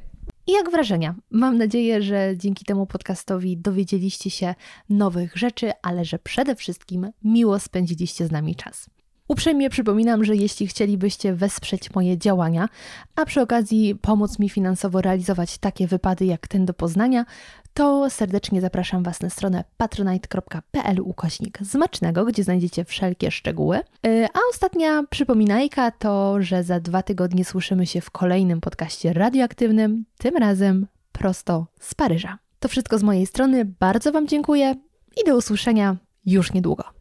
I 0.47 0.51
jak 0.51 0.71
wrażenia? 0.71 1.15
Mam 1.31 1.57
nadzieję, 1.57 2.01
że 2.01 2.33
dzięki 2.37 2.65
temu 2.65 2.85
podcastowi 2.85 3.57
dowiedzieliście 3.57 4.29
się 4.29 4.55
nowych 4.89 5.37
rzeczy, 5.37 5.71
ale 5.81 6.05
że 6.05 6.19
przede 6.19 6.55
wszystkim 6.55 7.11
miło 7.23 7.59
spędziliście 7.59 8.27
z 8.27 8.31
nami 8.31 8.55
czas. 8.55 8.89
Uprzejmie 9.27 9.69
przypominam, 9.69 10.23
że 10.23 10.35
jeśli 10.35 10.67
chcielibyście 10.67 11.33
wesprzeć 11.33 11.95
moje 11.95 12.17
działania, 12.17 12.69
a 13.15 13.25
przy 13.25 13.41
okazji 13.41 13.95
pomóc 13.95 14.39
mi 14.39 14.49
finansowo 14.49 15.01
realizować 15.01 15.57
takie 15.57 15.87
wypady 15.87 16.25
jak 16.25 16.47
ten 16.47 16.65
do 16.65 16.73
Poznania, 16.73 17.25
to 17.77 18.09
serdecznie 18.09 18.61
zapraszam 18.61 19.03
Was 19.03 19.21
na 19.21 19.29
stronę 19.29 19.63
patronite.pl 19.77 21.01
ukośnik 21.01 21.59
zmacznego, 21.61 22.25
gdzie 22.25 22.43
znajdziecie 22.43 22.85
wszelkie 22.85 23.31
szczegóły. 23.31 23.79
Yy, 24.03 24.27
A 24.33 24.39
ostatnia 24.51 25.03
przypominajka 25.09 25.91
to, 25.91 26.41
że 26.41 26.63
za 26.63 26.79
dwa 26.79 27.03
tygodnie 27.03 27.45
słyszymy 27.45 27.85
się 27.85 28.01
w 28.01 28.11
kolejnym 28.11 28.61
podcaście 28.61 29.13
radioaktywnym, 29.13 30.05
tym 30.17 30.37
razem 30.37 30.87
prosto 31.11 31.67
z 31.79 31.95
Paryża. 31.95 32.37
To 32.59 32.67
wszystko 32.67 32.97
z 32.97 33.03
mojej 33.03 33.25
strony, 33.25 33.65
bardzo 33.65 34.11
Wam 34.11 34.27
dziękuję 34.27 34.75
i 35.21 35.25
do 35.25 35.37
usłyszenia 35.37 35.95
już 36.25 36.53
niedługo. 36.53 36.83